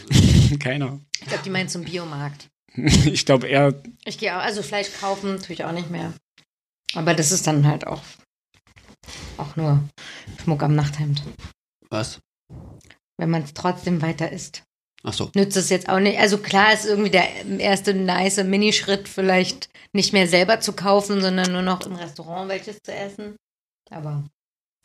Keiner. 0.58 1.00
Ich 1.20 1.26
glaube, 1.26 1.42
die 1.44 1.50
meinen 1.50 1.68
zum 1.68 1.84
Biomarkt. 1.84 2.48
Ich 3.06 3.24
glaube 3.24 3.46
eher, 3.46 3.74
Ich 4.04 4.18
gehe 4.18 4.36
auch, 4.36 4.42
also 4.42 4.62
Fleisch 4.62 4.88
kaufen 5.00 5.40
tue 5.40 5.54
ich 5.54 5.64
auch 5.64 5.72
nicht 5.72 5.90
mehr. 5.90 6.12
Aber 6.94 7.14
das 7.14 7.32
ist 7.32 7.46
dann 7.46 7.66
halt 7.66 7.86
auch, 7.86 8.02
auch 9.38 9.56
nur 9.56 9.82
Schmuck 10.42 10.62
am 10.62 10.74
Nachthemd. 10.74 11.22
Was? 11.88 12.20
Wenn 13.18 13.30
man 13.30 13.42
es 13.42 13.54
trotzdem 13.54 14.02
weiter 14.02 14.30
isst. 14.30 14.62
Ach 15.02 15.12
so. 15.12 15.30
Nützt 15.34 15.56
es 15.56 15.70
jetzt 15.70 15.88
auch 15.88 16.00
nicht. 16.00 16.18
Also 16.18 16.38
klar 16.38 16.72
ist 16.72 16.84
irgendwie 16.84 17.10
der 17.10 17.28
erste 17.58 17.94
nice 17.94 18.42
Minischritt 18.44 19.08
vielleicht 19.08 19.68
nicht 19.92 20.12
mehr 20.12 20.26
selber 20.26 20.60
zu 20.60 20.72
kaufen, 20.72 21.20
sondern 21.20 21.52
nur 21.52 21.62
noch 21.62 21.86
im 21.86 21.94
Restaurant 21.94 22.48
welches 22.48 22.78
zu 22.82 22.92
essen. 22.92 23.36
Aber 23.90 24.24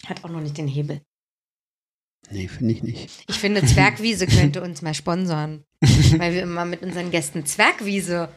hat 0.06 0.24
auch 0.24 0.30
noch 0.30 0.42
nicht 0.42 0.58
den 0.58 0.68
Hebel. 0.68 1.02
Nee, 2.30 2.48
finde 2.48 2.74
ich 2.74 2.84
nicht. 2.84 3.10
Ich 3.28 3.40
finde, 3.40 3.66
Zwergwiese 3.66 4.28
könnte 4.28 4.62
uns 4.62 4.82
mal 4.82 4.94
sponsern. 4.94 5.64
weil 6.18 6.34
wir 6.34 6.44
immer 6.44 6.66
mit 6.66 6.84
unseren 6.84 7.10
Gästen 7.10 7.46
Zwergwiese, 7.46 8.30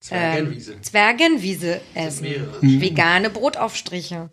Zwergenwiese. 0.00 0.80
Zwergenwiese 0.80 1.80
essen. 1.94 2.28
Mhm. 2.60 2.80
Vegane 2.80 3.30
Brotaufstriche. 3.30 4.30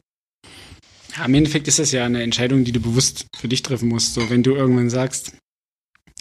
Ja, 1.17 1.25
im 1.25 1.33
Endeffekt 1.33 1.67
ist 1.67 1.79
das 1.79 1.91
ja 1.91 2.05
eine 2.05 2.23
Entscheidung, 2.23 2.63
die 2.63 2.71
du 2.71 2.79
bewusst 2.79 3.25
für 3.37 3.47
dich 3.47 3.61
treffen 3.63 3.89
musst. 3.89 4.13
So, 4.13 4.29
wenn 4.29 4.43
du 4.43 4.55
irgendwann 4.55 4.89
sagst, 4.89 5.33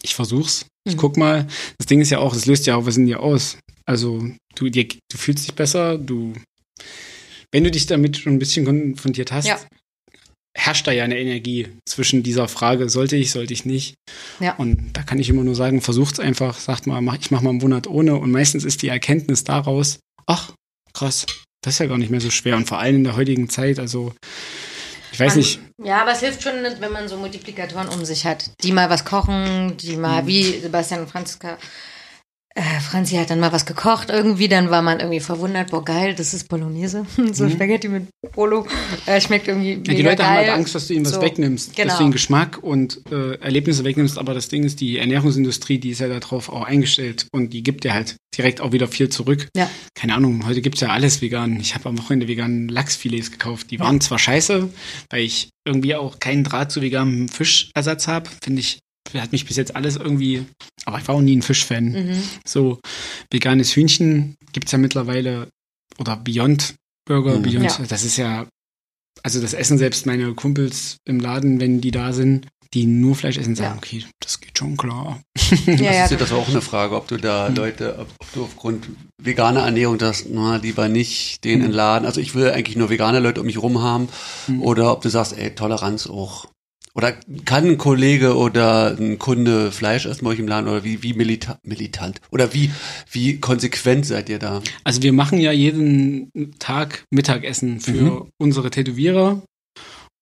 ich 0.02 0.14
versuch's, 0.14 0.66
ich 0.86 0.94
Mhm. 0.94 0.98
guck 0.98 1.16
mal. 1.16 1.46
Das 1.78 1.86
Ding 1.86 2.00
ist 2.00 2.10
ja 2.10 2.18
auch, 2.18 2.34
es 2.34 2.46
löst 2.46 2.66
ja 2.66 2.74
auch 2.76 2.86
was 2.86 2.96
in 2.96 3.06
dir 3.06 3.20
aus. 3.20 3.58
Also, 3.86 4.28
du, 4.54 4.68
dir, 4.68 4.86
du 4.86 5.16
fühlst 5.16 5.46
dich 5.46 5.54
besser, 5.54 5.98
du, 5.98 6.32
wenn 7.52 7.64
du 7.64 7.70
dich 7.70 7.86
damit 7.86 8.16
schon 8.16 8.34
ein 8.34 8.38
bisschen 8.38 8.64
konfrontiert 8.64 9.30
hast, 9.32 9.46
Ja. 9.46 9.60
herrscht 10.56 10.86
da 10.86 10.92
ja 10.92 11.04
eine 11.04 11.18
Energie 11.18 11.68
zwischen 11.88 12.22
dieser 12.22 12.48
Frage, 12.48 12.88
sollte 12.88 13.16
ich, 13.16 13.30
sollte 13.30 13.52
ich 13.52 13.64
nicht. 13.64 13.94
Ja. 14.40 14.54
Und 14.56 14.92
da 14.94 15.02
kann 15.02 15.18
ich 15.18 15.28
immer 15.28 15.44
nur 15.44 15.54
sagen, 15.54 15.80
versucht's 15.80 16.18
einfach, 16.20 16.58
sagt 16.58 16.86
mal, 16.86 17.00
mach, 17.02 17.18
ich 17.18 17.30
mach 17.30 17.42
mal 17.42 17.50
einen 17.50 17.58
Monat 17.60 17.86
ohne. 17.86 18.16
Und 18.16 18.30
meistens 18.30 18.64
ist 18.64 18.82
die 18.82 18.88
Erkenntnis 18.88 19.44
daraus, 19.44 19.98
ach, 20.26 20.52
krass, 20.94 21.26
das 21.62 21.74
ist 21.74 21.78
ja 21.80 21.86
gar 21.86 21.98
nicht 21.98 22.10
mehr 22.10 22.20
so 22.20 22.30
schwer. 22.30 22.56
Und 22.56 22.66
vor 22.68 22.78
allem 22.78 22.96
in 22.96 23.04
der 23.04 23.16
heutigen 23.16 23.48
Zeit, 23.48 23.78
also, 23.78 24.12
ich 25.12 25.20
weiß 25.20 25.30
Man- 25.32 25.38
nicht, 25.38 25.60
Ja, 25.82 26.02
aber 26.02 26.12
es 26.12 26.20
hilft 26.20 26.42
schon, 26.42 26.54
wenn 26.78 26.92
man 26.92 27.08
so 27.08 27.16
Multiplikatoren 27.16 27.88
um 27.88 28.04
sich 28.04 28.26
hat, 28.26 28.50
die 28.62 28.72
mal 28.72 28.90
was 28.90 29.04
kochen, 29.04 29.76
die 29.78 29.96
Mhm. 29.96 30.02
mal, 30.02 30.26
wie 30.26 30.58
Sebastian 30.60 31.00
und 31.00 31.10
Franziska, 31.10 31.56
äh, 32.60 32.80
Franzi 32.80 33.16
hat 33.16 33.30
dann 33.30 33.40
mal 33.40 33.52
was 33.52 33.64
gekocht 33.64 34.10
irgendwie, 34.10 34.46
dann 34.48 34.70
war 34.70 34.82
man 34.82 35.00
irgendwie 35.00 35.20
verwundert, 35.20 35.70
boah 35.70 35.84
geil, 35.84 36.14
das 36.14 36.34
ist 36.34 36.48
Bolognese, 36.48 37.06
so 37.32 37.48
Spaghetti 37.48 37.88
mit 37.88 38.08
Polo, 38.32 38.66
äh, 39.06 39.20
schmeckt 39.20 39.48
irgendwie 39.48 39.76
Mhm. 39.76 39.84
Ja, 39.84 39.94
die 39.94 40.02
mega 40.02 40.10
Leute 40.10 40.26
haben 40.26 40.34
geil. 40.36 40.46
halt 40.48 40.58
Angst, 40.58 40.74
dass 40.74 40.86
du 40.88 40.94
ihnen 40.94 41.04
was 41.06 41.12
So, 41.14 41.22
wegnimmst, 41.22 41.74
genau. 41.76 41.88
dass 41.88 41.98
du 41.98 42.02
ihnen 42.04 42.12
Geschmack 42.12 42.58
und 42.62 43.00
äh, 43.10 43.34
Erlebnisse 43.40 43.84
wegnimmst. 43.84 44.18
Aber 44.18 44.34
das 44.34 44.48
Ding 44.48 44.64
ist, 44.64 44.80
die 44.80 44.98
Ernährungsindustrie, 44.98 45.78
die 45.78 45.90
ist 45.90 46.00
ja 46.00 46.08
darauf 46.08 46.48
auch 46.48 46.64
eingestellt 46.64 47.26
und 47.32 47.52
die 47.52 47.62
gibt 47.62 47.84
dir 47.84 47.94
halt 47.94 48.16
direkt 48.36 48.60
auch 48.60 48.72
wieder 48.72 48.88
viel 48.88 49.08
zurück. 49.08 49.48
Ja. 49.56 49.70
Keine 49.94 50.14
Ahnung, 50.14 50.46
heute 50.46 50.60
gibt's 50.60 50.80
ja 50.80 50.88
alles 50.88 51.20
vegan. 51.22 51.58
Ich 51.60 51.74
habe 51.74 51.88
am 51.88 51.98
Wochenende 51.98 52.28
veganen 52.28 52.68
Lachsfilets 52.68 53.30
gekauft. 53.30 53.70
Die 53.70 53.78
waren 53.80 54.00
zwar 54.00 54.18
scheiße, 54.18 54.68
weil 55.10 55.22
ich 55.22 55.48
irgendwie 55.66 55.94
auch 55.94 56.18
keinen 56.20 56.44
Draht 56.44 56.70
zu 56.72 56.80
veganem 56.82 57.28
Fischersatz 57.28 58.06
habe. 58.08 58.28
Finde 58.42 58.60
ich, 58.60 58.78
hat 59.18 59.32
mich 59.32 59.46
bis 59.46 59.56
jetzt 59.56 59.74
alles 59.74 59.96
irgendwie, 59.96 60.44
aber 60.84 60.98
ich 60.98 61.08
war 61.08 61.14
auch 61.16 61.20
nie 61.20 61.36
ein 61.36 61.42
Fischfan. 61.42 61.86
Mhm. 61.92 62.22
So 62.46 62.78
veganes 63.30 63.74
Hühnchen 63.74 64.36
gibt's 64.52 64.72
ja 64.72 64.78
mittlerweile 64.78 65.48
oder 65.98 66.16
Beyond 66.16 66.74
Burger, 67.08 67.38
Mhm. 67.38 67.42
Beyond, 67.42 67.78
Ja. 67.78 67.86
das 67.88 68.04
ist 68.04 68.16
ja, 68.16 68.46
also 69.22 69.40
das 69.40 69.54
essen 69.54 69.78
selbst 69.78 70.06
meine 70.06 70.32
Kumpels 70.34 70.96
im 71.06 71.18
Laden, 71.18 71.60
wenn 71.60 71.80
die 71.80 71.90
da 71.90 72.12
sind, 72.12 72.46
die 72.72 72.86
nur 72.86 73.16
Fleisch 73.16 73.36
essen, 73.36 73.56
sagen, 73.56 73.72
Ja. 73.72 73.76
okay, 73.78 74.04
das 74.20 74.40
geht 74.40 74.56
schon 74.56 74.76
klar. 74.76 75.20
Ja, 75.66 75.72
das 75.72 75.80
ja, 75.80 76.04
ist 76.04 76.10
ja 76.12 76.16
das 76.18 76.30
auch 76.32 76.48
eine 76.48 76.60
Frage, 76.60 76.94
ob 76.94 77.08
du 77.08 77.16
da 77.16 77.48
Hm. 77.48 77.56
Leute, 77.56 77.98
ob, 77.98 78.06
ob 78.20 78.32
du 78.32 78.44
aufgrund 78.44 78.88
veganer 79.20 79.62
Ernährung 79.62 79.98
das, 79.98 80.24
na, 80.30 80.56
lieber 80.56 80.88
nicht 80.88 81.42
den 81.44 81.58
Hm. 81.60 81.66
entladen. 81.66 82.06
Also 82.06 82.20
ich 82.20 82.36
will 82.36 82.48
eigentlich 82.50 82.76
nur 82.76 82.88
vegane 82.88 83.18
Leute 83.18 83.40
um 83.40 83.46
mich 83.46 83.58
rum 83.60 83.82
haben. 83.82 84.08
Hm. 84.46 84.62
Oder 84.62 84.92
ob 84.92 85.02
du 85.02 85.08
sagst, 85.08 85.36
ey, 85.36 85.52
Toleranz 85.52 86.06
auch. 86.06 86.46
Oder 86.94 87.12
kann 87.44 87.64
ein 87.66 87.78
Kollege 87.78 88.36
oder 88.36 88.96
ein 88.98 89.18
Kunde 89.18 89.70
Fleisch 89.70 90.06
essen 90.06 90.24
bei 90.24 90.30
euch 90.32 90.38
im 90.40 90.48
Laden? 90.48 90.68
Oder 90.68 90.82
wie, 90.84 91.02
wie 91.02 91.12
milita 91.14 91.58
militant? 91.62 92.20
Oder 92.30 92.52
wie, 92.52 92.70
wie 93.12 93.38
konsequent 93.38 94.06
seid 94.06 94.28
ihr 94.28 94.38
da? 94.40 94.60
Also 94.84 95.02
wir 95.02 95.12
machen 95.12 95.38
ja 95.40 95.52
jeden 95.52 96.30
Tag 96.58 97.04
Mittagessen 97.10 97.80
für 97.80 97.92
Mhm. 97.92 98.28
unsere 98.38 98.70
Tätowierer 98.70 99.42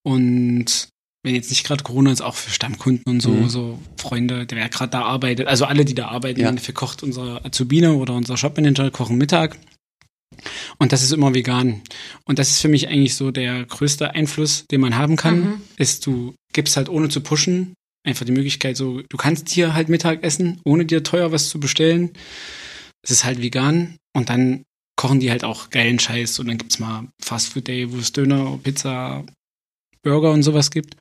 und 0.05 0.89
wenn 1.25 1.35
jetzt 1.35 1.51
nicht 1.51 1.67
gerade 1.67 1.83
Corona 1.83 2.13
ist, 2.13 2.21
auch 2.21 2.35
für 2.37 2.51
Stammkunden 2.51 3.05
und 3.13 3.21
so, 3.21 3.31
Mhm. 3.31 3.49
so 3.49 3.79
Freunde, 3.97 4.47
der 4.47 4.59
wer 4.59 4.69
gerade 4.69 4.91
da 4.91 5.03
arbeitet, 5.03 5.47
also 5.49 5.65
alle, 5.65 5.85
die 5.85 5.95
da 5.95 6.09
arbeiten, 6.09 6.41
Ja. 6.41 6.49
Endeffekt 6.49 6.79
kocht 6.79 7.03
unser 7.03 7.45
Azubine 7.45 7.95
oder 7.95 8.15
unser 8.15 8.37
Shopmanager, 8.37 8.91
kochen 8.91 9.19
Mittag. 9.19 9.59
Und 10.79 10.93
das 10.93 11.03
ist 11.03 11.13
immer 11.13 11.35
vegan. 11.35 11.83
Und 12.25 12.39
das 12.39 12.51
ist 12.51 12.61
für 12.61 12.69
mich 12.69 12.89
eigentlich 12.89 13.15
so 13.15 13.31
der 13.31 13.65
größte 13.65 14.15
Einfluss, 14.15 14.65
den 14.71 14.81
man 14.81 14.97
haben 14.97 15.17
kann, 15.17 15.41
Mhm. 15.41 15.63
ist, 15.77 16.07
du 16.07 16.35
gibst 16.53 16.77
halt 16.77 16.89
ohne 16.89 17.09
zu 17.09 17.21
pushen 17.21 17.75
einfach 18.05 18.25
die 18.25 18.33
Möglichkeit 18.33 18.77
so, 18.77 19.03
du 19.03 19.17
kannst 19.17 19.49
hier 19.51 19.75
halt 19.75 19.89
Mittag 19.89 20.23
essen, 20.23 20.61
ohne 20.65 20.87
dir 20.87 21.03
teuer 21.03 21.31
was 21.31 21.51
zu 21.51 21.61
bestellen. 21.61 22.13
Es 23.03 23.11
ist 23.11 23.25
halt 23.25 23.43
vegan 23.43 23.97
und 24.17 24.31
dann 24.31 24.63
kochen 24.97 25.21
die 25.21 25.31
halt 25.31 25.45
auch 25.45 25.71
geilen 25.71 25.99
Scheiß 25.99 26.39
und 26.39 26.49
dann 26.49 26.59
gibt's 26.59 26.79
mal 26.79 27.09
Fast 27.23 27.53
Food 27.53 27.69
Day, 27.69 27.93
wo 27.93 27.99
es 27.99 28.13
Döner, 28.13 28.59
Pizza, 28.63 29.25
Burger 30.03 30.33
und 30.33 30.43
sowas 30.43 30.71
gibt. 30.71 30.97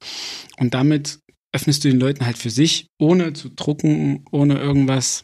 Und 0.58 0.74
damit 0.74 1.20
öffnest 1.56 1.84
du 1.84 1.90
den 1.90 2.00
Leuten 2.00 2.26
halt 2.26 2.38
für 2.38 2.50
sich, 2.50 2.88
ohne 3.00 3.34
zu 3.34 3.50
drucken, 3.50 4.26
ohne 4.32 4.60
irgendwas, 4.60 5.24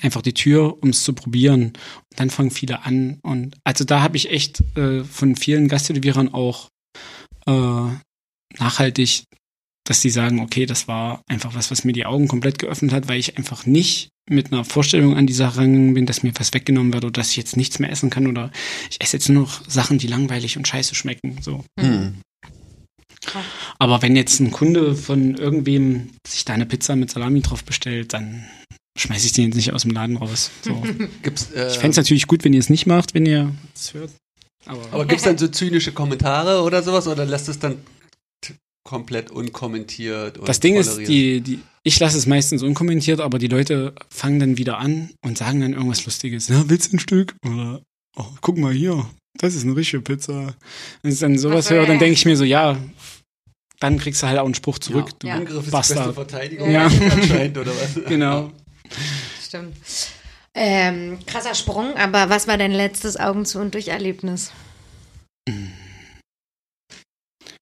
einfach 0.00 0.22
die 0.22 0.34
Tür, 0.34 0.82
um 0.82 0.90
es 0.90 1.04
zu 1.04 1.12
probieren. 1.12 1.66
Und 1.66 1.74
dann 2.16 2.30
fangen 2.30 2.50
viele 2.50 2.84
an. 2.84 3.18
Und 3.22 3.56
also 3.64 3.84
da 3.84 4.02
habe 4.02 4.16
ich 4.16 4.30
echt 4.30 4.62
äh, 4.76 5.04
von 5.04 5.36
vielen 5.36 5.68
Gasttätowierern 5.68 6.32
auch 6.32 6.68
äh, 7.46 7.88
nachhaltig, 8.58 9.24
dass 9.84 10.00
die 10.00 10.10
sagen, 10.10 10.40
okay, 10.40 10.66
das 10.66 10.88
war 10.88 11.22
einfach 11.28 11.54
was, 11.54 11.70
was 11.70 11.84
mir 11.84 11.92
die 11.92 12.06
Augen 12.06 12.28
komplett 12.28 12.58
geöffnet 12.58 12.92
hat, 12.92 13.08
weil 13.08 13.18
ich 13.18 13.36
einfach 13.36 13.66
nicht 13.66 14.10
mit 14.30 14.52
einer 14.52 14.64
Vorstellung 14.64 15.16
an 15.16 15.26
die 15.26 15.32
Sache 15.32 15.58
rangegangen 15.58 15.94
bin, 15.94 16.06
dass 16.06 16.22
mir 16.22 16.32
was 16.36 16.54
weggenommen 16.54 16.92
wird 16.92 17.04
oder 17.04 17.12
dass 17.12 17.30
ich 17.30 17.36
jetzt 17.36 17.56
nichts 17.56 17.80
mehr 17.80 17.90
essen 17.90 18.08
kann 18.08 18.28
oder 18.28 18.52
ich 18.88 19.00
esse 19.00 19.16
jetzt 19.16 19.28
nur 19.28 19.42
noch 19.42 19.68
Sachen, 19.68 19.98
die 19.98 20.06
langweilig 20.06 20.56
und 20.56 20.68
scheiße 20.68 20.94
schmecken. 20.94 21.38
So. 21.40 21.64
Hm. 21.78 22.20
Aber 23.78 24.02
wenn 24.02 24.16
jetzt 24.16 24.40
ein 24.40 24.52
Kunde 24.52 24.94
von 24.94 25.34
irgendwem 25.34 26.10
sich 26.26 26.44
da 26.44 26.54
eine 26.54 26.66
Pizza 26.66 26.96
mit 26.96 27.10
Salami 27.10 27.40
drauf 27.40 27.64
bestellt, 27.64 28.12
dann 28.12 28.46
schmeiße 28.98 29.26
ich 29.26 29.32
den 29.32 29.46
jetzt 29.46 29.56
nicht 29.56 29.72
aus 29.72 29.82
dem 29.82 29.92
Laden 29.92 30.16
raus. 30.16 30.50
So. 30.62 30.82
Gibt's, 31.22 31.50
äh, 31.52 31.68
Ich 31.68 31.74
fände 31.74 31.90
es 31.90 31.96
natürlich 31.96 32.26
gut, 32.26 32.44
wenn 32.44 32.52
ihr 32.52 32.60
es 32.60 32.70
nicht 32.70 32.86
macht, 32.86 33.14
wenn 33.14 33.26
ihr 33.26 33.54
es 33.74 33.94
hört. 33.94 34.10
Aber, 34.66 34.82
aber 34.92 35.06
gibt's 35.06 35.24
dann 35.24 35.38
so 35.38 35.48
zynische 35.48 35.92
Kommentare 35.92 36.62
oder 36.62 36.82
sowas 36.82 37.08
oder 37.08 37.24
lässt 37.24 37.48
es 37.48 37.58
dann 37.58 37.78
komplett 38.84 39.30
unkommentiert? 39.30 40.38
Und 40.38 40.48
das 40.48 40.60
Ding 40.60 40.76
ist, 40.76 40.98
die, 40.98 41.40
die, 41.40 41.60
ich 41.82 41.98
lasse 41.98 42.16
es 42.18 42.26
meistens 42.26 42.62
unkommentiert, 42.62 43.20
aber 43.20 43.38
die 43.38 43.48
Leute 43.48 43.94
fangen 44.10 44.38
dann 44.38 44.58
wieder 44.58 44.78
an 44.78 45.10
und 45.24 45.38
sagen 45.38 45.60
dann 45.60 45.72
irgendwas 45.72 46.04
Lustiges. 46.04 46.48
Ja, 46.48 46.64
willst 46.68 46.92
du 46.92 46.96
ein 46.96 47.00
Stück? 47.00 47.34
Oder, 47.44 47.82
oh, 48.16 48.26
guck 48.40 48.56
mal 48.58 48.72
hier, 48.72 49.04
das 49.38 49.54
ist 49.54 49.64
eine 49.64 49.74
richtige 49.74 50.02
Pizza. 50.02 50.54
Wenn 51.02 51.12
ich 51.12 51.18
dann 51.18 51.38
sowas 51.38 51.70
höre, 51.70 51.86
dann 51.86 51.98
denke 51.98 52.14
ich 52.14 52.24
mir 52.24 52.36
so, 52.36 52.44
ja, 52.44 52.78
dann 53.80 53.98
kriegst 53.98 54.22
du 54.22 54.28
halt 54.28 54.38
auch 54.38 54.44
einen 54.44 54.54
Spruch 54.54 54.78
zurück. 54.78 55.08
Ja. 55.10 55.16
Du 55.18 55.26
Ja. 55.26 55.34
Angriff 55.34 55.56
ist 55.58 55.66
die 55.66 55.70
beste 55.76 55.94
Bastard. 55.94 56.14
Verteidigung 56.14 56.70
Ja. 56.70 56.86
anscheinend 57.10 57.58
oder 57.58 57.72
was? 57.72 58.04
Genau. 58.08 58.52
Stimmt. 59.42 59.76
Ähm, 60.54 61.18
krasser 61.26 61.54
Sprung, 61.54 61.96
aber 61.96 62.28
was 62.28 62.46
war 62.46 62.58
dein 62.58 62.72
letztes 62.72 63.16
Augen 63.16 63.46
zu 63.46 63.58
und 63.58 63.74
durch 63.74 63.88
Erlebnis? 63.88 64.52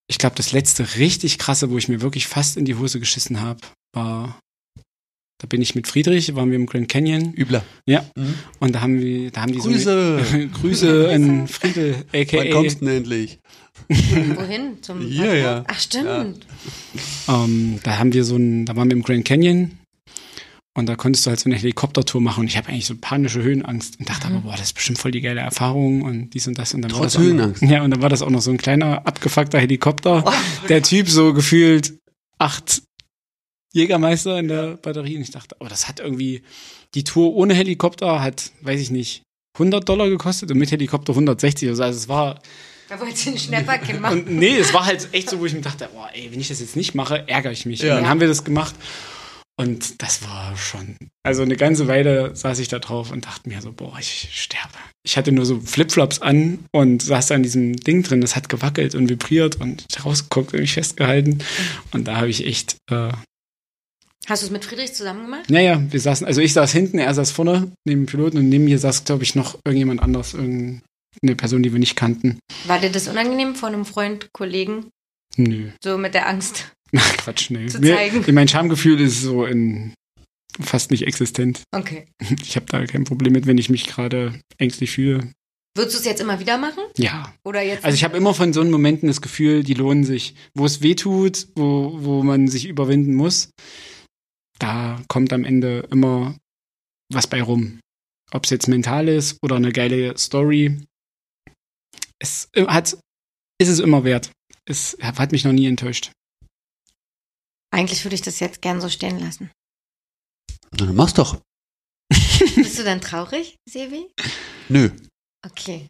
Ich 0.09 0.19
glaube, 0.19 0.35
das 0.35 0.51
letzte 0.51 0.97
richtig 0.97 1.39
krasse, 1.39 1.71
wo 1.71 1.79
ich 1.79 1.89
mir 1.89 2.01
wirklich 2.01 2.27
fast 2.27 2.57
in 2.57 2.65
die 2.65 2.75
Hose 2.75 2.99
geschissen 2.99 3.41
habe, 3.41 3.61
war, 3.95 4.41
da 5.41 5.47
bin 5.47 5.63
ich 5.63 5.77
mit 5.77 5.87
Friedrich, 5.87 6.35
waren 6.35 6.51
wir 6.51 6.57
im 6.57 6.67
Grand 6.67 6.89
Canyon 6.89 7.33
Übler. 7.33 7.65
Ja. 7.87 8.05
Mhm. 8.17 8.35
und 8.59 8.75
da 8.75 8.81
haben 8.81 9.01
wir, 9.01 9.31
da 9.31 9.43
haben 9.43 9.53
die 9.53 9.61
Grüße. 9.61 10.25
so 10.25 10.35
eine, 10.35 10.49
Grüße 10.49 11.11
an 11.15 11.47
Friedel, 11.47 12.05
aka 12.13 12.39
Wann 12.39 12.51
kommst 12.51 12.81
du 12.81 12.87
denn 12.87 12.97
endlich? 12.97 13.39
Wohin? 13.89 14.83
Zum 14.83 15.01
Hier, 15.01 15.37
ja. 15.37 15.65
Ach, 15.69 15.79
stimmt. 15.79 16.45
Ähm, 17.29 17.79
da 17.85 17.99
haben 17.99 18.13
wir 18.13 18.25
so 18.25 18.37
ein, 18.37 18.67
da 18.67 18.75
waren 18.75 18.91
wir 18.91 18.97
im 18.97 19.03
Grand 19.03 19.25
Canyon 19.25 19.80
und 20.77 20.87
da 20.87 20.95
konntest 20.97 21.27
du 21.27 21.31
halt 21.31 21.41
so 21.41 21.49
eine 21.49 21.57
Helikoptertour 21.57 22.21
machen 22.21 22.41
und 22.41 22.47
ich 22.47 22.57
habe 22.57 22.69
eigentlich 22.69 22.87
so 22.87 22.95
panische 23.01 23.43
Höhenangst 23.43 23.99
und 23.99 24.09
dachte 24.09 24.29
aber, 24.29 24.41
boah, 24.41 24.53
das 24.53 24.63
ist 24.63 24.75
bestimmt 24.75 24.99
voll 24.99 25.11
die 25.11 25.21
geile 25.21 25.41
Erfahrung 25.41 26.03
und 26.03 26.31
dies 26.31 26.47
und 26.47 26.59
das 26.59 26.75
und 26.75 26.83
dann 26.83 26.93
war 26.93 27.01
Trotz 27.01 27.15
das 27.15 27.21
auch 27.23 27.25
Höhenangst? 27.27 27.63
Noch, 27.63 27.71
ja, 27.71 27.83
und 27.83 27.91
dann 27.91 28.03
war 28.03 28.09
das 28.09 28.23
auch 28.23 28.31
noch 28.31 28.41
so 28.41 28.51
ein 28.51 28.57
kleiner 28.57 29.07
abgefuckter 29.07 29.59
Helikopter. 29.59 30.25
Der 30.69 30.83
Typ 30.83 31.09
so 31.09 31.33
gefühlt 31.35 31.95
acht 32.39 32.83
Jägermeister 33.73 34.39
in 34.39 34.49
der 34.49 34.77
Batterie 34.77 35.17
und 35.17 35.23
ich 35.23 35.31
dachte, 35.31 35.57
aber 35.61 35.69
das 35.69 35.89
hat 35.89 36.01
irgendwie 36.01 36.43
die 36.95 37.05
Tour 37.05 37.35
ohne 37.35 37.55
Helikopter 37.55 38.21
hat, 38.23 38.51
weiß 38.63 38.81
ich 38.81 38.91
nicht, 38.91 39.23
100 39.55 39.89
Dollar 39.89 40.09
gekostet 40.09 40.51
und 40.51 40.59
mit 40.59 40.71
Helikopter 40.71 41.13
160. 41.13 41.69
Also 41.69 41.83
es 41.85 42.09
war 42.09 42.41
Da 42.89 42.99
wolltest 43.01 43.27
du 43.27 43.31
ein 43.31 43.39
Schnäpperkind 43.39 44.01
machen. 44.01 44.21
und 44.23 44.31
nee, 44.31 44.57
es 44.57 44.73
war 44.75 44.87
halt 44.87 45.09
echt 45.13 45.31
so, 45.31 45.39
wo 45.41 45.47
ich 45.47 45.53
mir 45.53 45.61
dachte, 45.61 45.89
boah, 45.93 46.09
ey, 46.13 46.31
wenn 46.33 46.41
ich 46.41 46.49
das 46.49 46.61
jetzt 46.61 46.77
nicht 46.77 46.95
mache, 46.95 47.29
ärgere 47.29 47.53
ich 47.53 47.67
mich. 47.67 47.81
Ja. 47.81 47.95
Und 47.97 48.03
dann 48.03 48.11
haben 48.11 48.21
wir 48.21 48.29
das 48.29 48.45
gemacht. 48.45 48.75
Und 49.61 50.01
das 50.01 50.23
war 50.23 50.57
schon, 50.57 50.97
also 51.23 51.43
eine 51.43 51.55
ganze 51.55 51.87
Weile 51.87 52.35
saß 52.35 52.61
ich 52.61 52.69
da 52.69 52.79
drauf 52.79 53.11
und 53.11 53.27
dachte 53.27 53.47
mir 53.47 53.61
so, 53.61 53.73
boah, 53.73 53.95
ich 54.01 54.31
sterbe. 54.33 54.73
Ich 55.05 55.19
hatte 55.19 55.33
nur 55.33 55.45
so 55.45 55.61
Flipflops 55.61 56.23
an 56.23 56.61
und 56.73 57.03
saß 57.03 57.27
da 57.27 57.35
an 57.35 57.43
diesem 57.43 57.77
Ding 57.77 58.03
drin, 58.03 58.23
das 58.23 58.37
hat 58.37 58.49
gewackelt 58.49 58.95
und 58.95 59.11
vibriert 59.11 59.57
und 59.57 59.85
rausgeguckt 60.03 60.55
und 60.55 60.61
mich 60.61 60.73
festgehalten. 60.73 61.41
Und 61.93 62.09
da 62.09 62.17
habe 62.17 62.31
ich 62.31 62.47
echt, 62.47 62.79
äh, 62.91 63.13
Hast 64.27 64.43
du 64.43 64.47
es 64.47 64.51
mit 64.51 64.65
Friedrich 64.65 64.95
zusammen 64.95 65.25
gemacht? 65.27 65.51
naja, 65.51 65.83
wir 65.91 66.01
saßen, 66.01 66.27
also 66.27 66.41
ich 66.41 66.55
saß 66.55 66.73
hinten, 66.73 66.99
er 66.99 67.13
saß 67.13 67.31
vorne 67.31 67.71
neben 67.85 68.03
dem 68.03 68.07
Piloten 68.07 68.39
und 68.39 68.49
neben 68.49 68.65
mir 68.65 68.79
saß, 68.79 69.05
glaube 69.05 69.25
ich, 69.25 69.35
noch 69.35 69.59
irgendjemand 69.67 70.01
anders, 70.01 70.33
irgendeine 70.33 71.37
Person, 71.37 71.63
die 71.63 71.73
wir 71.73 71.81
nicht 71.81 71.97
kannten. 71.97 72.39
War 72.65 72.79
dir 72.79 72.91
das 72.91 73.09
unangenehm 73.09 73.55
von 73.55 73.75
einem 73.75 73.85
Freund, 73.85 74.31
Kollegen? 74.33 74.87
Nö. 75.37 75.71
So 75.85 75.99
mit 75.99 76.15
der 76.15 76.29
Angst. 76.29 76.73
Ach, 76.97 77.17
Quatsch, 77.19 77.51
nee. 77.51 77.67
Zu 77.67 77.81
Mir, 77.81 77.97
zeigen. 77.97 78.35
mein 78.35 78.49
Schamgefühl 78.49 79.01
ist 79.01 79.21
so 79.21 79.45
in 79.45 79.95
fast 80.61 80.91
nicht 80.91 81.07
existent. 81.07 81.63
Okay. 81.73 82.07
Ich 82.43 82.57
habe 82.57 82.67
da 82.67 82.85
kein 82.87 83.05
Problem 83.05 83.33
mit, 83.33 83.47
wenn 83.47 83.59
ich 83.59 83.71
mich 83.71 83.87
gerade 83.87 84.39
ängstlich 84.59 84.91
fühle. 84.91 85.33
Würdest 85.77 85.97
du 85.97 86.01
es 86.01 86.05
jetzt 86.05 86.21
immer 86.21 86.41
wieder 86.41 86.59
machen? 86.59 86.83
Ja. 86.97 87.33
Oder 87.45 87.63
jetzt? 87.63 87.85
Also 87.85 87.95
ich 87.95 88.03
habe 88.03 88.17
immer 88.17 88.35
von 88.35 88.53
so 88.53 88.61
einen 88.61 88.73
Momenten 88.73 89.07
das 89.07 89.21
Gefühl, 89.21 89.63
die 89.63 89.75
lohnen 89.75 90.05
sich. 90.05 90.35
Wo 90.55 90.67
es 90.67 90.83
weh 90.83 90.97
tut, 90.97 91.47
wo, 91.55 91.97
wo 92.03 92.23
man 92.25 92.49
sich 92.49 92.67
überwinden 92.67 93.15
muss, 93.15 93.51
da 94.59 95.01
kommt 95.09 95.33
am 95.33 95.45
Ende 95.45 95.87
immer 95.91 96.37
was 97.13 97.29
bei 97.29 97.41
rum. 97.41 97.79
Ob 98.33 98.45
es 98.45 98.51
jetzt 98.51 98.69
mental 98.69 99.09
ist 99.09 99.39
oder 99.43 99.57
eine 99.57 99.73
geile 99.73 100.17
Story. 100.19 100.81
Es 102.19 102.49
hat, 102.67 102.99
ist 103.59 103.69
es 103.69 103.79
immer 103.79 104.05
wert. 104.05 104.31
Es 104.67 104.97
hat 105.01 105.33
mich 105.33 105.45
noch 105.45 105.53
nie 105.53 105.67
enttäuscht. 105.67 106.11
Eigentlich 107.71 108.05
würde 108.05 108.15
ich 108.15 108.23
das 108.23 108.41
jetzt 108.41 108.63
gern 108.63 108.81
so 108.81 108.89
stehen 108.89 109.19
lassen. 109.21 109.51
Na, 110.73 110.87
dann 110.87 110.95
mach's 110.97 111.15
doch. 111.15 111.41
Bist 112.57 112.79
du 112.79 112.85
dann 112.85 113.01
traurig, 113.01 113.57
Sevi? 113.69 114.07
Nö. 114.69 114.91
Okay. 115.47 115.87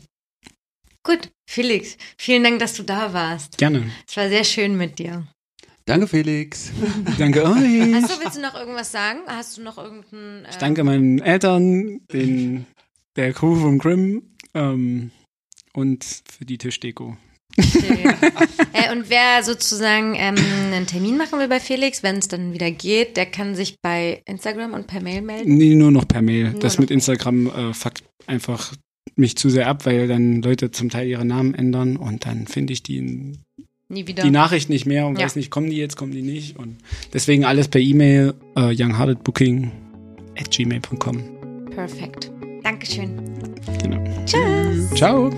Gut, 1.03 1.31
Felix, 1.49 1.97
vielen 2.19 2.45
Dank, 2.45 2.59
dass 2.59 2.75
du 2.75 2.83
da 2.83 3.13
warst. 3.13 3.57
Gerne. 3.57 3.91
Es 4.07 4.17
war 4.17 4.29
sehr 4.29 4.45
schön 4.45 4.77
mit 4.77 4.99
dir. 4.99 5.27
Danke, 5.87 6.07
Felix. 6.07 6.71
Danke 7.19 7.43
euch. 7.45 7.95
Hast 7.95 8.11
du, 8.11 8.21
willst 8.23 8.37
du 8.37 8.43
noch 8.43 8.55
irgendwas 8.55 8.93
sagen? 8.93 9.21
Hast 9.27 9.57
du 9.57 9.63
noch 9.63 9.79
irgendeinen. 9.79 10.45
Äh, 10.45 10.51
Ich 10.51 10.57
danke 10.57 10.85
meinen 10.85 11.19
Eltern, 11.21 12.07
den, 12.13 12.67
der 13.17 13.33
Crew 13.33 13.57
vom 13.57 13.79
Grimm 13.79 14.37
ähm, 14.55 15.11
und 15.73 16.05
für 16.05 16.45
die 16.45 16.59
Tischdeko. 16.59 17.17
äh, 18.73 18.93
und 18.93 19.11
wer 19.11 19.43
sozusagen 19.43 20.15
ähm, 20.17 20.37
einen 20.73 20.87
Termin 20.87 21.17
machen 21.17 21.39
will 21.39 21.49
bei 21.49 21.61
Felix, 21.61 22.03
wenn 22.03 22.17
es 22.17 22.29
dann 22.29 22.53
wieder 22.53 22.71
geht, 22.71 23.17
der 23.17 23.27
kann 23.27 23.55
sich 23.55 23.77
bei 23.83 24.23
Instagram 24.27 24.73
und 24.75 24.87
per 24.87 25.03
Mail 25.03 25.23
melden. 25.23 25.57
Nee, 25.57 25.75
nur 25.75 25.91
noch 25.91 26.07
per 26.07 26.23
Mail. 26.23 26.51
Nur 26.53 26.61
das 26.61 26.79
mit 26.79 26.91
Instagram 26.91 27.47
äh, 27.47 27.75
fuckt 27.75 28.03
einfach 28.27 28.73
mich 29.17 29.37
zu 29.37 29.51
sehr 29.51 29.67
ab, 29.67 29.87
weil 29.87 30.09
dann 30.09 30.43
Leute 30.43 30.71
zum 30.71 30.89
Teil 30.91 31.09
ihre 31.09 31.25
Namen 31.25 31.55
ändern 31.55 31.97
und 31.97 32.27
dann 32.27 32.47
finde 32.47 32.73
ich 32.73 32.83
die, 32.83 33.33
die 33.89 34.31
Nachricht 34.31 34.71
nicht 34.71 34.87
mehr 34.87 35.07
und 35.07 35.19
Ja. 35.19 35.25
weiß 35.25 35.37
nicht, 35.37 35.51
kommen 35.51 35.71
die 35.71 35.77
jetzt, 35.77 35.97
kommen 35.97 36.13
die 36.13 36.23
nicht. 36.23 36.57
Und 36.57 36.79
deswegen 37.13 37.45
alles 37.45 37.69
per 37.69 37.81
E-Mail, 37.81 38.35
äh, 38.57 38.73
youngheartedbooking 38.73 39.73
at 40.39 40.51
gmail.com. 40.51 41.23
Perfekt. 41.71 42.31
Dankeschön. 42.63 43.11
Genau. 43.83 44.03
Tschüss. 44.27 44.91
Ciao. 44.95 45.31